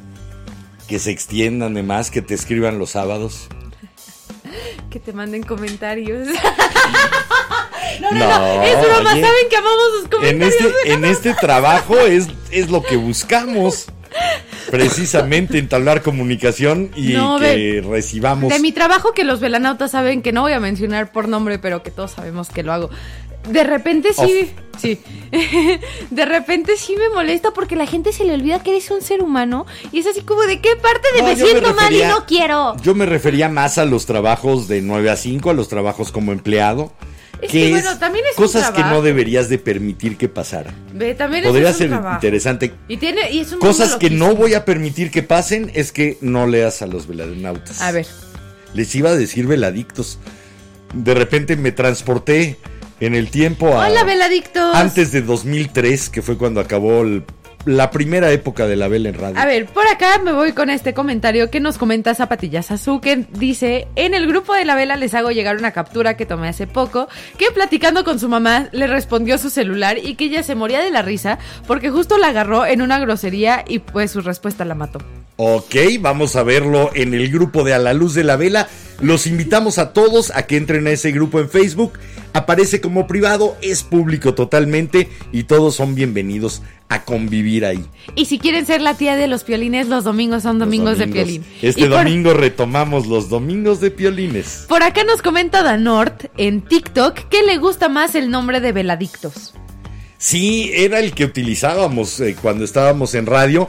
Que 0.87 0.99
se 0.99 1.11
extiendan 1.11 1.73
de 1.73 1.83
más, 1.83 2.11
que 2.11 2.21
te 2.21 2.35
escriban 2.35 2.79
los 2.79 2.91
sábados. 2.91 3.49
Que 4.91 5.01
te 5.01 5.15
manden 5.15 5.43
comentarios. 5.45 6.29
No, 8.01 8.09
es 8.11 8.81
broma, 8.81 9.13
oye, 9.13 9.21
saben 9.21 9.49
que 9.49 9.57
amamos 9.57 9.83
sus 9.95 10.05
En 10.05 10.11
comentarios. 10.11 10.55
este, 10.83 10.93
en 10.93 11.05
este 11.05 11.35
trabajo 11.35 11.97
es, 12.01 12.27
es 12.51 12.69
lo 12.69 12.83
que 12.83 12.97
buscamos. 12.97 13.87
precisamente 14.71 15.59
entablar 15.59 16.03
comunicación 16.03 16.91
y 16.97 17.13
No, 17.13 17.39
que 17.39 17.85
recibamos. 17.89 18.53
De 18.53 18.59
mi 18.59 18.73
trabajo 18.73 19.13
que 19.13 19.23
los 19.25 19.41
velanautas 19.41 19.93
saben 19.93 20.23
que 20.23 20.33
no 20.33 20.43
voy 20.43 20.53
a 20.53 20.61
mencionar 20.61 21.13
por 21.13 21.29
nombre, 21.29 21.59
pero 21.59 21.83
que 21.83 21.91
todos 21.91 22.13
sabemos 22.13 22.49
que 22.51 22.63
lo 22.63 22.73
hago. 22.73 22.91
De 23.49 23.65
repente 23.65 24.11
sí, 24.15 24.51
sí. 24.79 25.01
De 26.11 26.25
repente 26.25 26.77
sí 26.77 26.97
me 26.97 27.09
molesta 27.11 27.53
porque 27.53 27.77
la 27.77 27.87
gente 27.87 28.13
se 28.13 28.25
le 28.25 28.35
olvida 28.35 28.63
que 28.63 28.71
eres 28.71 28.91
un 28.91 29.03
ser 29.03 29.23
humano 29.23 29.67
y 29.93 29.99
es 29.99 30.07
así 30.07 30.23
como 30.23 30.43
de 30.43 30.61
qué 30.61 30.77
parte 30.77 31.09
de 31.15 31.23
No, 31.23 31.29
me 31.29 31.37
siento 31.37 31.75
mal 31.75 31.93
y 31.95 32.03
no 32.03 32.25
quiero. 32.27 32.77
Yo 32.83 32.95
me 32.95 33.07
refería 33.07 33.49
más 33.49 33.79
a 33.79 33.85
los 33.85 34.07
trabajos 34.07 34.69
de 34.69 34.81
9 34.81 35.11
a 35.11 35.17
5, 35.17 35.51
a 35.51 35.55
los 35.55 35.69
trabajos 35.69 36.11
como 36.13 36.33
empleado. 36.33 36.93
Es 37.43 37.51
que, 37.51 37.71
bueno, 37.71 37.99
también 37.99 38.25
es 38.31 38.39
un 38.39 38.45
cosas 38.45 38.71
que 38.71 38.83
no 38.85 39.03
deberías 39.03 39.49
de 39.51 39.59
permitir 39.59 40.17
que 40.17 40.29
pasaran. 40.29 40.75
Ve, 40.95 41.15
también 41.15 41.45
Podría 41.45 41.71
es 41.71 41.75
un 41.75 41.79
ser 41.79 41.89
trabajo. 41.91 42.15
interesante. 42.15 42.73
Y 42.89 42.97
tiene 42.97 43.31
y 43.31 43.41
es 43.41 43.53
un 43.53 43.59
Cosas 43.59 43.97
que 43.97 44.09
no 44.09 44.35
voy 44.35 44.55
a 44.55 44.65
permitir 44.65 45.11
que 45.11 45.23
pasen 45.23 45.71
es 45.75 45.93
que 45.93 46.17
no 46.23 46.47
leas 46.47 46.81
a 46.81 46.87
los 46.87 47.07
velanautas. 47.07 47.83
A 47.83 47.93
ver. 47.93 48.07
Les 48.73 48.95
iba 48.95 49.11
a 49.11 49.17
decir 49.17 49.47
veladictos. 49.47 50.19
De 50.95 51.13
repente 51.13 51.57
me 51.57 51.73
transporté 51.73 52.57
en 53.01 53.15
el 53.15 53.31
tiempo 53.31 53.69
a... 53.69 53.87
Hola, 53.89 54.05
veladictos. 54.05 54.75
Antes 54.75 55.13
de 55.13 55.23
2003, 55.23 56.09
que 56.11 56.23
fue 56.23 56.37
cuando 56.39 56.61
acabó 56.61 57.03
el- 57.03 57.25
la 57.67 57.91
primera 57.91 58.31
época 58.31 58.67
de 58.67 58.77
la 58.77 58.89
vela 58.89 59.09
en 59.09 59.15
radio. 59.15 59.39
A 59.41 59.47
ver, 59.47 59.65
por 59.65 59.87
acá 59.89 60.19
me 60.23 60.33
voy 60.33 60.53
con 60.53 60.69
este 60.69 60.93
comentario 60.93 61.51
que 61.51 61.61
nos 61.61 61.79
comenta 61.79 62.15
Zapatillas 62.15 62.71
Azul, 62.71 63.01
que 63.01 63.25
dice, 63.39 63.89
en 63.97 64.13
el 64.13 64.27
grupo 64.27 64.53
de 64.53 64.67
la 64.67 64.75
vela 64.75 64.97
les 64.97 65.15
hago 65.15 65.31
llegar 65.31 65.57
una 65.57 65.71
captura 65.73 66.15
que 66.15 66.27
tomé 66.27 66.49
hace 66.49 66.67
poco, 66.67 67.09
que 67.39 67.47
platicando 67.55 68.05
con 68.05 68.19
su 68.21 68.29
mamá 68.29 68.69
le 68.73 68.87
respondió 68.87 69.39
su 69.39 69.49
celular 69.49 69.97
y 69.97 70.15
que 70.17 70.27
ella 70.27 70.43
se 70.43 70.55
moría 70.55 70.81
de 70.83 70.91
la 70.91 71.01
risa 71.01 71.39
porque 71.67 71.89
justo 71.89 72.19
la 72.19 72.29
agarró 72.29 72.67
en 72.67 72.83
una 72.83 72.99
grosería 72.99 73.65
y 73.67 73.79
pues 73.79 74.11
su 74.11 74.21
respuesta 74.21 74.67
la 74.67 74.75
mató. 74.75 74.99
Ok, 75.37 75.75
vamos 76.01 76.37
a 76.37 76.43
verlo 76.43 76.91
en 76.95 77.15
el 77.15 77.33
grupo 77.33 77.65
de 77.65 77.73
A 77.73 77.79
la 77.79 77.95
Luz 77.95 78.13
de 78.13 78.25
la 78.25 78.37
Vela. 78.37 78.69
Los 79.01 79.27
invitamos 79.27 79.79
a 79.79 79.93
todos 79.93 80.31
a 80.35 80.47
que 80.47 80.57
entren 80.57 80.87
a 80.87 80.91
ese 80.91 81.11
grupo 81.13 81.41
en 81.41 81.49
Facebook. 81.51 81.93
Aparece 82.33 82.81
como 82.81 83.07
privado, 83.07 83.57
es 83.61 83.83
público 83.83 84.35
totalmente 84.35 85.09
y 85.33 85.45
todos 85.45 85.75
son 85.77 85.95
bienvenidos 85.95 86.63
a 86.89 87.05
convivir 87.05 87.65
ahí. 87.65 87.85
Y 88.15 88.27
si 88.27 88.39
quieren 88.39 88.67
ser 88.67 88.81
la 88.81 88.95
tía 88.95 89.17
de 89.17 89.27
los 89.27 89.45
piolines, 89.45 89.89
los 89.89 90.05
domingos 90.05 90.43
son 90.43 90.59
domingos, 90.59 90.99
de 90.99 91.07
piolín. 91.09 91.45
Este 91.63 91.83
por- 91.89 91.91
domingo 92.05 92.35
retomamos 92.35 93.07
los 93.07 93.29
domingos 93.29 93.81
de 93.81 93.91
piolines. 93.91 94.65
Por 94.69 94.83
acá 94.83 95.05
nos 95.05 95.23
comenta 95.23 95.63
Danort 95.63 96.25
en 96.37 96.63
TikTok 96.63 97.29
que 97.29 97.43
le 97.43 97.59
gusta 97.59 97.89
más 97.89 98.15
el 98.15 98.31
nombre 98.31 98.61
de 98.61 98.73
Veladictos. 98.73 99.55
Sí, 100.19 100.71
era 100.75 101.01
el 101.01 101.13
que 101.15 101.25
utilizábamos 101.25 102.19
eh, 102.21 102.37
cuando 102.41 102.65
estábamos 102.65 103.15
en 103.15 103.27
radio, 103.27 103.69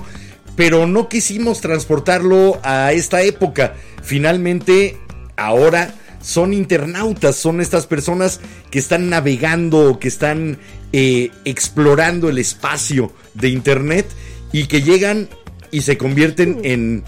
pero 0.56 0.88
no 0.88 1.10
quisimos 1.10 1.62
transportarlo 1.62 2.60
a 2.64 2.94
esta 2.94 3.22
época. 3.24 3.76
Finalmente, 4.02 4.98
ahora 5.36 5.94
son 6.22 6.54
internautas, 6.54 7.36
son 7.36 7.62
estas 7.62 7.86
personas 7.86 8.40
que 8.72 8.80
están 8.80 9.10
navegando, 9.10 10.00
que 10.00 10.08
están 10.08 10.58
eh, 10.92 11.30
explorando 11.46 12.30
el 12.30 12.40
espacio 12.40 13.14
de 13.36 13.50
Internet 13.50 14.08
y 14.52 14.66
que 14.66 14.82
llegan 14.82 15.30
y 15.72 15.82
se 15.82 15.98
convierten 15.98 16.62
en 16.64 17.04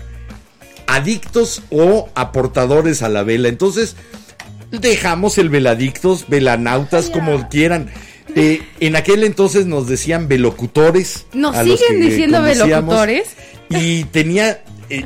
adictos 0.87 1.61
o 1.69 2.09
aportadores 2.15 3.01
a 3.01 3.09
la 3.09 3.23
vela. 3.23 3.49
Entonces, 3.49 3.95
dejamos 4.71 5.37
el 5.37 5.49
veladictos, 5.49 6.27
velanautas, 6.27 7.09
como 7.09 7.47
quieran. 7.49 7.89
Eh, 8.35 8.61
en 8.79 8.95
aquel 8.95 9.23
entonces 9.23 9.65
nos 9.65 9.87
decían 9.87 10.27
velocutores. 10.27 11.25
Nos 11.33 11.55
siguen 11.57 12.01
diciendo 12.01 12.41
velocutores. 12.41 13.29
Y 13.69 14.05
tenía. 14.05 14.63
Eh, 14.89 15.05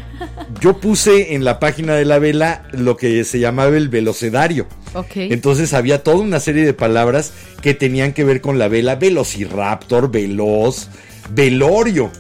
yo 0.60 0.80
puse 0.80 1.34
en 1.34 1.44
la 1.44 1.60
página 1.60 1.94
de 1.96 2.06
la 2.06 2.20
vela 2.20 2.64
lo 2.72 2.98
que 2.98 3.24
se 3.24 3.40
llamaba 3.40 3.76
el 3.76 3.90
velocedario. 3.90 4.68
Ok. 4.94 5.16
Entonces 5.16 5.74
había 5.74 6.04
toda 6.04 6.18
una 6.18 6.40
serie 6.40 6.66
de 6.66 6.74
palabras 6.74 7.34
que 7.62 7.74
tenían 7.74 8.14
que 8.14 8.24
ver 8.24 8.42
con 8.42 8.60
la 8.60 8.68
vela. 8.68 8.96
Velociraptor, 8.96 10.12
veloz, 10.12 10.90
velorio. 11.32 12.12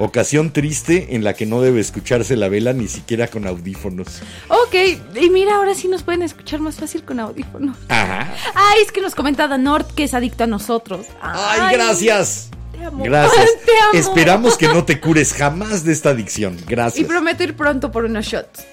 Ocasión 0.00 0.52
triste 0.52 1.16
en 1.16 1.24
la 1.24 1.34
que 1.34 1.44
no 1.44 1.60
debe 1.60 1.80
escucharse 1.80 2.36
la 2.36 2.48
vela 2.48 2.72
ni 2.72 2.86
siquiera 2.86 3.26
con 3.26 3.48
audífonos. 3.48 4.22
Ok, 4.46 4.74
y 5.20 5.28
mira, 5.28 5.56
ahora 5.56 5.74
sí 5.74 5.88
nos 5.88 6.04
pueden 6.04 6.22
escuchar 6.22 6.60
más 6.60 6.76
fácil 6.76 7.02
con 7.02 7.18
audífonos. 7.18 7.76
Ajá. 7.88 8.32
Ay, 8.54 8.82
es 8.84 8.92
que 8.92 9.00
nos 9.00 9.16
comenta 9.16 9.48
Danort 9.48 9.92
que 9.94 10.04
es 10.04 10.14
adicto 10.14 10.44
a 10.44 10.46
nosotros. 10.46 11.06
Ay, 11.20 11.74
gracias. 11.74 12.50
Te 12.78 12.84
amo. 12.84 13.04
Gracias. 13.04 13.46
Te 13.66 13.72
amo. 13.82 13.92
Esperamos 13.98 14.56
que 14.56 14.68
no 14.68 14.84
te 14.84 15.00
cures 15.00 15.32
jamás 15.34 15.84
de 15.84 15.92
esta 15.92 16.10
adicción. 16.10 16.56
Gracias. 16.66 17.00
Y 17.00 17.04
prometo 17.04 17.42
ir 17.44 17.54
pronto 17.56 17.90
por 17.90 18.04
unos 18.04 18.24
shots. 18.26 18.64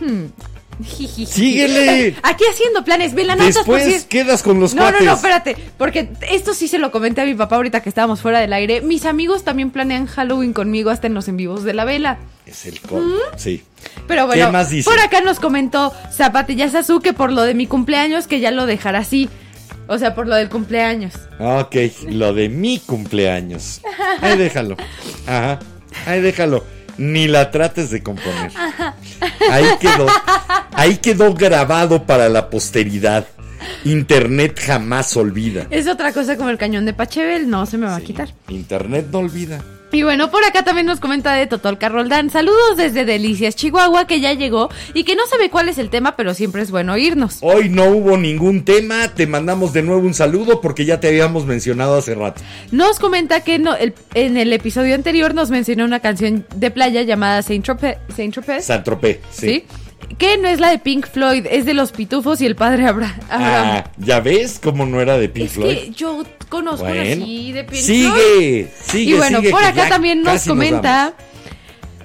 Hmm. 0.00 0.26
Síguele. 1.26 2.16
Aquí 2.22 2.44
haciendo 2.50 2.84
planes, 2.84 3.14
velanautas 3.14 3.58
por 3.64 3.76
Después 3.78 4.02
si- 4.02 4.08
quedas 4.08 4.42
con 4.42 4.58
los 4.58 4.74
No, 4.74 4.82
no, 4.84 4.88
cuates. 4.90 5.06
no, 5.06 5.14
espérate, 5.14 5.56
porque 5.78 6.10
esto 6.30 6.54
sí 6.54 6.66
se 6.66 6.78
lo 6.78 6.90
comenté 6.90 7.20
a 7.20 7.24
mi 7.24 7.34
papá 7.34 7.56
ahorita 7.56 7.82
que 7.82 7.88
estábamos 7.88 8.20
fuera 8.20 8.40
del 8.40 8.52
aire. 8.52 8.80
Mis 8.80 9.04
amigos 9.04 9.44
también 9.44 9.70
planean 9.70 10.06
Halloween 10.06 10.52
conmigo 10.52 10.90
hasta 10.90 11.06
en 11.06 11.14
los 11.14 11.28
en 11.28 11.36
vivos 11.36 11.62
de 11.62 11.74
la 11.74 11.84
vela. 11.84 12.18
Es 12.46 12.66
el 12.66 12.80
con. 12.80 13.04
Sí. 13.36 13.62
Pero 14.08 14.26
bueno, 14.26 14.46
¿Qué 14.46 14.52
más 14.52 14.70
dice? 14.70 14.88
por 14.90 14.98
acá 14.98 15.20
nos 15.20 15.38
comentó 15.40 15.92
Zapatillas 16.10 16.74
Azul 16.74 17.00
que 17.02 17.12
por 17.12 17.30
lo 17.30 17.42
de 17.42 17.54
mi 17.54 17.66
cumpleaños 17.66 18.26
que 18.26 18.40
ya 18.40 18.50
lo 18.50 18.66
dejará 18.66 19.00
así. 19.00 19.28
O 19.88 19.98
sea, 19.98 20.14
por 20.14 20.26
lo 20.26 20.36
del 20.36 20.48
cumpleaños. 20.48 21.14
Ok, 21.38 21.76
lo 22.08 22.32
de 22.32 22.48
mi 22.48 22.78
cumpleaños. 22.78 23.80
Ahí 24.20 24.38
déjalo. 24.38 24.76
Ajá. 25.26 25.58
Ahí 26.06 26.20
déjalo. 26.20 26.64
Ni 26.98 27.26
la 27.26 27.50
trates 27.50 27.90
de 27.90 28.02
componer. 28.02 28.52
Ahí 29.50 29.64
quedó. 29.80 30.06
Ahí 30.72 30.96
quedó 30.98 31.34
grabado 31.34 32.04
para 32.04 32.28
la 32.28 32.50
posteridad. 32.50 33.26
Internet 33.84 34.60
jamás 34.64 35.16
olvida. 35.16 35.66
Es 35.70 35.86
otra 35.86 36.12
cosa 36.12 36.36
como 36.36 36.50
el 36.50 36.58
cañón 36.58 36.84
de 36.84 36.92
Pachebel, 36.92 37.48
no 37.48 37.66
se 37.66 37.78
me 37.78 37.86
va 37.86 37.96
a 37.96 38.00
quitar. 38.00 38.28
Internet 38.48 39.06
no 39.10 39.18
olvida. 39.20 39.60
Y 39.92 40.02
bueno, 40.04 40.30
por 40.30 40.42
acá 40.44 40.62
también 40.64 40.86
nos 40.86 41.00
comenta 41.00 41.34
de 41.34 41.46
Totolca 41.46 41.90
Roldán. 41.90 42.30
Saludos 42.30 42.78
desde 42.78 43.04
Delicias, 43.04 43.54
Chihuahua, 43.56 44.06
que 44.06 44.20
ya 44.20 44.32
llegó 44.32 44.70
y 44.94 45.04
que 45.04 45.14
no 45.14 45.26
sabe 45.26 45.50
cuál 45.50 45.68
es 45.68 45.76
el 45.76 45.90
tema, 45.90 46.16
pero 46.16 46.32
siempre 46.32 46.62
es 46.62 46.70
bueno 46.70 46.94
oírnos. 46.94 47.38
Hoy 47.42 47.68
no 47.68 47.84
hubo 47.90 48.16
ningún 48.16 48.64
tema. 48.64 49.08
Te 49.08 49.26
mandamos 49.26 49.74
de 49.74 49.82
nuevo 49.82 50.00
un 50.06 50.14
saludo 50.14 50.62
porque 50.62 50.86
ya 50.86 50.98
te 50.98 51.08
habíamos 51.08 51.44
mencionado 51.44 51.98
hace 51.98 52.14
rato. 52.14 52.40
Nos 52.70 52.98
comenta 52.98 53.40
que 53.42 53.58
no, 53.58 53.76
el- 53.76 53.92
en 54.14 54.38
el 54.38 54.52
episodio 54.54 54.94
anterior 54.94 55.34
nos 55.34 55.50
mencionó 55.50 55.84
una 55.84 56.00
canción 56.00 56.46
de 56.56 56.70
playa 56.70 57.02
llamada 57.02 57.42
Saint 57.42 57.62
Tropez, 57.64 57.98
Saint 58.16 58.32
Tropez, 58.32 58.64
San 58.64 58.82
Tropez, 58.84 59.20
sí. 59.30 59.46
¿sí? 59.48 59.64
Que 60.16 60.36
no 60.38 60.48
es 60.48 60.58
la 60.58 60.70
de 60.70 60.78
Pink 60.78 61.06
Floyd, 61.06 61.46
es 61.50 61.64
de 61.66 61.74
los 61.74 61.92
pitufos 61.92 62.40
y 62.40 62.46
el 62.46 62.56
padre 62.56 62.86
Abra- 62.86 63.14
Abraham. 63.28 63.82
Ah, 63.84 63.90
¿ya 63.98 64.20
ves 64.20 64.58
cómo 64.62 64.84
no 64.86 65.00
era 65.02 65.18
de 65.18 65.28
Pink 65.28 65.46
es 65.46 65.52
Floyd? 65.52 65.76
que 65.76 65.90
yo 65.90 66.24
conozco 66.52 66.84
Bueno, 66.84 67.24
así 67.24 67.50
de 67.52 67.64
Floyd. 67.64 67.80
sigue, 67.80 68.70
sigue, 68.84 69.10
Y 69.10 69.14
bueno, 69.14 69.38
sigue, 69.38 69.50
por 69.50 69.64
acá 69.64 69.88
también 69.88 70.22
nos 70.22 70.44
comenta 70.44 71.14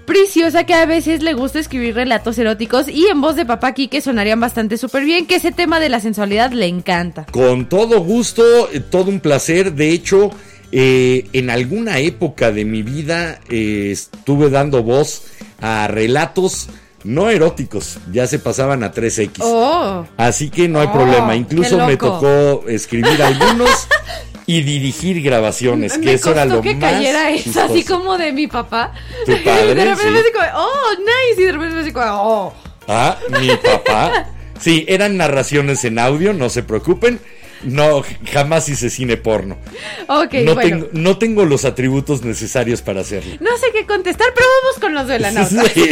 Preciosa 0.06 0.64
que 0.64 0.74
a 0.74 0.86
veces 0.86 1.22
le 1.22 1.34
gusta 1.34 1.60
escribir 1.60 1.94
relatos 1.94 2.38
eróticos 2.40 2.88
y 2.88 3.08
en 3.08 3.20
voz 3.20 3.36
de 3.36 3.46
papá 3.46 3.74
que 3.74 4.00
sonarían 4.00 4.40
bastante 4.40 4.78
súper 4.78 5.04
bien, 5.04 5.26
que 5.26 5.36
ese 5.36 5.52
tema 5.52 5.82
de 5.82 5.90
la 5.90 6.00
sensualidad 6.00 6.52
le 6.54 6.66
encanta. 6.68 7.26
Con 7.30 7.68
todo 7.68 8.00
gusto, 8.00 8.42
eh, 8.72 8.80
todo 8.80 9.10
un 9.12 9.20
placer. 9.20 9.74
De 9.74 9.90
hecho, 9.90 10.32
eh, 10.72 11.28
en 11.34 11.50
alguna 11.50 12.00
época 12.00 12.54
de 12.54 12.64
mi 12.64 12.84
vida 12.84 13.42
eh, 13.50 13.90
estuve 13.92 14.50
dando 14.50 14.82
voz 14.82 15.24
a 15.60 15.90
relatos 15.90 16.70
no 17.04 17.30
eróticos, 17.30 18.00
ya 18.12 18.28
se 18.28 18.40
pasaban 18.40 18.84
a 18.84 18.92
3X. 18.94 19.40
Oh, 19.42 20.06
Así 20.18 20.50
que 20.50 20.68
no 20.68 20.80
hay 20.80 20.88
Oh, 20.90 20.94
problema. 20.94 21.36
Incluso 21.36 21.86
me 21.86 21.98
tocó 21.98 22.64
escribir 22.68 23.22
algunos 23.22 23.88
y 24.48 24.62
dirigir 24.62 25.22
grabaciones, 25.22 25.98
que 25.98 26.14
eso 26.14 26.32
era 26.32 26.46
lo 26.46 26.62
que 26.62 26.74
más 26.74 26.94
cayera 26.94 27.32
eso, 27.32 27.62
así 27.62 27.84
como 27.84 28.18
de 28.18 28.32
mi 28.32 28.48
papá. 28.48 28.94
Tu 29.26 29.34
padre, 29.44 29.76
de 29.76 29.86
repente 29.86 30.24
me 30.24 30.32
como, 30.32 30.46
oh, 30.56 30.92
nice, 31.00 31.42
y 31.42 31.46
de 31.46 31.52
repente 31.52 31.84
me 31.84 31.94
como, 31.94 32.06
oh. 32.08 32.54
Ah, 32.88 33.18
mi 33.42 33.50
papá. 33.58 34.30
Sí, 34.58 34.86
eran 34.88 35.18
narraciones 35.18 35.84
en 35.84 36.00
audio, 36.00 36.34
no 36.34 36.50
se 36.50 36.64
preocupen. 36.64 37.20
No, 37.64 38.04
jamás 38.32 38.70
hice 38.70 38.90
cine 38.90 39.18
porno. 39.18 39.58
Ok, 40.08 40.36
no, 40.46 40.54
bueno. 40.54 40.62
tengo, 40.62 40.90
no 40.94 41.18
tengo 41.18 41.44
los 41.44 41.66
atributos 41.66 42.24
necesarios 42.24 42.82
para 42.82 43.02
hacerlo. 43.02 43.36
No 43.40 43.58
sé 43.58 43.68
qué 43.74 43.86
contestar, 43.86 44.28
pero 44.36 44.48
vamos 44.62 44.80
con 44.80 44.94
los 44.94 45.08
velanautas. 45.08 45.72
Sí, 45.74 45.90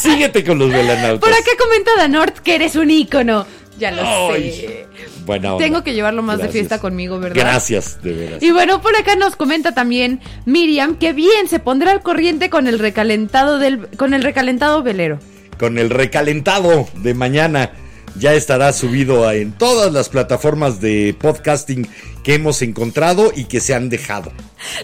síguete 0.00 0.44
con 0.44 0.58
los 0.58 0.70
velanautas. 0.70 1.18
Por 1.18 1.32
acá 1.32 1.50
comenta 1.58 1.90
Danort 1.96 2.38
que 2.38 2.54
eres 2.54 2.76
un 2.76 2.90
ícono. 2.90 3.46
Ya 3.78 3.92
lo 3.92 4.02
Ay, 4.02 4.50
sé. 4.52 4.86
buena 5.24 5.54
onda. 5.54 5.64
Tengo 5.64 5.84
que 5.84 5.94
llevarlo 5.94 6.22
más 6.22 6.38
de 6.38 6.48
fiesta 6.48 6.80
conmigo, 6.80 7.18
¿verdad? 7.20 7.36
Gracias, 7.36 8.02
de 8.02 8.12
veras. 8.12 8.42
Y 8.42 8.50
bueno, 8.50 8.82
por 8.82 8.96
acá 8.96 9.14
nos 9.16 9.36
comenta 9.36 9.72
también 9.72 10.20
Miriam 10.46 10.96
que 10.96 11.12
bien 11.12 11.48
se 11.48 11.60
pondrá 11.60 11.92
al 11.92 12.02
corriente 12.02 12.50
con 12.50 12.66
el 12.66 12.78
recalentado 12.78 13.58
del 13.58 13.86
con 13.96 14.14
el 14.14 14.22
recalentado 14.22 14.82
velero. 14.82 15.18
Con 15.58 15.78
el 15.78 15.90
recalentado 15.90 16.88
de 16.94 17.14
mañana 17.14 17.70
ya 18.16 18.34
estará 18.34 18.72
subido 18.72 19.30
en 19.30 19.52
todas 19.52 19.92
las 19.92 20.08
plataformas 20.08 20.80
de 20.80 21.16
podcasting 21.18 21.88
que 22.22 22.34
hemos 22.34 22.62
encontrado 22.62 23.32
y 23.34 23.44
que 23.44 23.60
se 23.60 23.74
han 23.74 23.88
dejado. 23.88 24.32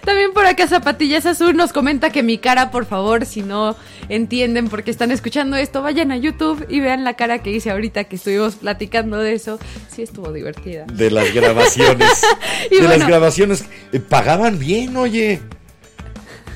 También 0.04 0.32
por 0.32 0.46
acá 0.46 0.66
Zapatillas 0.66 1.26
Azul 1.26 1.56
nos 1.56 1.72
comenta 1.72 2.10
que 2.10 2.22
mi 2.22 2.38
cara, 2.38 2.70
por 2.70 2.86
favor, 2.86 3.26
si 3.26 3.42
no 3.42 3.76
entienden 4.08 4.68
por 4.68 4.82
qué 4.82 4.90
están 4.90 5.10
escuchando 5.10 5.56
esto, 5.56 5.82
vayan 5.82 6.12
a 6.12 6.16
YouTube 6.16 6.64
y 6.68 6.80
vean 6.80 7.04
la 7.04 7.14
cara 7.14 7.42
que 7.42 7.50
hice 7.50 7.70
ahorita 7.70 8.04
que 8.04 8.16
estuvimos 8.16 8.54
platicando 8.56 9.18
de 9.18 9.34
eso. 9.34 9.58
Sí 9.94 10.02
estuvo 10.02 10.32
divertida. 10.32 10.84
De 10.86 11.10
las 11.10 11.32
grabaciones. 11.34 12.10
Y 12.70 12.76
de 12.76 12.88
las 12.88 13.06
grabaciones. 13.06 13.64
Eh, 13.92 14.00
pagaban 14.00 14.58
bien, 14.58 14.96
oye. 14.96 15.40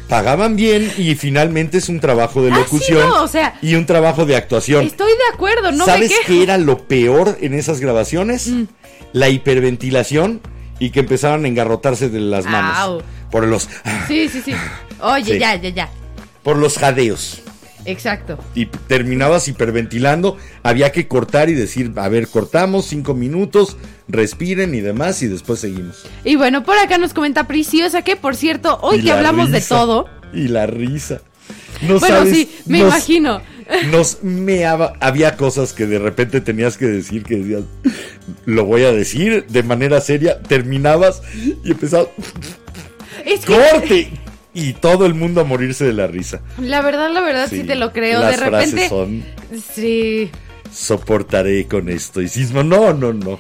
Pagaban 0.08 0.56
bien 0.56 0.90
y 0.96 1.14
finalmente 1.16 1.78
es 1.78 1.88
un 1.90 2.00
trabajo 2.00 2.42
de 2.42 2.50
Ah, 2.50 2.54
sí, 2.54 2.60
locución 2.62 3.08
no, 3.08 3.22
o 3.24 3.28
sea, 3.28 3.58
y 3.60 3.74
un 3.74 3.84
trabajo 3.84 4.24
de 4.24 4.36
actuación. 4.36 4.86
Estoy 4.86 5.10
de 5.12 5.34
acuerdo, 5.34 5.70
no 5.72 5.84
me 5.86 5.92
¿Sabes 5.92 6.08
quejo. 6.10 6.22
qué 6.26 6.42
era 6.42 6.56
lo 6.56 6.78
peor 6.88 7.36
en 7.42 7.52
esas 7.54 7.80
grabaciones? 7.80 8.48
Mm. 8.48 8.64
La 9.12 9.28
hiperventilación 9.28 10.40
y 10.78 10.90
que 10.90 11.00
empezaban 11.00 11.44
a 11.44 11.48
engarrotarse 11.48 12.08
de 12.08 12.20
las 12.20 12.46
manos. 12.46 12.76
Au. 12.78 13.02
Por 13.30 13.46
los 13.46 13.68
Sí, 14.06 14.28
sí, 14.28 14.40
sí. 14.44 14.54
Oye, 15.00 15.34
Sí. 15.34 15.38
ya, 15.38 15.54
ya, 15.56 15.68
ya. 15.68 15.90
por 16.42 16.56
los 16.56 16.78
jadeos. 16.78 17.42
Exacto. 17.88 18.38
Y 18.54 18.66
terminabas 18.66 19.48
hiperventilando, 19.48 20.36
había 20.62 20.92
que 20.92 21.08
cortar 21.08 21.48
y 21.48 21.54
decir, 21.54 21.92
a 21.96 22.08
ver, 22.08 22.28
cortamos 22.28 22.84
cinco 22.84 23.14
minutos, 23.14 23.76
respiren 24.08 24.74
y 24.74 24.80
demás, 24.80 25.22
y 25.22 25.26
después 25.26 25.60
seguimos. 25.60 26.04
Y 26.24 26.36
bueno, 26.36 26.64
por 26.64 26.78
acá 26.78 26.98
nos 26.98 27.14
comenta 27.14 27.46
Preciosa 27.48 28.02
que, 28.02 28.14
por 28.16 28.36
cierto, 28.36 28.78
hoy 28.82 28.98
Y 28.98 29.00
que 29.00 29.06
la 29.08 29.16
hablamos 29.16 29.50
de 29.50 29.60
todo. 29.62 30.06
Y 30.34 30.48
la 30.48 30.66
risa. 30.66 31.22
No 31.82 31.98
Bueno, 31.98 32.16
sabes, 32.18 32.34
sí, 32.34 32.50
me 32.66 32.80
nos- 32.80 32.88
imagino. 32.88 33.40
Nos 33.90 34.22
meaba, 34.22 34.94
había 35.00 35.36
cosas 35.36 35.72
que 35.74 35.86
de 35.86 35.98
repente 35.98 36.40
tenías 36.40 36.76
que 36.78 36.86
decir 36.86 37.22
que 37.22 37.36
decías, 37.36 37.62
lo 38.46 38.64
voy 38.64 38.84
a 38.84 38.92
decir 38.92 39.44
de 39.46 39.62
manera 39.62 40.00
seria, 40.00 40.40
terminabas 40.42 41.22
y 41.64 41.70
empezabas, 41.70 42.08
Es 43.26 43.44
que 43.44 43.54
corte. 43.54 44.10
Y 44.60 44.72
todo 44.74 45.06
el 45.06 45.14
mundo 45.14 45.40
a 45.40 45.44
morirse 45.44 45.84
de 45.84 45.92
la 45.92 46.06
risa. 46.06 46.40
la 46.60 46.80
verdad, 46.82 47.10
la 47.12 47.20
verdad, 47.20 47.46
sí, 47.48 47.60
Sí, 47.60 47.64
te 47.66 47.74
lo 47.76 47.92
creo. 47.92 48.20
las 48.20 48.32
de 48.38 48.44
repente. 48.44 48.70
frases 48.70 48.88
son- 48.88 49.24
Sí. 49.74 50.30
Soportaré 50.72 51.66
con 51.66 51.88
esto. 51.88 52.20
Y 52.20 52.28
Sismo, 52.28 52.62
no, 52.62 52.92
no, 52.92 53.12
no. 53.12 53.38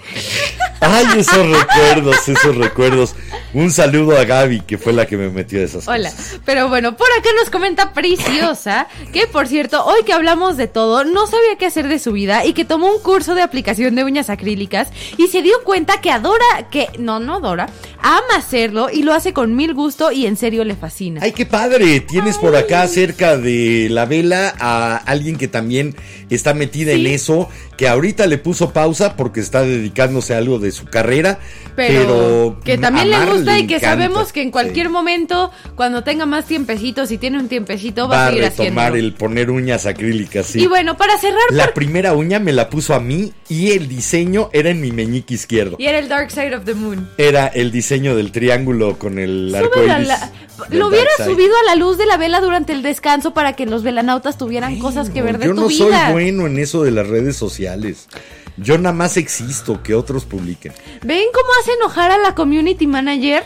Ay, 0.80 1.06
esos 1.18 1.46
recuerdos, 1.48 2.28
esos 2.28 2.56
recuerdos. 2.56 3.14
Un 3.54 3.70
saludo 3.72 4.16
a 4.16 4.24
Gaby, 4.24 4.60
que 4.60 4.76
fue 4.78 4.92
la 4.92 5.06
que 5.06 5.16
me 5.16 5.30
metió 5.30 5.60
a 5.60 5.64
esas 5.64 5.88
Hola, 5.88 6.10
cosas. 6.10 6.38
pero 6.44 6.68
bueno, 6.68 6.96
por 6.98 7.06
acá 7.18 7.30
nos 7.40 7.48
comenta 7.50 7.94
Preciosa 7.94 8.86
que 9.12 9.26
por 9.26 9.48
cierto, 9.48 9.84
hoy 9.86 10.04
que 10.04 10.12
hablamos 10.12 10.56
de 10.58 10.66
todo, 10.68 11.02
no 11.04 11.26
sabía 11.26 11.56
qué 11.58 11.64
hacer 11.66 11.88
de 11.88 11.98
su 11.98 12.12
vida 12.12 12.44
y 12.44 12.52
que 12.52 12.66
tomó 12.66 12.92
un 12.94 13.00
curso 13.02 13.34
de 13.34 13.40
aplicación 13.42 13.94
de 13.94 14.04
uñas 14.04 14.28
acrílicas 14.28 14.88
y 15.16 15.28
se 15.28 15.40
dio 15.40 15.54
cuenta 15.64 16.00
que 16.02 16.10
adora, 16.10 16.44
que 16.70 16.88
no, 16.98 17.20
no 17.20 17.36
adora, 17.36 17.70
ama 18.00 18.36
hacerlo 18.36 18.88
y 18.92 19.02
lo 19.02 19.14
hace 19.14 19.32
con 19.32 19.56
mil 19.56 19.72
gusto 19.72 20.12
y 20.12 20.26
en 20.26 20.36
serio 20.36 20.62
le 20.64 20.76
fascina. 20.76 21.20
Ay, 21.24 21.32
qué 21.32 21.46
padre. 21.46 22.00
Tienes 22.00 22.36
por 22.36 22.54
acá 22.54 22.86
cerca 22.86 23.38
de 23.38 23.88
la 23.90 24.04
vela 24.04 24.54
a 24.60 24.96
alguien 24.98 25.36
que 25.38 25.48
también 25.48 25.96
está 26.28 26.52
metida 26.52 26.92
en 26.92 26.98
Sí. 26.98 27.04
Eso, 27.18 27.48
que 27.76 27.86
ahorita 27.88 28.26
le 28.26 28.38
puso 28.38 28.72
pausa 28.72 29.14
porque 29.16 29.40
está 29.40 29.62
dedicándose 29.62 30.34
a 30.34 30.38
algo 30.38 30.58
de 30.58 30.72
su 30.72 30.86
carrera. 30.86 31.38
pero, 31.76 32.00
Pero, 32.00 32.60
que 32.64 32.76
también 32.76 33.08
le 33.10 33.24
gusta 33.24 33.56
y 33.56 33.68
que 33.68 33.76
encanta. 33.76 33.90
sabemos 34.02 34.32
que 34.32 34.42
en 34.42 34.50
cualquier 34.50 34.86
Sí. 34.88 34.92
momento, 34.92 35.52
cuando 35.76 36.02
tenga 36.02 36.26
más 36.26 36.44
tiempecito, 36.46 37.06
si 37.06 37.18
tiene 37.18 37.38
un 37.38 37.46
tiempecito, 37.48 38.08
va, 38.08 38.16
va 38.16 38.24
a 38.24 38.26
a 38.26 38.28
seguir 38.30 38.44
retomar 38.44 38.88
haciendo. 38.88 38.96
el 39.08 39.14
poner 39.14 39.50
uñas 39.50 39.86
acrílicas. 39.86 40.46
Sí. 40.46 40.60
Y 40.62 40.66
bueno, 40.66 40.96
para 40.96 41.16
cerrar, 41.18 41.38
La 41.50 41.66
por- 41.66 41.74
primera 41.74 42.14
uña 42.14 42.40
me 42.40 42.52
la 42.52 42.68
puso 42.68 42.94
a 42.94 43.00
mí 43.00 43.32
y 43.48 43.70
el 43.72 43.86
diseño 43.86 44.50
era 44.52 44.70
en 44.70 44.80
mi 44.80 44.90
meñique 44.90 45.34
izquierdo. 45.34 45.76
y 45.78 45.86
era 45.86 46.00
el 46.00 46.08
Dark 46.08 46.32
Side 46.32 46.56
of 46.56 46.64
the 46.64 46.74
Moon. 46.74 47.08
Era 47.16 47.46
el 47.46 47.70
diseño 47.70 48.16
del 48.16 48.32
triángulo 48.32 48.98
con 48.98 49.18
el 49.20 49.54
arco 49.54 49.80
iris. 49.84 50.08
la- 50.08 50.32
lo 50.70 50.88
hubiera 50.88 51.10
subido 51.24 51.52
a 51.62 51.64
la 51.66 51.76
luz 51.76 51.96
de 51.98 52.06
la 52.06 52.16
vela 52.16 52.40
durante 52.40 52.72
el 52.72 52.82
descanso 52.82 53.32
para 53.32 53.52
que 53.54 53.64
los 53.66 53.84
velanautas 53.84 54.36
tuvieran 54.36 54.80
cosas 54.80 55.08
que 55.10 55.22
ver 55.22 55.38
de 55.38 55.44
Yo 55.46 55.54
tu 55.54 55.60
no 55.60 55.68
vida. 55.68 55.78
soy 56.06 56.12
bueno 56.12 56.46
en 56.48 56.58
eso 56.58 56.82
de 56.82 56.90
las 56.90 57.06
redes 57.08 57.36
sociales. 57.36 58.08
Yo 58.56 58.76
nada 58.78 58.94
más 58.94 59.16
existo, 59.16 59.82
que 59.82 59.94
otros 59.94 60.24
publiquen. 60.24 60.72
¿Ven 61.02 61.24
cómo 61.32 61.48
hace 61.60 61.72
enojar 61.74 62.10
a 62.10 62.18
la 62.18 62.34
community 62.34 62.86
manager? 62.86 63.44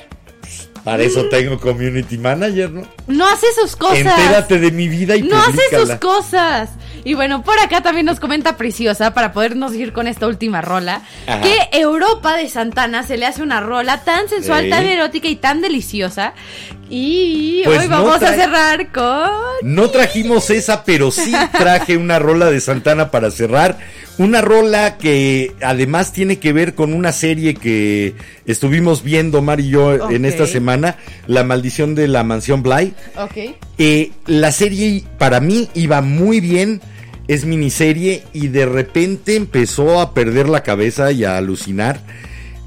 Para 0.85 1.05
eso 1.05 1.29
tengo 1.29 1.61
community 1.61 2.19
manager, 2.19 2.71
¿no? 2.71 2.83
No 3.07 3.27
hace 3.29 3.47
sus 3.61 3.77
cosas. 3.77 3.99
Entérate 3.99 4.59
de 4.59 4.71
mi 4.73 4.89
vida 4.89 5.15
y 5.15 5.23
no 5.23 5.37
hace 5.37 5.61
sus 5.71 5.91
cosas. 5.97 6.71
Y 7.05 7.15
bueno, 7.15 7.43
por 7.43 7.59
acá 7.59 7.81
también 7.83 8.07
nos 8.07 8.21
comenta 8.21 8.57
Preciosa, 8.57 9.13
para 9.13 9.33
podernos 9.33 9.75
ir 9.75 9.93
con 9.93 10.07
esta 10.07 10.27
última 10.29 10.61
rola, 10.61 11.03
Ajá. 11.27 11.41
que 11.41 11.57
Europa 11.79 12.37
de 12.37 12.49
Santana 12.49 13.03
se 13.05 13.17
le 13.17 13.27
hace 13.27 13.43
una 13.43 13.61
rola 13.61 14.05
tan 14.05 14.29
sensual, 14.29 14.65
Sí. 14.65 14.71
tan 14.71 14.87
erótica 14.87 15.27
y 15.29 15.37
tan 15.37 15.61
deliciosa. 15.61 16.33
Y 16.89 17.63
Pues 17.65 17.81
hoy 17.81 17.89
no 17.89 18.03
vamos 18.05 18.23
a 18.23 18.35
cerrar 18.35 18.93
con... 18.93 19.31
No 19.63 19.89
trajimos 19.91 20.51
esa, 20.51 20.85
pero 20.85 21.11
sí 21.11 21.33
traje 21.59 21.97
una 21.97 22.19
rola 22.19 22.51
de 22.51 22.61
Santana 22.61 23.11
para 23.11 23.31
cerrar. 23.31 23.79
Una 24.19 24.43
rola 24.43 24.99
que 24.99 25.55
además 25.63 26.13
tiene 26.13 26.39
que 26.39 26.53
ver 26.53 26.75
con 26.75 26.93
una 26.93 27.13
serie 27.13 27.55
que 27.55 28.15
estuvimos 28.47 29.03
viendo 29.03 29.41
Mar 29.41 29.59
y 29.59 29.71
yo 29.71 30.11
en 30.11 30.27
esta 30.27 30.47
semana, 30.47 30.97
La 31.27 31.45
maldición 31.45 31.95
de 31.95 32.09
la 32.09 32.23
mansión 32.23 32.63
Bly. 32.63 32.93
Ok. 33.17 33.57
Eh, 33.79 34.13
la 34.27 34.53
serie 34.53 35.03
para 35.19 35.41
mí 35.41 35.71
iba 35.75 36.03
muy 36.03 36.41
bien, 36.41 36.83
es 37.33 37.45
miniserie 37.45 38.25
y 38.33 38.49
de 38.49 38.67
repente 38.67 39.37
empezó 39.37 40.01
a 40.01 40.15
perder 40.15 40.49
la 40.49 40.63
cabeza 40.63 41.13
y 41.13 41.25
a 41.25 41.37
alucinar. 41.37 42.01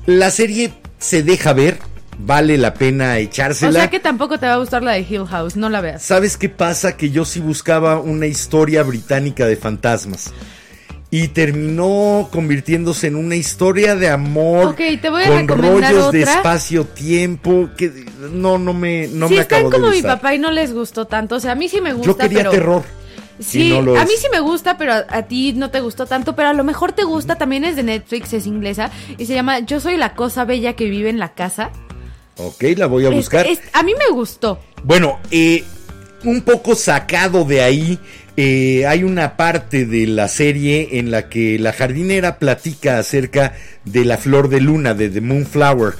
La 0.05 0.31
serie 0.31 0.73
se 0.97 1.23
deja 1.23 1.53
ver, 1.53 1.77
vale 2.17 2.57
la 2.57 2.73
pena 2.73 3.13
O 3.13 3.15
echársela. 3.15 3.73
sea 3.73 3.89
que 3.89 3.99
tampoco 3.99 4.39
te 4.39 4.47
va 4.47 4.53
a 4.53 4.57
gustar 4.57 4.83
la 4.83 4.93
de 4.93 5.01
Hill 5.01 5.25
House, 5.27 5.55
no 5.55 5.69
la 5.69 5.81
veas. 5.81 6.01
¿Sabes 6.03 6.37
qué 6.37 6.49
pasa? 6.49 6.97
Que 6.97 7.09
yo 7.11 7.25
sí 7.25 7.39
buscaba 7.39 7.99
una 7.99 8.25
historia 8.27 8.83
británica 8.83 9.45
de 9.45 9.55
fantasmas. 9.55 10.33
Y 11.11 11.29
terminó 11.29 12.29
convirtiéndose 12.31 13.07
en 13.07 13.15
una 13.15 13.35
historia 13.35 13.95
de 13.95 14.09
amor 14.09 14.69
Ok, 14.69 14.81
te 15.01 15.09
voy 15.09 15.23
a 15.23 15.27
con 15.27 15.47
recomendar 15.47 15.93
rollos 15.93 16.11
de 16.11 16.23
espacio-tiempo 16.23 17.69
que 17.77 18.05
no 18.33 18.57
no 18.57 18.73
me 18.73 19.07
no 19.07 19.27
si 19.29 19.35
me 19.35 19.41
están 19.41 19.59
acabó 19.59 19.69
de 19.69 19.77
como 19.77 19.91
mi 19.91 20.01
papá 20.01 20.33
y 20.33 20.39
no 20.39 20.51
les 20.51 20.73
gustó 20.73 21.05
tanto, 21.05 21.35
o 21.35 21.39
sea, 21.39 21.51
a 21.53 21.55
mí 21.55 21.69
sí 21.69 21.79
me 21.79 21.93
gusta, 21.93 22.11
Yo 22.11 22.17
quería 22.17 22.39
pero... 22.39 22.51
terror. 22.51 23.04
Sí, 23.39 23.69
no 23.69 23.95
a 23.97 24.03
mí 24.05 24.11
sí 24.17 24.27
me 24.31 24.39
gusta, 24.39 24.77
pero 24.77 24.93
a, 24.93 25.05
a 25.09 25.23
ti 25.23 25.53
no 25.53 25.69
te 25.71 25.81
gustó 25.81 26.05
tanto, 26.05 26.35
pero 26.35 26.49
a 26.49 26.53
lo 26.53 26.63
mejor 26.63 26.93
te 26.93 27.03
gusta, 27.03 27.35
también 27.35 27.63
es 27.65 27.75
de 27.75 27.83
Netflix, 27.83 28.31
es 28.33 28.47
inglesa, 28.47 28.91
y 29.17 29.25
se 29.25 29.33
llama 29.33 29.59
Yo 29.59 29.79
soy 29.79 29.97
la 29.97 30.13
cosa 30.15 30.45
bella 30.45 30.73
que 30.73 30.89
vive 30.89 31.09
en 31.09 31.19
la 31.19 31.33
casa. 31.33 31.71
Ok, 32.37 32.63
la 32.77 32.87
voy 32.87 33.05
a 33.05 33.09
Es- 33.09 33.15
buscar. 33.15 33.45
es- 33.47 33.61
a 33.73 33.83
mí 33.83 33.93
me 33.97 34.13
gustó. 34.13 34.59
Bueno, 34.83 35.19
eh, 35.31 35.63
un 36.23 36.41
poco 36.41 36.75
sacado 36.75 37.43
de 37.45 37.61
ahí, 37.61 37.99
eh, 38.37 38.85
hay 38.87 39.03
una 39.03 39.37
parte 39.37 39.85
de 39.85 40.07
la 40.07 40.27
serie 40.27 40.89
en 40.99 41.11
la 41.11 41.29
que 41.29 41.57
la 41.59 41.71
jardinera 41.73 42.39
platica 42.39 42.99
acerca 42.99 43.53
de 43.85 44.03
la 44.05 44.17
flor 44.17 44.49
de 44.49 44.59
luna, 44.61 44.93
de 44.93 45.09
The 45.09 45.21
Moonflower, 45.21 45.93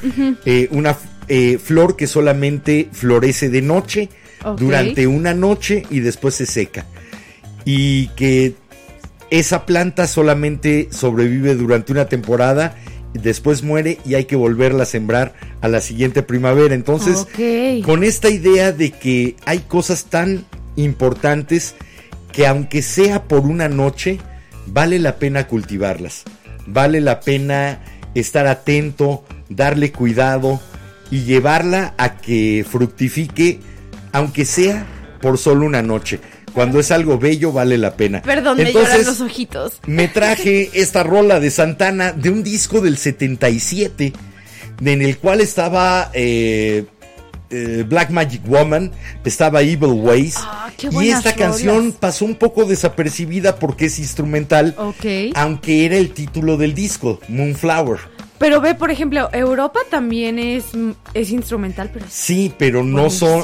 eh, 0.46 0.68
una 0.72 0.98
eh, 1.28 1.58
flor 1.64 1.96
que 1.96 2.06
solamente 2.08 2.88
florece 2.92 3.50
de 3.50 3.62
noche, 3.62 4.10
durante 4.58 5.08
una 5.08 5.34
noche 5.34 5.84
y 5.90 6.02
después 6.02 6.36
se 6.36 6.46
seca. 6.46 6.86
Y 7.66 8.08
que 8.10 8.56
esa 9.30 9.66
planta 9.66 10.08
solamente 10.08 10.88
sobrevive 10.92 11.56
durante 11.56 11.92
una 11.92 12.06
temporada, 12.06 12.76
después 13.14 13.64
muere 13.64 13.98
y 14.06 14.16
hay 14.16 14.26
que 14.26 14.36
volverla 14.36 14.84
a 14.84 14.86
sembrar 14.88 15.34
a 15.62 15.68
la 15.68 15.82
siguiente 15.82 16.22
primavera. 16.22 16.76
Entonces, 16.76 17.28
con 17.84 18.04
esta 18.04 18.30
idea 18.30 18.72
de 18.72 18.92
que 18.92 19.36
hay 19.46 19.60
cosas 19.60 20.06
tan 20.06 20.46
importantes 20.76 21.76
que 22.32 22.46
aunque 22.48 22.82
sea 22.82 23.24
por 23.24 23.42
una 23.42 23.70
noche, 23.70 24.20
vale 24.68 25.00
la 25.00 25.16
pena 25.16 25.48
cultivarlas. 25.48 26.24
Vale 26.68 27.00
la 27.00 27.20
pena 27.22 27.80
estar 28.14 28.48
atento, 28.48 29.24
darle 29.50 29.92
cuidado 29.92 30.60
y 31.12 31.24
llevarla 31.24 31.94
a 31.98 32.18
que 32.18 32.66
fructifique, 32.70 33.60
aunque 34.12 34.46
sea 34.46 34.86
por 35.22 35.38
solo 35.38 35.66
una 35.66 35.82
noche. 35.82 36.20
Cuando 36.56 36.80
es 36.80 36.90
algo 36.92 37.20
bello, 37.20 37.52
vale 37.52 37.78
la 37.78 37.96
pena. 37.96 38.22
Perdón, 38.24 38.58
me 38.58 38.72
lloran 38.74 39.06
los 39.06 39.22
ojitos. 39.22 39.74
Me 39.86 40.08
traje 40.08 40.72
esta 40.82 41.04
rola 41.04 41.40
de 41.40 41.52
Santana 41.52 42.14
de 42.14 42.30
un 42.32 42.42
disco 42.44 42.80
del 42.82 42.98
77, 42.98 44.14
de- 44.80 44.92
en 44.94 45.02
el 45.02 45.18
cual 45.18 45.42
estaba 45.42 46.10
eh, 46.14 46.86
eh, 47.50 47.84
Black 47.88 48.10
Magic 48.10 48.42
Woman, 48.48 48.92
estaba 49.26 49.62
Evil 49.62 49.92
Ways. 49.92 50.36
Ah, 50.40 50.72
qué 50.78 50.90
y 50.92 51.10
esta 51.10 51.34
canción 51.36 51.92
pasó 51.92 52.24
un 52.26 52.36
poco 52.36 52.64
desapercibida 52.66 53.58
porque 53.60 53.86
es 53.88 54.00
instrumental, 54.00 54.74
Ok. 54.78 55.34
aunque 55.36 55.86
era 55.86 55.98
el 55.98 56.12
título 56.12 56.56
del 56.58 56.74
disco, 56.74 57.20
Moonflower. 57.28 58.00
Pero 58.38 58.60
ve, 58.60 58.76
por 58.76 58.92
ejemplo, 58.92 59.30
Europa 59.32 59.80
también 59.90 60.40
es, 60.40 60.66
es 61.14 61.30
instrumental, 61.32 61.90
pero... 61.94 62.06
Sí, 62.10 62.52
pero 62.58 62.84
no 62.84 63.10
son... 63.10 63.44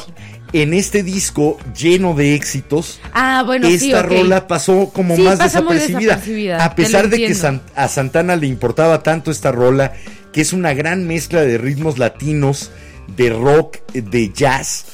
En 0.53 0.73
este 0.73 1.01
disco 1.03 1.57
lleno 1.77 2.13
de 2.13 2.35
éxitos, 2.35 2.99
Ah, 3.13 3.43
bueno, 3.45 3.67
sí, 3.67 3.75
esta 3.91 4.01
rola 4.03 4.47
pasó 4.47 4.89
como 4.93 5.15
Sí, 5.15 5.21
más 5.21 5.39
desapercibida. 5.39 5.99
desapercibida, 6.15 6.65
A 6.65 6.75
pesar 6.75 7.09
de 7.09 7.17
que. 7.17 7.33
San- 7.35 7.61
a 7.75 7.87
Santana 7.87 8.35
le 8.35 8.47
importaba 8.47 9.01
tanto 9.01 9.31
esta 9.31 9.51
rola, 9.53 9.93
que 10.33 10.41
es 10.41 10.51
una 10.51 10.73
gran 10.73 11.07
mezcla 11.07 11.41
de 11.41 11.57
ritmos 11.57 11.97
latinos, 11.97 12.71
de 13.15 13.29
rock, 13.29 13.77
de 13.93 14.31
jazz, 14.33 14.85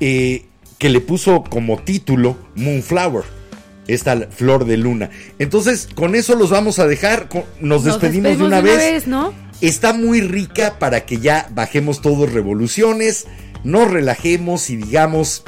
eh, 0.00 0.46
que 0.78 0.88
le 0.88 1.00
puso 1.00 1.44
como 1.44 1.78
título 1.78 2.36
Moonflower, 2.56 3.24
esta 3.86 4.28
flor 4.30 4.64
de 4.64 4.78
luna. 4.78 5.10
Entonces, 5.38 5.86
con 5.94 6.14
eso 6.14 6.34
los 6.34 6.48
vamos 6.50 6.78
a 6.78 6.86
dejar, 6.86 7.28
nos, 7.32 7.44
Nos 7.60 7.84
despedimos, 7.84 8.38
de 8.38 8.44
una, 8.44 8.60
vez. 8.62 9.06
¿no? 9.06 9.34
Está 9.60 9.92
muy 9.92 10.20
rica 10.22 10.78
para 10.78 11.04
que 11.06 11.18
ya 11.18 11.48
bajemos 11.54 12.00
todos 12.02 12.32
revoluciones, 12.32 13.26
nos 13.64 13.90
relajemos 13.90 14.70
y 14.70 14.76
digamos, 14.76 15.42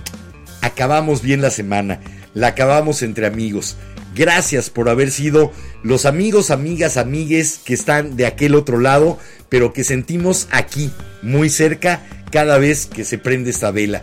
acabamos 0.62 1.22
bien 1.22 1.40
la 1.40 1.50
semana, 1.50 2.00
la 2.34 2.48
acabamos 2.48 3.02
entre 3.02 3.26
amigos. 3.26 3.76
Gracias 4.14 4.70
por 4.70 4.88
haber 4.88 5.10
sido 5.10 5.52
los 5.82 6.06
amigos, 6.06 6.50
amigas, 6.50 6.96
amigues 6.96 7.60
que 7.64 7.74
están 7.74 8.16
de 8.16 8.26
aquel 8.26 8.54
otro 8.54 8.78
lado, 8.78 9.18
pero 9.48 9.72
que 9.72 9.84
sentimos 9.84 10.48
aquí, 10.50 10.90
muy 11.22 11.50
cerca, 11.50 12.02
cada 12.30 12.58
vez 12.58 12.86
que 12.86 13.04
se 13.04 13.18
prende 13.18 13.50
esta 13.50 13.70
vela. 13.70 14.02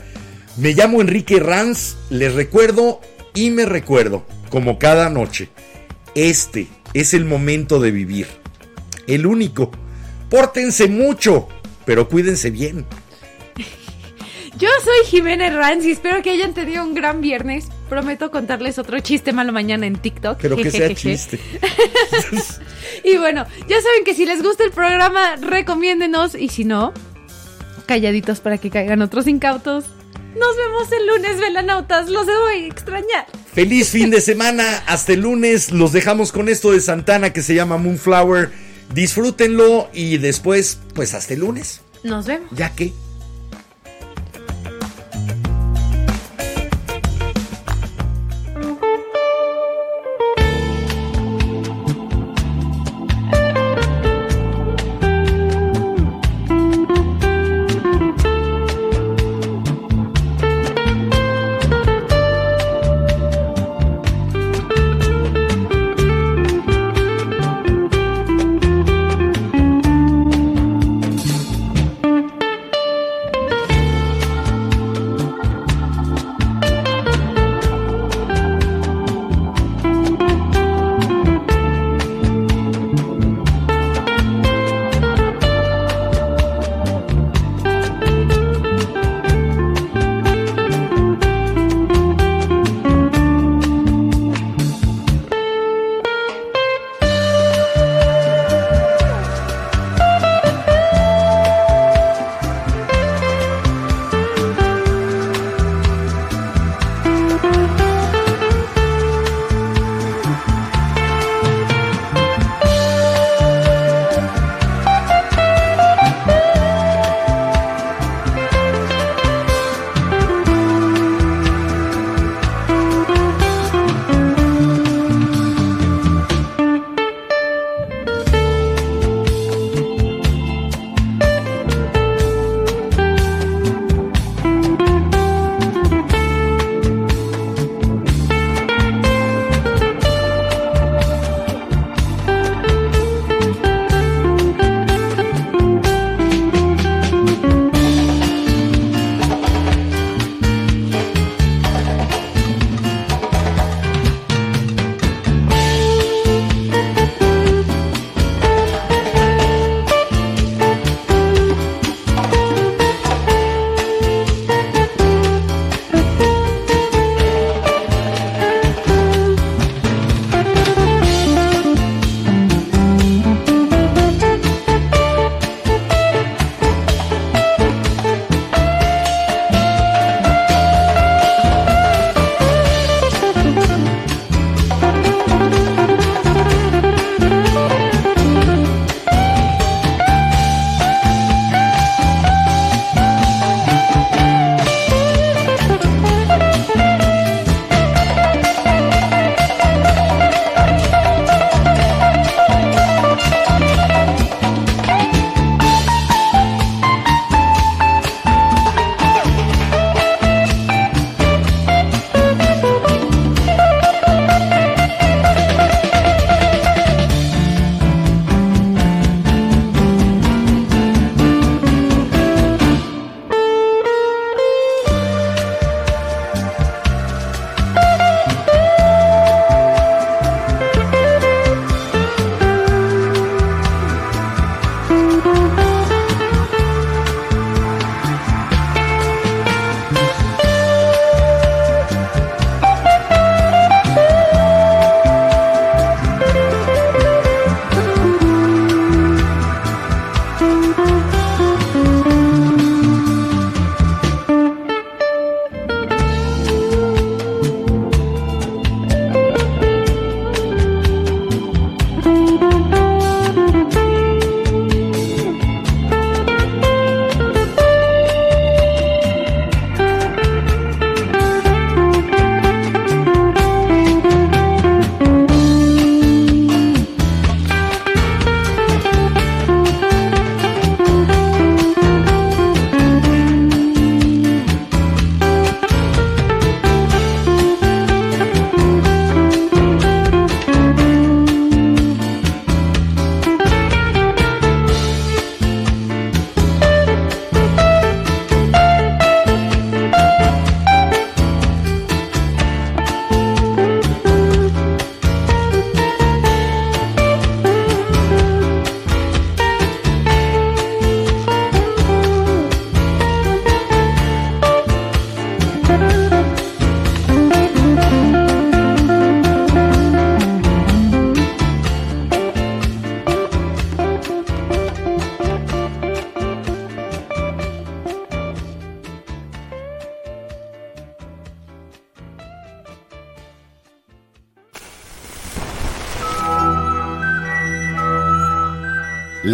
Me 0.55 0.73
llamo 0.73 1.01
Enrique 1.01 1.39
Ranz, 1.39 1.95
les 2.09 2.33
recuerdo 2.33 3.01
y 3.33 3.49
me 3.49 3.65
recuerdo, 3.65 4.25
como 4.49 4.77
cada 4.77 5.09
noche, 5.09 5.49
este 6.13 6.67
es 6.93 7.15
el 7.15 7.25
momento 7.25 7.79
de 7.79 7.89
vivir 7.89 8.27
el 9.07 9.25
único. 9.25 9.71
Pórtense 10.29 10.87
mucho, 10.87 11.47
pero 11.85 12.07
cuídense 12.07 12.49
bien. 12.49 12.85
Yo 14.57 14.69
soy 14.83 15.07
Jiménez 15.07 15.53
Ranz 15.53 15.83
y 15.85 15.91
espero 15.91 16.21
que 16.21 16.29
hayan 16.29 16.53
tenido 16.53 16.83
un 16.83 16.93
gran 16.93 17.21
viernes. 17.21 17.69
Prometo 17.89 18.29
contarles 18.29 18.77
otro 18.77 18.99
chiste 18.99 19.33
malo 19.33 19.51
mañana 19.51 19.87
en 19.87 19.95
TikTok. 19.95 20.37
Pero 20.41 20.55
que 20.55 20.71
sea 20.71 20.93
chiste. 20.93 21.39
Y 23.03 23.17
bueno, 23.17 23.45
ya 23.67 23.81
saben 23.81 24.03
que 24.05 24.13
si 24.13 24.25
les 24.25 24.41
gusta 24.41 24.63
el 24.63 24.71
programa, 24.71 25.35
recomiéndenos. 25.37 26.35
Y 26.35 26.49
si 26.49 26.63
no, 26.63 26.93
calladitos 27.85 28.39
para 28.39 28.57
que 28.57 28.69
caigan 28.69 29.01
otros 29.01 29.27
incautos. 29.27 29.85
Nos 30.35 30.57
vemos 30.57 30.91
el 30.91 31.07
lunes, 31.07 31.39
velanautas. 31.39 32.09
Los 32.09 32.27
a 32.27 32.55
extrañar. 32.55 33.25
Feliz 33.53 33.89
fin 33.89 34.09
de 34.09 34.21
semana. 34.21 34.83
Hasta 34.87 35.13
el 35.13 35.21
lunes. 35.21 35.71
Los 35.71 35.91
dejamos 35.91 36.31
con 36.31 36.49
esto 36.49 36.71
de 36.71 36.79
Santana 36.79 37.33
que 37.33 37.41
se 37.41 37.55
llama 37.55 37.77
Moonflower. 37.77 38.51
Disfrútenlo 38.93 39.89
y 39.93 40.17
después, 40.17 40.79
pues 40.93 41.13
hasta 41.13 41.33
el 41.33 41.41
lunes. 41.41 41.81
Nos 42.03 42.25
vemos. 42.25 42.49
Ya 42.51 42.69
que. 42.73 42.93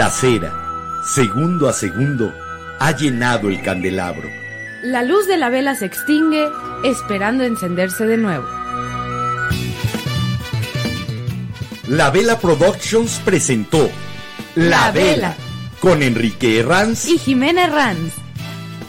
La 0.09 0.15
cera, 0.15 0.51
segundo 1.03 1.69
a 1.69 1.73
segundo, 1.73 2.33
ha 2.79 2.91
llenado 2.93 3.47
el 3.47 3.61
candelabro. 3.61 4.27
La 4.81 5.03
luz 5.03 5.27
de 5.27 5.37
la 5.37 5.49
vela 5.49 5.75
se 5.75 5.85
extingue, 5.85 6.49
esperando 6.83 7.43
encenderse 7.43 8.07
de 8.07 8.17
nuevo. 8.17 8.43
La 11.87 12.09
Vela 12.09 12.39
Productions 12.39 13.21
presentó 13.23 13.87
La, 14.55 14.87
La 14.87 14.91
Vela, 14.91 15.11
Vela. 15.13 15.35
con 15.79 16.01
Enrique 16.01 16.57
Herranz. 16.57 17.05
Y 17.07 17.19
Jimena 17.19 17.67
Ranz. 17.67 18.13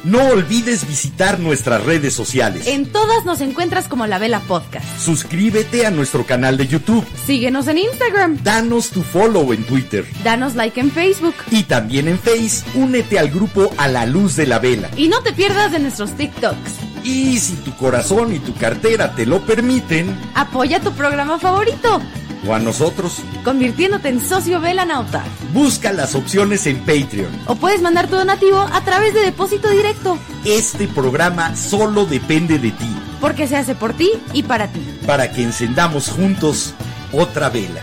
No 0.04 0.24
olvides 0.24 0.88
visitar 0.88 1.38
nuestras 1.38 1.84
redes 1.84 2.14
sociales. 2.14 2.66
En 2.66 2.86
todas 2.90 3.26
nos 3.26 3.42
encuentras 3.42 3.88
como 3.88 4.06
La 4.06 4.18
Vela 4.18 4.40
Podcast. 4.40 4.69
Suscríbete 5.04 5.86
a 5.86 5.90
nuestro 5.90 6.26
canal 6.26 6.58
de 6.58 6.66
YouTube. 6.66 7.06
Síguenos 7.26 7.66
en 7.68 7.78
Instagram. 7.78 8.36
Danos 8.42 8.90
tu 8.90 9.02
follow 9.02 9.50
en 9.54 9.64
Twitter. 9.64 10.04
Danos 10.22 10.54
like 10.56 10.78
en 10.78 10.90
Facebook. 10.90 11.34
Y 11.50 11.62
también 11.62 12.06
en 12.06 12.18
Face, 12.18 12.62
únete 12.74 13.18
al 13.18 13.30
grupo 13.30 13.70
A 13.78 13.88
la 13.88 14.04
Luz 14.04 14.36
de 14.36 14.46
la 14.46 14.58
Vela. 14.58 14.90
Y 14.98 15.08
no 15.08 15.22
te 15.22 15.32
pierdas 15.32 15.72
de 15.72 15.78
nuestros 15.78 16.14
TikToks. 16.18 16.72
Y 17.02 17.38
si 17.38 17.54
tu 17.56 17.74
corazón 17.76 18.34
y 18.34 18.40
tu 18.40 18.52
cartera 18.54 19.14
te 19.14 19.24
lo 19.24 19.40
permiten, 19.46 20.14
Apoya 20.34 20.80
tu 20.80 20.92
programa 20.92 21.38
favorito, 21.38 22.02
o 22.46 22.54
a 22.54 22.58
nosotros, 22.58 23.22
convirtiéndote 23.42 24.08
en 24.10 24.20
socio 24.20 24.60
Velanauta. 24.60 25.24
busca 25.54 25.92
las 25.92 26.14
opciones 26.14 26.66
en 26.66 26.76
Patreon. 26.80 27.30
O 27.46 27.54
puedes 27.54 27.80
mandar 27.80 28.06
tu 28.08 28.16
donativo 28.16 28.58
a 28.60 28.84
través 28.84 29.14
de 29.14 29.20
depósito 29.20 29.70
directo, 29.70 30.18
Este 30.44 30.88
programa 30.88 31.56
solo 31.56 32.04
depende 32.04 32.58
de 32.58 32.70
ti, 32.70 32.96
porque 33.20 33.46
se 33.48 33.56
hace 33.56 33.74
por 33.74 33.94
ti 33.94 34.10
y 34.34 34.42
para 34.42 34.68
ti. 34.68 34.80
Para 35.06 35.30
que 35.30 35.42
encendamos 35.42 36.08
juntos 36.08 36.74
otra 37.12 37.48
vela. 37.48 37.80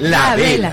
La, 0.00 0.30
La 0.30 0.36
vela. 0.36 0.68
vela. 0.70 0.72